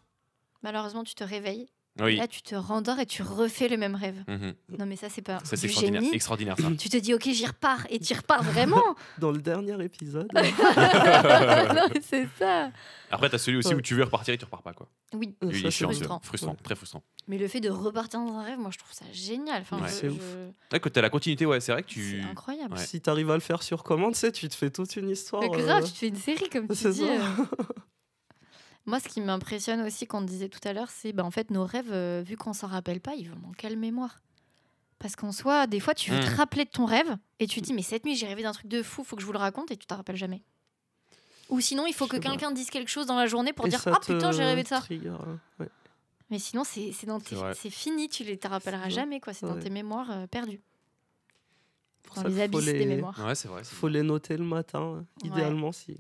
malheureusement, 0.63 1.03
tu 1.03 1.15
te 1.15 1.23
réveilles. 1.23 1.69
Et 1.99 2.03
Oui. 2.03 2.15
là, 2.15 2.27
tu 2.27 2.41
te 2.41 2.55
rendors 2.55 2.97
et 2.99 3.05
tu 3.05 3.21
refais 3.21 3.67
le 3.67 3.77
même 3.77 3.93
rêve. 3.93 4.23
Mhm. 4.27 4.55
Non, 4.79 4.85
mais 4.87 4.95
ça, 4.95 5.09
c'est 5.09 5.21
pas 5.21 5.37
Ça, 5.43 5.55
c'est 5.55 5.61
du 5.61 5.65
extraordinaire. 5.67 6.01
génie. 6.01 6.15
Extraordinaire, 6.15 6.55
ça. 6.59 6.67
Tu 6.79 6.89
te 6.89 6.97
dis, 6.97 7.13
ok, 7.13 7.29
j'y 7.31 7.45
repars. 7.45 7.85
Et 7.91 7.99
tu 7.99 8.13
repars 8.15 8.41
vraiment. 8.41 8.81
Dans 9.19 9.29
le 9.31 9.37
dernier 9.39 9.81
épisode. 9.83 10.27
non, 10.33 10.41
mais 11.93 12.01
c'est 12.01 12.27
ça. 12.39 12.71
Après, 13.11 13.29
t'as 13.29 13.37
celui 13.37 13.57
aussi 13.59 13.69
Ouais. 13.69 13.75
où 13.75 13.81
tu 13.81 13.93
veux 13.93 14.03
repartir 14.03 14.33
et 14.33 14.37
tu 14.39 14.45
repars 14.45 14.63
pas, 14.63 14.73
quoi. 14.73 14.89
Oui. 15.13 15.35
ça, 15.39 15.47
Lui, 15.47 15.59
il 15.59 15.65
est 15.67 15.69
c'est 15.69 15.77
chiant, 15.77 15.89
frustrant. 15.89 16.19
ce- 16.23 16.27
frustrant, 16.27 16.51
Ouais. 16.53 16.57
très 16.63 16.75
frustrant. 16.75 17.03
Mais 17.27 17.37
le 17.37 17.47
fait 17.47 17.59
de 17.61 17.69
repartir 17.69 18.19
dans 18.21 18.33
un 18.39 18.43
rêve, 18.43 18.57
moi 18.57 18.71
je 18.71 18.79
trouve 18.79 18.91
ça 18.91 19.05
génial. 19.13 19.61
Enfin, 19.61 19.77
Ouais. 19.79 19.87
je- 19.87 19.93
C'est 19.93 20.09
je- 20.09 20.13
ouf. 20.15 20.35
Ouais, 20.71 20.79
quand 20.79 20.91
t'as 20.91 21.01
la 21.01 21.11
continuité, 21.11 21.45
ouais, 21.45 21.59
c'est 21.59 21.71
vrai 21.73 21.83
que 21.83 21.89
tu. 21.89 22.21
C'est 22.23 22.27
incroyable. 22.27 22.73
Ouais. 22.73 22.83
Si 22.83 22.99
t'arrives 23.01 23.29
à 23.29 23.35
le 23.35 23.39
faire 23.39 23.61
sur 23.61 23.83
commande, 23.83 24.13
tu 24.13 24.19
sais, 24.21 24.31
tu 24.31 24.49
te 24.49 24.55
fais 24.55 24.71
toute 24.71 24.95
une 24.95 25.09
histoire. 25.11 25.43
Mais 25.43 25.49
grave, 25.49 25.83
euh, 25.83 25.85
tu 25.85 25.91
te 25.93 25.97
fais 25.99 26.07
une 26.07 26.15
série 26.15 26.49
comme 26.49 26.67
tu 26.67 26.75
c'est 26.75 26.89
dis. 26.89 27.03
Moi, 28.86 28.99
ce 28.99 29.07
qui 29.07 29.21
m'impressionne 29.21 29.81
aussi 29.81 30.05
quand 30.07 30.19
on 30.19 30.25
disait 30.25 30.49
tout 30.49 30.59
à 30.67 30.73
l'heure, 30.73 30.89
c'est 30.89 31.13
bah, 31.13 31.23
en 31.23 31.31
fait 31.31 31.51
nos 31.51 31.65
rêves, 31.65 31.91
euh, 31.91 32.21
vu 32.25 32.36
qu'on 32.36 32.53
s'en 32.53 32.67
rappelle 32.67 32.99
pas, 32.99 33.15
ils 33.15 33.29
vont 33.29 33.39
dans 33.39 33.51
quelle 33.53 33.77
mémoire? 33.77 34.21
Parce 34.99 35.15
qu'en 35.15 35.31
soi, 35.31 35.67
des 35.67 35.79
fois, 35.79 35.93
tu 35.93 36.11
veux 36.11 36.19
te 36.19 36.29
Mm. 36.31 36.36
rappeler 36.36 36.65
de 36.65 36.69
ton 36.69 36.86
rêve 36.86 37.17
et 37.39 37.47
tu 37.47 37.61
te 37.61 37.65
dis, 37.65 37.73
mais 37.73 37.81
cette 37.81 38.05
nuit, 38.05 38.15
j'ai 38.15 38.27
rêvé 38.27 38.43
d'un 38.43 38.51
truc 38.53 38.67
de 38.67 38.81
fou, 38.84 39.03
faut 39.03 39.15
que 39.15 39.21
je 39.21 39.25
vous 39.25 39.34
le 39.34 39.39
raconte 39.39 39.71
et 39.71 39.77
tu 39.77 39.86
t'en 39.86 39.95
rappelles 39.97 40.15
jamais. 40.17 40.43
Ou 41.49 41.59
sinon, 41.59 41.86
il 41.86 41.93
faut 41.93 42.07
que 42.07 42.17
quelqu'un 42.17 42.51
dise 42.51 42.69
quelque 42.69 42.89
chose 42.89 43.05
dans 43.05 43.17
la 43.17 43.27
journée 43.27 43.53
pour 43.53 43.65
et 43.65 43.69
dire, 43.69 43.79
ça 43.81 43.91
ah 43.95 43.99
putain, 43.99 44.31
j'ai 44.31 44.43
rêvé 44.43 44.63
de 44.63 44.67
ça. 44.67 44.79
trigger, 44.79 45.09
hein. 45.09 45.39
Ouais. 45.59 45.69
Mais 46.29 46.39
sinon, 46.39 46.63
c'est 46.63 46.91
c'est 46.93 47.05
dans 47.05 47.19
C'est 47.19 47.25
tes- 47.31 47.36
vrai. 47.36 47.53
c'est 47.53 47.69
fini, 47.69 48.07
tu 48.09 48.23
les 48.23 48.38
te 48.38 48.47
rappelleras 48.47 48.89
jamais, 48.89 49.19
quoi. 49.19 49.34
C'est 49.34 49.45
dans 49.45 49.55
Ouais. 49.55 49.59
tes 49.61 49.69
mémoires 49.69 50.09
euh, 50.09 50.25
perdues, 50.27 50.61
Pour 52.03 52.15
dans 52.15 52.21
ça 52.23 52.27
les 52.29 52.34
qu'il 52.36 52.51
faut 52.51 52.57
abysses 52.57 52.65
des 52.73 52.79
les- 52.79 52.86
mémoires. 52.86 53.19
Ouais, 53.25 53.36
c'est 53.36 53.47
vrai. 53.49 53.63
c'est 53.63 53.75
faut 53.75 53.88
les 53.89 54.03
noter 54.03 54.38
le 54.38 54.45
matin, 54.45 55.05
Ouais. 55.21 55.27
idéalement. 55.29 55.71
Si... 55.73 55.95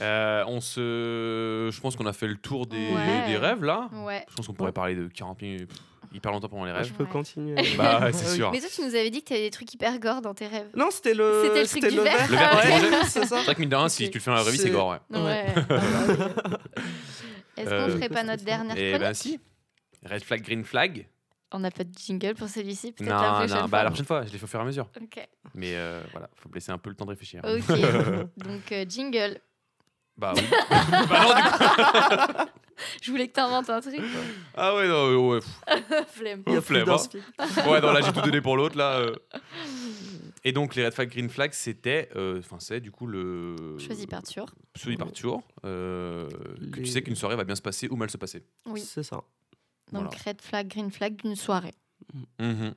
Euh, 0.00 0.44
on 0.48 0.60
se. 0.60 1.70
Je 1.72 1.80
pense 1.80 1.96
qu'on 1.96 2.06
a 2.06 2.12
fait 2.12 2.26
le 2.26 2.36
tour 2.36 2.66
des, 2.66 2.76
Ouais. 2.92 3.26
des 3.28 3.36
rêves 3.36 3.62
là. 3.64 3.88
Ouais. 3.92 4.24
Je 4.30 4.34
pense 4.34 4.46
qu'on 4.46 4.52
pourrait 4.54 4.72
parler 4.72 4.94
de 4.94 5.06
40 5.08 5.40
minutes, 5.42 5.70
hyper 6.12 6.32
longtemps 6.32 6.48
pendant 6.48 6.64
les 6.64 6.72
Ouais, 6.72 6.78
rêves. 6.78 6.88
je 6.88 6.92
peux 6.94 7.04
Ouais. 7.04 7.10
continuer. 7.10 7.54
Bah, 7.78 8.00
ouais, 8.00 8.12
c'est 8.12 8.26
Ah 8.26 8.30
sûr. 8.34 8.50
Mais 8.50 8.60
toi, 8.60 8.68
tu 8.74 8.80
nous 8.82 8.94
avais 8.94 9.10
dit 9.10 9.22
que 9.22 9.28
tu 9.28 9.32
avais 9.34 9.42
des 9.42 9.50
trucs 9.50 9.72
hyper 9.72 9.98
gore 10.00 10.20
dans 10.20 10.34
tes 10.34 10.46
rêves. 10.48 10.68
Non, 10.74 10.88
c'était 10.90 11.14
le. 11.14 11.42
C'était 11.44 11.62
le 11.62 11.68
truc 11.68 11.82
du 11.88 12.00
verre. 12.00 12.28
Le 12.28 12.36
verre 12.36 12.50
que 12.60 12.66
tu 12.66 12.94
Ouais, 12.94 13.00
c'est 13.06 13.24
ça. 13.26 13.38
C'est 13.38 13.44
vrai 13.44 13.54
que 13.54 13.60
mine 13.60 13.68
de 13.70 13.76
rien, 13.76 13.88
si 13.88 14.10
tu 14.10 14.18
le 14.18 14.22
fais 14.22 14.30
dans 14.30 14.36
la 14.36 14.42
vraie 14.42 14.52
vie, 14.52 14.58
c'est 14.58 14.64
C'est- 14.64 14.70
gore, 14.70 14.88
ouais. 15.10 15.18
Ouais. 15.20 15.46
Est-ce 17.56 17.68
qu'on 17.68 17.72
Euh, 17.72 17.88
ferait 17.90 18.08
pas 18.08 18.24
notre 18.24 18.44
dernière 18.44 18.74
chronique 18.74 18.98
ben 18.98 19.14
si. 19.14 19.38
Red 20.04 20.22
flag, 20.24 20.42
green 20.42 20.64
flag. 20.64 21.06
On 21.52 21.60
n'a 21.60 21.70
pas 21.70 21.84
de 21.84 21.92
jingle 21.96 22.34
pour 22.34 22.48
celui-ci, 22.48 22.90
peut-être 22.92 23.08
Non, 23.08 23.14
la 23.16 23.28
non, 23.28 23.34
prochaine 23.36 23.56
bah 23.62 23.68
fois. 23.68 23.82
la 23.84 23.90
prochaine 23.90 24.06
fois, 24.06 24.26
je 24.26 24.32
les 24.32 24.38
fais 24.38 24.44
au 24.44 24.48
fur 24.48 24.58
et 24.58 24.62
à 24.62 24.66
mesure. 24.66 24.90
Ok, 25.00 25.28
Mais 25.54 25.76
euh, 25.76 26.02
voilà, 26.10 26.28
faut 26.34 26.48
me 26.48 26.54
laisser 26.54 26.72
un 26.72 26.78
peu 26.78 26.90
le 26.90 26.96
temps 26.96 27.04
de 27.04 27.10
réfléchir. 27.10 27.42
ok. 27.44 27.78
Donc 28.44 28.72
euh, 28.72 28.84
jingle. 28.88 29.38
Bah 30.16 30.32
oui. 30.36 30.42
bah 30.70 31.22
non, 31.22 31.34
du 31.34 31.42
coup. 31.50 32.44
Je 33.02 33.10
voulais 33.10 33.28
que 33.28 33.32
t'inventes 33.34 33.70
un 33.70 33.80
truc. 33.80 34.00
Ah 34.56 34.74
ouais, 34.74 34.88
non, 34.88 35.28
ouais, 35.30 35.40
Flemme. 36.08 36.42
Il 36.46 36.52
y 36.54 36.56
a 36.56 36.60
Flemme, 36.60 36.88
hein. 36.88 36.96
ouais, 37.68 37.80
non, 37.80 37.92
là 37.92 38.00
j'ai 38.00 38.12
tout 38.12 38.20
donné 38.20 38.40
pour 38.40 38.56
l'autre 38.56 38.76
là. 38.76 38.98
euh. 38.98 39.14
Et 40.44 40.52
donc 40.52 40.74
les 40.74 40.84
red 40.84 40.92
flag, 40.92 41.08
green 41.10 41.30
flag, 41.30 41.52
c'était, 41.52 42.08
euh, 42.16 42.40
enfin 42.40 42.56
c'est 42.58 42.80
du 42.80 42.90
coup 42.90 43.06
le. 43.06 43.78
Choisi 43.78 44.06
par 44.06 44.22
Tur. 44.24 44.46
Choisi 44.76 44.96
par 44.96 45.12
Tur, 45.12 45.40
euh, 45.64 46.28
que 46.72 46.78
tu 46.80 46.86
sais 46.86 47.02
qu'une 47.02 47.14
soirée 47.16 47.36
va 47.36 47.44
bien 47.44 47.54
se 47.54 47.62
passer 47.62 47.88
ou 47.88 47.96
mal 47.96 48.10
se 48.10 48.16
passer. 48.18 48.44
Oui. 48.66 48.80
C'est 48.80 49.04
ça. 49.04 49.16
Donc 49.92 50.02
Voilà. 50.04 50.10
red 50.26 50.42
flag, 50.42 50.68
green 50.68 50.90
flag 50.90 51.16
d'une 51.16 51.36
soirée. 51.36 51.74
Mhm. 52.40 52.74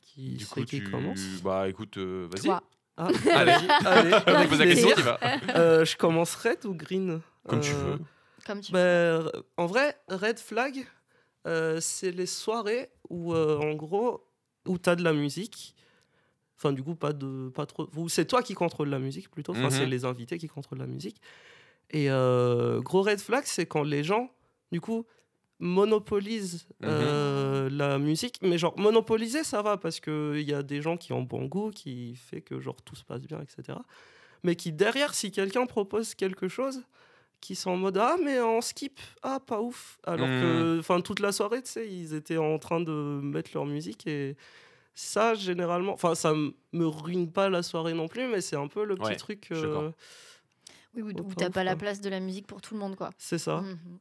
Qui 0.00 0.36
Du 0.36 0.44
c'est 0.44 0.54
coup, 0.54 0.64
qui 0.64 0.78
tu... 0.78 0.90
commence? 0.90 1.20
bah 1.42 1.68
écoute, 1.68 1.96
euh, 1.98 2.28
vas-y. 2.30 2.44
Toi. 2.44 2.62
Ah, 2.96 3.08
Allez. 3.34 3.52
allez. 3.84 4.10
La 4.10 4.46
question, 4.66 4.90
tu 4.94 5.02
vas. 5.02 5.18
Euh, 5.56 5.84
je 5.84 5.96
commence 5.96 6.34
red 6.36 6.64
ou 6.64 6.74
green 6.74 7.20
Comme 7.48 7.60
tu 7.60 7.70
Euh, 7.72 7.74
veux. 7.96 7.98
Comme 8.46 8.60
tu 8.60 8.72
ben, 8.72 9.28
en 9.56 9.66
vrai, 9.66 9.96
red 10.08 10.38
flag, 10.38 10.86
euh, 11.46 11.80
c'est 11.80 12.10
les 12.12 12.26
soirées 12.26 12.90
où, 13.08 13.34
euh, 13.34 13.58
en 13.58 13.74
gros, 13.74 14.26
où 14.66 14.78
t'as 14.78 14.94
de 14.96 15.02
la 15.02 15.12
musique. 15.12 15.74
Enfin, 16.56 16.72
du 16.72 16.82
coup, 16.82 16.94
pas 16.94 17.12
de, 17.12 17.48
pas 17.48 17.66
trop. 17.66 17.88
Ou 17.96 18.08
c'est 18.08 18.26
toi 18.26 18.42
qui 18.42 18.54
contrôles 18.54 18.88
la 18.90 18.98
musique 18.98 19.30
plutôt. 19.30 19.52
Enfin, 19.52 19.64
Mhm. 19.64 19.70
c'est 19.70 19.86
les 19.86 20.04
invités 20.04 20.38
qui 20.38 20.46
contrôlent 20.46 20.78
la 20.78 20.86
musique. 20.86 21.20
Et 21.90 22.10
euh, 22.10 22.80
gros 22.80 23.02
red 23.02 23.18
flag, 23.20 23.42
c'est 23.44 23.66
quand 23.66 23.82
les 23.82 24.04
gens, 24.04 24.30
du 24.72 24.80
coup, 24.80 25.04
monopolisent 25.64 26.66
Mhm. 26.80 26.88
euh, 26.90 27.68
la 27.70 27.98
musique. 27.98 28.38
Mais 28.42 28.58
genre, 28.58 28.78
monopoliser, 28.78 29.42
ça 29.44 29.62
va 29.62 29.76
parce 29.76 29.98
qu'il 30.00 30.42
y 30.42 30.52
a 30.54 30.62
des 30.62 30.80
gens 30.82 30.96
qui 30.96 31.12
ont 31.12 31.22
bon 31.22 31.46
goût, 31.46 31.70
qui 31.70 32.14
fait 32.16 32.42
que 32.42 32.60
genre 32.60 32.80
tout 32.82 32.94
se 32.94 33.04
passe 33.04 33.22
bien, 33.22 33.40
etc. 33.40 33.78
Mais 34.44 34.56
qui 34.56 34.72
derrière, 34.72 35.14
si 35.14 35.30
quelqu'un 35.32 35.66
propose 35.66 36.14
quelque 36.14 36.48
chose, 36.48 36.82
qui 37.40 37.54
sont 37.56 37.70
en 37.72 37.76
mode 37.76 37.98
ah 37.98 38.16
mais 38.24 38.40
en 38.40 38.62
skip 38.62 38.98
ah 39.22 39.38
pas 39.38 39.60
ouf 39.60 39.98
alors 40.04 40.26
Mhm. 40.28 40.40
que 40.40 40.76
enfin 40.80 41.02
toute 41.02 41.20
la 41.20 41.30
soirée 41.30 41.60
tu 41.62 41.70
sais 41.72 41.86
ils 41.86 42.14
étaient 42.14 42.38
en 42.38 42.58
train 42.58 42.80
de 42.80 43.20
mettre 43.22 43.50
leur 43.52 43.66
musique 43.66 44.06
et 44.06 44.34
ça 44.94 45.34
généralement 45.34 45.92
enfin 45.92 46.14
ça 46.14 46.32
me 46.32 46.86
ruine 46.86 47.30
pas 47.30 47.50
la 47.50 47.62
soirée 47.62 47.92
non 47.92 48.08
plus 48.08 48.28
mais 48.28 48.40
c'est 48.40 48.56
un 48.56 48.66
peu 48.66 48.86
le 48.86 48.94
petit 48.94 49.10
Ouais, 49.10 49.16
truc 49.16 49.48
euh, 49.52 49.90
Oui, 50.94 51.02
où, 51.02 51.34
t'as 51.34 51.48
ouf, 51.48 51.52
pas 51.52 51.64
la 51.64 51.76
place 51.76 52.00
de 52.00 52.08
la 52.08 52.20
musique 52.20 52.46
pour 52.46 52.62
tout 52.62 52.72
le 52.72 52.80
monde, 52.80 52.96
quoi. 52.96 53.10
c'est 53.18 53.36
ça 53.38 53.60
Mhm. 53.60 53.98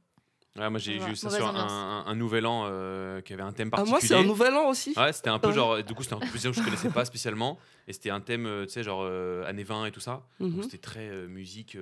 Ouais, 0.60 0.70
moi 0.70 0.78
j'ai 0.78 0.98
eu 0.98 1.16
ça 1.16 1.32
sur 1.32 1.48
un, 1.48 2.04
un 2.06 2.16
nouvel 2.16 2.46
an 2.46 2.66
euh, 2.68 3.22
qui 3.22 3.34
avait 3.34 3.42
un 3.42 3.52
thème 3.54 3.70
ah 3.72 3.78
particulier. 3.78 3.92
moi 3.92 4.02
c'est 4.02 4.16
un 4.16 4.24
nouvel 4.28 4.54
an 4.54 4.68
aussi 4.70 4.94
Ouais, 4.96 5.12
c'était 5.12 5.30
un 5.32 5.40
peu 5.40 5.48
Ouais. 5.48 5.54
genre. 5.54 5.84
Du 5.84 5.96
coup, 5.96 6.04
c'était 6.04 6.14
un 6.16 6.20
truc 6.20 6.32
que 6.32 6.38
je 6.38 6.64
connaissais 6.64 6.90
pas 6.92 7.06
spécialement. 7.06 7.58
Et 7.88 7.94
c'était 7.94 8.12
un 8.12 8.22
thème, 8.22 8.46
euh, 8.46 8.66
tu 8.66 8.74
sais, 8.74 8.84
genre 8.84 9.02
euh, 9.04 9.44
années 9.48 9.64
20 9.64 9.88
et 9.88 9.92
tout 9.92 10.00
ça. 10.00 10.22
Mhm. 10.40 10.62
c'était 10.64 10.78
très 10.78 11.10
euh, 11.10 11.28
musique, 11.28 11.76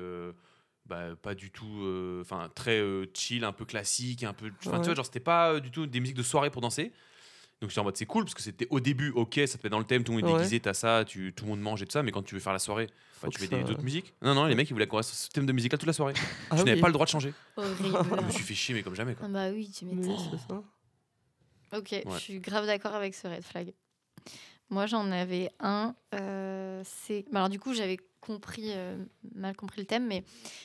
bah, 0.86 1.16
pas 1.22 1.36
du 1.36 1.52
tout. 1.52 1.86
Enfin, 2.22 2.50
très 2.56 2.82
chill, 3.14 3.44
un 3.44 3.52
peu 3.52 3.66
classique, 3.66 4.24
un 4.24 4.34
peu. 4.34 4.50
Enfin, 4.66 4.78
Ouais. 4.78 4.80
tu 4.80 4.86
vois, 4.86 4.96
genre, 4.96 5.06
c'était 5.06 5.20
pas 5.20 5.60
du 5.60 5.70
tout 5.70 5.86
des 5.86 6.00
musiques 6.00 6.18
de 6.18 6.24
soirée 6.24 6.50
pour 6.50 6.62
danser. 6.62 6.94
Donc 7.62 7.70
j'étais 7.70 7.80
en 7.80 7.84
mode 7.84 7.96
c'est 7.96 8.08
cool 8.08 8.24
parce 8.26 8.34
que 8.34 8.42
c'était 8.42 8.66
au 8.72 8.80
début, 8.80 9.12
ok, 9.12 9.40
ça 9.46 9.58
te 9.60 9.64
met 9.64 9.70
dans 9.70 9.78
le 9.80 9.86
thème, 9.86 10.04
tout 10.04 10.12
le 10.12 10.18
monde 10.18 10.28
est 10.28 10.34
Ouais. 10.34 10.40
déguisé, 10.40 10.60
t'as 10.60 10.74
ça, 10.74 11.06
tu, 11.06 11.32
tout 11.32 11.44
le 11.46 11.52
monde 11.52 11.62
mange 11.62 11.82
et 11.84 11.86
tout 11.86 11.92
ça, 11.92 12.02
mais 12.02 12.12
quand 12.12 12.24
tu 12.24 12.34
veux 12.34 12.42
faire 12.42 12.54
la 12.54 12.60
soirée, 12.60 12.88
bah, 13.22 13.30
tu 13.30 13.38
fais 13.40 13.48
des 13.48 13.58
ça- 13.62 13.64
d'autres 13.68 13.84
musiques. 13.84 14.16
Non, 14.24 14.34
non, 14.34 14.46
les 14.46 14.56
mecs 14.56 14.68
ils 14.70 14.74
voulaient 14.74 14.88
qu'on 14.88 14.98
reste 14.98 15.10
sur 15.10 15.18
ce 15.18 15.30
thème 15.30 15.46
de 15.46 15.54
musique 15.54 15.72
là 15.72 15.78
toute 15.78 15.86
la 15.88 15.94
soirée. 15.94 16.16
Ah 16.50 16.58
je 16.58 16.64
n'avais 16.64 16.74
oui. 16.74 16.82
pas 16.82 16.88
le 16.88 16.94
droit 16.94 17.06
de 17.06 17.12
changer. 17.12 17.34
Horrible. 17.56 18.00
Je 18.20 18.26
me 18.26 18.32
suis 18.32 18.44
fait 18.44 18.56
chier, 18.56 18.74
mais 18.74 18.82
comme 18.82 18.96
jamais 18.96 19.14
quoi. 19.14 19.28
Ah 19.28 19.32
bah 19.32 19.50
oui, 19.52 19.70
tu 19.70 19.86
m'étonnes. 19.86 20.18
c'est 20.32 20.38
ça 20.54 20.64
Ok, 21.78 21.96
je 22.12 22.18
suis 22.18 22.40
grave 22.40 22.66
d'accord 22.66 22.96
avec 22.96 23.14
ce 23.16 23.28
red 23.28 23.44
flag. 23.44 23.74
Moi, 24.70 24.88
j'en 24.88 25.10
avais 25.12 25.52
un. 25.60 25.94
euh, 26.16 26.82
c'est. 26.84 27.26
bah 27.32 27.40
Alors, 27.40 27.50
du 27.50 27.60
coup, 27.60 27.74
j'avais 27.74 27.98
compris, 28.22 28.72
euh, 28.72 28.98
mal 29.36 29.56
compris 29.56 29.82
le 29.82 29.88
thème, 29.88 30.08
mais 30.08 30.24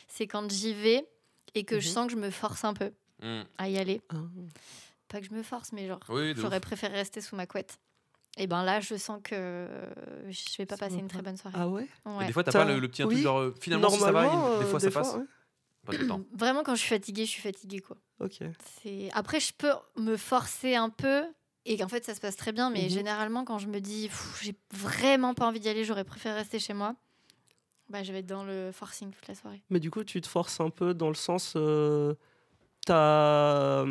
c'est 0.08 0.26
quand 0.26 0.50
j'y 0.50 0.72
vais 0.74 1.04
et 1.54 1.64
que 1.64 1.78
je 1.78 1.88
Mhm. 1.88 1.92
sens 1.94 2.06
que 2.06 2.12
je 2.12 2.16
me 2.18 2.30
force 2.30 2.64
un 2.64 2.72
peu 2.74 2.90
Hmm. 3.22 3.42
à 3.58 3.68
y 3.68 3.78
aller. 3.78 4.00
Ah. 4.10 4.16
Pas 5.08 5.20
que 5.20 5.26
je 5.26 5.32
me 5.32 5.42
force, 5.42 5.72
mais 5.72 5.86
genre, 5.86 6.00
Oui, 6.08 6.34
j'aurais 6.36 6.60
préféré 6.60 6.94
rester 6.94 7.20
sous 7.20 7.36
ma 7.36 7.46
couette. 7.46 7.78
Et 8.38 8.46
ben 8.46 8.64
là, 8.64 8.80
je 8.80 8.96
sens 8.96 9.20
que 9.24 9.34
euh, 9.34 10.30
je 10.30 10.56
vais 10.58 10.66
pas 10.66 10.76
Ça 10.76 10.86
passer 10.86 10.96
une 10.98 11.08
très 11.08 11.22
bonne 11.22 11.36
soirée. 11.36 11.56
ah 11.58 11.68
ouais? 11.68 11.86
Et. 12.04 12.26
Des 12.26 12.32
fois, 12.32 12.44
t'as 12.44 12.52
Ça- 12.52 12.58
pas 12.58 12.64
le, 12.66 12.78
le 12.80 12.88
petit 12.88 13.02
truc 13.02 13.14
oui, 13.16 13.22
genre 13.22 13.38
euh, 13.38 13.54
finalement 13.60 13.88
si 13.88 13.98
ça 14.00 14.12
va, 14.12 14.28
des 14.28 14.36
euh, 14.36 14.64
fois 14.66 14.80
ça 14.80 14.90
passe. 14.90 15.14
ouais. 15.14 15.24
Pas 15.86 15.92
tout 15.94 16.02
le 16.02 16.08
temps. 16.08 16.20
Vraiment, 16.32 16.62
quand 16.62 16.74
je 16.74 16.80
suis 16.80 16.88
fatiguée, 16.88 17.24
je 17.24 17.30
suis 17.30 17.42
fatiguée, 17.42 17.80
quoi. 17.80 17.96
ok 18.20 18.40
après 19.12 19.40
je 19.40 19.52
peux 19.52 19.72
me 19.96 20.16
forcer 20.16 20.74
un 20.74 20.88
peu 20.90 21.24
et 21.64 21.82
en 21.82 21.88
fait 21.88 22.04
ça 22.04 22.14
se 22.14 22.20
passe 22.20 22.36
très 22.36 22.52
bien 22.52 22.70
mais 22.70 22.84
Mhm. 22.84 22.88
généralement 22.90 23.44
quand 23.44 23.58
je 23.58 23.66
me 23.66 23.80
dis 23.80 24.08
j'ai 24.40 24.54
vraiment 24.72 25.34
pas 25.34 25.46
envie 25.46 25.60
d'y 25.60 25.68
aller, 25.68 25.84
j'aurais 25.84 26.04
préféré 26.04 26.36
rester 26.36 26.58
chez 26.58 26.72
moi. 26.72 26.94
Bah 27.90 28.02
je 28.02 28.12
vais 28.12 28.20
être 28.20 28.26
dans 28.26 28.44
le 28.44 28.70
forcing 28.72 29.10
toute 29.10 29.26
la 29.28 29.34
soirée. 29.34 29.62
mais 29.70 29.80
du 29.80 29.90
coup 29.90 30.02
tu 30.04 30.20
te 30.20 30.28
forces 30.28 30.60
un 30.60 30.70
peu 30.70 30.94
dans 30.94 31.08
le 31.08 31.14
sens 31.14 31.54
euh, 31.56 32.14
t'as 32.86 33.84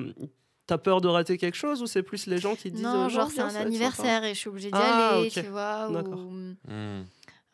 t'as 0.67 0.77
peur 0.77 1.01
de 1.01 1.07
rater 1.07 1.37
quelque 1.37 1.55
chose 1.55 1.81
ou 1.81 1.87
c'est 1.87 2.03
plus 2.03 2.27
les 2.27 2.39
gens 2.39 2.55
qui 2.55 2.71
disent 2.71 2.81
non, 2.83 3.07
genre 3.09 3.29
c'est 3.31 3.41
un 3.41 3.55
anniversaire 3.55 4.23
et 4.23 4.33
je 4.33 4.39
suis 4.39 4.49
obligée 4.49 4.71
d'y 4.71 4.77
Ah, 4.77 5.17
aller, 5.19 5.29
tu 5.31 5.47
vois 5.47 5.89
ou 5.89 6.17
Hmm. 6.67 7.03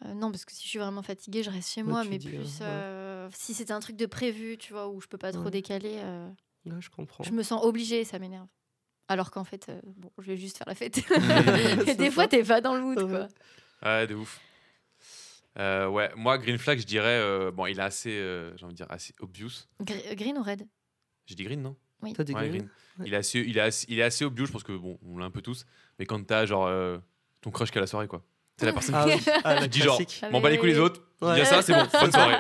Euh, 0.04 0.14
non 0.16 0.32
parce 0.32 0.46
que 0.46 0.52
si 0.52 0.64
je 0.64 0.68
suis 0.70 0.80
vraiment 0.80 1.04
fatiguée, 1.04 1.44
je 1.44 1.52
reste 1.52 1.70
chez 1.74 1.84
moi 1.84 2.04
mais 2.10 2.18
dis, 2.18 2.28
euh, 2.28 2.32
plus 2.32 2.60
ouais. 2.62 2.66
euh, 2.68 3.30
si 3.36 3.54
c'était 3.54 3.72
un 3.74 3.80
truc 3.80 3.98
de 3.98 4.08
prévu, 4.08 4.58
tu 4.58 4.74
vois 4.74 4.88
où 4.90 5.00
je 5.00 5.08
peux 5.08 5.20
pas 5.20 5.32
trop 5.32 5.44
Ouais. 5.46 5.52
décaler, 5.52 5.98
euh, 6.00 6.28
je 6.80 6.90
comprends 6.90 7.24
je 7.24 7.32
me 7.32 7.44
sens 7.44 7.64
obligée 7.64 8.00
et 8.02 8.04
ça 8.04 8.18
m'énerve. 8.18 8.48
Alors 9.08 9.30
qu'en 9.30 9.44
fait 9.44 9.68
euh, 9.70 9.80
bon, 9.84 10.10
je 10.18 10.24
vais 10.32 10.38
juste 10.38 10.58
faire 10.58 10.68
la 10.68 10.74
fête. 10.76 10.98
Et 11.88 11.96
des 11.96 12.06
C'est 12.06 12.12
fois 12.12 12.28
t'es 12.28 12.44
pas 12.44 12.62
dans 12.62 12.74
le 12.76 12.82
mood 12.82 12.98
Ouais. 13.04 13.10
quoi. 13.10 13.28
Ouais, 13.84 14.08
de 14.08 14.16
ouf. 14.16 14.42
Euh, 15.60 15.88
ouais, 15.90 16.10
moi, 16.16 16.38
Green 16.38 16.58
Flag, 16.58 16.80
je 16.80 16.86
dirais. 16.86 17.20
euh, 17.20 17.52
bon, 17.52 17.66
il 17.66 17.78
est 17.78 17.82
assez, 17.84 18.18
euh, 18.18 18.56
j'ai 18.56 18.64
envie 18.66 18.74
de 18.74 18.78
dire, 18.78 18.88
assez 18.90 19.14
obvious. 19.20 19.68
Gr- 19.84 20.16
green 20.16 20.38
ou 20.38 20.44
red? 20.44 20.66
J'ai 21.26 21.36
dit 21.36 21.44
green, 21.44 21.62
non? 21.62 21.76
T'as 22.16 22.24
des 22.24 22.34
Ouais, 22.34 22.50
green. 22.50 22.70
Ouais. 23.00 23.06
Il, 23.08 23.14
est 23.14 23.18
assez, 23.18 23.40
il, 23.40 23.58
est 23.58 23.62
assez, 23.62 23.86
il 23.90 24.00
est 24.00 24.04
assez 24.04 24.26
obvious, 24.26 24.46
je 24.46 24.52
pense 24.52 24.64
que, 24.64 24.74
bon, 24.74 24.98
on 25.08 25.18
l'a 25.18 25.26
un 25.26 25.32
peu 25.32 25.42
tous. 25.42 25.66
Mais 26.00 26.06
quand 26.06 26.22
t'as, 26.26 26.46
genre, 26.46 26.68
euh, 26.68 26.98
ton 27.42 27.52
crush 27.52 27.72
qui 27.72 27.78
a 27.78 27.82
la 27.82 27.88
soirée, 27.88 28.08
quoi. 28.08 28.24
C'est 28.58 28.66
la 28.68 28.74
personne 28.74 28.94
ah 28.96 29.06
oui 29.08 29.14
ah, 29.44 29.56
la 29.56 29.62
qui 29.62 29.70
dit, 29.70 29.80
genre. 29.80 30.00
Ah 30.22 30.30
m'en 30.30 30.40
bats 30.42 30.50
les 30.50 30.58
couilles 30.60 30.70
les 30.72 30.76
oui. 30.78 30.82
autres, 30.86 31.02
il 31.22 31.28
Ouais. 31.28 31.38
y 31.40 31.42
a 31.42 31.46
ça, 31.46 31.62
c'est 31.62 31.74
bon, 31.74 31.88
bonne 32.02 32.12
soirée. 32.12 32.36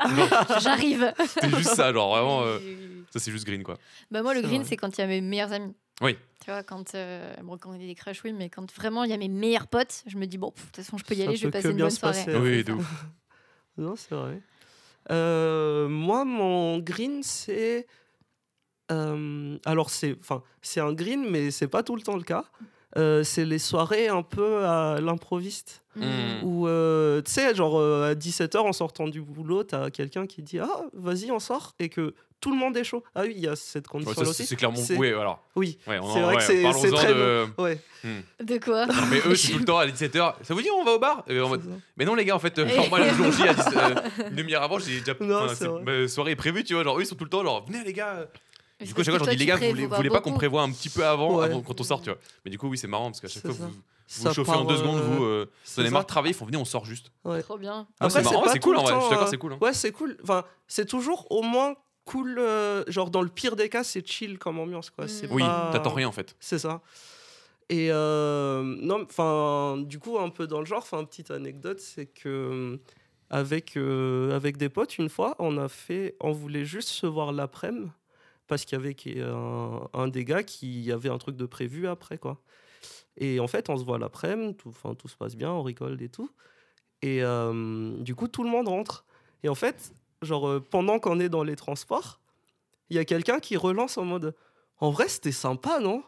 J'arrive. 0.61 1.13
c'est 1.27 1.49
juste 1.55 1.73
ça, 1.75 1.91
genre, 1.93 2.11
vraiment, 2.13 2.43
euh, 2.43 2.59
Oui, 2.63 2.75
oui, 2.79 2.87
oui. 2.97 3.03
ça, 3.09 3.19
c'est 3.19 3.31
juste 3.31 3.45
green, 3.45 3.63
quoi. 3.63 3.77
Bah 4.11 4.21
moi 4.21 4.33
le 4.33 4.41
green 4.41 4.63
c'est 4.63 4.75
quand 4.77 4.95
il 4.97 5.01
y 5.01 5.03
a 5.03 5.07
mes 5.07 5.21
meilleurs 5.21 5.51
amis. 5.53 5.73
Oui. 6.01 6.17
Tu 6.43 6.49
vois 6.51 6.63
quand 6.63 6.95
euh, 6.95 7.33
bon 7.43 7.57
quand 7.57 7.73
il 7.73 7.81
y 7.81 7.85
a 7.85 7.87
des 7.87 7.93
crushs 7.95 8.23
oui 8.23 8.33
mais 8.33 8.49
quand 8.49 8.71
vraiment 8.73 9.03
il 9.03 9.11
y 9.11 9.13
a 9.13 9.17
mes 9.17 9.27
meilleurs 9.29 9.67
potes, 9.67 10.03
je 10.07 10.17
me 10.17 10.25
dis 10.25 10.39
bon 10.39 10.47
de 10.49 10.61
toute 10.61 10.75
façon 10.77 10.97
je 10.97 11.03
peux 11.03 11.13
y 11.13 11.17
Ça 11.17 11.23
aller, 11.25 11.35
je 11.35 11.45
vais 11.45 11.51
passer 11.51 11.69
une 11.69 11.75
bien 11.75 11.85
bonne 11.85 11.91
se 11.91 11.99
soirée. 11.99 12.25
passer. 12.25 12.37
Oui, 12.37 12.57
C'est 12.57 12.63
de 12.63 12.73
ouf. 12.73 13.05
Non, 13.77 13.95
c'est 13.95 14.15
vrai. 14.15 14.41
Euh, 15.11 15.87
moi, 15.87 16.25
mon 16.25 16.79
green, 16.79 17.23
c'est. 17.23 17.87
Euh, 18.91 19.57
alors, 19.65 19.89
c'est 19.89 20.17
un 20.79 20.93
green, 20.93 21.25
mais 21.29 21.49
c'est 21.51 21.67
pas 21.67 21.83
tout 21.83 21.95
le 21.95 22.01
temps 22.01 22.17
le 22.17 22.23
cas. 22.23 22.45
euh, 22.97 23.23
c'est 23.23 23.45
les 23.45 23.59
soirées 23.59 24.09
un 24.09 24.21
peu 24.21 24.65
à 24.65 24.99
l'improviste. 24.99 25.81
Mm. 25.95 26.01
Mm. 26.03 26.43
Où, 26.43 26.67
euh, 26.67 27.21
tu 27.21 27.31
sais, 27.31 27.55
genre 27.55 27.79
euh, 27.79 28.11
à 28.11 28.15
17h 28.15 28.57
en 28.59 28.73
sortant 28.73 29.07
du 29.07 29.21
boulot, 29.21 29.63
t'as 29.63 29.89
quelqu'un 29.89 30.25
qui 30.27 30.41
dit 30.41 30.59
Ah, 30.59 30.81
vas-y, 30.93 31.31
on 31.31 31.39
sort, 31.39 31.73
et 31.79 31.87
que 31.89 32.13
tout 32.41 32.51
le 32.51 32.57
monde 32.57 32.75
est 32.75 32.83
chaud. 32.83 33.03
Ah 33.15 33.21
oui, 33.21 33.33
il 33.37 33.41
y 33.43 33.47
a 33.47 33.55
cette 33.55 33.85
Ouais, 33.87 33.91
condition 33.91 34.23
ça, 34.25 34.29
aussi. 34.29 34.45
c'est 34.45 34.55
clairement. 34.57 34.75
C'est- 34.77 34.97
Oui, 34.97 35.09
alors. 35.09 35.41
Oui, 35.55 35.77
Ouais, 35.87 35.99
on 35.99 36.05
en- 36.05 36.13
C'est 36.13 36.21
vrai 36.21 36.33
que 36.35 36.39
ouais, 36.39 36.73
c'est- 36.73 36.91
très 36.91 37.13
de- 37.13 37.45
ouais. 37.59 37.79
De 38.43 38.57
quoi? 38.57 38.87
Non, 38.87 38.93
mais 39.09 39.19
eux, 39.27 39.35
c'est 39.35 39.51
tout 39.53 39.59
le 39.59 39.65
temps 39.65 39.77
à 39.77 39.85
17h. 39.85 40.35
Ça 40.41 40.53
vous 40.53 40.61
dit, 40.61 40.69
on 40.71 40.83
va 40.83 40.91
au 40.93 40.99
bar? 40.99 41.23
Et. 41.27 41.37
Mais 41.97 42.03
non, 42.05 42.15
les 42.15 42.25
gars, 42.25 42.35
en 42.35 42.39
fait, 42.39 42.57
euh, 42.59 42.67
genre, 42.67 42.89
moi, 42.89 42.99
le 42.99 43.09
jour 43.13 43.31
J, 43.31 43.47
à 43.47 43.53
10, 43.53 43.63
une 44.31 44.35
demi-heure 44.35 44.63
avant, 44.63 44.79
j'ai 44.79 44.99
déjà. 44.99 45.13
Non, 45.21 45.45
enfin, 45.45 46.07
soirée 46.07 46.31
est 46.31 46.35
prévue, 46.35 46.63
tu 46.63 46.73
vois. 46.73 46.83
Genre, 46.83 46.97
eux, 46.97 47.03
ils 47.03 47.05
sont 47.05 47.15
tout 47.15 47.23
le 47.25 47.29
temps, 47.29 47.43
genre, 47.43 47.63
venez, 47.65 47.83
les 47.85 47.93
gars. 47.93 48.25
Mais 48.81 48.87
Du 48.87 48.93
coup, 48.93 49.01
à 49.01 49.03
chaque 49.03 49.11
fois, 49.13 49.19
parce 49.19 49.29
je 49.31 49.35
que 49.35 49.37
dis, 49.37 49.45
les 49.45 49.45
gars, 49.45 49.55
vous 49.57 49.69
voulez, 49.69 49.85
voulez 49.87 50.09
pas 50.09 50.19
qu'on 50.21 50.33
prévoit 50.33 50.61
un 50.63 50.71
petit 50.71 50.89
peu 50.89 51.05
avant, 51.05 51.37
Ouais. 51.37 51.45
avant 51.45 51.61
quand 51.61 51.79
on 51.79 51.83
sort, 51.83 52.01
tu 52.01 52.09
vois. 52.09 52.19
Mais 52.43 52.51
du 52.51 52.57
coup, 52.57 52.67
oui, 52.67 52.77
c'est 52.77 52.87
marrant 52.87 53.05
parce 53.11 53.21
qu'à 53.21 53.27
chaque 53.29 53.43
fois, 53.43 53.53
ça. 53.53 53.63
vous, 53.65 53.69
vous 53.71 53.81
Ça 54.07 54.33
chauffez 54.33 54.51
en 54.51 54.65
deux 54.65 54.75
secondes, 54.77 54.97
euh, 54.99 55.01
vous, 55.15 55.23
euh, 55.23 55.45
vous 55.49 55.57
c'est 55.63 55.79
en 55.79 55.81
avez 55.81 55.89
ça. 55.89 55.93
marre 55.93 56.01
de 56.03 56.07
travailler, 56.07 56.33
il 56.33 56.37
faut 56.37 56.45
venir, 56.45 56.59
on 56.59 56.65
sort 56.65 56.83
juste. 56.85 57.11
Trop 57.23 57.57
bien. 57.57 57.79
Ouais, 57.79 57.85
Après, 58.01 58.23
c'est 58.51 58.59
cool, 58.59 58.73
le 58.73 58.79
en 58.79 58.83
vrai, 58.83 58.93
je 58.93 58.99
suis 58.99 59.03
temps, 59.05 59.09
d'accord, 59.11 59.27
c'est 59.29 59.37
cool. 59.37 59.53
hein. 59.53 59.57
Ouais, 59.61 59.73
c'est 59.73 59.91
cool. 59.93 60.17
Enfin, 60.23 60.43
c'est 60.67 60.85
toujours 60.85 61.27
au 61.31 61.41
moins 61.43 61.75
cool. 62.05 62.37
euh, 62.39 62.83
genre, 62.87 63.09
dans 63.09 63.21
le 63.21 63.29
pire 63.29 63.55
des 63.55 63.69
cas, 63.69 63.83
c'est 63.85 64.05
chill 64.05 64.37
comme 64.37 64.59
ambiance, 64.59 64.89
quoi. 64.89 65.07
C'est 65.07 65.29
Oui, 65.31 65.43
pas- 65.43 65.69
t'attends 65.71 65.93
rien 65.93 66.07
en 66.07 66.11
fait. 66.11 66.35
C'est 66.39 66.59
ça. 66.59 66.81
Et 67.69 67.87
euh, 67.89 68.63
non, 68.63 69.05
enfin, 69.09 69.77
du 69.77 69.97
coup, 69.97 70.19
un 70.19 70.29
peu 70.29 70.45
dans 70.45 70.59
le 70.59 70.65
genre, 70.65 70.79
enfin, 70.79 71.03
petite 71.05 71.31
anecdote, 71.31 71.79
c'est 71.79 72.05
que 72.07 72.79
avec 73.29 73.77
euh, 73.77 74.35
avec 74.35 74.57
des 74.57 74.67
potes, 74.67 74.97
une 74.97 75.07
fois, 75.07 75.35
on 75.39 75.57
a 75.57 75.69
fait, 75.69 76.17
on 76.19 76.31
voulait 76.33 76.65
juste 76.65 76.89
se 76.89 77.07
voir 77.07 77.31
l'après-midi 77.31 77.87
parce 78.51 78.65
qu'il 78.65 78.77
y 78.77 78.81
avait 78.81 78.95
qui- 78.95 79.17
un, 79.21 79.87
un 79.93 80.07
des 80.09 80.25
gars 80.25 80.43
qui 80.43 80.91
avait 80.91 81.07
un 81.07 81.17
truc 81.17 81.37
de 81.37 81.45
prévu 81.45 81.87
après, 81.87 82.17
quoi. 82.17 82.41
Et 83.15 83.39
en 83.39 83.47
fait, 83.47 83.69
on 83.69 83.77
se 83.77 83.85
voit 83.85 83.97
l'après-midi, 83.97 84.55
tout, 84.55 84.67
enfin, 84.69 84.93
tout 84.93 85.07
se 85.07 85.15
passe 85.15 85.37
bien, 85.37 85.51
on 85.51 85.63
rigole 85.63 86.01
et 86.01 86.09
tout. 86.09 86.29
Et 87.01 87.23
euh, 87.23 87.95
du 87.99 88.13
coup, 88.13 88.27
tout 88.27 88.43
le 88.43 88.49
monde 88.49 88.67
rentre. 88.67 89.05
Et 89.43 89.47
en 89.49 89.55
fait, 89.55 89.93
genre, 90.21 90.47
euh, 90.49 90.59
pendant 90.59 90.99
qu'on 90.99 91.21
est 91.21 91.29
dans 91.29 91.43
les 91.43 91.55
transports, 91.55 92.19
il 92.89 92.97
y 92.97 92.99
a 92.99 93.05
quelqu'un 93.05 93.39
qui 93.39 93.55
relance 93.55 93.97
en 93.97 94.03
mode 94.03 94.35
En 94.79 94.91
vrai, 94.91 95.07
c'était 95.07 95.31
sympa, 95.31 95.79
non? 95.79 96.03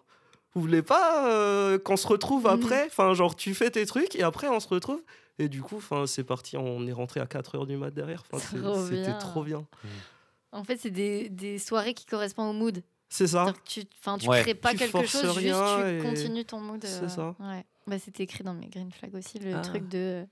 Vous 0.53 0.59
voulez 0.61 0.81
pas 0.83 1.29
euh, 1.31 1.79
qu'on 1.79 1.95
se 1.95 2.07
retrouve 2.07 2.43
Mhm. 2.45 2.51
après? 2.53 2.85
Enfin, 2.87 3.13
genre, 3.13 3.35
tu 3.37 3.53
fais 3.53 3.71
tes 3.71 3.85
trucs 3.85 4.15
et 4.17 4.23
après, 4.23 4.49
on 4.49 4.59
se 4.59 4.67
retrouve. 4.67 5.01
Et 5.39 5.47
du 5.47 5.61
coup, 5.61 5.77
enfin, 5.77 6.05
c'est 6.07 6.23
parti, 6.25 6.57
on 6.57 6.85
est 6.87 6.91
rentré 6.91 7.19
à 7.21 7.25
4h 7.25 7.65
du 7.65 7.77
mat 7.77 7.91
derrière. 7.91 8.23
Trop 8.23 8.37
C'était 8.39 9.11
bien. 9.11 9.13
trop 9.17 9.43
bien. 9.43 9.65
En 10.53 10.63
fait, 10.63 10.77
c'est 10.77 10.91
des, 10.91 11.29
des 11.29 11.57
soirées 11.59 11.93
qui 11.93 12.05
correspondent 12.05 12.55
au 12.55 12.57
mood. 12.59 12.83
C'est 13.09 13.27
ça. 13.27 13.53
Que 13.53 13.69
tu, 13.69 13.83
enfin, 13.99 14.17
tu 14.17 14.27
Ouais. 14.29 14.41
crées 14.41 14.55
pas 14.55 14.71
Tu 14.71 14.77
quelque 14.77 15.05
chose, 15.05 15.33
juste 15.39 15.45
et- 15.47 15.97
tu 15.99 16.03
continues 16.03 16.45
ton 16.45 16.59
mood. 16.59 16.83
C'est 16.83 17.03
euh, 17.03 17.07
ça. 17.09 17.35
Ouais. 17.39 17.65
Bah, 17.85 17.99
c'était 17.99 18.23
écrit 18.23 18.43
dans 18.43 18.53
mes 18.53 18.67
green 18.67 18.91
flags 18.91 19.13
aussi, 19.15 19.39
le 19.39 19.55
Ah. 19.55 19.59
truc 19.61 19.87
de 19.89 20.25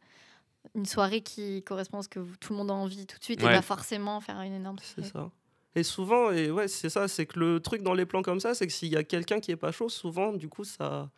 une 0.76 0.86
soirée 0.86 1.22
qui 1.22 1.64
correspond 1.64 2.00
à 2.00 2.04
ce 2.04 2.08
que 2.10 2.20
vous- 2.20 2.36
tout 2.38 2.54
le 2.54 2.58
monde 2.58 2.70
a 2.72 2.74
envie 2.76 3.06
tout 3.08 3.18
de 3.18 3.24
suite 3.24 3.42
Ouais. 3.42 3.52
et 3.52 3.56
pas 3.56 3.62
forcément 3.64 4.22
faire 4.22 4.40
une 4.42 4.54
énorme 4.54 4.78
C'est 4.82 5.04
ça. 5.04 5.30
Et 5.76 5.84
souvent, 5.84 6.32
et 6.32 6.52
ouais, 6.52 6.68
c'est 6.68 6.90
ça, 6.90 7.08
c'est 7.08 7.26
que 7.26 7.40
le 7.40 7.60
truc 7.60 7.82
dans 7.82 7.94
les 7.94 8.06
plans 8.06 8.22
comme 8.22 8.40
ça, 8.40 8.54
c'est 8.54 8.68
que 8.68 8.74
s'il 8.74 8.90
y 8.90 8.98
a 8.98 9.04
quelqu'un 9.04 9.40
qui 9.40 9.52
est 9.52 9.56
pas 9.56 9.72
chaud, 9.72 9.90
souvent, 9.90 10.34
du 10.34 10.50
coup, 10.50 10.64
ça, 10.64 11.10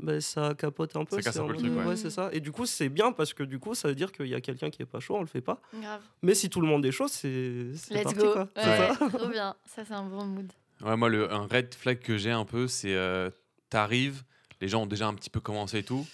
ben, 0.00 0.20
ça 0.20 0.54
capote 0.54 0.94
un 0.96 1.04
peu. 1.04 1.16
Ça 1.16 1.22
casse 1.22 1.34
c'est 1.34 1.40
un 1.40 1.46
peu 1.46 1.52
le 1.52 1.58
truc, 1.58 1.86
ouais. 1.86 1.96
c'est 1.96 2.10
ça. 2.10 2.30
Et 2.32 2.40
du 2.40 2.52
coup, 2.52 2.66
c'est 2.66 2.88
bien 2.88 3.12
parce 3.12 3.34
que 3.34 3.42
du 3.42 3.58
coup, 3.58 3.74
ça 3.74 3.88
veut 3.88 3.94
dire 3.94 4.12
qu'il 4.12 4.26
y 4.26 4.34
a 4.34 4.40
quelqu'un 4.40 4.70
qui 4.70 4.82
est 4.82 4.86
pas 4.86 5.00
chaud, 5.00 5.16
on 5.16 5.20
le 5.20 5.26
fait 5.26 5.40
pas. 5.40 5.60
Grave. 5.74 6.02
Mais 6.22 6.34
si 6.34 6.48
tout 6.50 6.60
le 6.60 6.66
monde 6.66 6.84
est 6.86 6.92
chaud, 6.92 7.08
c'est 7.08 7.72
c'est 7.74 7.94
Let's 7.94 8.04
parti, 8.04 8.18
go. 8.18 8.32
quoi. 8.32 8.48
C'est 8.56 8.64
Ouais, 9.04 9.08
trop 9.12 9.28
bien. 9.28 9.56
Ça, 9.64 9.84
c'est 9.84 9.94
un 9.94 10.04
bon 10.04 10.24
mood. 10.24 10.52
Ouais, 10.82 10.96
moi, 10.96 11.08
le, 11.08 11.32
un 11.32 11.46
red 11.46 11.74
flag 11.74 11.98
que 11.98 12.16
j'ai 12.16 12.30
un 12.30 12.44
peu, 12.44 12.68
c'est 12.68 12.94
euh, 12.94 13.30
t'arrives, 13.68 14.22
les 14.60 14.68
gens 14.68 14.82
ont 14.82 14.86
déjà 14.86 15.06
un 15.08 15.14
petit 15.14 15.30
peu 15.30 15.40
commencé 15.40 15.78
et 15.78 15.82
tout, 15.82 16.06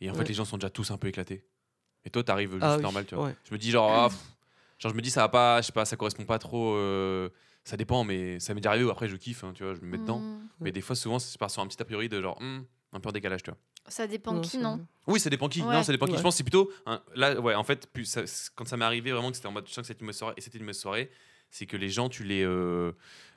et 0.00 0.10
en 0.10 0.14
fait, 0.14 0.28
les 0.28 0.34
gens 0.34 0.44
sont 0.44 0.58
déjà 0.58 0.70
tous 0.70 0.90
un 0.90 0.98
peu 0.98 1.08
éclatés. 1.08 1.44
Et 2.04 2.10
toi, 2.10 2.22
t'arrives 2.22 2.50
juste 2.52 2.62
Ah 2.62 2.76
oui, 2.76 2.82
normal, 2.82 3.04
tu 3.06 3.14
vois. 3.14 3.26
ouais. 3.26 3.36
Je 3.44 3.52
me 3.52 3.58
dis, 3.58 3.70
genre, 3.70 3.90
ah, 3.92 4.08
pff, 4.08 4.18
genre, 4.78 4.90
je 4.92 4.96
me 4.96 5.02
dis, 5.02 5.10
ça 5.10 5.20
va 5.22 5.28
pas, 5.28 5.60
je 5.62 5.66
sais 5.66 5.72
pas, 5.72 5.84
ça 5.84 5.96
correspond 5.96 6.24
pas 6.24 6.38
trop. 6.38 6.74
euh, 6.74 7.28
ça 7.64 7.76
dépend, 7.76 8.04
mais 8.04 8.40
ça 8.40 8.54
m'est 8.54 8.60
déjà 8.60 8.70
arrivé 8.70 8.84
où 8.86 8.90
après, 8.90 9.06
je 9.08 9.16
kiffe, 9.16 9.44
hein, 9.44 9.52
tu 9.54 9.64
vois, 9.64 9.74
je 9.74 9.80
me 9.82 9.86
mets 9.86 9.98
dedans. 9.98 10.18
Mm. 10.20 10.48
Mais 10.60 10.72
des 10.72 10.80
fois, 10.80 10.96
souvent, 10.96 11.18
je 11.18 11.36
pars 11.38 11.50
sur 11.50 11.60
un 11.62 11.66
petit 11.66 11.80
a 11.80 11.84
priori 11.84 12.08
de 12.08 12.20
genre, 12.20 12.38
hmm, 12.40 12.60
un 12.92 13.00
peu 13.00 13.08
en 13.08 13.12
décalage, 13.12 13.42
tu 13.42 13.50
vois. 13.50 13.58
Ça 13.88 14.06
dépend 14.06 14.32
de 14.32 14.40
qui, 14.40 14.58
non. 14.58 14.80
Oui, 15.06 15.20
ça 15.20 15.30
dépend 15.30 15.48
qui. 15.48 15.62
Ouais. 15.62 15.72
Non, 15.74 15.82
ça 15.82 15.92
dépend 15.92 16.06
qui. 16.06 16.12
Ouais. 16.12 16.18
Je 16.18 16.22
pense 16.22 16.34
que 16.34 16.38
c'est 16.38 16.44
plutôt. 16.44 16.70
là, 17.14 17.38
ouais, 17.40 17.54
en 17.54 17.64
fait, 17.64 17.86
plus 17.92 18.04
ça- 18.04 18.26
c- 18.26 18.50
quand 18.54 18.66
ça 18.66 18.76
m'est 18.76 18.84
arrivé 18.84 19.12
vraiment 19.12 19.30
que 19.30 19.36
c'était 19.36 19.48
en 19.48 19.52
mode, 19.52 19.66
je 19.68 19.72
sens 19.72 19.82
que 19.82 19.86
c'était 19.88 20.04
une 20.04 20.12
soirée, 20.12 20.34
et 20.36 20.40
c'était 20.40 20.58
une 20.58 20.72
soirée, 20.72 21.10
c'est 21.50 21.66
que 21.66 21.76
les 21.76 21.88
gens, 21.88 22.08
tu 22.08 22.24
les, 22.24 22.42
euh, 22.44 22.92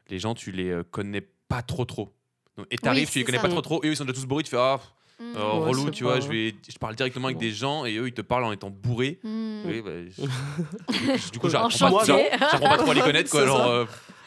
les 0.09 0.19
gens, 0.19 0.33
tu 0.35 0.51
les 0.51 0.69
euh, 0.69 0.83
connais 0.83 1.21
pas 1.47 1.61
trop 1.61 1.85
trop. 1.85 2.13
Donc, 2.57 2.67
et 2.71 2.77
t'arrives, 2.77 3.09
tu 3.09 3.19
les 3.19 3.25
connais 3.25 3.37
ça. 3.37 3.43
pas 3.43 3.49
trop 3.49 3.61
trop, 3.61 3.83
et 3.83 3.87
eux, 3.87 3.91
ils 3.91 3.95
sont 3.97 4.05
déjà 4.05 4.13
tous 4.19 4.25
bourrés, 4.25 4.43
tu 4.43 4.49
fais, 4.51 4.57
ah, 4.57 4.77
pff, 4.79 4.89
Mm. 5.19 5.37
euh, 5.37 5.59
Ouais, 5.59 5.69
relou, 5.69 5.91
tu 5.91 6.03
vois, 6.03 6.15
pas- 6.15 6.19
je, 6.21 6.27
vais, 6.27 6.55
je 6.67 6.77
parle 6.79 6.95
directement 6.95 7.27
avec 7.27 7.37
Bon. 7.37 7.41
des 7.41 7.51
gens, 7.51 7.85
et 7.85 7.95
eux, 7.97 8.07
ils 8.07 8.13
te 8.13 8.21
parlent 8.21 8.43
en 8.45 8.51
étant 8.51 8.71
bourrés. 8.71 9.19
Mm. 9.23 9.61
Oui, 9.65 9.81
bah, 9.81 9.91
je- 10.09 10.21
du 11.31 11.39
coup, 11.39 11.49
j'apprends 11.49 11.69
pas, 11.91 12.05
pas 12.59 12.77
trop 12.77 12.91
à 12.91 12.93
les 12.95 13.01
connaître, 13.01 13.29
quoi. 13.29 13.45
Genre, 13.45 13.67
euh, 13.67 13.85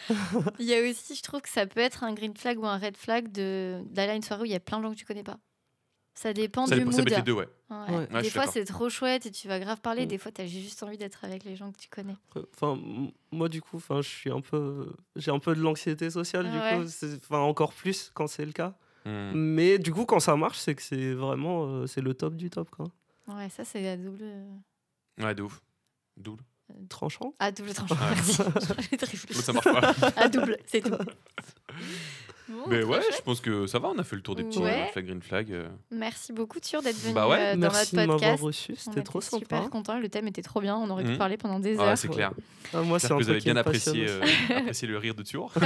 Il 0.58 0.66
y 0.66 0.74
a 0.74 0.80
aussi, 0.88 1.14
je 1.14 1.22
trouve 1.22 1.40
que 1.40 1.48
ça 1.48 1.66
peut 1.66 1.80
être 1.80 2.04
un 2.04 2.12
green 2.14 2.36
flag 2.36 2.58
ou 2.58 2.66
un 2.66 2.78
red 2.78 2.96
flag 2.96 3.30
de 3.32 3.80
d'aller 3.90 4.12
à 4.12 4.14
une 4.14 4.22
soirée 4.22 4.42
où 4.42 4.44
il 4.46 4.52
y 4.52 4.54
a 4.54 4.60
plein 4.60 4.78
de 4.78 4.84
gens 4.84 4.90
que 4.92 4.96
tu 4.98 5.04
connais 5.04 5.22
pas. 5.24 5.38
Ça 6.14 6.32
dépend 6.32 6.64
ça, 6.66 6.74
du 6.76 6.80
dépend- 6.80 6.92
ça 6.92 7.02
mood. 7.02 7.10
les 7.10 7.22
deux, 7.22 7.32
ouais. 7.32 7.46
Ouais. 7.68 8.06
Ouais. 8.10 8.22
Des 8.22 8.30
fois, 8.30 8.46
c'est 8.46 8.64
trop 8.64 8.88
chouette 8.88 9.26
et 9.26 9.30
tu 9.30 9.48
vas 9.48 9.60
grave 9.60 9.82
parler. 9.82 10.06
Des 10.06 10.16
fois, 10.16 10.32
tu 10.32 10.40
as 10.40 10.46
juste 10.46 10.82
envie 10.82 10.96
d'être 10.96 11.22
avec 11.26 11.44
les 11.44 11.56
gens 11.56 11.70
que 11.72 11.76
tu 11.78 11.88
connais. 11.90 12.16
Enfin, 12.54 12.80
moi, 13.32 13.50
du 13.50 13.60
coup, 13.60 13.76
enfin, 13.76 14.00
je 14.00 14.08
suis 14.08 14.30
un 14.30 14.40
peu, 14.40 14.90
j'ai 15.16 15.30
un 15.30 15.38
peu 15.38 15.54
de 15.54 15.60
l'anxiété 15.60 16.08
sociale, 16.08 16.50
du 16.50 16.56
Ouais. 16.56 16.78
coup, 16.78 16.88
c'est- 16.88 17.16
enfin, 17.16 17.40
encore 17.40 17.74
plus 17.74 18.10
quand 18.14 18.28
c'est 18.28 18.46
le 18.46 18.52
cas. 18.52 18.74
Hmm. 19.04 19.32
Mais 19.34 19.78
du 19.78 19.92
coup, 19.92 20.06
quand 20.06 20.18
ça 20.20 20.36
marche, 20.36 20.58
c'est 20.58 20.74
que 20.74 20.82
c'est 20.82 21.12
vraiment, 21.12 21.66
euh, 21.66 21.86
c'est 21.86 22.00
le 22.00 22.14
top 22.14 22.34
du 22.34 22.48
top, 22.48 22.70
quoi. 22.70 22.86
Ouais, 23.28 23.50
ça, 23.50 23.64
c'est 23.66 23.86
à 23.86 23.96
double. 23.98 24.24
Ouais, 25.20 25.34
de 25.34 25.42
ouf. 25.42 25.60
Double. 26.16 26.42
Tranchant. 26.88 27.34
À 27.38 27.50
double 27.52 27.72
tranchant, 27.74 27.94
Ouais. 27.94 28.00
merci. 28.14 28.38
L'autre, 28.92 29.42
ça 29.42 29.52
marche 29.52 29.64
pas. 29.72 29.94
À 30.16 30.28
double, 30.28 30.58
c'est 30.66 30.80
tout. 30.82 30.90
Bon, 32.48 32.62
Mais 32.68 32.84
ouais, 32.84 33.00
chouette. 33.02 33.14
je 33.18 33.22
pense 33.22 33.40
que 33.40 33.66
ça 33.66 33.78
va, 33.80 33.88
on 33.88 33.98
a 33.98 34.04
fait 34.04 34.14
le 34.14 34.22
tour 34.22 34.36
des 34.36 34.44
petits 34.44 34.60
Ouais. 34.60 34.84
euh, 34.88 34.92
flag, 34.92 35.04
green 35.06 35.20
flag. 35.22 35.52
euh. 35.52 35.68
Merci 35.90 36.32
beaucoup, 36.32 36.60
Tur, 36.60 36.80
d'être 36.80 36.96
venu 36.96 37.12
Bah 37.12 37.26
ouais. 37.28 37.38
euh, 37.40 37.52
dans 37.54 37.60
Merci 37.72 37.96
de 37.96 38.00
notre 38.02 38.12
m'avoir 38.12 38.20
podcast. 38.20 38.42
reçu, 38.44 38.72
On 38.72 38.76
c'était 38.76 38.90
était 38.92 39.02
trop 39.02 39.20
sympa. 39.20 39.38
super 39.40 39.70
content. 39.70 39.98
Le 39.98 40.08
thème 40.08 40.28
était 40.28 40.42
trop 40.42 40.60
bien. 40.60 40.76
On 40.76 40.88
aurait 40.90 41.02
pu 41.04 41.10
Mhm. 41.12 41.18
parler 41.18 41.36
pendant 41.36 41.58
des 41.58 41.76
Ah, 41.78 41.82
heures. 41.82 41.88
ouais, 41.90 41.96
c'est 41.96 42.08
clair. 42.08 42.30
Ah, 42.72 42.82
moi, 42.82 42.98
c'est 43.00 43.08
J'espère 43.08 43.16
un 43.16 43.18
que 43.18 43.24
vous 43.24 43.30
avez 43.30 43.38
qui 43.40 43.44
bien 43.46 43.54
me 43.54 43.58
apprécié, 43.60 44.06
euh, 44.08 44.20
apprécié 44.58 44.86
le 44.88 44.96
rire 44.98 45.14
de 45.16 45.22
Tour. 45.24 45.52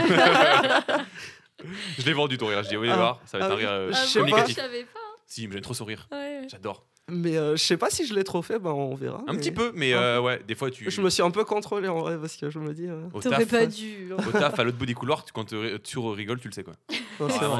je 1.98 2.04
l'ai 2.06 2.12
vendu 2.14 2.38
ton 2.38 2.46
rire. 2.46 2.62
Je 2.62 2.68
dis, 2.70 2.76
oui, 2.76 2.88
Ah. 2.90 2.96
voir, 2.96 3.20
ça 3.26 3.38
va 3.38 3.44
être 3.46 3.50
Ah 3.50 3.54
un 3.54 3.56
oui. 3.56 3.62
rire 3.62 3.70
euh, 3.70 3.92
Je 3.92 3.96
Ah 3.96 4.04
bon, 4.06 4.12
communicatif. 4.20 4.56
je 4.56 4.60
savais 4.62 4.84
pas. 4.84 5.00
Si, 5.26 5.46
mais 5.46 5.52
j'aime 5.54 5.62
trop 5.62 5.74
son 5.74 5.84
rire. 5.84 6.08
Ouais. 6.10 6.46
J'adore. 6.48 6.86
Mais 7.10 7.36
euh, 7.36 7.56
je 7.56 7.62
sais 7.62 7.76
pas 7.76 7.90
si 7.90 8.06
je 8.06 8.14
l'ai 8.14 8.24
trop 8.24 8.42
fait, 8.42 8.58
ben 8.58 8.70
on 8.70 8.94
verra. 8.94 9.22
Un 9.26 9.32
mais 9.32 9.38
petit 9.38 9.50
peu, 9.52 9.72
mais 9.74 9.92
euh, 9.94 10.20
ouais, 10.20 10.42
des 10.46 10.54
fois 10.54 10.70
tu. 10.70 10.90
Je 10.90 11.00
me 11.02 11.10
suis 11.10 11.22
un 11.22 11.30
peu 11.30 11.44
contrôlé 11.44 11.88
en 11.88 11.98
vrai 12.00 12.18
parce 12.18 12.36
que 12.36 12.50
je 12.50 12.58
me 12.58 12.72
dis. 12.72 12.86
euh, 12.86 13.02
Au 13.12 13.20
T'aurais 13.20 13.38
taf, 13.44 13.48
pas 13.50 13.66
dû. 13.66 14.12
au 14.12 14.32
taf, 14.32 14.58
à 14.58 14.64
l'autre 14.64 14.78
bout 14.78 14.86
des 14.86 14.94
couloirs, 14.94 15.24
tu- 15.24 15.32
quand 15.32 15.44
tu 15.44 15.98
rigoles, 15.98 16.40
tu 16.40 16.48
le 16.48 16.52
sais 16.54 16.64
quoi. 16.64 16.74
Putain, 16.88 17.58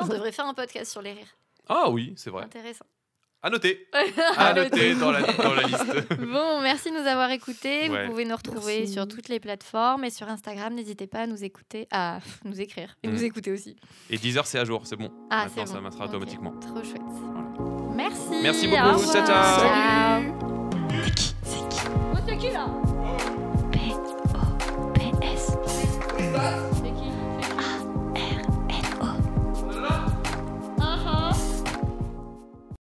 on 0.00 0.06
devrait 0.06 0.32
faire 0.32 0.46
un 0.46 0.54
podcast 0.54 0.90
sur 0.90 1.02
les 1.02 1.12
rires. 1.12 1.36
Ah 1.68 1.90
oui, 1.90 2.14
c'est 2.16 2.30
vrai. 2.30 2.44
Intéressant. 2.44 2.84
À 3.40 3.50
noter. 3.50 3.86
À 4.36 4.52
noter 4.52 4.96
dans 4.96 5.12
la, 5.12 5.20
dans 5.22 5.54
la 5.54 5.62
liste. 5.62 5.84
Bon, 6.18 6.60
merci 6.60 6.90
de 6.90 6.98
nous 7.00 7.06
avoir 7.06 7.30
écoutés. 7.30 7.88
Ouais. 7.88 8.04
Vous 8.06 8.10
pouvez 8.10 8.24
nous 8.24 8.34
retrouver 8.34 8.78
Merci. 8.80 8.94
sur 8.94 9.06
toutes 9.06 9.28
les 9.28 9.38
plateformes 9.38 10.02
et 10.04 10.10
sur 10.10 10.28
Instagram. 10.28 10.74
N'hésitez 10.74 11.06
pas 11.06 11.20
à 11.20 11.26
nous 11.28 11.44
écouter, 11.44 11.86
à 11.92 12.18
nous 12.44 12.60
écrire 12.60 12.96
et 13.04 13.08
Mm. 13.08 13.12
nous 13.12 13.22
écouter 13.24 13.52
aussi. 13.52 13.76
Et 14.10 14.18
10 14.18 14.38
heures, 14.38 14.46
c'est 14.46 14.58
à 14.58 14.64
jour, 14.64 14.82
c'est 14.86 14.96
bon. 14.96 15.12
Ah, 15.30 15.44
Maintenant, 15.44 15.66
c'est 15.66 15.70
ça 15.72 15.76
bon. 15.76 15.82
marchera 15.82 16.06
automatiquement. 16.06 16.50
Trop 16.58 16.82
chouette. 16.82 17.77
Merci. 17.98 18.40
Merci 18.42 18.68
beaucoup, 18.68 19.04
Tata. 19.12 19.42
Salut. 19.58 20.32
C'est. 21.42 21.68
P-O-P-S. 23.72 25.56